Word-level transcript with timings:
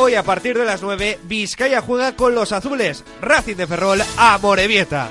Hoy 0.00 0.14
a 0.14 0.22
partir 0.22 0.56
de 0.56 0.64
las 0.64 0.80
9, 0.80 1.18
Vizcaya 1.24 1.80
juega 1.80 2.14
con 2.14 2.32
los 2.32 2.52
azules. 2.52 3.02
Racing 3.20 3.56
de 3.56 3.66
Ferrol 3.66 3.98
a 4.16 4.38
Morevieta. 4.40 5.10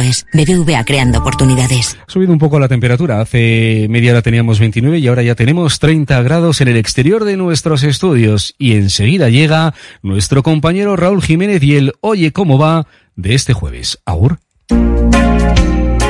Es 0.00 0.24
BBVA 0.32 0.84
creando 0.84 1.18
oportunidades. 1.18 1.98
Ha 2.06 2.10
subido 2.10 2.32
un 2.32 2.38
poco 2.38 2.60
la 2.60 2.68
temperatura. 2.68 3.20
Hace 3.20 3.88
media 3.90 4.12
hora 4.12 4.22
teníamos 4.22 4.60
29 4.60 4.98
y 4.98 5.08
ahora 5.08 5.24
ya 5.24 5.34
tenemos 5.34 5.80
30 5.80 6.22
grados 6.22 6.60
en 6.60 6.68
el 6.68 6.76
exterior 6.76 7.24
de 7.24 7.36
nuestros 7.36 7.82
estudios. 7.82 8.54
Y 8.58 8.74
enseguida 8.74 9.28
llega 9.28 9.74
nuestro 10.02 10.44
compañero 10.44 10.94
Raúl 10.94 11.22
Jiménez 11.22 11.60
y 11.64 11.74
el 11.74 11.94
Oye 12.00 12.32
cómo 12.32 12.58
va 12.58 12.86
de 13.16 13.34
este 13.34 13.54
jueves. 13.54 13.98
Aur. 14.04 14.38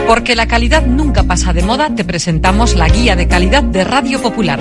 Porque 0.06 0.36
la 0.36 0.46
calidad 0.46 0.84
nunca 0.84 1.22
pasa 1.22 1.54
de 1.54 1.62
moda, 1.62 1.94
te 1.94 2.04
presentamos 2.04 2.74
la 2.74 2.88
guía 2.88 3.16
de 3.16 3.26
calidad 3.26 3.62
de 3.62 3.84
Radio 3.84 4.20
Popular. 4.20 4.60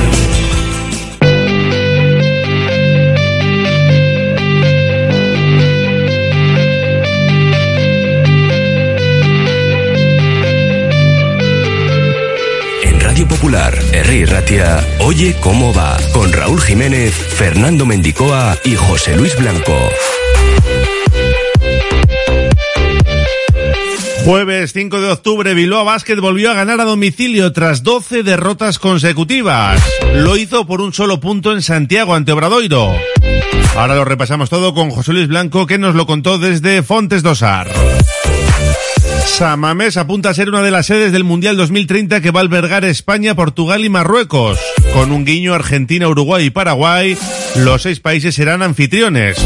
Popular, 13.41 13.73
Herri 13.91 14.23
Ratia, 14.25 14.85
Oye 14.99 15.35
cómo 15.39 15.73
va, 15.73 15.97
con 16.13 16.31
Raúl 16.31 16.61
Jiménez, 16.61 17.11
Fernando 17.11 17.87
Mendicoa 17.87 18.55
y 18.63 18.75
José 18.75 19.17
Luis 19.17 19.35
Blanco. 19.35 19.75
Jueves 24.23 24.73
5 24.73 25.01
de 25.01 25.09
octubre, 25.09 25.55
Bilbao 25.55 25.83
Basket 25.83 26.17
volvió 26.17 26.51
a 26.51 26.53
ganar 26.53 26.79
a 26.81 26.85
domicilio 26.85 27.51
tras 27.51 27.81
12 27.81 28.21
derrotas 28.21 28.77
consecutivas. 28.77 29.81
Lo 30.13 30.37
hizo 30.37 30.67
por 30.67 30.79
un 30.79 30.93
solo 30.93 31.19
punto 31.19 31.51
en 31.51 31.63
Santiago 31.63 32.13
ante 32.13 32.33
Obradoiro. 32.33 32.93
Ahora 33.75 33.95
lo 33.95 34.05
repasamos 34.05 34.51
todo 34.51 34.75
con 34.75 34.91
José 34.91 35.13
Luis 35.13 35.27
Blanco 35.27 35.65
que 35.65 35.79
nos 35.79 35.95
lo 35.95 36.05
contó 36.05 36.37
desde 36.37 36.83
Fontes 36.83 37.23
Dosar. 37.23 37.71
Samamés 39.25 39.97
apunta 39.97 40.29
a 40.29 40.33
ser 40.33 40.49
una 40.49 40.61
de 40.61 40.71
las 40.71 40.85
sedes 40.85 41.11
del 41.11 41.23
Mundial 41.23 41.57
2030 41.57 42.21
que 42.21 42.31
va 42.31 42.39
a 42.39 42.43
albergar 42.43 42.85
España, 42.85 43.35
Portugal 43.35 43.83
y 43.83 43.89
Marruecos. 43.89 44.59
Con 44.93 45.11
un 45.11 45.25
guiño 45.25 45.53
Argentina, 45.53 46.07
Uruguay 46.07 46.45
y 46.45 46.49
Paraguay, 46.49 47.17
los 47.57 47.81
seis 47.81 47.99
países 47.99 48.35
serán 48.35 48.61
anfitriones. 48.61 49.37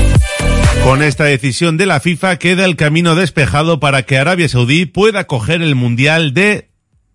Con 0.84 1.02
esta 1.02 1.24
decisión 1.24 1.78
de 1.78 1.86
la 1.86 2.00
FIFA 2.00 2.38
queda 2.38 2.66
el 2.66 2.76
camino 2.76 3.16
despejado 3.16 3.80
para 3.80 4.04
que 4.04 4.18
Arabia 4.18 4.50
Saudí 4.50 4.86
pueda 4.86 5.26
coger 5.26 5.62
el 5.62 5.76
Mundial 5.76 6.34
de 6.34 6.70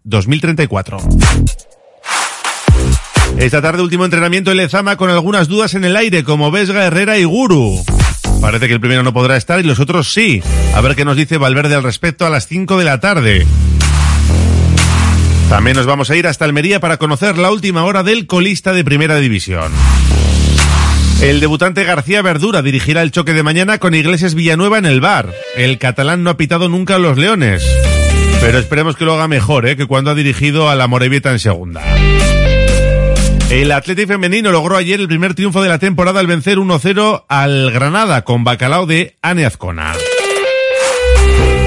2034. 0.04 0.98
Esta 3.38 3.62
tarde 3.62 3.82
último 3.82 4.04
entrenamiento 4.04 4.50
en 4.50 4.58
Lezama 4.58 4.96
con 4.96 5.08
algunas 5.10 5.48
dudas 5.48 5.74
en 5.74 5.84
el 5.84 5.96
aire 5.96 6.24
como 6.24 6.50
Vesga, 6.50 6.84
Herrera 6.84 7.18
y 7.18 7.24
Guru. 7.24 7.82
Parece 8.40 8.68
que 8.68 8.74
el 8.74 8.80
primero 8.80 9.02
no 9.02 9.12
podrá 9.12 9.36
estar 9.36 9.60
y 9.60 9.62
los 9.62 9.80
otros 9.80 10.12
sí. 10.12 10.42
A 10.74 10.80
ver 10.80 10.96
qué 10.96 11.04
nos 11.04 11.16
dice 11.16 11.38
Valverde 11.38 11.74
al 11.74 11.82
respecto 11.82 12.26
a 12.26 12.30
las 12.30 12.46
5 12.46 12.78
de 12.78 12.84
la 12.84 13.00
tarde. 13.00 13.46
También 15.48 15.76
nos 15.76 15.86
vamos 15.86 16.10
a 16.10 16.16
ir 16.16 16.26
hasta 16.26 16.44
Almería 16.44 16.80
para 16.80 16.96
conocer 16.96 17.36
la 17.36 17.50
última 17.50 17.84
hora 17.84 18.02
del 18.02 18.26
colista 18.26 18.72
de 18.72 18.84
Primera 18.84 19.16
División. 19.16 19.72
El 21.20 21.40
debutante 21.40 21.84
García 21.84 22.22
Verdura 22.22 22.62
dirigirá 22.62 23.02
el 23.02 23.10
choque 23.10 23.34
de 23.34 23.42
mañana 23.42 23.78
con 23.78 23.94
Iglesias 23.94 24.34
Villanueva 24.34 24.78
en 24.78 24.86
el 24.86 25.00
bar. 25.00 25.34
El 25.56 25.78
catalán 25.78 26.22
no 26.22 26.30
ha 26.30 26.36
pitado 26.36 26.68
nunca 26.68 26.94
a 26.94 26.98
los 26.98 27.18
Leones. 27.18 27.62
Pero 28.40 28.58
esperemos 28.58 28.96
que 28.96 29.04
lo 29.04 29.14
haga 29.14 29.28
mejor, 29.28 29.66
¿eh? 29.66 29.76
que 29.76 29.86
cuando 29.86 30.12
ha 30.12 30.14
dirigido 30.14 30.70
a 30.70 30.76
la 30.76 30.86
Morevieta 30.86 31.30
en 31.30 31.40
segunda. 31.40 31.82
El 33.50 33.72
Atlético 33.72 34.12
Femenino 34.12 34.52
logró 34.52 34.76
ayer 34.76 35.00
el 35.00 35.08
primer 35.08 35.34
triunfo 35.34 35.60
de 35.60 35.68
la 35.68 35.80
temporada 35.80 36.20
al 36.20 36.28
vencer 36.28 36.58
1-0 36.58 37.24
al 37.28 37.72
Granada 37.72 38.22
con 38.22 38.44
bacalao 38.44 38.86
de 38.86 39.16
Ane 39.22 39.44
Azcona. 39.44 39.92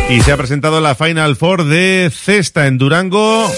Y 0.09 0.21
se 0.21 0.31
ha 0.31 0.37
presentado 0.37 0.79
la 0.79 0.95
Final 0.95 1.35
Four 1.35 1.65
de 1.65 2.09
Cesta 2.09 2.67
en 2.67 2.77
Durango. 2.77 3.51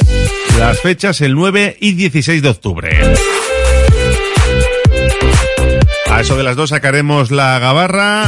Las 0.58 0.80
fechas 0.80 1.22
el 1.22 1.36
9 1.36 1.78
y 1.80 1.94
16 1.94 2.42
de 2.42 2.50
octubre. 2.50 3.00
A 6.10 6.22
eso 6.22 6.36
de 6.36 6.44
las 6.44 6.56
dos 6.56 6.72
sacaremos 6.72 7.30
la 7.30 7.60
gabarra 7.60 8.28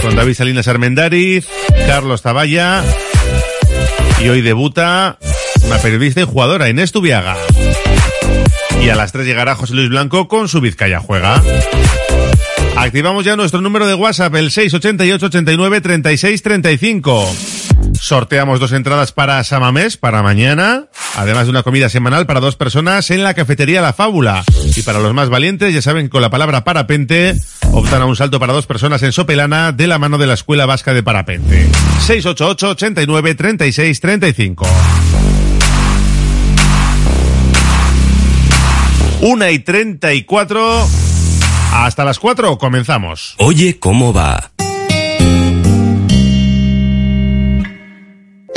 con 0.00 0.16
David 0.16 0.34
Salinas 0.34 0.68
Armendariz, 0.68 1.46
Carlos 1.86 2.22
Taballa 2.22 2.82
y 4.24 4.28
hoy 4.30 4.40
debuta 4.40 5.18
una 5.64 5.76
periodista 5.78 6.22
y 6.22 6.24
jugadora, 6.24 6.70
Inés 6.70 6.92
Tubiaga. 6.92 7.36
Y 8.82 8.88
a 8.90 8.94
las 8.94 9.12
3 9.12 9.26
llegará 9.26 9.54
José 9.54 9.74
Luis 9.74 9.88
Blanco 9.88 10.28
con 10.28 10.48
su 10.48 10.60
Vizcaya 10.60 11.00
Juega. 11.00 11.42
Activamos 12.76 13.24
ya 13.24 13.36
nuestro 13.36 13.60
número 13.60 13.86
de 13.86 13.94
WhatsApp, 13.94 14.34
el 14.36 14.50
688 14.50 15.26
89 15.26 15.80
36 15.80 16.42
35. 16.42 17.28
Sorteamos 18.00 18.60
dos 18.60 18.72
entradas 18.72 19.10
para 19.12 19.42
Samamés 19.42 19.96
para 19.96 20.22
mañana, 20.22 20.86
además 21.16 21.44
de 21.44 21.50
una 21.50 21.64
comida 21.64 21.88
semanal 21.88 22.26
para 22.26 22.38
dos 22.38 22.54
personas 22.54 23.10
en 23.10 23.24
la 23.24 23.34
cafetería 23.34 23.82
La 23.82 23.92
Fábula. 23.92 24.44
Y 24.76 24.82
para 24.82 25.00
los 25.00 25.12
más 25.12 25.28
valientes, 25.28 25.74
ya 25.74 25.82
saben, 25.82 26.08
con 26.08 26.22
la 26.22 26.30
palabra 26.30 26.62
parapente, 26.62 27.34
optan 27.72 28.02
a 28.02 28.06
un 28.06 28.14
salto 28.14 28.38
para 28.38 28.52
dos 28.52 28.66
personas 28.66 29.02
en 29.02 29.12
Sopelana 29.12 29.72
de 29.72 29.88
la 29.88 29.98
mano 29.98 30.18
de 30.18 30.28
la 30.28 30.34
Escuela 30.34 30.66
Vasca 30.66 30.94
de 30.94 31.02
Parapente. 31.02 31.68
688 32.06 32.68
89 32.70 33.34
36 33.34 34.00
35. 34.00 34.66
Una 39.20 39.50
y 39.50 39.58
treinta 39.58 40.14
y 40.14 40.22
cuatro. 40.22 40.86
Hasta 41.72 42.04
las 42.04 42.20
cuatro 42.20 42.56
comenzamos. 42.56 43.34
Oye, 43.38 43.78
¿cómo 43.78 44.12
va? 44.12 44.52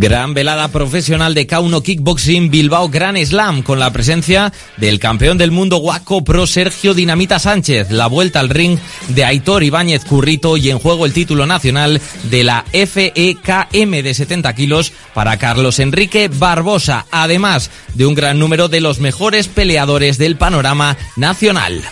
Gran 0.00 0.32
velada 0.32 0.68
profesional 0.68 1.34
de 1.34 1.46
Kauno 1.46 1.82
Kickboxing 1.82 2.50
Bilbao 2.50 2.88
Gran 2.88 3.18
Slam 3.18 3.62
con 3.62 3.78
la 3.78 3.92
presencia 3.92 4.50
del 4.78 4.98
campeón 4.98 5.36
del 5.36 5.50
mundo 5.50 5.76
Waco 5.76 6.24
Pro 6.24 6.46
Sergio 6.46 6.94
Dinamita 6.94 7.38
Sánchez, 7.38 7.90
la 7.90 8.06
vuelta 8.06 8.40
al 8.40 8.48
ring 8.48 8.78
de 9.08 9.26
Aitor 9.26 9.62
Ibáñez 9.62 10.06
Currito 10.06 10.56
y 10.56 10.70
en 10.70 10.78
juego 10.78 11.04
el 11.04 11.12
título 11.12 11.44
nacional 11.44 12.00
de 12.30 12.44
la 12.44 12.64
FEKM 12.72 14.02
de 14.02 14.14
70 14.14 14.54
kilos 14.54 14.94
para 15.12 15.36
Carlos 15.36 15.78
Enrique 15.78 16.30
Barbosa, 16.32 17.04
además 17.10 17.70
de 17.92 18.06
un 18.06 18.14
gran 18.14 18.38
número 18.38 18.68
de 18.68 18.80
los 18.80 19.00
mejores 19.00 19.48
peleadores 19.48 20.16
del 20.16 20.36
panorama 20.36 20.96
nacional. 21.16 21.82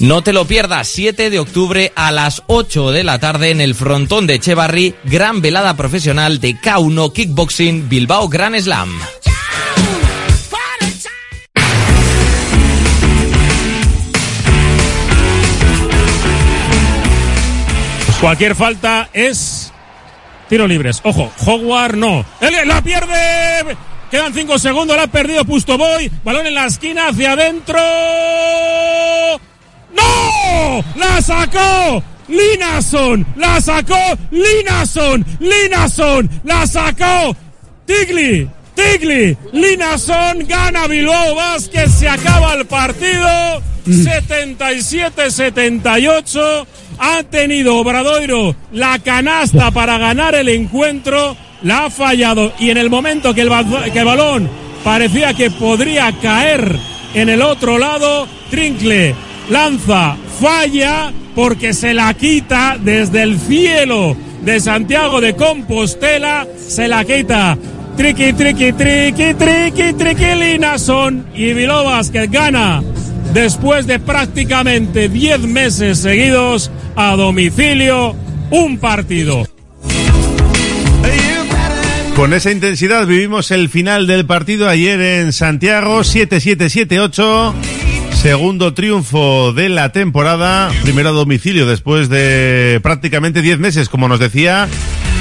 No 0.00 0.22
te 0.22 0.32
lo 0.32 0.44
pierdas, 0.44 0.86
7 0.86 1.28
de 1.28 1.40
octubre 1.40 1.92
a 1.96 2.12
las 2.12 2.44
8 2.46 2.92
de 2.92 3.02
la 3.02 3.18
tarde 3.18 3.50
en 3.50 3.60
el 3.60 3.74
frontón 3.74 4.28
de 4.28 4.34
Echevarri, 4.34 4.94
gran 5.02 5.40
velada 5.40 5.76
profesional 5.76 6.38
de 6.38 6.54
K1 6.54 7.12
Kickboxing 7.12 7.88
Bilbao 7.88 8.28
Gran 8.28 8.60
Slam. 8.60 8.96
Cualquier 18.20 18.54
falta 18.54 19.10
es 19.12 19.72
tiro 20.48 20.68
libres. 20.68 21.00
Ojo, 21.02 21.32
Howard 21.44 21.96
no. 21.96 22.24
La 22.66 22.82
pierde. 22.82 23.76
Quedan 24.12 24.32
5 24.32 24.58
segundos, 24.60 24.96
la 24.96 25.04
ha 25.04 25.06
perdido 25.08 25.44
Pustoboy. 25.44 26.08
Balón 26.22 26.46
en 26.46 26.54
la 26.54 26.66
esquina, 26.66 27.08
hacia 27.08 27.32
adentro. 27.32 27.78
¡No! 29.94 30.84
¡La 30.96 31.22
sacó! 31.22 32.02
Linason, 32.28 33.26
la 33.36 33.60
sacó 33.60 33.98
Linason, 34.30 35.26
Linason, 35.40 36.30
la 36.44 36.64
sacó 36.66 37.34
Tigli, 37.86 38.46
Tigli, 38.74 39.34
Linason 39.52 40.46
gana 40.46 40.86
Bilbao 40.86 41.34
Vázquez, 41.34 41.90
se 41.90 42.06
acaba 42.06 42.52
el 42.52 42.66
partido 42.66 43.62
77-78, 43.86 46.66
ha 46.98 47.22
tenido 47.22 47.76
Obradoiro 47.76 48.54
la 48.72 48.98
canasta 48.98 49.70
para 49.70 49.96
ganar 49.96 50.34
el 50.34 50.50
encuentro, 50.50 51.34
la 51.62 51.86
ha 51.86 51.90
fallado. 51.90 52.52
Y 52.58 52.68
en 52.68 52.76
el 52.76 52.90
momento 52.90 53.32
que 53.32 53.40
el, 53.40 53.48
que 53.90 54.00
el 54.00 54.04
balón 54.04 54.50
parecía 54.84 55.32
que 55.32 55.50
podría 55.50 56.12
caer 56.20 56.78
en 57.14 57.30
el 57.30 57.40
otro 57.40 57.78
lado, 57.78 58.28
Trincle 58.50 59.14
lanza, 59.50 60.16
falla 60.40 61.12
porque 61.34 61.72
se 61.72 61.94
la 61.94 62.12
quita 62.14 62.76
desde 62.80 63.22
el 63.22 63.38
cielo 63.38 64.16
de 64.42 64.60
Santiago 64.60 65.20
de 65.20 65.34
Compostela, 65.34 66.46
se 66.56 66.88
la 66.88 67.04
quita. 67.04 67.56
Triqui, 67.96 68.32
triqui, 68.32 68.72
triqui, 68.72 69.34
triqui, 69.34 69.92
triqui, 69.92 70.34
Linason 70.34 71.26
y 71.34 71.52
Vilovas 71.52 72.10
que 72.10 72.28
gana 72.28 72.82
después 73.32 73.86
de 73.86 73.98
prácticamente 73.98 75.08
10 75.08 75.40
meses 75.40 75.98
seguidos 75.98 76.70
a 76.96 77.16
domicilio 77.16 78.14
un 78.50 78.78
partido. 78.78 79.44
Con 82.14 82.32
esa 82.32 82.50
intensidad 82.50 83.06
vivimos 83.06 83.52
el 83.52 83.68
final 83.68 84.08
del 84.08 84.26
partido 84.26 84.68
ayer 84.68 85.00
en 85.00 85.32
Santiago, 85.32 86.00
7-7-7-8. 86.00 87.87
Segundo 88.28 88.74
triunfo 88.74 89.54
de 89.54 89.70
la 89.70 89.90
temporada, 89.90 90.70
primero 90.82 91.08
a 91.08 91.12
domicilio 91.12 91.64
después 91.64 92.10
de 92.10 92.78
prácticamente 92.82 93.40
10 93.40 93.58
meses, 93.58 93.88
como 93.88 94.06
nos 94.06 94.20
decía 94.20 94.68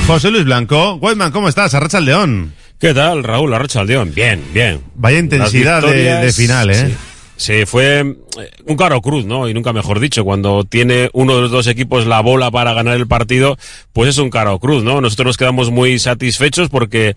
José 0.07 0.29
Luis 0.29 0.43
Blanco. 0.43 0.95
Whiteman, 0.95 1.31
¿cómo 1.31 1.47
estás? 1.47 1.73
Arracha 1.73 1.99
el 1.99 2.05
León. 2.05 2.53
¿Qué 2.77 2.93
tal, 2.93 3.23
Raúl? 3.23 3.53
Arracha 3.53 3.79
el 3.79 3.87
León. 3.87 4.11
Bien, 4.13 4.43
bien. 4.53 4.81
Vaya 4.95 5.19
intensidad 5.19 5.83
de, 5.83 6.15
de, 6.15 6.33
final, 6.33 6.69
¿eh? 6.69 6.97
Sí. 7.37 7.59
sí. 7.59 7.65
fue 7.65 7.99
eh, 8.01 8.51
un 8.65 8.75
caro 8.75 8.99
cruz, 8.99 9.23
¿no? 9.23 9.47
Y 9.47 9.53
nunca 9.53 9.71
mejor 9.71 10.01
dicho, 10.01 10.25
cuando 10.25 10.65
tiene 10.65 11.09
uno 11.13 11.37
de 11.37 11.43
los 11.43 11.51
dos 11.51 11.67
equipos 11.67 12.07
la 12.07 12.19
bola 12.19 12.51
para 12.51 12.73
ganar 12.73 12.97
el 12.97 13.07
partido, 13.07 13.57
pues 13.93 14.09
es 14.09 14.17
un 14.17 14.29
caro 14.29 14.59
cruz, 14.59 14.83
¿no? 14.83 14.99
Nosotros 14.99 15.27
nos 15.27 15.37
quedamos 15.37 15.71
muy 15.71 15.97
satisfechos 15.97 16.67
porque 16.67 17.15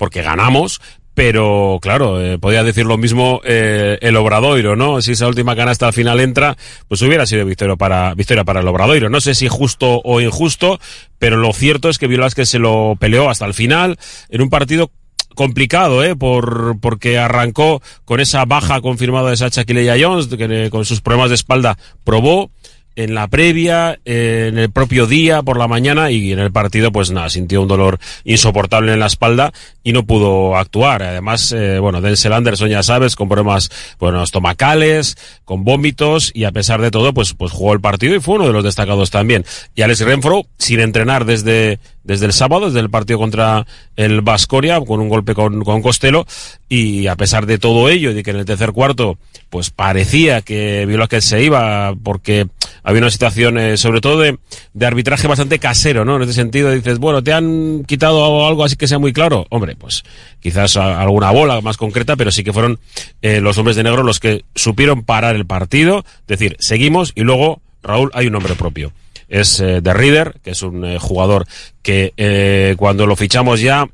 porque 0.00 0.22
ganamos, 0.22 0.80
pero 1.14 1.78
claro, 1.82 2.20
eh, 2.20 2.38
podía 2.38 2.62
decir 2.62 2.86
lo 2.86 2.96
mismo 2.96 3.40
eh, 3.44 3.98
el 4.00 4.16
Obradoiro, 4.16 4.76
¿no? 4.76 5.02
Si 5.02 5.12
esa 5.12 5.26
última 5.26 5.56
canasta 5.56 5.86
al 5.86 5.92
final 5.92 6.20
entra, 6.20 6.56
pues 6.88 7.02
hubiera 7.02 7.26
sido 7.26 7.44
victoria 7.44 7.76
para, 7.76 8.14
victoria 8.14 8.44
para 8.44 8.60
el 8.60 8.68
Obradoiro. 8.68 9.10
No 9.10 9.20
sé 9.20 9.34
si 9.34 9.48
justo 9.48 10.00
o 10.04 10.20
injusto, 10.20 10.78
pero 11.18 11.36
lo 11.36 11.52
cierto 11.52 11.88
es 11.88 11.98
que 11.98 12.08
que 12.34 12.46
se 12.46 12.58
lo 12.58 12.96
peleó 12.98 13.28
hasta 13.28 13.46
el 13.46 13.54
final 13.54 13.98
en 14.28 14.42
un 14.42 14.50
partido 14.50 14.90
complicado, 15.34 16.04
¿eh? 16.04 16.16
Por, 16.16 16.78
porque 16.80 17.18
arrancó 17.18 17.82
con 18.04 18.20
esa 18.20 18.44
baja 18.44 18.80
confirmada 18.80 19.30
de 19.30 19.36
Sacha 19.36 19.64
Kileya 19.64 19.96
Jones, 20.00 20.26
que 20.26 20.70
con 20.70 20.84
sus 20.84 21.00
problemas 21.00 21.30
de 21.30 21.36
espalda 21.36 21.78
probó 22.04 22.50
en 22.96 23.14
la 23.14 23.28
previa, 23.28 23.98
en 24.04 24.58
el 24.58 24.70
propio 24.70 25.06
día, 25.06 25.42
por 25.42 25.58
la 25.58 25.68
mañana, 25.68 26.10
y 26.10 26.32
en 26.32 26.38
el 26.38 26.52
partido, 26.52 26.92
pues 26.92 27.10
nada, 27.10 27.30
sintió 27.30 27.62
un 27.62 27.68
dolor 27.68 27.98
insoportable 28.24 28.92
en 28.92 29.00
la 29.00 29.06
espalda 29.06 29.52
y 29.82 29.92
no 29.92 30.04
pudo 30.04 30.56
actuar. 30.56 31.02
Además, 31.02 31.52
eh, 31.52 31.78
bueno, 31.78 32.00
Denzel 32.00 32.32
Anderson, 32.32 32.68
ya 32.68 32.82
sabes, 32.82 33.16
con 33.16 33.28
problemas, 33.28 33.70
bueno, 33.98 34.22
estomacales, 34.22 35.16
con 35.44 35.64
vómitos, 35.64 36.30
y 36.34 36.44
a 36.44 36.52
pesar 36.52 36.80
de 36.80 36.90
todo, 36.90 37.14
pues, 37.14 37.34
pues 37.34 37.52
jugó 37.52 37.72
el 37.72 37.80
partido 37.80 38.14
y 38.14 38.20
fue 38.20 38.36
uno 38.36 38.46
de 38.46 38.52
los 38.52 38.64
destacados 38.64 39.10
también. 39.10 39.44
Y 39.74 39.82
Alex 39.82 40.00
Renfro, 40.00 40.46
sin 40.58 40.80
entrenar 40.80 41.24
desde, 41.24 41.78
desde 42.04 42.26
el 42.26 42.32
sábado, 42.32 42.66
desde 42.66 42.80
el 42.80 42.90
partido 42.90 43.18
contra 43.18 43.66
el 43.96 44.20
Vascoria, 44.20 44.80
con 44.80 45.00
un 45.00 45.08
golpe 45.08 45.34
con, 45.34 45.64
con 45.64 45.82
Costello, 45.82 46.26
y 46.68 47.06
a 47.06 47.16
pesar 47.16 47.46
de 47.46 47.58
todo 47.58 47.88
ello, 47.88 48.14
de 48.14 48.22
que 48.22 48.30
en 48.30 48.36
el 48.36 48.44
tercer 48.44 48.72
cuarto, 48.72 49.18
pues 49.48 49.70
parecía 49.70 50.42
que 50.42 50.86
que 51.08 51.20
se 51.20 51.42
iba, 51.42 51.94
porque 52.02 52.46
había 52.82 53.02
una 53.02 53.10
situación, 53.10 53.58
eh, 53.58 53.76
sobre 53.76 54.00
todo 54.00 54.20
de, 54.20 54.38
de 54.72 54.86
arbitraje 54.86 55.28
bastante 55.28 55.58
casero, 55.58 56.04
¿no? 56.04 56.16
En 56.16 56.22
este 56.22 56.34
sentido 56.34 56.70
dices, 56.70 56.98
bueno, 56.98 57.22
te 57.22 57.32
han 57.32 57.84
quitado 57.84 58.46
algo 58.46 58.64
así 58.64 58.76
que 58.76 58.88
sea 58.88 58.98
muy 58.98 59.12
claro. 59.12 59.46
Hombre, 59.50 59.76
pues 59.76 60.02
quizás 60.40 60.76
alguna 60.76 61.30
bola 61.30 61.60
más 61.60 61.76
concreta, 61.76 62.16
pero 62.16 62.30
sí 62.30 62.44
que 62.44 62.52
fueron 62.52 62.78
eh, 63.22 63.40
los 63.40 63.58
hombres 63.58 63.76
de 63.76 63.82
negro 63.82 64.02
los 64.02 64.20
que 64.20 64.44
supieron 64.54 65.02
parar 65.04 65.36
el 65.36 65.46
partido, 65.46 66.04
decir, 66.26 66.56
seguimos 66.60 67.12
y 67.14 67.22
luego, 67.22 67.60
Raúl, 67.82 68.10
hay 68.14 68.26
un 68.26 68.32
nombre 68.32 68.54
propio. 68.54 68.92
Es 69.28 69.60
eh, 69.60 69.80
The 69.82 69.94
Reader, 69.94 70.40
que 70.42 70.50
es 70.50 70.62
un 70.62 70.84
eh, 70.84 70.98
jugador 70.98 71.46
que 71.82 72.74
cuando 72.76 73.06
lo 73.06 73.16
fichamos 73.16 73.60
ya 73.60 73.86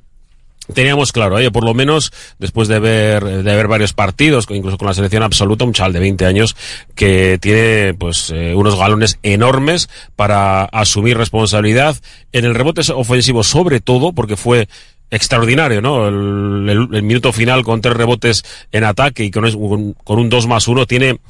teníamos 0.74 1.12
claro, 1.12 1.36
oye, 1.36 1.50
por 1.50 1.64
lo 1.64 1.74
menos 1.74 2.12
después 2.38 2.68
de 2.68 2.78
ver, 2.78 3.24
de 3.24 3.42
ver 3.56 3.68
varios 3.68 3.92
partidos, 3.92 4.46
incluso 4.50 4.78
con 4.78 4.88
la 4.88 4.94
selección 4.94 5.22
absoluta, 5.22 5.64
un 5.64 5.72
chaval 5.72 5.92
de 5.92 6.00
20 6.00 6.26
años 6.26 6.56
que 6.94 7.38
tiene 7.40 7.94
pues 7.94 8.30
eh, 8.34 8.54
unos 8.54 8.76
galones 8.76 9.18
enormes 9.22 9.88
para 10.16 10.64
asumir 10.64 11.16
responsabilidad 11.16 11.96
en 12.32 12.44
el 12.44 12.54
rebote 12.54 12.82
ofensivo 12.92 13.42
sobre 13.44 13.80
todo, 13.80 14.12
porque 14.12 14.36
fue 14.36 14.68
extraordinario, 15.10 15.80
¿no? 15.80 16.08
El, 16.08 16.88
minuto 17.02 17.32
final 17.32 17.62
con 17.62 17.80
tres 17.80 17.94
rebotes 17.96 18.42
en 18.72 18.82
ataque 18.84 19.24
y 19.24 19.30
con, 19.30 19.50
con- 19.52 19.92
con 19.92 20.18
un 20.18 20.28
2 20.28 20.46
más 20.48 20.66
1 20.66 20.86
tiene 20.86 21.20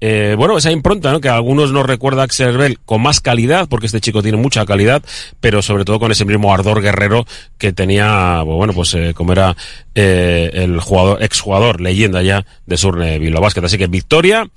eh, 0.00 0.34
bueno, 0.36 0.58
esa 0.58 0.70
impronta, 0.70 1.10
¿no? 1.10 1.20
Que 1.20 1.28
a 1.28 1.36
algunos 1.36 1.72
nos 1.72 1.86
recuerda 1.86 2.22
a 2.22 2.24
Axel 2.26 2.56
Bell 2.56 2.78
con 2.84 3.00
más 3.02 3.20
calidad, 3.20 3.66
porque 3.68 3.86
este 3.86 4.00
chico 4.00 4.22
tiene 4.22 4.36
mucha 4.36 4.66
calidad, 4.66 5.02
pero 5.40 5.62
sobre 5.62 5.84
todo 5.84 5.98
con 5.98 6.12
ese 6.12 6.24
mismo 6.24 6.52
ardor 6.52 6.82
guerrero 6.82 7.26
que 7.58 7.72
tenía, 7.72 8.42
bueno, 8.42 8.72
pues 8.74 8.92
eh, 8.94 9.14
como 9.14 9.32
era 9.32 9.56
eh, 9.96 10.50
el 10.52 10.78
jugador, 10.78 11.20
exjugador, 11.22 11.80
leyenda 11.80 12.22
ya 12.22 12.44
de 12.66 12.76
Surne 12.76 13.18
Bilbao 13.18 13.42
Basket. 13.42 13.64
Así 13.64 13.78
que 13.78 13.88
victoria 13.88 14.48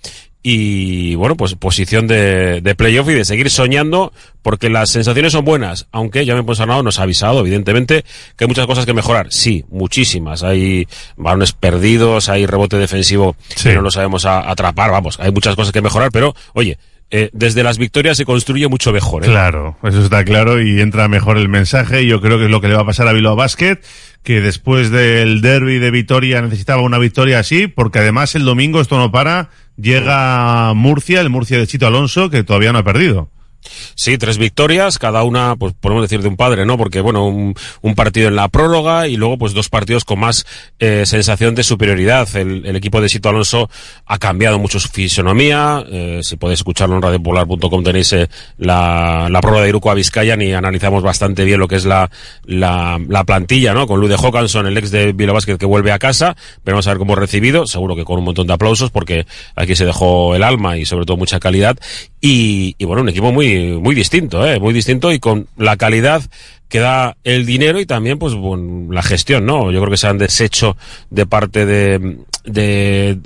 y, 0.42 1.16
bueno, 1.16 1.36
pues 1.36 1.56
posición 1.56 2.08
de, 2.08 2.62
de 2.62 2.76
playoff 2.76 3.10
y 3.10 3.14
de 3.14 3.26
seguir 3.26 3.50
soñando, 3.50 4.14
porque 4.42 4.70
las 4.70 4.90
sensaciones 4.90 5.34
son 5.34 5.44
buenas, 5.44 5.88
aunque 5.92 6.26
ya 6.26 6.34
me 6.34 6.44
Arnau 6.60 6.82
nos 6.82 7.00
ha 7.00 7.04
avisado, 7.04 7.42
evidentemente, 7.42 8.04
que 8.38 8.46
hay 8.46 8.48
muchas 8.48 8.66
cosas 8.66 8.86
que 8.86 8.94
mejorar. 8.94 9.28
Sí, 9.32 9.66
muchísimas. 9.70 10.44
Hay 10.44 10.88
balones 11.18 11.52
perdidos, 11.52 12.30
hay 12.30 12.46
rebote 12.46 12.78
defensivo 12.78 13.36
que 13.62 13.76
no 13.76 13.82
lo 13.82 13.92
sabemos 13.92 14.26
a- 14.26 14.50
atrapar, 14.50 14.92
vamos, 14.92 15.20
hay 15.20 15.32
muchas 15.32 15.56
cosas 15.56 15.74
que 15.74 15.82
mejorar, 15.82 16.10
pero, 16.12 16.34
oye, 16.54 16.78
eh, 17.12 17.30
desde 17.34 17.64
las 17.64 17.78
victorias 17.80 18.16
se 18.18 18.24
construye 18.24 18.68
mucho 18.68 18.94
mejor. 18.94 19.24
¿eh? 19.24 19.28
Claro, 19.28 19.78
eso 19.84 20.02
está 20.04 20.24
claro 20.24 20.62
y 20.62 20.80
entra 20.80 21.08
mejor 21.08 21.38
el 21.38 21.50
mensaje 21.50 22.04
y 22.04 22.08
yo 22.08 22.22
creo 22.22 22.38
que 22.38 22.46
es 22.46 22.52
lo 22.52 22.62
que 22.62 22.68
le 22.70 22.76
va 22.76 22.82
a 22.82 22.86
pasar 22.86 23.08
a 23.08 23.14
Bilbao 23.14 23.36
Basket, 23.36 23.78
que 24.24 24.42
después 24.42 24.92
del 24.92 25.42
derby 25.42 25.80
de 25.80 25.92
Vitoria 25.92 26.42
necesitaba 26.42 26.82
una 26.82 26.98
victoria 26.98 27.40
así, 27.40 27.68
porque 27.68 28.00
además 28.00 28.36
el 28.36 28.46
domingo 28.46 28.82
esto 28.82 28.98
no 28.98 29.12
para, 29.12 29.50
llega 29.78 30.74
Murcia, 30.74 31.22
el 31.22 31.30
Murcia 31.30 31.58
de 31.58 31.68
Chito 31.68 31.88
Alonso, 31.88 32.30
que 32.30 32.44
todavía 32.44 32.74
no 32.74 32.80
ha 32.80 32.84
perdido. 32.84 33.30
Sí, 33.96 34.18
tres 34.18 34.38
victorias, 34.38 34.98
cada 34.98 35.24
una, 35.24 35.56
pues 35.56 35.74
podemos 35.80 36.04
decir 36.04 36.22
de 36.22 36.30
un 36.30 36.38
padre, 36.38 36.66
¿no? 36.66 36.78
Porque, 36.78 37.02
bueno, 37.02 37.28
un, 37.28 37.56
partido 37.96 38.30
en 38.30 38.36
la 38.36 38.48
prórroga 38.48 39.08
y 39.08 39.18
luego, 39.18 39.38
pues 39.38 39.54
dos 39.54 39.68
partidos 39.68 40.06
con 40.06 40.20
más 40.20 40.46
eh, 40.80 41.06
sensación 41.06 41.54
de 41.54 41.64
superioridad. 41.64 42.34
El, 42.36 42.76
equipo 42.76 43.02
de 43.02 43.10
Sito 43.10 43.30
Alonso 43.30 43.70
ha 44.06 44.18
cambiado 44.20 44.58
mucho 44.58 44.80
su 44.80 44.88
fisonomía. 44.88 45.84
Eh, 45.92 46.22
si 46.24 46.38
podéis 46.38 46.60
escucharlo 46.60 46.96
en 46.96 47.02
radiopolar.com 47.02 47.84
tenéis 47.84 48.14
eh, 48.14 48.30
la, 48.58 49.28
la 49.30 49.42
prórroga 49.42 49.64
de 49.64 49.70
Iruko 49.70 49.92
a 49.92 49.96
Vizcayan 49.96 50.42
y 50.42 50.54
analizamos 50.54 51.04
bastante 51.04 51.44
bien 51.44 51.60
lo 51.60 51.68
que 51.68 51.76
es 51.76 51.86
la, 51.86 52.10
la, 52.46 53.00
la 53.08 53.24
plantilla, 53.26 53.74
¿no? 53.74 53.86
Con 53.86 54.00
Lude 54.00 54.16
Hawkinson, 54.16 54.68
el 54.68 54.78
ex 54.78 54.92
de 54.92 55.12
Bilbao 55.12 55.36
Basket 55.36 55.58
que 55.58 55.66
vuelve 55.66 55.92
a 55.92 56.00
casa. 56.00 56.38
Veremos 56.64 56.88
a 56.88 56.92
ver 56.92 57.00
cómo 57.00 57.16
recibido. 57.16 57.68
Seguro 57.68 57.98
que 57.98 58.06
con 58.06 58.20
un 58.20 58.26
montón 58.26 58.48
de 58.48 58.54
aplausos 58.54 58.92
porque 58.92 59.26
aquí 59.56 59.76
se 59.76 59.86
dejó 59.86 60.36
el 60.36 60.44
alma 60.44 60.78
y 60.78 60.86
sobre 60.86 61.06
todo 61.06 61.18
mucha 61.18 61.40
calidad. 61.40 61.78
Y 62.22 62.76
bueno, 62.84 63.02
un 63.02 63.10
equipo 63.10 63.32
muy, 63.32 63.49
muy 63.56 63.96
distinto, 63.96 64.46
¿eh? 64.46 64.60
Muy 64.60 64.74
distinto 64.74 65.12
y 65.12 65.20
con 65.20 65.48
la 65.58 65.78
calidad 65.78 66.22
que 66.70 66.80
da 66.80 67.18
el 67.24 67.46
dinero 67.46 67.80
y 67.80 67.86
también, 67.86 68.20
pues, 68.20 68.36
bueno, 68.36 68.94
la 68.94 69.02
gestión, 69.02 69.46
¿no? 69.46 69.72
Yo 69.72 69.80
creo 69.80 69.92
que 69.92 69.98
se 69.98 70.08
han 70.08 70.20
deshecho 70.20 70.78
de 71.10 71.26
parte 71.26 71.66
de, 71.66 72.18
de, 72.46 73.20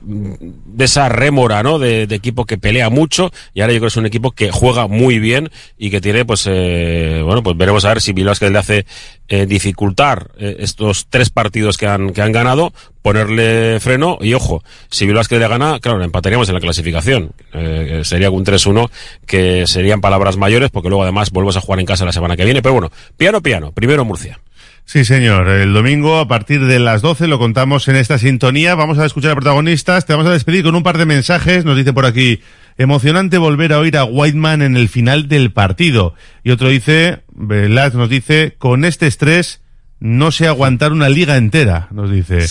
esa 0.79 1.09
rémora, 1.09 1.61
¿no? 1.61 1.77
De, 1.77 2.03
equipo 2.03 2.45
que 2.45 2.57
pelea 2.57 2.89
mucho 2.89 3.31
y 3.53 3.61
ahora 3.61 3.73
yo 3.73 3.79
creo 3.79 3.87
que 3.87 3.93
es 3.93 3.97
un 3.97 4.05
equipo 4.05 4.31
que 4.31 4.51
juega 4.51 4.87
muy 4.87 5.19
bien 5.19 5.49
y 5.77 5.89
que 5.89 5.99
tiene, 5.99 6.23
pues, 6.23 6.47
eh, 6.49 7.21
bueno, 7.23 7.43
pues 7.43 7.57
veremos 7.57 7.83
a 7.83 7.89
ver 7.89 8.01
si 8.01 8.13
que 8.13 8.49
le 8.49 8.57
hace 8.57 8.85
eh, 9.27 9.45
dificultar 9.45 10.31
eh, 10.37 10.57
estos 10.59 11.07
tres 11.09 11.29
partidos 11.29 11.77
que 11.77 11.87
han, 11.87 12.11
que 12.11 12.21
han 12.21 12.31
ganado, 12.31 12.71
ponerle 13.03 13.79
freno 13.81 14.17
y 14.21 14.33
ojo, 14.33 14.63
si 14.89 15.05
que 15.05 15.13
le 15.13 15.47
gana, 15.47 15.79
claro, 15.79 15.99
le 15.99 16.05
empataríamos 16.05 16.47
en 16.47 16.55
la 16.55 16.61
clasificación. 16.61 17.31
Eh, 17.53 18.01
sería 18.03 18.31
un 18.31 18.43
3-1 18.43 18.89
que 19.27 19.67
serían 19.67 20.01
palabras 20.01 20.37
mayores 20.37 20.71
porque 20.71 20.89
luego 20.89 21.03
además 21.03 21.29
vuelves 21.29 21.57
a 21.57 21.61
jugar 21.61 21.81
en 21.81 21.85
casa 21.85 22.05
la 22.05 22.13
semana 22.13 22.35
que 22.35 22.45
viene. 22.45 22.63
Pero 22.63 22.73
bueno, 22.73 22.91
piano, 23.17 23.43
piano. 23.43 23.71
Primero 23.73 24.05
Murcia. 24.05 24.39
Sí, 24.85 25.05
señor. 25.05 25.49
El 25.49 25.73
domingo, 25.73 26.17
a 26.17 26.27
partir 26.27 26.65
de 26.65 26.79
las 26.79 27.01
12, 27.01 27.27
lo 27.27 27.39
contamos 27.39 27.87
en 27.87 27.97
esta 27.97 28.17
sintonía. 28.17 28.75
Vamos 28.75 28.97
a 28.97 29.05
escuchar 29.05 29.31
a 29.31 29.35
protagonistas. 29.35 30.05
Te 30.05 30.13
vamos 30.13 30.27
a 30.27 30.33
despedir 30.33 30.63
con 30.63 30.75
un 30.75 30.83
par 30.83 30.97
de 30.97 31.05
mensajes. 31.05 31.65
Nos 31.65 31.77
dice 31.77 31.93
por 31.93 32.05
aquí, 32.05 32.41
emocionante 32.77 33.37
volver 33.37 33.73
a 33.73 33.79
oír 33.79 33.97
a 33.97 34.05
Whiteman 34.05 34.61
en 34.61 34.77
el 34.77 34.89
final 34.89 35.27
del 35.27 35.51
partido. 35.51 36.15
Y 36.43 36.51
otro 36.51 36.69
dice, 36.69 37.23
Velaz 37.33 37.93
nos 37.95 38.09
dice, 38.09 38.55
con 38.57 38.85
este 38.85 39.07
estrés 39.07 39.61
no 39.99 40.31
sé 40.31 40.47
aguantar 40.47 40.91
una 40.91 41.07
liga 41.07 41.37
entera, 41.37 41.87
nos 41.91 42.11
dice. 42.11 42.41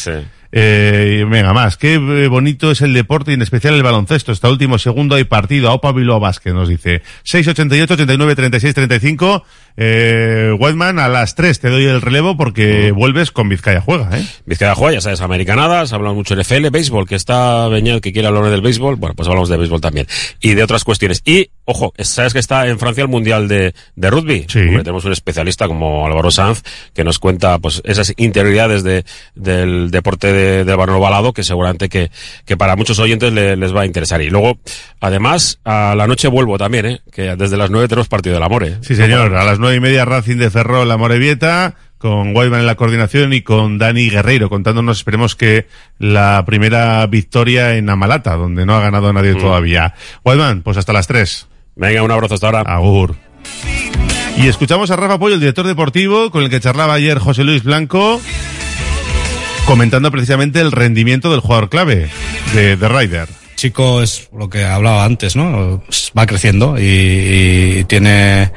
Eh, 0.54 1.24
venga, 1.28 1.54
más. 1.54 1.78
Qué 1.78 1.94
eh, 1.94 2.28
bonito 2.28 2.70
es 2.70 2.82
el 2.82 2.92
deporte 2.92 3.30
y 3.30 3.34
en 3.34 3.42
especial 3.42 3.74
el 3.74 3.82
baloncesto. 3.82 4.32
Hasta 4.32 4.50
último 4.50 4.78
segundo 4.78 5.16
hay 5.16 5.24
partido. 5.24 5.70
Aupa 5.70 5.92
Bilbao 5.92 6.20
Basket, 6.20 6.52
nos 6.52 6.68
dice. 6.68 7.02
688 7.24 7.94
89 7.94 8.36
36 8.36 8.74
35. 8.74 9.44
Eh, 9.76 10.54
Whiteman, 10.58 10.98
a 10.98 11.08
las 11.08 11.34
3 11.34 11.58
te 11.60 11.68
doy 11.70 11.84
el 11.86 12.00
relevo 12.02 12.36
porque 12.36 12.92
vuelves 12.92 13.30
con 13.30 13.48
Vizcaya 13.48 13.80
Juega, 13.80 14.18
¿eh? 14.18 14.24
Vizcaya 14.46 14.74
juega, 14.74 14.94
ya 14.94 15.00
sabes, 15.00 15.20
americanadas, 15.20 15.92
hablamos 15.92 16.16
mucho 16.16 16.36
de 16.36 16.42
NFL, 16.42 16.68
béisbol, 16.70 17.06
que 17.08 17.14
está 17.14 17.68
Beñal 17.68 18.00
que 18.00 18.12
quiere 18.12 18.28
hablar 18.28 18.44
del 18.50 18.60
béisbol, 18.60 18.96
bueno, 18.96 19.14
pues 19.14 19.28
hablamos 19.28 19.48
de 19.48 19.56
béisbol 19.56 19.80
también. 19.80 20.06
Y 20.40 20.54
de 20.54 20.62
otras 20.62 20.84
cuestiones. 20.84 21.22
Y, 21.24 21.48
ojo, 21.64 21.92
sabes 21.98 22.32
que 22.32 22.38
está 22.38 22.66
en 22.68 22.78
Francia 22.78 23.02
el 23.02 23.08
Mundial 23.08 23.48
de, 23.48 23.74
de 23.96 24.10
Rugby. 24.10 24.46
Sí. 24.48 24.60
tenemos 24.60 25.04
un 25.04 25.12
especialista 25.12 25.66
como 25.68 26.06
Álvaro 26.06 26.30
Sanz, 26.30 26.62
que 26.94 27.04
nos 27.04 27.18
cuenta, 27.18 27.58
pues, 27.58 27.80
esas 27.84 28.12
interioridades 28.16 28.82
de, 28.82 29.04
del 29.34 29.90
deporte 29.90 30.32
de, 30.32 30.64
del 30.64 30.76
balón 30.76 30.96
ovalado, 30.96 31.32
que 31.32 31.44
seguramente 31.44 31.88
que, 31.88 32.10
que 32.44 32.56
para 32.56 32.76
muchos 32.76 32.98
oyentes 32.98 33.32
le- 33.32 33.56
les 33.56 33.74
va 33.74 33.82
a 33.82 33.86
interesar. 33.86 34.20
Y 34.22 34.30
luego, 34.30 34.58
además, 35.00 35.60
a 35.64 35.94
la 35.96 36.06
noche 36.06 36.28
vuelvo 36.28 36.58
también, 36.58 36.86
¿eh? 36.86 37.00
Que 37.12 37.36
desde 37.36 37.56
las 37.56 37.70
9 37.70 37.88
tenemos 37.88 38.08
partido 38.08 38.34
del 38.34 38.42
amor, 38.42 38.64
¿eh? 38.64 38.76
Sí, 38.82 38.94
señor. 38.94 39.34
A 39.34 39.44
las 39.44 39.58
nueve 39.62 39.76
y 39.76 39.80
media 39.80 40.04
Racing 40.04 40.36
de 40.36 40.50
Ferrol, 40.50 40.88
la 40.88 40.96
Morevieta, 40.98 41.74
con 41.98 42.36
Whiteman 42.36 42.60
en 42.60 42.66
la 42.66 42.74
coordinación 42.74 43.32
y 43.32 43.42
con 43.42 43.78
Dani 43.78 44.10
Guerreiro, 44.10 44.50
contándonos, 44.50 44.98
esperemos 44.98 45.36
que 45.36 45.66
la 45.98 46.42
primera 46.44 47.06
victoria 47.06 47.76
en 47.76 47.88
Amalata, 47.88 48.34
donde 48.34 48.66
no 48.66 48.74
ha 48.74 48.80
ganado 48.80 49.12
nadie 49.12 49.34
todavía. 49.36 49.94
Whiteman, 50.24 50.62
pues 50.62 50.76
hasta 50.76 50.92
las 50.92 51.06
3. 51.06 51.46
Venga, 51.76 52.02
un 52.02 52.10
abrazo 52.10 52.34
hasta 52.34 52.46
ahora. 52.46 52.60
Agur. 52.62 53.14
Y 54.36 54.48
escuchamos 54.48 54.90
a 54.90 54.96
Rafa 54.96 55.18
Pollo, 55.18 55.34
el 55.34 55.40
director 55.40 55.66
deportivo, 55.66 56.30
con 56.30 56.42
el 56.42 56.50
que 56.50 56.58
charlaba 56.60 56.94
ayer 56.94 57.18
José 57.18 57.44
Luis 57.44 57.62
Blanco, 57.62 58.20
comentando 59.66 60.10
precisamente 60.10 60.60
el 60.60 60.72
rendimiento 60.72 61.30
del 61.30 61.40
jugador 61.40 61.68
clave 61.68 62.10
de, 62.54 62.76
de 62.76 62.88
Ryder. 62.88 63.28
chico 63.54 64.02
es 64.02 64.28
lo 64.36 64.50
que 64.50 64.64
hablaba 64.64 65.04
antes, 65.04 65.36
¿no? 65.36 65.82
Va 66.18 66.26
creciendo 66.26 66.78
y, 66.80 67.78
y 67.78 67.84
tiene, 67.84 68.50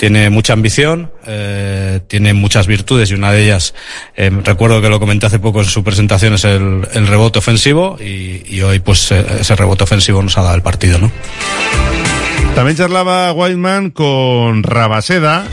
tiene 0.00 0.30
mucha 0.30 0.54
ambición, 0.54 1.10
eh, 1.26 2.00
tiene 2.08 2.32
muchas 2.32 2.66
virtudes 2.66 3.10
y 3.10 3.14
una 3.14 3.32
de 3.32 3.44
ellas, 3.44 3.74
eh, 4.16 4.30
recuerdo 4.42 4.80
que 4.80 4.88
lo 4.88 4.98
comenté 4.98 5.26
hace 5.26 5.38
poco 5.38 5.60
en 5.60 5.66
su 5.66 5.84
presentación, 5.84 6.32
es 6.32 6.44
el, 6.44 6.88
el 6.94 7.06
rebote 7.06 7.38
ofensivo 7.38 7.98
y, 8.00 8.42
y 8.48 8.62
hoy 8.62 8.78
pues 8.78 9.12
eh, 9.12 9.22
ese 9.40 9.54
rebote 9.56 9.84
ofensivo 9.84 10.22
nos 10.22 10.38
ha 10.38 10.42
dado 10.42 10.54
el 10.54 10.62
partido, 10.62 10.96
¿no? 10.98 11.12
También 12.54 12.78
charlaba 12.78 13.30
Whiteman 13.34 13.90
con 13.90 14.62
Rabaseda 14.62 15.44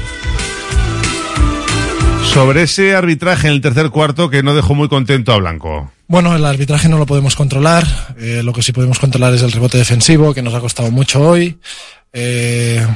sobre 2.33 2.63
ese 2.63 2.95
arbitraje 2.95 3.47
en 3.47 3.53
el 3.53 3.59
tercer 3.59 3.89
cuarto 3.89 4.29
que 4.29 4.43
no 4.43 4.55
dejó 4.55 4.75
muy 4.75 4.87
contento 4.87 5.33
a 5.33 5.37
Blanco. 5.39 5.91
Bueno, 6.07 6.33
el 6.33 6.45
arbitraje 6.45 6.87
no 6.87 6.97
lo 6.97 7.05
podemos 7.05 7.35
controlar. 7.35 7.85
eh, 8.17 8.41
lo 8.45 8.53
que 8.53 8.63
sí 8.63 8.71
podemos 8.71 8.97
controlar 8.97 9.33
es 9.33 9.41
el 9.41 9.51
rebote 9.51 9.77
defensivo, 9.77 10.33
que 10.33 10.41
nos 10.41 10.53
ha 10.53 10.61
costado 10.61 10.89
mucho 10.89 11.19
hoy. 11.19 11.57
eh, 12.13 12.87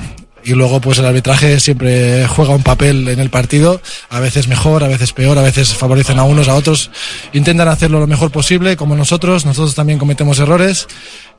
y 0.43 0.53
luego, 0.53 0.81
pues 0.81 0.97
el 0.99 1.05
arbitraje 1.05 1.59
siempre 1.59 2.27
juega 2.27 2.55
un 2.55 2.63
papel 2.63 3.07
en 3.07 3.19
el 3.19 3.29
partido. 3.29 3.81
A 4.09 4.19
veces 4.19 4.47
mejor, 4.47 4.83
a 4.83 4.87
veces 4.87 5.13
peor, 5.13 5.37
a 5.37 5.41
veces 5.41 5.73
favorecen 5.73 6.19
a 6.19 6.23
unos, 6.23 6.47
a 6.47 6.55
otros. 6.55 6.91
Intentan 7.33 7.67
hacerlo 7.67 7.99
lo 7.99 8.07
mejor 8.07 8.31
posible, 8.31 8.75
como 8.77 8.95
nosotros. 8.95 9.45
Nosotros 9.45 9.75
también 9.75 9.99
cometemos 9.99 10.39
errores. 10.39 10.87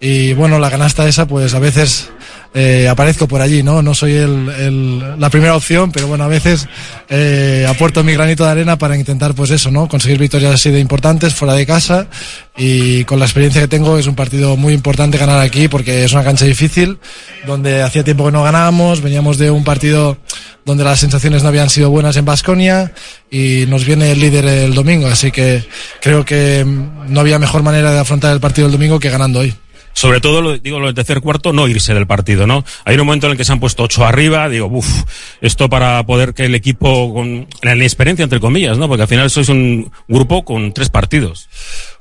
Y 0.05 0.33
bueno, 0.33 0.59
la 0.59 0.69
canasta 0.69 1.07
esa 1.09 1.27
pues 1.29 1.55
a 1.55 1.61
veces 1.61 2.11
eh, 2.55 2.89
aparezco 2.89 3.29
por 3.29 3.41
allí, 3.41 3.63
¿no? 3.63 3.81
No 3.83 3.95
soy 3.95 4.13
el, 4.15 4.49
el- 4.51 5.21
la 5.21 5.31
primera 5.31 5.55
opción, 5.55 5.93
pero 5.93 6.09
bueno, 6.09 6.25
a 6.25 6.29
veces 6.29 6.67
eh, 7.09 7.65
aporto 7.69 8.03
mi 8.03 8.13
granito 8.13 8.45
de 8.45 8.51
arena 8.51 8.77
para 8.77 8.97
intentar, 8.97 9.33
pues 9.35 9.51
eso, 9.53 9.71
¿no? 9.71 9.87
Conseguir 9.89 10.19
victorias 10.19 10.53
así 10.55 10.71
de 10.71 10.81
importantes 10.81 11.33
fuera 11.35 11.55
de 11.55 11.65
casa 11.67 12.09
y 12.57 13.05
con 13.05 13.21
la 13.21 13.27
experiencia 13.27 13.61
que 13.63 13.69
tengo 13.69 13.97
es 13.97 14.09
un 14.09 14.17
partido 14.17 14.57
muy 14.57 14.75
importante 14.75 15.17
ganar 15.19 15.39
aquí 15.39 15.69
porque 15.69 16.05
es 16.05 16.13
una 16.13 16.25
cancha 16.25 16.45
difícil, 16.47 16.99
donde 17.47 17.81
hacía 17.83 18.03
tiempo 18.03 18.27
que 18.27 18.33
no 18.33 18.43
ganábamos, 18.43 19.03
veníamos 19.03 19.39
de 19.39 19.51
un 19.53 19.63
partido 19.63 20.19
donde 20.65 20.83
las 20.85 20.99
sensaciones 20.99 21.43
no 21.45 21.49
habían 21.49 21.71
sido 21.71 21.91
buenas 21.91 22.17
en 22.17 22.25
Basconia 22.25 22.93
y 23.31 23.67
nos 23.69 23.85
viene 23.85 24.11
el 24.11 24.19
líder 24.21 24.45
el 24.47 24.75
domingo, 24.75 25.07
así 25.07 25.31
que 25.31 25.65
creo 26.01 26.25
que 26.25 26.67
no 27.09 27.21
había 27.21 27.39
mejor 27.39 27.63
manera 27.63 27.93
de 27.93 28.01
afrontar 28.01 28.33
el 28.33 28.41
partido 28.41 28.67
el 28.67 28.73
domingo 28.73 28.99
que 29.01 29.09
ganando 29.09 29.39
hoy. 29.39 29.55
Sobre 29.93 30.21
todo, 30.21 30.41
lo, 30.41 30.59
digo, 30.59 30.81
lo 30.81 30.87
del 30.87 30.95
tercer 30.95 31.21
cuarto, 31.21 31.53
no 31.53 31.69
irse 31.69 31.95
del 31.95 32.07
partido, 32.07 32.47
¿no? 32.47 32.65
Hay 32.85 32.97
un 32.97 33.07
momento 33.07 33.27
en 33.27 33.33
el 33.33 33.37
que 33.37 33.45
se 33.45 33.53
han 33.53 33.61
puesto 33.61 33.83
ocho 33.83 34.05
arriba, 34.05 34.49
digo, 34.49 34.67
uff, 34.67 35.05
esto 35.41 35.69
para 35.69 36.05
poder 36.05 36.35
que 36.35 36.47
el 36.47 36.55
equipo, 36.55 37.13
con 37.13 37.47
la 37.63 37.75
inexperiencia, 37.75 38.23
entre 38.23 38.41
comillas, 38.41 38.79
¿no? 38.79 38.89
Porque 38.89 39.03
al 39.03 39.09
final 39.09 39.31
sois 39.31 39.49
un 39.49 39.93
grupo 40.09 40.45
con 40.45 40.73
tres 40.73 40.89
partidos. 40.89 41.49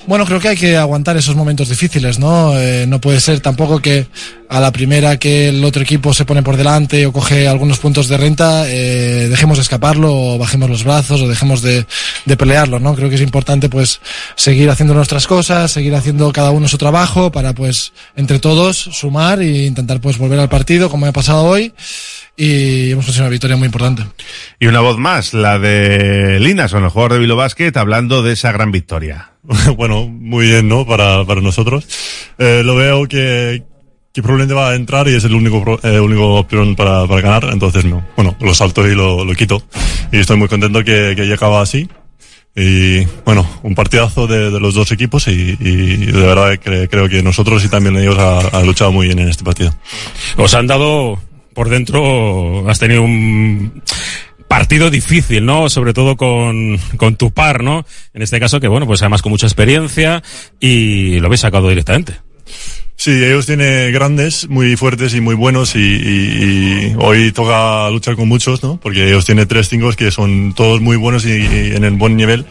Bueno, 0.08 0.26
creo 0.26 0.40
que 0.40 0.50
hay 0.50 0.58
que 0.58 0.78
aguantar 0.78 1.16
esos 1.16 1.36
momentos 1.36 1.70
difíciles, 1.70 2.18
¿no? 2.18 2.58
Eh, 2.60 2.86
no 2.88 3.00
puede 3.00 3.20
ser 3.20 3.40
tampoco 3.40 3.80
que 3.80 4.08
a 4.50 4.60
la 4.60 4.72
primera 4.72 5.18
que 5.18 5.50
el 5.50 5.64
otro 5.64 5.84
equipo 5.84 6.14
se 6.14 6.26
pone 6.26 6.42
por 6.42 6.58
delante 6.58 7.06
o 7.06 7.14
coge 7.14 7.48
algunos 7.48 7.78
puntos 7.78 8.08
de 8.08 8.18
renta, 8.18 8.66
eh, 8.68 9.28
dejemos 9.30 9.58
de 9.58 9.62
escaparlo 9.62 10.14
o 10.14 10.38
bajemos 10.38 10.70
los 10.70 10.84
brazos 10.84 11.22
o 11.22 11.28
dejemos 11.28 11.62
de, 11.62 11.86
de 12.26 12.38
pelearlo, 12.38 12.80
¿no? 12.80 12.96
Creo 12.96 13.10
que 13.10 13.16
es 13.16 13.22
importante 13.22 13.70
pues 13.70 14.02
seguir 14.36 14.70
haciendo 14.72 14.96
nuestras 14.96 15.28
cosas, 15.28 15.72
seguir 15.72 15.96
haciendo 15.96 16.34
cada 16.34 16.52
uno 16.52 16.68
su 16.68 16.80
trabajo 16.80 17.32
para 17.32 17.54
pues 17.54 17.94
entre 18.16 18.40
todos 18.40 18.78
sumar 18.78 19.40
e 19.42 19.68
intentar 19.68 20.02
pues 20.02 20.18
volver 20.18 20.40
al 20.40 20.50
partido 20.50 20.90
como 20.90 21.06
ha 21.06 21.12
pasado 21.12 21.44
hoy 21.44 21.74
y 22.44 22.90
hemos 22.90 23.06
conseguido 23.06 23.26
una 23.26 23.30
victoria 23.30 23.56
muy 23.56 23.68
importante. 23.68 24.04
Y 24.60 24.66
una 24.66 24.80
voz 24.80 24.98
más, 24.98 25.36
la 25.36 25.60
de 25.60 26.40
Linason, 26.40 26.84
el 26.84 26.90
jugador 26.90 27.14
de 27.14 27.20
Vilo 27.20 27.36
Basket, 27.36 27.72
hablando 27.76 28.24
de 28.24 28.34
esa 28.34 28.52
gran 28.52 28.72
victoria. 28.72 29.34
bueno, 29.78 30.08
muy 30.08 30.48
bien, 30.48 30.68
¿no? 30.68 30.88
Para, 30.88 31.24
para 31.24 31.40
nosotros. 31.42 31.86
Eh, 32.40 32.64
lo 32.66 32.76
veo 32.76 33.08
que, 33.08 33.62
que 34.12 34.24
probablemente 34.24 34.56
va 34.56 34.72
a 34.72 34.76
entrar 34.76 35.08
y 35.08 35.14
es 35.14 35.24
el 35.24 35.36
único, 35.36 35.80
eh, 35.84 36.00
único 36.00 36.34
opción 36.38 36.76
para, 36.76 37.06
para 37.06 37.22
ganar, 37.22 37.50
entonces 37.54 37.86
no. 37.86 38.04
Bueno, 38.16 38.36
lo 38.42 38.56
salto 38.56 38.88
y 38.88 38.96
lo, 38.96 39.24
lo 39.24 39.36
quito. 39.36 39.62
Y 40.12 40.18
estoy 40.18 40.38
muy 40.38 40.48
contento 40.48 40.84
que, 40.84 41.14
que 41.16 41.22
haya 41.22 41.36
acabado 41.36 41.62
así. 41.62 41.88
Y 42.56 43.06
bueno, 43.24 43.48
un 43.62 43.76
partidazo 43.76 44.26
de, 44.26 44.50
de 44.50 44.60
los 44.60 44.74
dos 44.74 44.92
equipos 44.92 45.28
y, 45.28 45.56
y 45.60 46.06
de 46.08 46.22
verdad 46.22 46.58
que 46.58 46.90
creo 46.90 47.08
que 47.08 47.22
nosotros 47.22 47.64
y 47.64 47.70
también 47.70 47.98
ellos 47.98 48.18
ha, 48.18 48.40
ha 48.40 48.64
luchado 48.64 48.92
muy 48.92 49.06
bien 49.06 49.20
en 49.20 49.30
este 49.30 49.44
partido. 49.44 49.76
Os 50.38 50.56
han 50.56 50.66
dado 50.66 51.20
por 51.54 51.70
dentro, 51.70 52.68
has 52.70 52.80
tenido 52.80 53.04
un 53.04 53.82
partido 54.48 54.90
difícil, 54.90 55.46
¿no? 55.46 55.70
Sobre 55.70 55.94
todo 55.94 56.18
con, 56.18 56.78
con 56.98 57.16
tu 57.16 57.32
par, 57.32 57.64
¿no? 57.64 57.86
En 58.14 58.22
este 58.22 58.40
caso 58.40 58.60
que, 58.60 58.68
bueno, 58.68 58.86
pues 58.86 59.02
además 59.02 59.22
con 59.22 59.32
mucha 59.32 59.48
experiencia 59.48 60.22
y 60.60 61.20
lo 61.20 61.28
habéis 61.28 61.42
sacado 61.42 61.70
directamente. 61.70 62.16
Sí, 63.02 63.10
ellos 63.10 63.48
tienen 63.48 63.92
grandes, 63.92 64.48
muy 64.48 64.76
fuertes 64.76 65.16
y 65.16 65.22
muy 65.22 65.34
buenos 65.34 65.76
y, 65.76 66.94
hoy 67.00 67.32
toca 67.32 67.90
luchar 67.90 68.16
con 68.16 68.28
muchos, 68.28 68.62
¿no? 68.62 68.80
Porque 68.80 69.08
ellos 69.08 69.26
tienen 69.26 69.48
tres 69.48 69.70
cinco 69.70 69.90
que 69.94 70.12
son 70.12 70.54
todos 70.54 70.82
muy 70.82 70.98
buenos 70.98 71.26
y, 71.26 71.32
en 71.32 71.84
el 71.84 71.96
buen 71.96 72.16
nivel. 72.16 72.46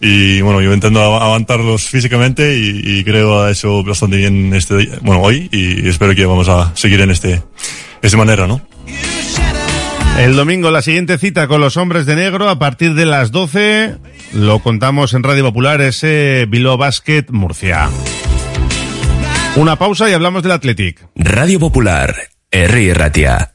Y 0.00 0.40
bueno, 0.40 0.62
yo 0.62 0.72
intento 0.72 1.02
av- 1.02 1.22
aguantarlos 1.22 1.82
físicamente 1.82 2.56
y, 2.56 3.04
creo 3.04 3.42
ha 3.42 3.50
hecho 3.50 3.84
bastante 3.84 4.16
bien 4.16 4.54
este, 4.54 4.88
bueno, 5.02 5.20
hoy 5.20 5.50
y 5.52 5.86
espero 5.86 6.14
que 6.14 6.24
vamos 6.24 6.48
a 6.48 6.74
seguir 6.76 7.02
en 7.02 7.10
este, 7.10 7.42
esta 8.00 8.16
manera, 8.16 8.46
¿no? 8.46 8.62
El 10.18 10.34
domingo 10.34 10.70
la 10.70 10.80
siguiente 10.80 11.18
cita 11.18 11.46
con 11.46 11.60
los 11.60 11.76
hombres 11.76 12.06
de 12.06 12.16
negro 12.16 12.48
a 12.48 12.58
partir 12.58 12.94
de 12.94 13.04
las 13.04 13.32
12. 13.32 13.96
Lo 14.32 14.60
contamos 14.60 15.12
en 15.12 15.24
Radio 15.24 15.44
Popular, 15.44 15.82
ese 15.82 16.46
Bilbao 16.48 16.78
Basket 16.78 17.26
Murcia. 17.28 17.90
Una 19.56 19.76
pausa 19.76 20.08
y 20.08 20.12
hablamos 20.12 20.42
del 20.42 20.52
Athletic. 20.52 21.06
Radio 21.16 21.58
Popular, 21.58 22.14
Herri 22.50 22.92
Ratia. 22.92 23.54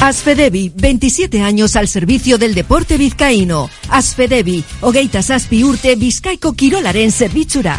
Asfedevi, 0.00 0.72
27 0.74 1.42
años 1.42 1.76
al 1.76 1.86
servicio 1.86 2.38
del 2.38 2.54
deporte 2.54 2.96
vizcaíno. 2.96 3.68
Asfedevi, 3.90 4.64
hogeita 4.80 5.22
zazpi 5.22 5.62
urte 5.62 5.94
bizkaiko 5.94 6.54
kirolaren 6.54 7.12
zerbitzura. 7.12 7.78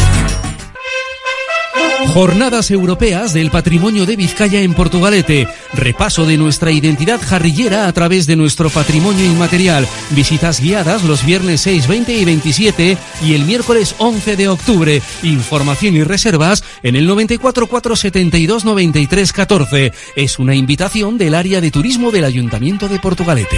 Jornadas 2.07 2.71
Europeas 2.71 3.33
del 3.33 3.51
Patrimonio 3.51 4.05
de 4.05 4.15
Vizcaya 4.15 4.61
en 4.61 4.73
Portugalete. 4.73 5.47
Repaso 5.73 6.25
de 6.25 6.37
nuestra 6.37 6.71
identidad 6.71 7.21
jarrillera 7.21 7.87
a 7.87 7.93
través 7.93 8.27
de 8.27 8.35
nuestro 8.35 8.69
patrimonio 8.69 9.23
inmaterial. 9.25 9.87
Visitas 10.11 10.59
guiadas 10.59 11.03
los 11.03 11.25
viernes 11.25 11.61
6, 11.61 11.87
20 11.87 12.13
y 12.13 12.25
27 12.25 12.97
y 13.23 13.33
el 13.33 13.45
miércoles 13.45 13.95
11 13.97 14.35
de 14.35 14.47
octubre. 14.49 15.01
Información 15.23 15.95
y 15.95 16.03
reservas 16.03 16.63
en 16.83 16.95
el 16.95 17.05
94 17.07 17.67
472 17.67 18.65
93 18.65 19.33
14. 19.33 19.93
Es 20.15 20.39
una 20.39 20.55
invitación 20.55 21.17
del 21.17 21.35
área 21.35 21.61
de 21.61 21.71
turismo 21.71 22.11
del 22.11 22.25
Ayuntamiento 22.25 22.89
de 22.89 22.99
Portugalete. 22.99 23.57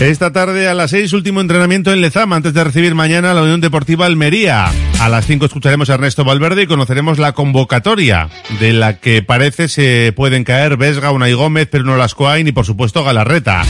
Esta 0.00 0.32
tarde 0.32 0.68
a 0.68 0.74
las 0.74 0.92
6, 0.92 1.12
último 1.12 1.40
entrenamiento 1.40 1.92
en 1.92 2.00
Lezama 2.00 2.36
antes 2.36 2.54
de 2.54 2.62
recibir 2.62 2.94
mañana 2.94 3.34
la 3.34 3.42
Unión 3.42 3.60
Deportiva 3.60 4.06
Almería. 4.06 4.70
A 5.00 5.08
las 5.08 5.26
5 5.26 5.46
escucharemos 5.46 5.90
a 5.90 5.94
Ernesto 5.94 6.24
Valverde 6.24 6.62
y 6.62 6.66
conoceremos 6.68 7.18
la 7.18 7.32
convocatoria 7.32 8.28
de 8.60 8.72
la 8.72 9.00
que 9.00 9.22
parece 9.22 9.66
se 9.66 10.12
pueden 10.14 10.44
caer 10.44 10.76
Vesga, 10.76 11.10
Unai 11.10 11.32
Gómez, 11.32 11.66
Pedro 11.66 11.96
Lascoain 11.96 12.46
y 12.46 12.52
por 12.52 12.64
supuesto 12.64 13.02
Galarreta. 13.02 13.64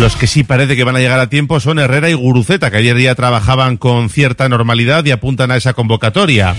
Los 0.00 0.16
que 0.16 0.26
sí 0.26 0.42
parece 0.42 0.74
que 0.74 0.82
van 0.82 0.96
a 0.96 1.00
llegar 1.00 1.20
a 1.20 1.30
tiempo 1.30 1.60
son 1.60 1.78
Herrera 1.78 2.10
y 2.10 2.14
Guruceta, 2.14 2.72
que 2.72 2.78
ayer 2.78 2.96
día 2.96 3.14
trabajaban 3.14 3.76
con 3.76 4.10
cierta 4.10 4.48
normalidad 4.48 5.04
y 5.04 5.12
apuntan 5.12 5.52
a 5.52 5.56
esa 5.56 5.72
convocatoria. 5.72 6.56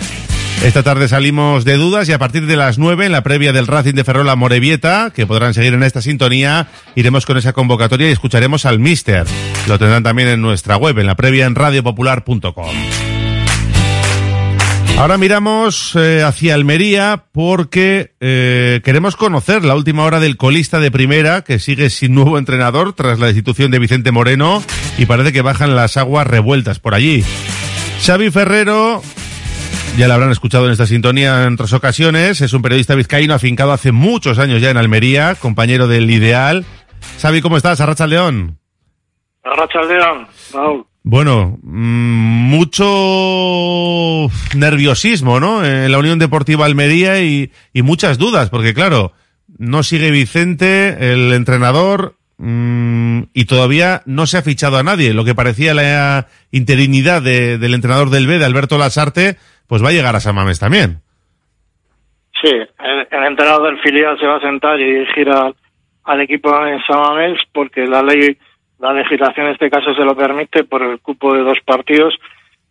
Esta 0.63 0.83
tarde 0.83 1.07
salimos 1.07 1.63
de 1.63 1.77
dudas 1.77 2.09
y 2.09 2.11
a 2.11 2.19
partir 2.19 2.45
de 2.45 2.57
las 2.57 2.77
9 2.77 3.05
en 3.05 3.13
la 3.13 3.23
previa 3.23 3.53
del 3.53 3.65
Racing 3.65 3.93
de 3.93 4.03
Ferrol 4.03 4.29
a 4.29 4.35
Morevieta, 4.35 5.11
que 5.15 5.25
podrán 5.25 5.53
seguir 5.53 5.73
en 5.73 5.83
esta 5.83 6.01
sintonía, 6.01 6.67
iremos 6.95 7.25
con 7.25 7.37
esa 7.37 7.53
convocatoria 7.53 8.09
y 8.09 8.11
escucharemos 8.11 8.65
al 8.65 8.77
Mister. 8.77 9.25
Lo 9.69 9.79
tendrán 9.79 10.03
también 10.03 10.27
en 10.27 10.41
nuestra 10.41 10.75
web, 10.75 10.99
en 10.99 11.07
la 11.07 11.15
previa 11.15 11.45
en 11.45 11.55
radiopopular.com. 11.55 12.75
Ahora 14.97 15.17
miramos 15.17 15.95
eh, 15.95 16.23
hacia 16.23 16.55
Almería 16.55 17.23
porque 17.31 18.11
eh, 18.19 18.81
queremos 18.83 19.15
conocer 19.15 19.63
la 19.63 19.75
última 19.75 20.03
hora 20.03 20.19
del 20.19 20.35
colista 20.35 20.81
de 20.81 20.91
primera 20.91 21.41
que 21.41 21.59
sigue 21.59 21.89
sin 21.89 22.13
nuevo 22.13 22.37
entrenador 22.37 22.91
tras 22.91 23.17
la 23.17 23.27
destitución 23.27 23.71
de 23.71 23.79
Vicente 23.79 24.11
Moreno 24.11 24.61
y 24.97 25.05
parece 25.05 25.31
que 25.31 25.41
bajan 25.41 25.77
las 25.77 25.95
aguas 25.95 26.27
revueltas 26.27 26.79
por 26.79 26.95
allí. 26.95 27.23
Xavi 28.03 28.29
Ferrero, 28.29 29.01
ya 29.97 30.07
lo 30.07 30.13
habrán 30.13 30.31
escuchado 30.31 30.65
en 30.65 30.71
esta 30.71 30.85
sintonía 30.85 31.43
en 31.45 31.53
otras 31.55 31.73
ocasiones, 31.73 32.39
es 32.41 32.53
un 32.53 32.61
periodista 32.61 32.95
vizcaíno 32.95 33.33
afincado 33.33 33.73
hace 33.73 33.91
muchos 33.91 34.39
años 34.39 34.61
ya 34.61 34.69
en 34.69 34.77
Almería, 34.77 35.35
compañero 35.35 35.87
del 35.87 36.09
Ideal. 36.09 36.65
Xavi, 37.21 37.41
¿cómo 37.41 37.57
estás? 37.57 37.81
Arracha 37.81 38.07
León. 38.07 38.57
Arracha 39.43 39.81
León, 39.81 40.27
Raúl. 40.53 40.85
Bueno, 41.03 41.57
mm, 41.63 42.49
mucho 42.49 42.85
nerviosismo, 44.55 45.39
¿no? 45.39 45.65
En 45.65 45.91
la 45.91 45.97
Unión 45.97 46.19
Deportiva 46.19 46.65
Almería 46.65 47.21
y, 47.21 47.51
y 47.73 47.81
muchas 47.81 48.17
dudas, 48.17 48.49
porque 48.49 48.73
claro, 48.73 49.13
no 49.57 49.83
sigue 49.83 50.11
Vicente, 50.11 51.11
el 51.13 51.33
entrenador, 51.33 52.15
mm, 52.37 53.23
y 53.33 53.45
todavía 53.45 54.01
no 54.05 54.27
se 54.27 54.37
ha 54.37 54.41
fichado 54.43 54.77
a 54.77 54.83
nadie. 54.83 55.13
Lo 55.13 55.25
que 55.25 55.35
parecía 55.35 55.73
la 55.73 56.27
interinidad 56.51 57.21
de- 57.21 57.57
del 57.57 57.73
entrenador 57.73 58.09
del 58.11 58.27
B, 58.27 58.37
de 58.39 58.45
Alberto 58.45 58.77
Lasarte, 58.77 59.37
pues 59.69 59.83
va 59.83 59.89
a 59.89 59.91
llegar 59.91 60.15
a 60.15 60.19
San 60.19 60.35
Mamés 60.35 60.59
también. 60.59 60.97
Sí, 62.41 62.49
el, 62.51 63.23
entrenador 63.23 63.67
del 63.67 63.81
filial 63.81 64.19
se 64.19 64.25
va 64.25 64.37
a 64.37 64.41
sentar 64.41 64.79
y 64.79 64.91
dirigir 64.91 65.29
al, 65.29 66.21
equipo 66.21 66.49
en 66.65 66.81
Samamés 66.83 67.39
porque 67.53 67.85
la 67.85 68.01
ley, 68.01 68.35
la 68.79 68.93
legislación 68.93 69.45
en 69.45 69.53
este 69.53 69.69
caso 69.69 69.93
se 69.93 70.03
lo 70.03 70.15
permite 70.15 70.63
por 70.63 70.81
el 70.81 70.99
cupo 70.99 71.35
de 71.35 71.43
dos 71.43 71.59
partidos, 71.63 72.15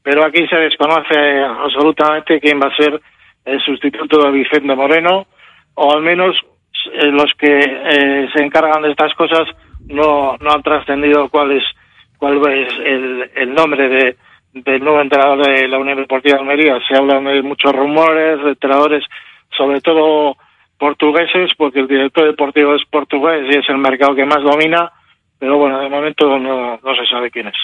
pero 0.03 0.25
aquí 0.25 0.45
se 0.49 0.57
desconoce 0.57 1.41
absolutamente 1.45 2.41
quién 2.41 2.59
va 2.59 2.69
a 2.69 2.77
ser 2.77 3.01
el 3.45 3.61
sustituto 3.61 4.25
de 4.25 4.33
Vicente 4.33 4.75
Moreno, 4.75 5.27
o 5.75 5.95
al 5.95 6.03
menos 6.03 6.35
eh, 6.93 7.07
los 7.13 7.31
que 7.39 7.61
eh, 7.61 8.29
se 8.35 8.43
encargan 8.43 8.83
de 8.83 8.91
estas 8.91 9.15
cosas 9.15 9.45
no, 9.87 10.37
no 10.41 10.51
han 10.51 10.63
trascendido 10.63 11.29
cuál 11.29 11.53
es, 11.53 11.65
cuál 12.17 12.39
es 12.53 12.73
el, 12.85 13.31
el 13.37 13.55
nombre 13.55 13.89
de, 13.89 14.17
del 14.65 14.81
nuevo 14.81 15.01
entrenador 15.01 15.47
de 15.47 15.69
la 15.69 15.79
Unión 15.79 15.99
Deportiva 15.99 16.37
de 16.37 16.41
Almería. 16.41 16.79
Se 16.89 16.97
hablan 16.97 17.25
de 17.25 17.43
muchos 17.43 17.73
rumores, 17.73 18.43
de 18.43 18.51
entrenadores, 18.51 19.05
sobre 19.57 19.81
todo 19.81 20.37
portugueses, 20.79 21.51
porque 21.57 21.81
el 21.81 21.89
director 21.89 22.27
deportivo 22.27 22.75
es 22.75 22.83
portugués 22.91 23.47
y 23.51 23.59
es 23.59 23.69
el 23.69 23.79
mercado 23.79 24.15
que 24.15 24.25
más 24.25 24.43
domina, 24.43 24.93
pero 25.39 25.59
bueno, 25.59 25.81
de 25.81 25.89
momento 25.89 26.39
no, 26.39 26.79
no 26.83 26.95
se 26.95 27.07
sabe 27.11 27.31
quién 27.31 27.49
es. 27.49 27.55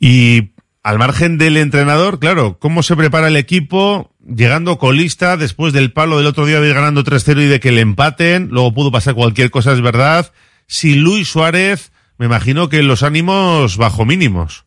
Y 0.00 0.50
al 0.82 0.98
margen 0.98 1.36
del 1.36 1.56
entrenador, 1.56 2.18
claro, 2.18 2.58
¿cómo 2.58 2.82
se 2.82 2.96
prepara 2.96 3.28
el 3.28 3.36
equipo 3.36 4.12
llegando 4.24 4.78
colista 4.78 5.36
después 5.36 5.72
del 5.72 5.92
palo 5.92 6.18
del 6.18 6.26
otro 6.26 6.46
día 6.46 6.60
de 6.60 6.68
ir 6.68 6.74
ganando 6.74 7.02
3-0 7.02 7.42
y 7.42 7.46
de 7.46 7.60
que 7.60 7.72
le 7.72 7.80
empaten? 7.80 8.48
Luego 8.50 8.72
pudo 8.72 8.92
pasar 8.92 9.14
cualquier 9.14 9.50
cosa, 9.50 9.72
es 9.72 9.80
verdad. 9.80 10.32
Sin 10.66 11.02
Luis 11.02 11.28
Suárez, 11.28 11.92
me 12.18 12.26
imagino 12.26 12.68
que 12.68 12.82
los 12.82 13.02
ánimos 13.02 13.76
bajo 13.76 14.04
mínimos. 14.04 14.64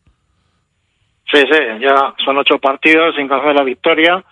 Sí, 1.32 1.38
sí, 1.50 1.58
ya 1.80 2.14
son 2.24 2.38
ocho 2.38 2.58
partidos 2.58 3.14
sin 3.14 3.28
coger 3.28 3.54
la 3.54 3.62
victoria. 3.62 4.22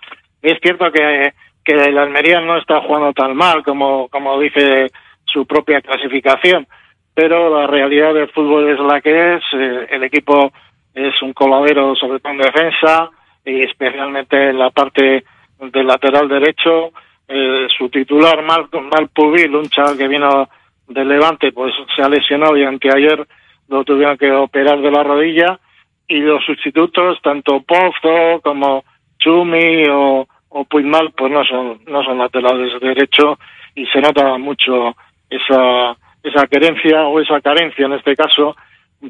Y 0.43 0.51
es 0.51 0.59
cierto 0.61 0.91
que, 0.91 1.33
que 1.65 1.73
el 1.73 1.97
Almería 1.97 2.41
no 2.41 2.57
está 2.57 2.81
jugando 2.81 3.13
tan 3.13 3.37
mal 3.37 3.63
como, 3.63 4.09
como 4.09 4.39
dice 4.41 4.91
su 5.25 5.47
propia 5.47 5.81
clasificación, 5.81 6.67
pero 7.15 7.55
la 7.57 7.67
realidad 7.67 8.15
del 8.15 8.31
fútbol 8.31 8.71
es 8.71 8.81
la 8.81 9.01
que 9.01 9.35
es. 9.35 9.43
Eh, 9.53 9.87
el 9.91 10.05
equipo 10.05 10.53
es 10.95 11.21
un 11.23 11.33
coladero, 11.33 11.95
sobre 11.95 12.19
todo 12.19 12.33
en 12.33 12.39
defensa, 12.39 13.11
y 13.45 13.63
especialmente 13.63 14.51
en 14.51 14.59
la 14.59 14.71
parte 14.71 15.25
del 15.61 15.87
lateral 15.87 16.29
derecho. 16.29 16.91
Eh, 17.29 17.69
su 17.77 17.89
titular, 17.91 18.43
Mal, 18.43 18.69
Mal 18.73 19.09
Pubil, 19.15 19.55
un 19.55 19.69
chaval 19.69 19.97
que 19.99 20.09
vino 20.09 20.49
del 20.89 21.09
Levante, 21.09 21.53
pues 21.53 21.75
se 21.95 22.03
ha 22.03 22.09
lesionado 22.09 22.57
y 22.57 22.65
anteayer 22.65 23.25
lo 23.69 23.85
tuvieron 23.85 24.17
que 24.17 24.33
operar 24.33 24.81
de 24.81 24.91
la 24.91 25.03
rodilla 25.03 25.61
y 26.09 26.21
los 26.21 26.45
sustitutos, 26.45 27.21
tanto 27.23 27.61
Pozo 27.61 28.41
como 28.43 28.85
Chumi 29.19 29.85
o, 29.89 30.27
o 30.49 30.65
Puigmal, 30.65 31.13
pues 31.17 31.31
no 31.31 31.45
son, 31.45 31.81
no 31.87 32.03
son 32.03 32.19
laterales 32.19 32.81
de 32.81 32.89
derecho 32.89 33.39
y 33.75 33.87
se 33.87 34.01
nota 34.01 34.39
mucho 34.39 34.97
esa, 35.29 35.97
esa 36.23 36.47
querencia 36.47 37.03
o 37.07 37.21
esa 37.21 37.41
carencia 37.41 37.87
en 37.87 37.93
este 37.93 38.17
caso 38.17 38.57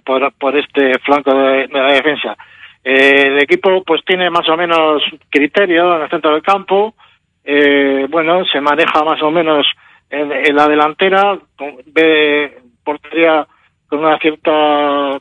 por, 0.04 0.32
por 0.34 0.56
este 0.56 0.98
flanco 0.98 1.32
de, 1.34 1.68
la 1.68 1.92
defensa. 1.92 2.36
Eh, 2.84 3.28
el 3.28 3.38
equipo 3.38 3.82
pues 3.84 4.04
tiene 4.04 4.28
más 4.30 4.48
o 4.48 4.56
menos 4.56 5.02
criterio 5.30 5.96
en 5.96 6.02
el 6.02 6.10
centro 6.10 6.32
del 6.32 6.42
campo, 6.42 6.94
eh, 7.44 8.06
bueno, 8.10 8.44
se 8.44 8.60
maneja 8.60 9.02
más 9.04 9.22
o 9.22 9.30
menos 9.30 9.66
en, 10.10 10.32
en 10.32 10.54
la 10.56 10.68
delantera, 10.68 11.38
con- 11.56 11.76
ve 11.86 12.58
portería 12.84 13.46
con 13.88 14.00
una 14.00 14.18
cierta 14.18 15.18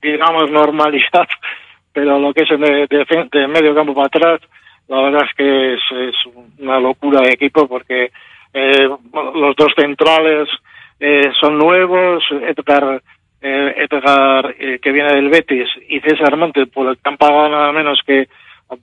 digamos, 0.00 0.50
normalidad, 0.50 1.28
pero 1.92 2.18
lo 2.18 2.32
que 2.32 2.42
es 2.42 2.48
de, 2.48 2.86
de, 3.30 3.48
medio 3.48 3.74
campo 3.74 3.94
para 3.94 4.06
atrás, 4.06 4.40
la 4.88 5.02
verdad 5.02 5.22
es 5.24 5.34
que 5.36 5.74
es, 5.74 5.80
es 6.08 6.14
una 6.58 6.80
locura 6.80 7.20
de 7.20 7.32
equipo 7.32 7.66
porque 7.68 8.10
eh, 8.54 8.88
los 9.12 9.56
dos 9.56 9.72
centrales 9.76 10.48
eh, 11.00 11.32
son 11.40 11.58
nuevos, 11.58 12.22
Edgar, 12.30 13.02
eh, 13.40 13.74
eh, 13.76 14.78
que 14.80 14.92
viene 14.92 15.14
del 15.14 15.30
Betis 15.30 15.68
y 15.88 16.00
César 16.00 16.36
Montes, 16.36 16.68
por 16.68 16.88
el 16.88 16.96
que 16.96 17.08
han 17.08 17.16
pagado 17.16 17.48
nada 17.48 17.72
menos 17.72 18.00
que 18.06 18.28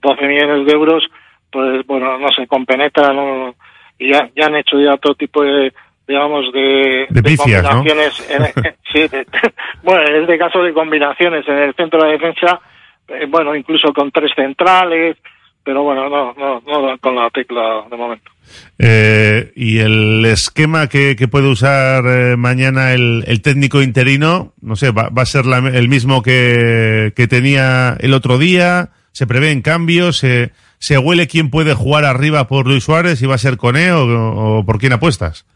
12 0.00 0.26
millones 0.26 0.66
de 0.66 0.72
euros, 0.72 1.02
pues 1.50 1.86
bueno, 1.86 2.18
no 2.18 2.28
se 2.28 2.46
compenetran 2.46 3.16
no, 3.16 3.54
y 3.98 4.12
ya, 4.12 4.28
ya 4.36 4.46
han 4.46 4.56
hecho 4.56 4.78
ya 4.78 4.96
todo 4.98 5.14
tipo 5.14 5.42
de 5.42 5.72
digamos 6.10 6.52
de, 6.52 7.06
De 7.08 7.22
picias, 7.22 7.62
¿no? 7.62 7.70
combinaciones 7.70 8.30
en- 8.30 8.64
en- 8.66 8.74
sí, 8.92 9.00
de- 9.08 9.26
bueno 9.82 10.02
en 10.08 10.22
este 10.22 10.36
caso 10.38 10.62
de 10.62 10.72
combinaciones 10.74 11.46
en 11.48 11.56
el 11.58 11.74
centro 11.74 12.02
de 12.04 12.12
defensa 12.12 12.60
eh, 13.08 13.26
bueno 13.28 13.54
incluso 13.54 13.92
con 13.94 14.10
tres 14.10 14.32
centrales 14.34 15.16
pero 15.64 15.82
bueno 15.82 16.08
no 16.08 16.34
no 16.34 16.60
no 16.66 16.98
con 16.98 17.14
la 17.14 17.30
tecla 17.30 17.84
de 17.90 17.96
momento 17.96 18.30
Eh, 18.78 19.52
y 19.54 19.78
el 19.78 20.24
esquema 20.26 20.88
que, 20.88 21.14
que 21.16 21.28
puede 21.28 21.46
usar 21.48 22.02
eh, 22.06 22.36
mañana 22.36 22.92
el, 22.92 23.22
el 23.28 23.42
técnico 23.42 23.80
interino, 23.82 24.52
no 24.60 24.74
sé, 24.74 24.90
va, 24.90 25.08
va 25.10 25.22
a 25.22 25.26
ser 25.26 25.46
la- 25.46 25.58
el 25.68 25.88
mismo 25.88 26.22
que, 26.22 27.12
que 27.14 27.28
tenía 27.28 27.96
el 28.00 28.12
otro 28.14 28.38
día, 28.38 28.88
se 29.12 29.26
prevén 29.28 29.62
cambios, 29.62 30.16
se, 30.18 30.50
se 30.78 30.98
huele 30.98 31.28
quién 31.28 31.50
puede 31.50 31.74
jugar 31.74 32.04
arriba 32.04 32.48
por 32.48 32.66
Luis 32.66 32.82
Suárez, 32.82 33.22
y 33.22 33.26
va 33.26 33.34
a 33.36 33.38
ser 33.38 33.56
Cone 33.56 33.92
o, 33.92 34.58
o 34.58 34.64
por 34.66 34.78
quién 34.78 34.94
apuestas. 34.94 35.46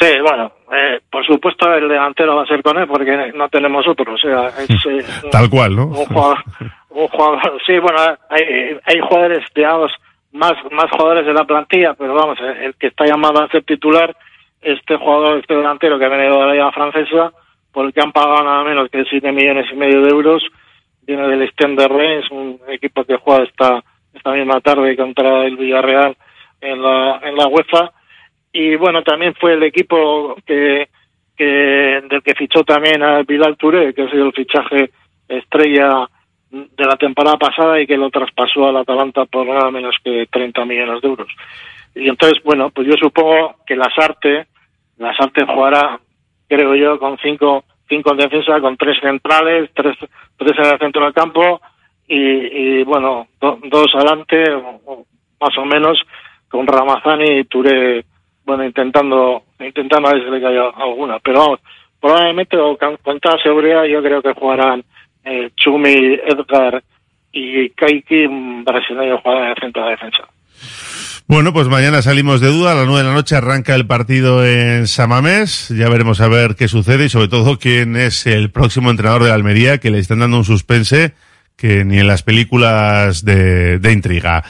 Sí, 0.00 0.06
bueno, 0.22 0.50
eh, 0.72 1.00
por 1.10 1.24
supuesto 1.26 1.72
el 1.74 1.88
delantero 1.88 2.36
va 2.36 2.42
a 2.44 2.46
ser 2.46 2.62
con 2.62 2.78
él 2.78 2.86
porque 2.88 3.32
no 3.34 3.48
tenemos 3.50 3.86
otro, 3.86 4.14
o 4.14 4.18
sea, 4.18 4.46
es 4.48 4.70
eh, 4.86 5.04
un- 5.24 5.30
Tal 5.30 5.50
cual, 5.50 5.76
¿no? 5.76 5.86
un 5.88 6.06
jugador, 6.06 6.38
un 6.90 7.08
jugador, 7.08 7.60
sí, 7.66 7.78
bueno, 7.78 7.98
hay, 8.30 8.78
hay 8.84 9.00
jugadores, 9.00 9.44
digamos, 9.54 9.92
más, 10.32 10.52
más 10.70 10.90
jugadores 10.90 11.26
de 11.26 11.34
la 11.34 11.44
plantilla, 11.44 11.94
pero 11.94 12.14
vamos, 12.14 12.38
el, 12.40 12.56
el 12.64 12.74
que 12.76 12.86
está 12.86 13.04
llamado 13.04 13.42
a 13.42 13.48
ser 13.48 13.62
titular, 13.64 14.16
este 14.62 14.96
jugador, 14.96 15.38
este 15.38 15.54
delantero 15.54 15.98
que 15.98 16.04
ha 16.06 16.08
venido 16.08 16.40
de 16.40 16.46
la 16.46 16.52
Liga 16.52 16.72
Francesa, 16.72 17.32
por 17.72 17.86
el 17.86 17.92
que 17.92 18.00
han 18.00 18.12
pagado 18.12 18.42
nada 18.44 18.64
menos 18.64 18.88
que 18.90 19.04
7 19.04 19.32
millones 19.32 19.66
y 19.72 19.76
medio 19.76 20.02
de 20.02 20.10
euros, 20.10 20.42
viene 21.02 21.26
del 21.28 21.48
Stade 21.50 21.76
de 21.76 21.88
Reims, 21.88 22.30
un 22.30 22.58
equipo 22.68 23.04
que 23.04 23.16
juega 23.16 23.44
esta, 23.44 23.82
esta 24.14 24.32
misma 24.32 24.60
tarde 24.60 24.96
contra 24.96 25.44
el 25.44 25.56
Villarreal 25.56 26.16
en 26.60 26.82
la, 26.82 27.20
en 27.22 27.36
la 27.36 27.46
UEFA, 27.48 27.90
y 28.52 28.74
bueno, 28.76 29.02
también 29.02 29.34
fue 29.34 29.54
el 29.54 29.62
equipo 29.62 30.36
que, 30.46 30.88
que 31.36 31.44
del 32.08 32.22
que 32.22 32.34
fichó 32.34 32.64
también 32.64 33.02
a 33.02 33.22
Bilal 33.22 33.56
Touré, 33.56 33.94
que 33.94 34.02
ha 34.02 34.10
sido 34.10 34.26
el 34.26 34.32
fichaje 34.32 34.90
estrella 35.28 36.08
de 36.50 36.84
la 36.84 36.96
temporada 36.96 37.36
pasada 37.36 37.80
y 37.80 37.86
que 37.86 37.96
lo 37.96 38.10
traspasó 38.10 38.66
al 38.68 38.76
Atalanta 38.78 39.24
por 39.26 39.46
nada 39.46 39.70
menos 39.70 39.94
que 40.02 40.26
30 40.30 40.64
millones 40.64 41.00
de 41.00 41.08
euros. 41.08 41.28
Y 41.94 42.08
entonces, 42.08 42.42
bueno, 42.44 42.70
pues 42.70 42.88
yo 42.88 42.94
supongo 43.00 43.56
que 43.66 43.76
Lasarte, 43.76 44.46
Lasarte 44.98 45.44
jugará, 45.46 46.00
creo 46.48 46.74
yo, 46.74 46.98
con 46.98 47.16
cinco, 47.18 47.64
cinco 47.88 48.10
en 48.12 48.18
defensa, 48.18 48.60
con 48.60 48.76
tres 48.76 48.96
centrales, 49.00 49.70
tres, 49.74 49.96
tres 50.36 50.58
en 50.58 50.66
el 50.66 50.78
centro 50.78 51.04
del 51.04 51.14
campo 51.14 51.60
y, 52.08 52.82
bueno, 52.82 53.28
do- 53.40 53.60
dos 53.64 53.86
adelante, 53.94 54.44
más 55.40 55.56
o 55.58 55.64
menos, 55.64 56.00
con 56.48 56.66
Ramazani 56.66 57.38
y 57.38 57.44
Touré, 57.44 58.04
bueno, 58.44 58.64
intentando, 58.64 59.42
intentando 59.58 60.08
a 60.08 60.14
ver 60.14 60.24
si 60.24 60.30
le 60.30 60.40
cae 60.40 60.58
alguna. 60.58 61.18
Pero 61.20 61.38
vamos, 61.38 61.60
probablemente 62.00 62.56
o 62.56 62.76
con, 62.76 63.20
toda 63.20 63.38
seguridad 63.42 63.84
yo 63.84 64.02
creo 64.02 64.22
que 64.22 64.32
jugarán 64.32 64.82
eh, 65.24 65.50
Chumi, 65.56 66.18
Edgar 66.26 66.82
y 67.32 67.70
Kaiki, 67.70 68.26
brasileño 68.64 69.18
jugador 69.18 69.44
en 69.44 69.50
el 69.50 69.56
centro 69.60 69.84
de 69.84 69.90
defensa. 69.90 70.28
Bueno, 71.26 71.52
pues 71.52 71.68
mañana 71.68 72.02
salimos 72.02 72.40
de 72.40 72.48
duda. 72.48 72.72
A 72.72 72.74
las 72.74 72.86
nueve 72.86 73.02
de 73.02 73.08
la 73.08 73.14
noche 73.14 73.36
arranca 73.36 73.76
el 73.76 73.86
partido 73.86 74.44
en 74.44 74.88
Samamés. 74.88 75.68
Ya 75.68 75.88
veremos 75.88 76.20
a 76.20 76.26
ver 76.26 76.56
qué 76.56 76.66
sucede 76.66 77.04
y 77.04 77.08
sobre 77.08 77.28
todo 77.28 77.56
quién 77.56 77.94
es 77.94 78.26
el 78.26 78.50
próximo 78.50 78.90
entrenador 78.90 79.22
de 79.22 79.30
Almería 79.30 79.78
que 79.78 79.90
le 79.90 80.00
están 80.00 80.18
dando 80.18 80.38
un 80.38 80.44
suspense 80.44 81.14
que 81.56 81.84
ni 81.84 82.00
en 82.00 82.08
las 82.08 82.24
películas 82.24 83.24
de, 83.24 83.78
de 83.78 83.92
intriga. 83.92 84.42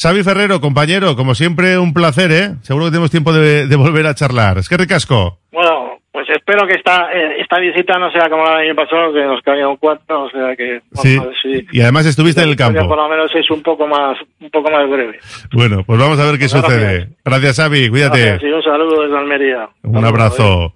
Xavi 0.00 0.22
Ferrero, 0.22 0.60
compañero, 0.60 1.16
como 1.16 1.34
siempre, 1.34 1.76
un 1.76 1.92
placer, 1.92 2.30
¿eh? 2.30 2.50
Seguro 2.62 2.84
que 2.86 2.90
tenemos 2.92 3.10
tiempo 3.10 3.32
de, 3.32 3.66
de 3.66 3.76
volver 3.76 4.06
a 4.06 4.14
charlar. 4.14 4.58
Es 4.58 4.68
que 4.68 4.76
ricasco. 4.76 5.38
Bueno, 5.50 5.98
pues 6.12 6.24
espero 6.30 6.66
que 6.68 6.74
esta, 6.74 7.10
eh, 7.12 7.40
esta 7.40 7.58
visita 7.58 7.98
no 7.98 8.08
sea 8.12 8.30
como 8.30 8.44
la 8.44 8.58
del 8.58 8.68
año 8.70 8.76
pasado, 8.76 9.12
que 9.12 9.24
nos 9.24 9.40
caían 9.42 9.76
cuatro, 9.76 10.22
o 10.24 10.30
sea 10.30 10.54
que... 10.56 10.82
vamos 10.92 11.02
Sí. 11.02 11.18
a 11.18 11.24
ver 11.24 11.34
si- 11.42 11.66
Y 11.76 11.80
además 11.80 12.06
estuviste 12.06 12.42
en 12.42 12.50
el 12.50 12.56
campo. 12.56 12.86
Por 12.86 12.96
lo 12.96 13.08
menos 13.08 13.28
es 13.34 13.50
un 13.50 13.60
poco 13.62 13.88
más, 13.88 14.16
un 14.40 14.50
poco 14.50 14.70
más 14.70 14.88
breve. 14.88 15.18
Bueno, 15.52 15.82
pues 15.84 15.98
vamos 15.98 16.18
a 16.20 16.24
ver 16.26 16.34
qué 16.38 16.46
Gracias. 16.46 16.62
sucede. 16.64 17.08
Gracias, 17.24 17.56
Xavi. 17.56 17.88
Cuídate. 17.88 18.20
Gracias 18.24 18.42
y 18.50 18.54
un 18.54 18.62
saludo 18.62 19.02
desde 19.02 19.18
Almería. 19.18 19.68
Un 19.82 20.04
abrazo. 20.04 20.74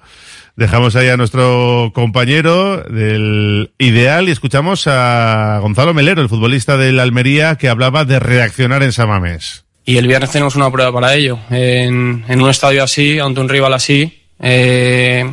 Dejamos 0.55 0.97
ahí 0.97 1.09
a 1.09 1.17
nuestro 1.17 1.93
compañero 1.95 2.83
del 2.83 3.73
Ideal 3.79 4.29
y 4.29 4.33
escuchamos 4.33 4.87
a 4.87 5.59
Gonzalo 5.63 5.95
Melero, 5.95 6.21
el 6.21 6.29
futbolista 6.29 6.77
del 6.77 7.01
Almería, 7.01 7.57
que 7.57 7.71
hablaba 7.71 8.05
de 8.05 8.19
reaccionar 8.21 8.83
en 8.83 8.93
Samamés. 8.93 9.65
Y 9.85 9.97
el 9.97 10.07
viernes 10.07 10.31
tenemos 10.31 10.55
una 10.55 10.71
prueba 10.71 10.93
para 10.93 11.15
ello. 11.15 11.39
En, 11.51 12.25
en 12.29 12.43
un 12.43 12.51
estadio 12.51 12.85
así, 12.85 13.19
ante 13.19 13.41
un 13.41 13.49
rival 13.49 13.73
así, 13.73 14.23
eh, 14.41 15.25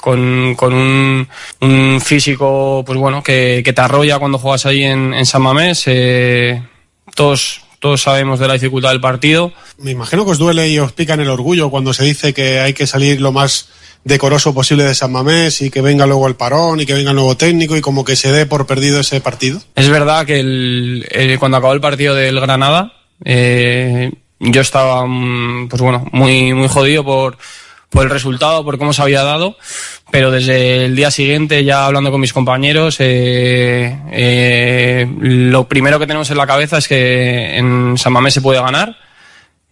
con, 0.00 0.54
con 0.54 0.72
un, 0.72 1.28
un 1.60 2.00
físico, 2.00 2.84
pues 2.86 2.98
bueno, 2.98 3.22
que, 3.24 3.62
que 3.64 3.72
te 3.72 3.80
arrolla 3.80 4.18
cuando 4.20 4.38
juegas 4.38 4.66
ahí 4.66 4.84
en, 4.84 5.12
en 5.12 5.26
San 5.26 5.42
Mamés. 5.42 5.82
eh, 5.86 6.62
todos, 7.16 7.62
todos 7.80 8.00
sabemos 8.02 8.38
de 8.38 8.46
la 8.46 8.54
dificultad 8.54 8.90
del 8.90 9.00
partido. 9.00 9.52
Me 9.78 9.90
imagino 9.90 10.24
que 10.24 10.30
os 10.30 10.38
duele 10.38 10.68
y 10.68 10.78
os 10.78 10.92
pica 10.92 11.14
en 11.14 11.20
el 11.20 11.28
orgullo 11.28 11.70
cuando 11.70 11.92
se 11.92 12.04
dice 12.04 12.32
que 12.32 12.60
hay 12.60 12.72
que 12.72 12.86
salir 12.86 13.20
lo 13.20 13.32
más 13.32 13.68
decoroso 14.04 14.54
posible 14.54 14.84
de 14.84 14.94
San 14.94 15.12
Mamés 15.12 15.60
y 15.60 15.70
que 15.70 15.82
venga 15.82 16.06
luego 16.06 16.26
el 16.26 16.36
parón 16.36 16.80
y 16.80 16.86
que 16.86 16.94
venga 16.94 17.10
el 17.10 17.16
nuevo 17.16 17.36
técnico 17.36 17.76
y 17.76 17.80
como 17.80 18.04
que 18.04 18.16
se 18.16 18.32
dé 18.32 18.46
por 18.46 18.66
perdido 18.66 19.00
ese 19.00 19.20
partido. 19.20 19.60
Es 19.74 19.88
verdad 19.88 20.26
que 20.26 20.40
el, 20.40 21.06
eh, 21.10 21.36
cuando 21.38 21.58
acabó 21.58 21.74
el 21.74 21.80
partido 21.80 22.14
del 22.14 22.40
Granada, 22.40 22.94
eh, 23.24 24.10
yo 24.38 24.60
estaba, 24.60 25.06
mm, 25.06 25.68
pues 25.68 25.82
bueno, 25.82 26.06
muy, 26.12 26.54
muy 26.54 26.68
jodido 26.68 27.04
por, 27.04 27.36
por 27.90 28.04
el 28.04 28.10
resultado, 28.10 28.64
por 28.64 28.78
cómo 28.78 28.94
se 28.94 29.02
había 29.02 29.22
dado, 29.22 29.56
pero 30.10 30.30
desde 30.30 30.86
el 30.86 30.96
día 30.96 31.10
siguiente, 31.10 31.62
ya 31.64 31.84
hablando 31.84 32.10
con 32.10 32.22
mis 32.22 32.32
compañeros, 32.32 32.96
eh, 33.00 33.96
lo 35.20 35.68
primero 35.68 35.98
que 35.98 36.06
tenemos 36.06 36.30
en 36.30 36.38
la 36.38 36.46
cabeza 36.46 36.78
es 36.78 36.88
que 36.88 37.58
en 37.58 37.98
San 37.98 38.14
Mamés 38.14 38.32
se 38.34 38.40
puede 38.40 38.62
ganar. 38.62 38.96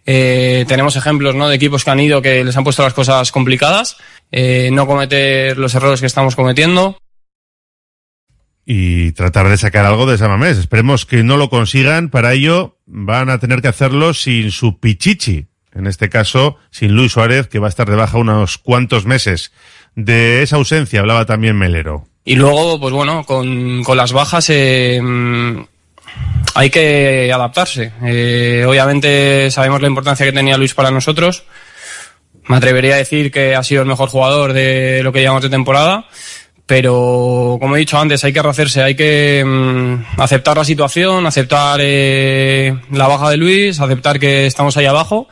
Tenemos 0.05 0.95
ejemplos 0.95 1.35
¿no? 1.35 1.47
de 1.47 1.55
equipos 1.55 1.83
que 1.83 1.91
han 1.91 1.99
ido 1.99 2.19
que 2.19 2.43
les 2.43 2.57
han 2.57 2.63
puesto 2.63 2.81
las 2.81 2.95
cosas 2.95 3.31
complicadas, 3.31 3.95
eh, 4.31 4.69
no 4.71 4.87
cometer 4.87 5.57
los 5.57 5.73
errores 5.75 5.99
que 5.99 6.07
estamos 6.07 6.35
cometiendo. 6.35 6.97
y 8.71 9.13
tratar 9.13 9.49
de 9.49 9.57
sacar 9.57 9.85
algo 9.85 10.05
de 10.05 10.19
Samamés. 10.19 10.59
Esperemos 10.59 11.07
que 11.07 11.23
no 11.23 11.37
lo 11.37 11.49
consigan. 11.49 12.09
Para 12.09 12.33
ello 12.33 12.77
van 12.85 13.31
a 13.31 13.39
tener 13.39 13.63
que 13.63 13.67
hacerlo 13.67 14.13
sin 14.13 14.51
su 14.51 14.79
pichichi. 14.79 15.47
En 15.73 15.87
este 15.87 16.09
caso, 16.09 16.57
sin 16.69 16.95
Luis 16.95 17.13
Suárez, 17.13 17.47
que 17.47 17.57
va 17.57 17.65
a 17.65 17.69
estar 17.69 17.89
de 17.89 17.95
baja 17.95 18.19
unos 18.19 18.59
cuantos 18.59 19.05
meses. 19.05 19.51
De 19.95 20.43
esa 20.43 20.57
ausencia 20.57 20.99
hablaba 20.99 21.25
también 21.25 21.57
Melero. 21.57 22.05
Y 22.25 22.35
luego, 22.35 22.79
pues 22.79 22.93
bueno, 22.93 23.23
con, 23.25 23.83
con 23.83 23.97
las 23.97 24.13
bajas 24.13 24.51
eh, 24.51 25.01
hay 26.53 26.69
que 26.69 27.31
adaptarse. 27.33 27.91
Eh, 28.03 28.65
obviamente 28.67 29.49
sabemos 29.51 29.81
la 29.81 29.87
importancia 29.87 30.25
que 30.25 30.31
tenía 30.31 30.57
Luis 30.57 30.73
para 30.73 30.91
nosotros. 30.91 31.43
Me 32.49 32.57
atrevería 32.57 32.95
a 32.95 32.97
decir 32.97 33.31
que 33.31 33.55
ha 33.55 33.63
sido 33.63 33.83
el 33.83 33.87
mejor 33.87 34.09
jugador 34.09 34.51
de 34.51 35.01
lo 35.03 35.13
que 35.13 35.19
llevamos 35.19 35.43
de 35.43 35.49
temporada. 35.49 36.05
Pero, 36.65 37.57
como 37.59 37.75
he 37.75 37.79
dicho 37.79 37.97
antes, 37.97 38.23
hay 38.23 38.33
que 38.33 38.41
rehacerse, 38.41 38.83
hay 38.83 38.95
que 38.95 39.43
mm, 39.45 40.19
aceptar 40.21 40.57
la 40.57 40.65
situación, 40.65 41.25
aceptar 41.25 41.79
eh, 41.81 42.77
la 42.91 43.07
baja 43.07 43.29
de 43.29 43.37
Luis, 43.37 43.79
aceptar 43.79 44.19
que 44.19 44.45
estamos 44.45 44.75
ahí 44.77 44.85
abajo 44.85 45.27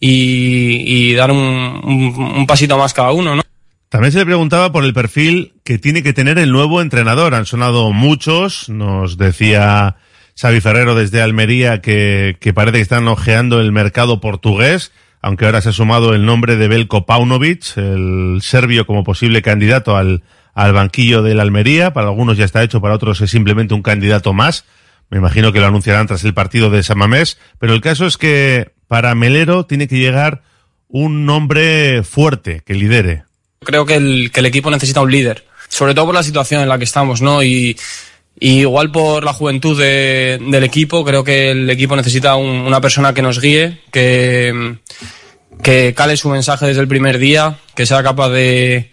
y, 0.00 1.12
dar 1.14 1.30
un 1.30 2.44
pasito 2.48 2.78
más 2.78 2.94
cada 2.94 3.12
uno, 3.12 3.36
¿no? 3.36 3.42
También 3.90 4.12
se 4.12 4.18
le 4.18 4.26
preguntaba 4.26 4.70
por 4.70 4.84
el 4.84 4.94
perfil 4.94 5.54
que 5.64 5.76
tiene 5.76 6.04
que 6.04 6.12
tener 6.12 6.38
el 6.38 6.52
nuevo 6.52 6.80
entrenador. 6.80 7.34
Han 7.34 7.44
sonado 7.44 7.92
muchos. 7.92 8.68
Nos 8.68 9.18
decía 9.18 9.96
Xavi 10.40 10.60
Ferrero 10.60 10.94
desde 10.94 11.20
Almería 11.20 11.80
que, 11.80 12.36
que 12.38 12.54
parece 12.54 12.76
que 12.76 12.82
están 12.82 13.08
ojeando 13.08 13.60
el 13.60 13.72
mercado 13.72 14.20
portugués, 14.20 14.92
aunque 15.22 15.44
ahora 15.44 15.60
se 15.60 15.70
ha 15.70 15.72
sumado 15.72 16.14
el 16.14 16.24
nombre 16.24 16.56
de 16.56 16.68
Belko 16.68 17.06
Paunovic, 17.06 17.76
el 17.76 18.40
serbio 18.42 18.86
como 18.86 19.04
posible 19.04 19.42
candidato 19.42 19.96
al, 19.96 20.22
al 20.54 20.72
banquillo 20.72 21.22
del 21.22 21.40
Almería. 21.40 21.92
Para 21.92 22.08
algunos 22.08 22.38
ya 22.38 22.44
está 22.44 22.62
hecho, 22.62 22.80
para 22.80 22.94
otros 22.94 23.20
es 23.20 23.30
simplemente 23.30 23.74
un 23.74 23.82
candidato 23.82 24.32
más. 24.32 24.64
Me 25.10 25.18
imagino 25.18 25.52
que 25.52 25.60
lo 25.60 25.66
anunciarán 25.66 26.06
tras 26.06 26.24
el 26.24 26.34
partido 26.34 26.70
de 26.70 26.82
San 26.82 26.98
Mamés. 26.98 27.38
Pero 27.58 27.74
el 27.74 27.80
caso 27.80 28.06
es 28.06 28.16
que 28.16 28.72
para 28.88 29.14
Melero 29.14 29.66
tiene 29.66 29.88
que 29.88 29.98
llegar 29.98 30.42
un 30.88 31.26
nombre 31.26 32.02
fuerte 32.02 32.62
que 32.64 32.74
lidere. 32.74 33.24
Creo 33.60 33.84
que 33.84 33.96
el, 33.96 34.30
que 34.32 34.40
el 34.40 34.46
equipo 34.46 34.70
necesita 34.70 35.02
un 35.02 35.10
líder, 35.10 35.44
sobre 35.68 35.94
todo 35.94 36.06
por 36.06 36.14
la 36.14 36.22
situación 36.22 36.62
en 36.62 36.68
la 36.68 36.78
que 36.78 36.84
estamos, 36.84 37.20
¿no? 37.20 37.42
Y, 37.42 37.76
y 38.38 38.60
igual 38.60 38.90
por 38.90 39.24
la 39.24 39.32
juventud 39.32 39.78
de- 39.78 40.38
del 40.40 40.64
equipo, 40.64 41.04
creo 41.04 41.24
que 41.24 41.50
el 41.50 41.68
equipo 41.70 41.96
necesita 41.96 42.36
un- 42.36 42.48
una 42.60 42.80
persona 42.80 43.12
que 43.12 43.22
nos 43.22 43.40
guíe, 43.40 43.80
que, 43.92 44.76
que 45.62 45.92
cale 45.94 46.16
su 46.16 46.28
mensaje 46.30 46.66
desde 46.66 46.80
el 46.80 46.88
primer 46.88 47.18
día, 47.18 47.56
que 47.74 47.86
sea 47.86 48.02
capaz 48.02 48.30
de, 48.30 48.90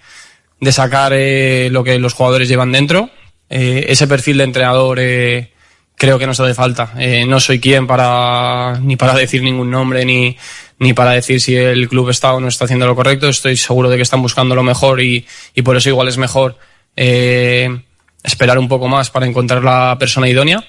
de 0.59 0.71
sacar 0.71 1.13
eh, 1.15 1.69
lo 1.71 1.83
que 1.83 1.97
los 1.99 2.13
jugadores 2.13 2.49
llevan 2.49 2.71
dentro. 2.71 3.09
Eh, 3.49 3.85
ese 3.89 4.07
perfil 4.07 4.37
de 4.39 4.43
entrenador 4.43 4.97
eh, 4.99 5.53
creo 5.95 6.19
que 6.19 6.27
nos 6.27 6.39
hace 6.41 6.53
falta. 6.53 6.91
Eh, 6.99 7.25
no 7.25 7.39
soy 7.39 7.59
quien 7.61 7.87
para 7.87 8.77
ni 8.81 8.97
para 8.97 9.13
decir 9.13 9.41
ningún 9.43 9.71
nombre 9.71 10.03
ni, 10.03 10.35
ni 10.79 10.91
para 10.93 11.11
decir 11.11 11.39
si 11.39 11.55
el 11.55 11.87
club 11.87 12.09
está 12.09 12.33
o 12.33 12.41
no 12.41 12.49
está 12.49 12.65
haciendo 12.65 12.85
lo 12.85 12.95
correcto. 12.97 13.29
Estoy 13.29 13.55
seguro 13.55 13.89
de 13.89 13.95
que 13.95 14.03
están 14.03 14.21
buscando 14.21 14.55
lo 14.55 14.63
mejor 14.63 14.99
y, 15.01 15.25
y 15.55 15.61
por 15.61 15.77
eso 15.77 15.87
igual 15.87 16.09
es 16.09 16.17
mejor 16.17 16.57
eh, 16.97 17.79
esperar 18.23 18.59
un 18.59 18.67
poco 18.67 18.87
más 18.87 19.09
para 19.09 19.25
encontrar 19.25 19.63
la 19.63 19.97
persona 19.99 20.29
idónea. 20.29 20.63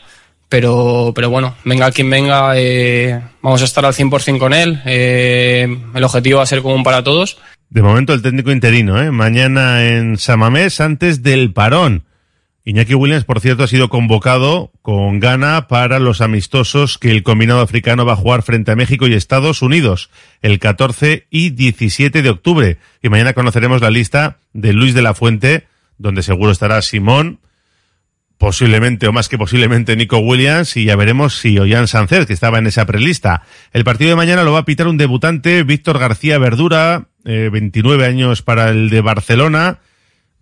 Pero, 0.49 1.13
pero 1.15 1.29
bueno, 1.29 1.57
venga 1.65 1.91
quien 1.91 2.09
venga, 2.09 2.53
eh, 2.57 3.21
vamos 3.43 3.61
a 3.61 3.67
estar 3.67 3.85
al 3.85 3.93
100% 3.93 4.39
con 4.39 4.55
él. 4.55 4.81
Eh, 4.87 5.69
el 5.95 6.05
objetivo 6.05 6.39
va 6.39 6.45
a 6.45 6.47
ser 6.47 6.63
común 6.63 6.83
para 6.83 7.05
todos. 7.05 7.39
De 7.69 7.83
momento 7.83 8.15
el 8.15 8.23
técnico 8.23 8.51
interino, 8.51 9.01
¿eh? 9.01 9.11
Mañana 9.11 9.87
en 9.87 10.17
Samamés 10.17 10.81
antes 10.81 11.23
del 11.23 11.53
parón. 11.53 12.05
Iñaki 12.65 12.95
Williams, 12.95 13.25
por 13.25 13.41
cierto, 13.41 13.63
ha 13.63 13.67
sido 13.67 13.89
convocado 13.89 14.73
con 14.83 15.21
gana 15.21 15.69
para 15.69 15.99
los 15.99 16.21
amistosos 16.21 16.99
que 16.99 17.11
el 17.11 17.23
combinado 17.23 17.63
africano 17.63 18.05
va 18.05 18.13
a 18.13 18.17
jugar 18.17 18.43
frente 18.43 18.71
a 18.71 18.77
México 18.77 19.07
y 19.07 19.15
Estados 19.15 19.63
Unidos 19.63 20.11
el 20.43 20.59
14 20.59 21.27
y 21.31 21.51
17 21.51 22.21
de 22.21 22.29
octubre. 22.29 22.77
Y 23.03 23.09
mañana 23.09 23.33
conoceremos 23.33 23.81
la 23.81 23.91
lista 23.91 24.37
de 24.53 24.75
Luis 24.75 24.93
de 24.93 25.01
la 25.01 25.15
Fuente, 25.15 25.67
donde 25.99 26.23
seguro 26.23 26.53
estará 26.53 26.81
Simón, 26.83 27.41
posiblemente 28.39 29.09
o 29.09 29.13
más 29.13 29.29
que 29.29 29.37
posiblemente 29.37 29.97
Nico 29.97 30.19
Williams 30.19 30.77
y 30.77 30.85
ya 30.85 30.97
veremos 30.97 31.37
si 31.39 31.59
Ollán 31.59 31.89
Sánchez, 31.89 32.27
que 32.27 32.33
estaba 32.33 32.59
en 32.59 32.69
esa 32.69 32.87
prelista. 32.87 33.43
El 33.73 33.85
partido 33.85 34.11
de 34.11 34.17
mañana 34.17 34.45
lo 34.45 34.53
va 34.53 34.61
a 34.61 34.65
pitar 34.65 34.87
un 34.87 34.97
debutante, 34.97 35.65
Víctor 35.65 35.99
García 35.99 36.39
Verdura, 36.39 37.09
eh, 37.25 37.51
29 37.53 38.07
años 38.07 38.43
para 38.43 38.71
el 38.71 38.91
de 38.91 39.01
Barcelona. 39.01 39.81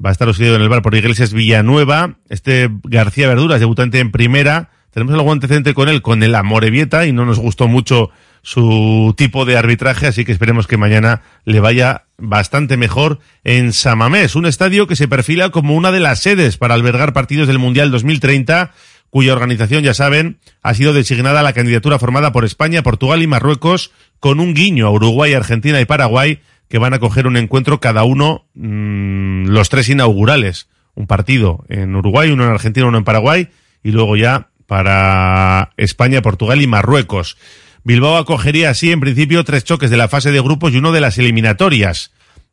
Va 0.05 0.11
a 0.11 0.13
estar 0.13 0.29
auxiliado 0.29 0.57
en 0.57 0.63
el 0.63 0.69
bar 0.69 0.83
por 0.83 0.95
Iglesias 0.95 1.33
Villanueva. 1.33 2.19
Este 2.29 2.69
García 2.85 3.29
Verdura 3.29 3.55
es 3.55 3.61
debutante 3.61 3.99
en 3.99 4.13
primera. 4.13 4.69
Tenemos 4.91 5.15
algún 5.15 5.33
antecedente 5.33 5.73
con 5.73 5.89
él, 5.89 6.03
con 6.03 6.23
el 6.23 6.35
Amorebieta, 6.35 7.07
y 7.07 7.13
no 7.13 7.25
nos 7.25 7.39
gustó 7.39 7.67
mucho 7.67 8.11
su 8.43 9.15
tipo 9.17 9.45
de 9.45 9.57
arbitraje, 9.57 10.07
así 10.07 10.25
que 10.25 10.33
esperemos 10.33 10.67
que 10.67 10.77
mañana 10.77 11.23
le 11.45 11.61
vaya 11.61 12.06
bastante 12.19 12.77
mejor 12.77 13.19
en 13.45 13.73
Samamés, 13.73 14.37
un 14.37 14.47
estadio 14.47 14.87
que 14.87 14.97
se 14.97 15.09
perfila 15.09 15.51
como 15.51 15.75
una 15.75 15.93
de 15.93 16.01
las 16.01 16.21
sedes 16.21 16.57
para 16.57 16.75
albergar 16.75 17.13
partidos 17.13 17.49
del 17.49 17.59
Mundial 17.59 17.91
2030, 17.91 18.73
cuya 19.11 19.33
organización, 19.33 19.83
ya 19.83 19.95
saben, 19.95 20.39
ha 20.63 20.75
sido 20.75 20.93
designada 20.93 21.43
la 21.43 21.53
candidatura 21.53 21.99
formada 21.99 22.33
por 22.33 22.45
España, 22.45 22.83
Portugal 22.83 23.23
y 23.23 23.27
Marruecos, 23.27 23.93
con 24.21 24.41
un 24.41 24.55
guiño 24.55 24.87
a 24.87 24.91
Uruguay, 24.91 25.35
Argentina 25.35 25.81
y 25.81 25.85
Paraguay, 25.85 26.41
que 26.69 26.79
van 26.79 26.95
a 26.95 26.99
coger 26.99 27.27
un 27.27 27.37
encuentro 27.37 27.81
cada 27.81 28.05
uno, 28.05 28.47
mmm, 28.55 29.47
los 29.47 29.69
tres 29.69 29.89
inaugurales. 29.89 30.69
Un 30.95 31.07
partido 31.07 31.65
en 31.69 31.95
Uruguay, 31.95 32.31
uno 32.31 32.45
en 32.45 32.51
Argentina, 32.51 32.87
uno 32.87 32.99
en 32.99 33.05
Paraguay, 33.05 33.49
y 33.83 33.93
luego 33.93 34.17
ya 34.17 34.49
para 34.67 35.73
España, 35.77 36.23
Portugal 36.23 36.61
y 36.61 36.67
Marruecos. 36.67 37.37
Bilbao 37.87 38.17
acogería 38.17 38.71
así, 38.71 38.91
en 38.91 38.99
principio, 38.99 39.45
tres 39.45 39.63
choques 39.63 39.91
de 39.91 39.97
la 39.97 40.09
fase 40.09 40.33
de 40.33 40.41
grupos 40.41 40.73
y 40.73 40.79
uno 40.79 40.91
de 40.91 41.01
las 41.01 41.19
eliminatorias. 41.19 42.11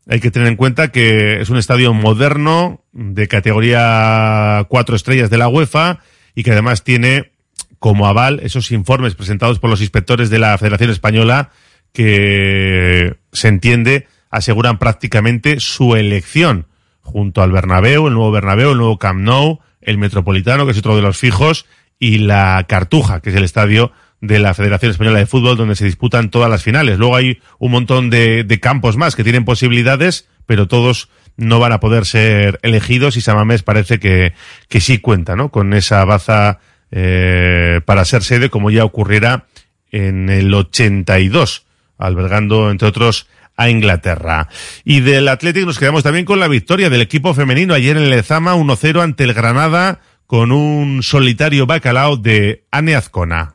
hay 0.08 0.20
que 0.20 0.30
tener 0.30 0.48
en 0.48 0.56
cuenta 0.56 0.92
que 0.92 1.42
es 1.42 1.50
un 1.50 1.58
estadio 1.58 1.92
moderno 1.92 2.84
de 2.92 3.28
categoría 3.28 4.64
cuatro 4.70 4.96
estrellas 4.96 5.32
de 5.32 5.40
la 5.40 5.48
UEFA 5.48 6.02
y 6.36 6.44
que 6.44 6.52
además 6.52 6.84
tiene 6.84 7.32
como 7.80 8.06
aval 8.06 8.42
esos 8.44 8.72
informes 8.72 9.16
presentados 9.16 9.58
por 9.58 9.72
los 9.72 9.82
inspectores 9.82 10.30
de 10.30 10.38
la 10.38 10.56
Federación 10.60 10.92
Española 10.92 11.50
que 11.94 13.16
se 13.32 13.48
entiende 13.48 14.06
aseguran 14.30 14.78
prácticamente 14.78 15.60
su 15.60 15.96
elección 15.96 16.68
junto 17.02 17.42
al 17.42 17.52
Bernabéu, 17.52 18.06
el 18.06 18.14
nuevo 18.14 18.32
Bernabéu, 18.32 18.74
el 18.74 18.78
nuevo 18.78 19.00
Camp 19.00 19.22
Nou, 19.22 19.62
el 19.82 19.98
Metropolitano, 19.98 20.66
que 20.66 20.74
es 20.74 20.78
otro 20.78 20.96
de 20.96 21.02
los 21.02 21.18
fijos, 21.18 21.66
y 21.98 22.20
la 22.20 22.66
Cartuja, 22.68 23.20
que 23.20 23.32
es 23.32 23.36
el 23.36 23.44
estadio 23.44 23.92
de 24.24 24.40
la 24.40 24.54
Federación 24.54 24.90
Española 24.90 25.20
de 25.20 25.26
Fútbol 25.26 25.58
donde 25.58 25.76
se 25.76 25.84
disputan 25.84 26.30
todas 26.30 26.50
las 26.50 26.64
finales. 26.64 26.98
Luego 26.98 27.18
hay 27.18 27.40
un 27.60 27.72
montón 27.72 28.10
de, 28.10 28.46
de 28.46 28.60
campos 28.62 28.96
más 28.96 29.18
que 29.18 29.24
tienen 29.26 29.44
posibilidades, 29.44 30.30
pero 30.46 30.66
todos 30.66 31.10
no 31.36 31.60
van 31.60 31.74
a 31.74 31.82
poder 31.82 32.06
ser 32.06 32.58
elegidos 32.62 33.18
y 33.18 33.22
Samamés 33.22 33.64
parece 33.64 34.00
que, 34.00 34.32
que 34.70 34.80
sí 34.80 35.00
cuenta, 35.00 35.36
¿no? 35.36 35.50
Con 35.50 35.74
esa 35.74 36.06
baza 36.06 36.60
eh, 36.90 37.82
para 37.84 38.06
ser 38.06 38.24
sede 38.24 38.50
como 38.50 38.72
ya 38.72 38.86
ocurriera 38.86 39.48
en 39.92 40.30
el 40.30 40.54
82, 40.54 41.66
albergando 41.98 42.72
entre 42.72 42.88
otros 42.88 43.28
a 43.58 43.70
Inglaterra. 43.70 44.48
Y 44.86 45.02
del 45.02 45.28
Atlético 45.28 45.66
nos 45.66 45.80
quedamos 45.80 46.04
también 46.04 46.24
con 46.24 46.40
la 46.40 46.48
victoria 46.48 46.90
del 46.90 47.02
equipo 47.02 47.34
femenino 47.34 47.74
ayer 47.74 47.98
en 47.98 48.10
Lezama 48.10 48.56
1-0 48.56 49.02
ante 49.02 49.26
el 49.26 49.34
Granada 49.34 50.00
con 50.34 50.52
un 50.52 51.04
solitario 51.04 51.68
bacalao 51.68 52.18
de 52.18 52.64
Ane. 52.72 52.98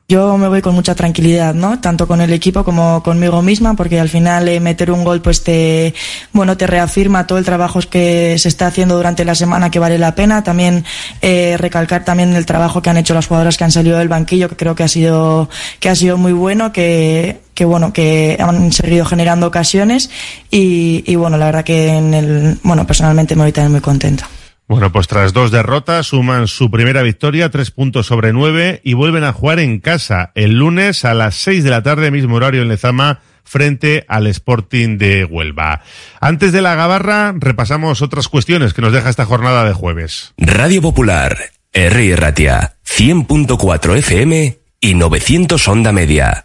Yo 0.08 0.38
me 0.38 0.46
voy 0.46 0.62
con 0.62 0.76
mucha 0.76 0.94
tranquilidad, 0.94 1.52
¿no? 1.52 1.80
Tanto 1.80 2.06
con 2.06 2.20
el 2.20 2.32
equipo 2.32 2.62
como 2.62 3.02
conmigo 3.02 3.42
misma, 3.42 3.74
porque 3.74 3.98
al 3.98 4.08
final 4.08 4.46
eh, 4.46 4.60
meter 4.60 4.92
un 4.92 5.02
gol 5.02 5.20
pues 5.20 5.42
te, 5.42 5.92
bueno, 6.32 6.56
te 6.56 6.68
reafirma 6.68 7.26
todo 7.26 7.36
el 7.36 7.44
trabajo 7.44 7.80
que 7.90 8.36
se 8.38 8.46
está 8.46 8.68
haciendo 8.68 8.94
durante 8.94 9.24
la 9.24 9.34
semana 9.34 9.72
que 9.72 9.80
vale 9.80 9.98
la 9.98 10.14
pena. 10.14 10.44
También 10.44 10.84
eh, 11.20 11.56
recalcar 11.58 12.04
también 12.04 12.36
el 12.36 12.46
trabajo 12.46 12.80
que 12.80 12.90
han 12.90 12.96
hecho 12.96 13.12
las 13.12 13.26
jugadoras 13.26 13.56
que 13.56 13.64
han 13.64 13.72
salido 13.72 13.98
del 13.98 14.06
banquillo, 14.06 14.48
que 14.48 14.54
creo 14.54 14.76
que 14.76 14.84
ha 14.84 14.88
sido, 14.88 15.50
que 15.80 15.88
ha 15.88 15.96
sido 15.96 16.16
muy 16.16 16.32
bueno, 16.32 16.70
que, 16.70 17.40
que 17.54 17.64
bueno, 17.64 17.92
que 17.92 18.36
han 18.38 18.70
seguido 18.70 19.04
generando 19.04 19.48
ocasiones 19.48 20.10
y, 20.48 21.02
y 21.08 21.16
bueno, 21.16 21.38
la 21.38 21.46
verdad 21.46 21.64
que 21.64 21.88
en 21.88 22.14
el, 22.14 22.58
bueno, 22.62 22.86
personalmente 22.86 23.34
me 23.34 23.42
voy 23.42 23.50
también 23.50 23.72
muy 23.72 23.80
contenta. 23.80 24.28
Bueno, 24.68 24.92
pues 24.92 25.08
tras 25.08 25.32
dos 25.32 25.50
derrotas 25.50 26.08
suman 26.08 26.46
su 26.46 26.70
primera 26.70 27.02
victoria, 27.02 27.50
tres 27.50 27.70
puntos 27.70 28.06
sobre 28.06 28.34
nueve, 28.34 28.82
y 28.84 28.92
vuelven 28.92 29.24
a 29.24 29.32
jugar 29.32 29.60
en 29.60 29.80
casa 29.80 30.30
el 30.34 30.58
lunes 30.58 31.06
a 31.06 31.14
las 31.14 31.36
seis 31.36 31.64
de 31.64 31.70
la 31.70 31.82
tarde, 31.82 32.10
mismo 32.10 32.36
horario 32.36 32.60
en 32.60 32.68
Lezama, 32.68 33.20
frente 33.44 34.04
al 34.08 34.26
Sporting 34.26 34.98
de 34.98 35.24
Huelva. 35.24 35.80
Antes 36.20 36.52
de 36.52 36.60
la 36.60 36.74
gabarra, 36.74 37.34
repasamos 37.34 38.02
otras 38.02 38.28
cuestiones 38.28 38.74
que 38.74 38.82
nos 38.82 38.92
deja 38.92 39.08
esta 39.08 39.24
jornada 39.24 39.64
de 39.64 39.72
jueves. 39.72 40.34
Radio 40.36 40.82
Popular, 40.82 41.38
R. 41.72 42.16
Ratia, 42.16 42.74
100.4 42.86 43.96
FM 43.96 44.58
y 44.80 44.94
900 44.94 45.66
Onda 45.66 45.92
Media. 45.92 46.44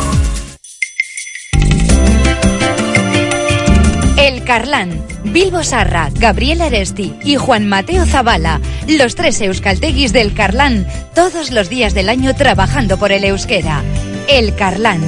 Carlán, 4.45 5.01
Bilbo 5.23 5.63
Sarra, 5.63 6.09
Gabriel 6.13 6.61
Aresti 6.61 7.13
y 7.23 7.35
Juan 7.35 7.67
Mateo 7.67 8.05
Zavala, 8.05 8.59
los 8.87 9.15
tres 9.15 9.39
euskalteguis 9.41 10.13
del 10.13 10.33
Carlán, 10.33 10.87
todos 11.15 11.51
los 11.51 11.69
días 11.69 11.93
del 11.93 12.09
año 12.09 12.35
trabajando 12.35 12.97
por 12.97 13.11
el 13.11 13.23
euskera. 13.23 13.81
El 14.27 14.55
Carlán. 14.55 15.01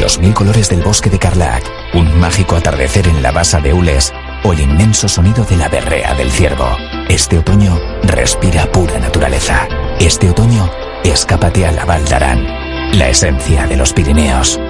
Los 0.00 0.18
mil 0.18 0.34
colores 0.34 0.68
del 0.68 0.82
bosque 0.82 1.08
de 1.08 1.18
Carlac, 1.18 1.64
un 1.94 2.18
mágico 2.20 2.56
atardecer 2.56 3.08
en 3.08 3.22
la 3.22 3.32
basa 3.32 3.60
de 3.60 3.72
Ules 3.72 4.12
o 4.44 4.52
el 4.52 4.60
inmenso 4.60 5.08
sonido 5.08 5.44
de 5.44 5.56
la 5.56 5.68
berrea 5.68 6.14
del 6.14 6.30
ciervo. 6.30 6.76
Este 7.08 7.38
otoño 7.38 7.80
respira 8.02 8.70
pura 8.70 8.98
naturaleza. 8.98 9.66
Este 9.98 10.28
otoño 10.28 10.70
escápate 11.04 11.66
a 11.66 11.72
la 11.72 11.84
Val 11.84 12.04
d'Aran, 12.04 12.63
la 12.94 13.08
esencia 13.08 13.66
de 13.66 13.76
los 13.76 13.92
Pirineos. 13.92 14.60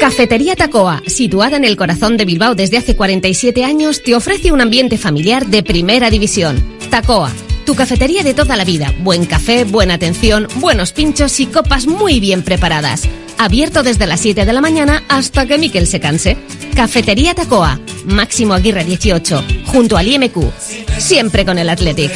Cafetería 0.00 0.56
Tacoa, 0.56 1.02
situada 1.06 1.56
en 1.56 1.64
el 1.64 1.76
corazón 1.76 2.16
de 2.16 2.24
Bilbao 2.24 2.54
desde 2.54 2.78
hace 2.78 2.96
47 2.96 3.64
años, 3.64 4.02
te 4.02 4.14
ofrece 4.14 4.52
un 4.52 4.60
ambiente 4.60 4.96
familiar 4.96 5.46
de 5.46 5.62
primera 5.62 6.08
división. 6.08 6.62
Tacoa, 6.90 7.30
tu 7.66 7.74
cafetería 7.74 8.22
de 8.22 8.32
toda 8.32 8.56
la 8.56 8.64
vida. 8.64 8.92
Buen 9.00 9.26
café, 9.26 9.64
buena 9.64 9.94
atención, 9.94 10.48
buenos 10.56 10.92
pinchos 10.92 11.38
y 11.40 11.46
copas 11.46 11.86
muy 11.86 12.20
bien 12.20 12.42
preparadas. 12.42 13.02
Abierto 13.36 13.82
desde 13.82 14.06
las 14.06 14.20
7 14.20 14.44
de 14.46 14.52
la 14.52 14.60
mañana 14.60 15.02
hasta 15.08 15.46
que 15.46 15.58
Miquel 15.58 15.86
se 15.86 16.00
canse. 16.00 16.38
Cafetería 16.74 17.34
Tacoa, 17.34 17.80
Máximo 18.06 18.54
Aguirre 18.54 18.84
18, 18.84 19.44
junto 19.66 19.96
al 19.96 20.08
IMQ. 20.08 20.38
Siempre 20.98 21.44
con 21.44 21.58
el 21.58 21.68
Athletic. 21.68 22.12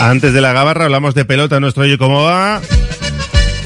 Antes 0.00 0.32
de 0.32 0.40
la 0.40 0.52
gabarra 0.52 0.84
hablamos 0.84 1.14
de 1.14 1.24
pelota, 1.24 1.60
nuestro 1.60 1.82
Oye 1.82 1.98
Cómo 1.98 2.22
Va, 2.22 2.60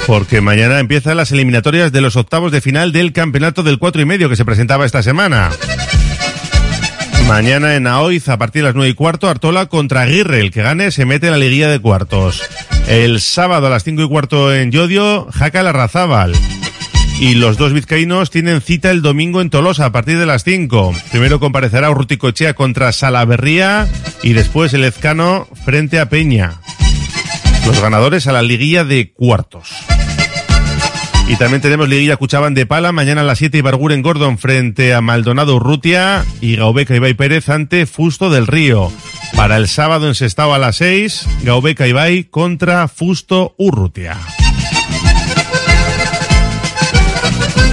porque 0.07 0.41
mañana 0.41 0.79
empiezan 0.81 1.17
las 1.17 1.31
eliminatorias 1.31 1.93
de 1.93 2.01
los 2.01 2.17
octavos 2.17 2.51
de 2.53 2.61
final 2.61 2.91
del 2.91 3.13
campeonato 3.13 3.63
del 3.63 3.79
cuatro 3.79 4.01
y 4.03 4.07
medio 4.07 4.29
que 4.29 4.37
se 4.37 4.45
presentaba 4.45 4.87
esta 4.87 5.03
semana. 5.03 5.51
Mañana 7.29 7.77
en 7.77 7.87
Aoiz, 7.87 8.29
a 8.29 8.39
partir 8.39 8.63
de 8.63 8.69
las 8.69 8.75
nueve 8.75 8.91
y 8.91 8.95
cuarto, 8.95 9.29
Artola 9.29 9.67
contra 9.67 10.03
Aguirre. 10.03 10.41
El 10.41 10.51
que 10.51 10.63
gane 10.63 10.91
se 10.91 11.05
mete 11.05 11.27
en 11.27 11.33
la 11.33 11.39
liguilla 11.39 11.69
de 11.69 11.79
cuartos. 11.79 12.43
El 12.89 13.21
sábado 13.21 13.69
a 13.69 13.71
las 13.71 13.85
cinco 13.85 14.03
y 14.03 14.09
cuarto 14.09 14.53
en 14.55 14.71
Yodio, 14.71 15.29
Jaca 15.33 15.63
Larrazábal. 15.63 16.33
Y 17.21 17.35
los 17.35 17.57
dos 17.57 17.73
vizcaínos 17.73 18.31
tienen 18.31 18.61
cita 18.61 18.91
el 18.91 19.03
domingo 19.03 19.41
en 19.41 19.51
Tolosa 19.51 19.87
a 19.87 19.93
partir 19.93 20.19
de 20.19 20.27
las 20.27 20.45
5. 20.45 20.95
Primero 21.11 21.39
comparecerá 21.39 21.91
Urruticochea 21.91 22.55
contra 22.55 22.93
Salaverría 22.93 23.89
y 24.23 24.33
después 24.33 24.75
el 24.75 24.85
Ezcano 24.85 25.47
frente 25.65 26.01
a 26.01 26.09
Peña. 26.09 26.61
Los 27.67 27.81
ganadores 27.81 28.27
a 28.27 28.33
la 28.33 28.43
liguilla 28.43 28.85
de 28.85 29.13
cuartos. 29.13 29.71
Y 31.29 31.37
también 31.37 31.63
tenemos 31.63 31.89
Liguilla 31.89 32.17
Cuchaban 32.17 32.55
de 32.55 32.67
Pala, 32.67 32.93
mañana 32.93 33.21
a 33.21 33.25
las 33.25 33.39
7 33.39 33.59
Ibarguren 33.59 34.03
Gordon 34.03 34.39
frente 34.39 34.93
a 34.93 35.01
Maldonado 35.01 35.57
Urrutia 35.57 36.25
y 36.41 36.57
Gaubeca 36.57 36.97
Ibai 36.97 37.15
Pérez 37.15 37.49
ante 37.49 37.87
Fusto 37.87 38.29
del 38.29 38.47
Río. 38.47 38.93
Para 39.37 39.57
el 39.57 39.69
sábado 39.69 40.09
en 40.09 40.15
Sestao 40.15 40.53
a 40.53 40.59
las 40.59 40.77
6, 40.77 41.27
Gaubeca 41.45 41.87
Ibai 41.87 42.25
contra 42.25 42.89
Fusto 42.89 43.55
Urrutia. 43.57 44.19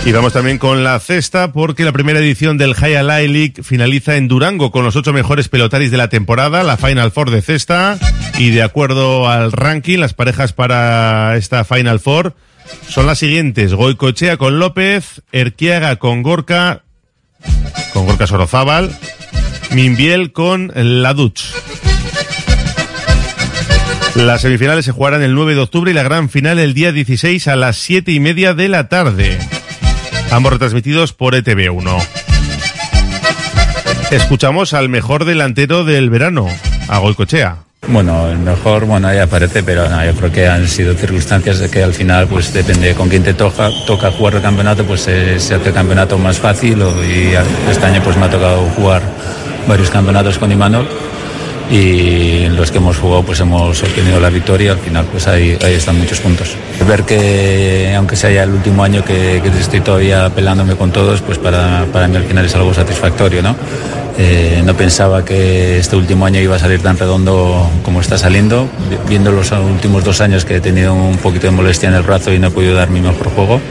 Y 0.06 0.12
vamos 0.12 0.34
también 0.34 0.58
con 0.58 0.84
la 0.84 1.00
cesta 1.00 1.52
porque 1.52 1.84
la 1.84 1.92
primera 1.92 2.20
edición 2.20 2.58
del 2.58 2.74
High 2.74 3.28
League 3.28 3.54
finaliza 3.62 4.16
en 4.16 4.28
Durango 4.28 4.72
con 4.72 4.84
los 4.84 4.96
ocho 4.96 5.14
mejores 5.14 5.50
pelotaris 5.50 5.92
de 5.92 5.98
la 5.98 6.10
temporada, 6.10 6.64
la 6.64 6.78
Final 6.78 7.12
Four 7.12 7.32
de 7.32 7.42
cesta 7.42 8.00
y 8.38 8.50
de 8.50 8.64
acuerdo 8.64 9.30
al 9.30 9.52
ranking 9.52 10.00
las 10.00 10.14
parejas 10.14 10.54
para 10.54 11.36
esta 11.38 11.64
Final 11.64 12.00
Four 12.00 12.34
son 12.88 13.06
las 13.06 13.20
siguientes, 13.20 13.74
Goicochea 13.74 14.38
con 14.38 14.60
López, 14.60 15.22
Erquiaga 15.32 15.98
con 15.98 16.24
Gorka, 16.24 16.84
con 17.94 18.06
Gorka 18.06 18.28
Sorozábal, 18.28 18.96
Minbiel 19.72 20.32
con 20.32 20.72
Laduch. 20.76 21.42
Las 24.16 24.42
semifinales 24.42 24.86
se 24.86 24.92
jugarán 24.92 25.22
el 25.22 25.36
9 25.36 25.56
de 25.56 25.62
octubre 25.62 25.92
y 25.92 25.94
la 25.94 26.04
gran 26.04 26.30
final 26.30 26.60
el 26.60 26.74
día 26.74 26.92
16 26.92 27.48
a 27.48 27.56
las 27.56 27.78
7 27.78 28.12
y 28.12 28.20
media 28.20 28.54
de 28.54 28.68
la 28.68 28.90
tarde. 28.90 29.38
Ambos 30.32 30.54
retransmitidos 30.54 31.14
por 31.14 31.36
E 31.36 31.44
ETV1. 31.44 31.98
Escuchamos 34.12 34.74
al 34.74 34.90
mejor 34.90 35.26
delantero 35.26 35.84
del 35.84 36.10
verano, 36.10 36.48
a 36.88 36.98
Goicochea. 37.00 37.58
Bueno, 37.88 38.30
el 38.30 38.38
mejor, 38.40 38.86
bueno, 38.86 39.08
ahí 39.08 39.18
aparece, 39.20 39.64
pero 39.64 39.88
no, 39.90 40.04
yo 40.06 40.14
creo 40.14 40.32
que 40.32 40.48
han 40.48 40.68
sido 40.68 40.94
circunstancias 40.94 41.60
de 41.60 41.70
que 41.70 41.82
al 41.84 41.94
final, 41.94 42.28
pues 42.28 42.54
depende 42.54 42.94
con 42.94 43.08
quién 43.10 43.24
te 43.24 43.34
toca, 43.34 43.70
toca 43.88 44.12
jugar 44.12 44.36
el 44.36 44.42
campeonato, 44.42 44.84
pues 44.84 45.08
eh, 45.08 45.40
se 45.40 45.56
hace 45.56 45.70
el 45.70 45.74
campeonato 45.74 46.18
más 46.18 46.38
fácil 46.38 46.82
o- 46.82 47.04
y 47.04 47.34
a- 47.36 47.44
este 47.72 47.86
año 47.86 48.02
pues 48.04 48.18
me 48.18 48.26
ha 48.26 48.30
tocado 48.30 48.62
jugar 48.76 49.02
varios 49.68 49.90
campeonatos 49.90 50.38
con 50.38 50.52
Imanol 50.52 50.88
y 51.70 52.44
en 52.46 52.56
los 52.56 52.72
que 52.72 52.78
hemos 52.78 52.98
jugado 52.98 53.24
pues 53.24 53.40
hemos 53.40 53.82
obtenido 53.84 54.20
la 54.20 54.30
victoria, 54.30 54.72
al 54.72 54.80
final 54.80 55.06
pues 55.12 55.28
ahí, 55.28 55.58
ahí 55.64 55.74
están 55.74 55.98
muchos 55.98 56.20
puntos. 56.20 56.56
Ver 56.88 57.04
que 57.04 57.94
aunque 57.96 58.16
sea 58.16 58.32
ya 58.32 58.44
el 58.44 58.52
último 58.52 58.84
año 58.84 59.04
que, 59.04 59.42
estoy 59.60 59.82
todavía 59.82 60.30
pelándome 60.30 60.76
con 60.76 60.92
todos, 60.92 61.22
pues 61.22 61.38
para, 61.38 61.86
para 61.92 62.08
mí 62.08 62.16
al 62.18 62.24
final 62.24 62.46
es 62.46 62.56
algo 62.56 62.74
satisfactorio, 62.74 63.42
¿no? 63.42 63.56
Eh, 64.22 64.62
no 64.66 64.76
pensaba 64.76 65.24
que 65.24 65.80
este 65.80 65.96
último 65.96 66.26
año 66.26 66.42
iba 66.42 66.58
a 66.58 66.60
salir 66.60 66.82
tan 66.82 66.98
redondo 66.98 67.70
como 67.84 68.02
está 68.02 68.18
saliendo. 68.18 68.68
Vi- 68.90 68.98
Viendo 69.08 69.32
los 69.32 69.50
últimos 69.54 70.04
dos 70.04 70.20
años 70.20 70.44
que 70.44 70.58
he 70.58 70.60
tenido 70.62 70.94
un 70.94 71.16
poquito 71.18 71.48
de 71.48 71.52
molestia 71.52 71.88
en 71.88 71.96
el 71.96 72.04
brazo 72.04 72.34
y 72.34 72.38
no 72.38 72.48
he 72.48 72.52
podido 72.52 72.76
dar 72.76 72.90
mi 72.90 73.00
mejor 73.00 73.30
juego. 73.30 73.62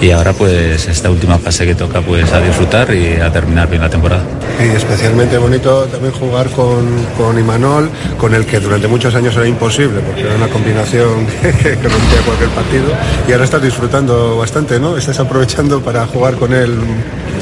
Y 0.00 0.10
ahora 0.10 0.32
pues 0.32 0.88
esta 0.88 1.10
última 1.10 1.38
fase 1.38 1.66
que 1.66 1.74
toca 1.74 2.00
pues 2.00 2.32
a 2.32 2.40
disfrutar 2.40 2.92
y 2.94 3.16
a 3.20 3.30
terminar 3.30 3.68
bien 3.68 3.82
la 3.82 3.90
temporada. 3.90 4.24
Y 4.58 4.74
especialmente 4.74 5.36
bonito 5.36 5.84
también 5.84 6.12
jugar 6.14 6.48
con, 6.48 6.86
con 7.18 7.38
Imanol, 7.38 7.90
con 8.16 8.34
el 8.34 8.46
que 8.46 8.60
durante 8.60 8.88
muchos 8.88 9.14
años 9.14 9.36
era 9.36 9.46
imposible, 9.46 10.00
porque 10.00 10.22
era 10.22 10.34
una 10.36 10.48
combinación 10.48 11.26
que 11.42 11.74
rompía 11.74 12.20
cualquier 12.24 12.48
partido. 12.50 12.86
Y 13.28 13.32
ahora 13.32 13.44
estás 13.44 13.62
disfrutando 13.62 14.38
bastante, 14.38 14.80
¿no? 14.80 14.96
Estás 14.96 15.20
aprovechando 15.20 15.82
para 15.82 16.06
jugar 16.06 16.34
con 16.36 16.54
él 16.54 16.74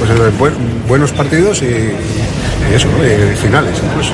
pues, 0.07 0.39
buen- 0.39 0.55
buenos 0.89 1.13
partidos 1.13 1.63
y, 1.63 1.67
y 1.67 2.75
eso, 2.75 2.89
¿no? 2.89 3.05
Y 3.05 3.37
finales 3.37 3.75
incluso. 3.85 4.13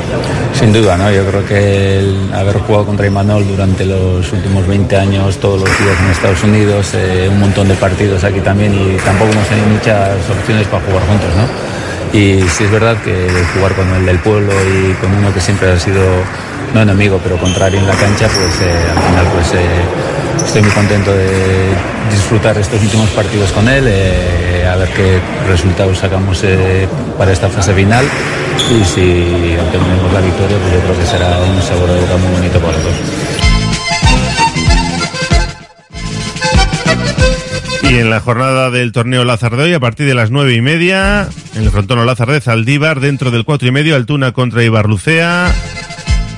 Sin 0.53 0.72
duda, 0.72 0.97
¿no? 0.97 1.11
Yo 1.11 1.24
creo 1.26 1.45
que 1.47 1.99
el 1.99 2.30
haber 2.34 2.59
jugado 2.59 2.87
contra 2.87 3.07
Imanol 3.07 3.47
durante 3.47 3.84
los 3.87 4.30
últimos 4.32 4.66
20 4.66 4.97
años, 4.97 5.39
todos 5.39 5.61
los 5.61 5.68
días 5.78 5.99
en 6.05 6.11
Estados 6.11 6.43
Unidos, 6.45 6.91
eh, 6.95 7.28
un 7.30 7.41
montón 7.41 7.68
de 7.68 7.74
partidos 7.74 8.24
aquí 8.24 8.41
también 8.41 8.74
y 8.74 8.97
tampoco 9.05 9.32
hemos 9.32 9.47
tenido 9.49 9.68
muchas 9.68 10.11
opciones 10.39 10.66
para 10.68 10.84
jugar 10.84 11.03
juntos, 11.07 11.28
¿no? 11.37 11.47
Y 12.18 12.41
sí 12.49 12.64
es 12.64 12.70
verdad 12.70 12.97
que 13.03 13.28
jugar 13.55 13.72
con 13.74 13.89
el 13.95 14.07
del 14.07 14.18
pueblo 14.20 14.53
y 14.53 14.93
con 14.95 15.12
uno 15.14 15.32
que 15.34 15.41
siempre 15.41 15.72
ha 15.72 15.78
sido, 15.78 16.03
no 16.75 16.83
enemigo, 16.83 17.21
pero 17.23 17.37
contrario 17.39 17.81
en 17.81 17.87
la 17.87 17.95
cancha, 17.95 18.29
pues 18.29 18.61
eh, 18.61 18.75
al 18.95 19.03
final 19.03 19.27
pues 19.33 19.53
eh, 19.55 20.45
estoy 20.45 20.62
muy 20.62 20.71
contento 20.73 21.12
de 21.12 21.69
disfrutar 22.11 22.57
estos 22.59 22.81
últimos 22.83 23.11
partidos 23.11 23.53
con 23.53 23.69
él, 23.69 23.85
eh, 23.89 24.67
a 24.71 24.77
ver 24.77 24.89
qué 24.91 25.21
resultados 25.49 25.99
sacamos 25.99 26.45
para 27.19 27.33
esta 27.33 27.49
fase 27.49 27.73
final 27.75 28.05
y 28.71 28.85
si 28.85 29.57
obtenemos 29.59 30.12
la 30.12 30.21
victoria, 30.21 30.57
pues 30.59 30.73
yo 30.75 30.81
creo 30.81 30.99
que 30.99 31.07
será 31.07 31.39
un 31.39 31.62
sabor 31.62 31.91
de 31.91 32.01
boca 32.01 32.17
muy 32.17 32.33
bonito 32.33 32.59
para 32.59 32.73
los 32.73 32.85
dos. 32.85 33.47
Y 37.89 37.99
en 37.99 38.11
la 38.11 38.21
jornada 38.21 38.71
del 38.71 38.91
torneo 38.91 39.25
Lazardoy, 39.25 39.73
a 39.73 39.79
partir 39.79 40.07
de 40.07 40.14
las 40.14 40.33
nueve 40.33 40.55
y 40.55 40.61
media, 40.61 41.29
en 41.55 41.62
el 41.62 41.71
frontón 41.71 42.05
Lazardez, 42.05 42.49
Aldívar, 42.49 42.99
dentro 42.99 43.31
del 43.31 43.45
cuatro 43.45 43.69
y 43.69 43.71
medio, 43.71 43.95
Altuna 43.95 44.33
contra 44.33 44.64
Ibarlucea. 44.64 45.53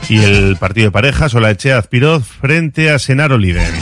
Y 0.09 0.19
el 0.21 0.57
partido 0.57 0.87
de 0.87 0.91
parejas, 0.91 1.35
Olaechea 1.35 1.77
Azpiroz 1.77 2.27
frente 2.27 2.91
a 2.91 2.99
Senaro 2.99 3.37
Liden. 3.37 3.75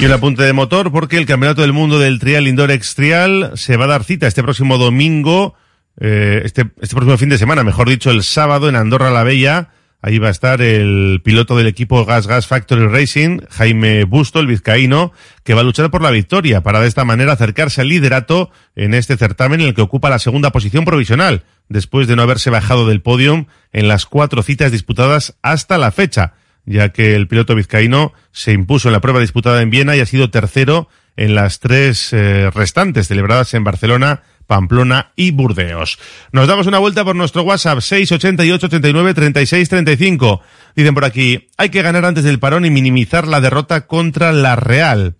Y 0.00 0.06
un 0.06 0.12
apunte 0.12 0.42
de 0.42 0.52
motor 0.52 0.90
porque 0.90 1.16
el 1.16 1.26
Campeonato 1.26 1.62
del 1.62 1.72
Mundo 1.72 2.00
del 2.00 2.18
Trial 2.18 2.48
Indoor 2.48 2.72
se 2.82 3.76
va 3.76 3.84
a 3.84 3.88
dar 3.88 4.02
cita 4.02 4.26
este 4.26 4.42
próximo 4.42 4.76
domingo, 4.76 5.54
eh, 6.00 6.42
este, 6.44 6.62
este 6.80 6.96
próximo 6.96 7.16
fin 7.16 7.28
de 7.28 7.38
semana, 7.38 7.62
mejor 7.62 7.88
dicho, 7.88 8.10
el 8.10 8.24
sábado 8.24 8.68
en 8.68 8.74
Andorra 8.74 9.10
la 9.10 9.22
Bella. 9.22 9.68
Ahí 10.02 10.18
va 10.18 10.28
a 10.28 10.32
estar 10.32 10.60
el 10.60 11.22
piloto 11.24 11.56
del 11.56 11.68
equipo 11.68 12.04
Gas 12.04 12.26
Gas 12.26 12.46
Factory 12.46 12.86
Racing, 12.88 13.38
Jaime 13.48 14.04
Busto, 14.04 14.40
el 14.40 14.48
vizcaíno, 14.48 15.12
que 15.44 15.54
va 15.54 15.60
a 15.60 15.64
luchar 15.64 15.90
por 15.90 16.02
la 16.02 16.10
victoria 16.10 16.62
para 16.62 16.80
de 16.80 16.88
esta 16.88 17.04
manera 17.04 17.32
acercarse 17.32 17.80
al 17.80 17.88
liderato 17.88 18.50
en 18.76 18.92
este 18.92 19.16
certamen 19.16 19.60
en 19.60 19.68
el 19.68 19.74
que 19.74 19.80
ocupa 19.80 20.10
la 20.10 20.18
segunda 20.18 20.50
posición 20.50 20.84
provisional, 20.84 21.44
después 21.68 22.06
de 22.08 22.16
no 22.16 22.22
haberse 22.22 22.50
bajado 22.50 22.86
del 22.86 23.00
podium 23.00 23.46
en 23.72 23.88
las 23.88 24.06
cuatro 24.06 24.42
citas 24.42 24.72
disputadas 24.72 25.36
hasta 25.42 25.78
la 25.78 25.90
fecha, 25.90 26.34
ya 26.64 26.90
que 26.90 27.14
el 27.14 27.28
piloto 27.28 27.54
vizcaíno 27.54 28.12
se 28.32 28.52
impuso 28.52 28.88
en 28.88 28.92
la 28.92 29.00
prueba 29.00 29.20
disputada 29.20 29.62
en 29.62 29.70
Viena 29.70 29.96
y 29.96 30.00
ha 30.00 30.06
sido 30.06 30.30
tercero 30.30 30.88
en 31.16 31.34
las 31.34 31.60
tres 31.60 32.12
eh, 32.12 32.50
restantes 32.50 33.08
celebradas 33.08 33.54
en 33.54 33.64
Barcelona, 33.64 34.22
Pamplona 34.46 35.12
y 35.16 35.30
Burdeos. 35.30 35.98
Nos 36.32 36.48
damos 36.48 36.66
una 36.66 36.78
vuelta 36.78 37.04
por 37.04 37.16
nuestro 37.16 37.42
WhatsApp 37.42 37.80
688 37.80 38.66
89 38.66 39.14
36 39.14 39.68
35. 39.68 40.40
Dicen 40.76 40.94
por 40.94 41.04
aquí, 41.04 41.48
hay 41.56 41.70
que 41.70 41.82
ganar 41.82 42.04
antes 42.04 42.24
del 42.24 42.38
parón 42.38 42.64
y 42.64 42.70
minimizar 42.70 43.26
la 43.26 43.40
derrota 43.40 43.86
contra 43.86 44.32
la 44.32 44.56
Real. 44.56 45.16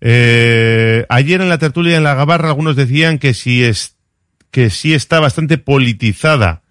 Eh, 0.00 1.04
ayer 1.08 1.40
en 1.40 1.48
la 1.48 1.58
tertulia 1.58 1.96
en 1.96 2.04
la 2.04 2.14
Gabarra 2.14 2.48
algunos 2.48 2.76
decían 2.76 3.18
que 3.18 3.34
si 3.34 3.64
es 3.64 3.97
que 4.50 4.70
sí 4.70 4.94
está 4.94 5.20
bastante 5.20 5.58
politizada. 5.58 6.62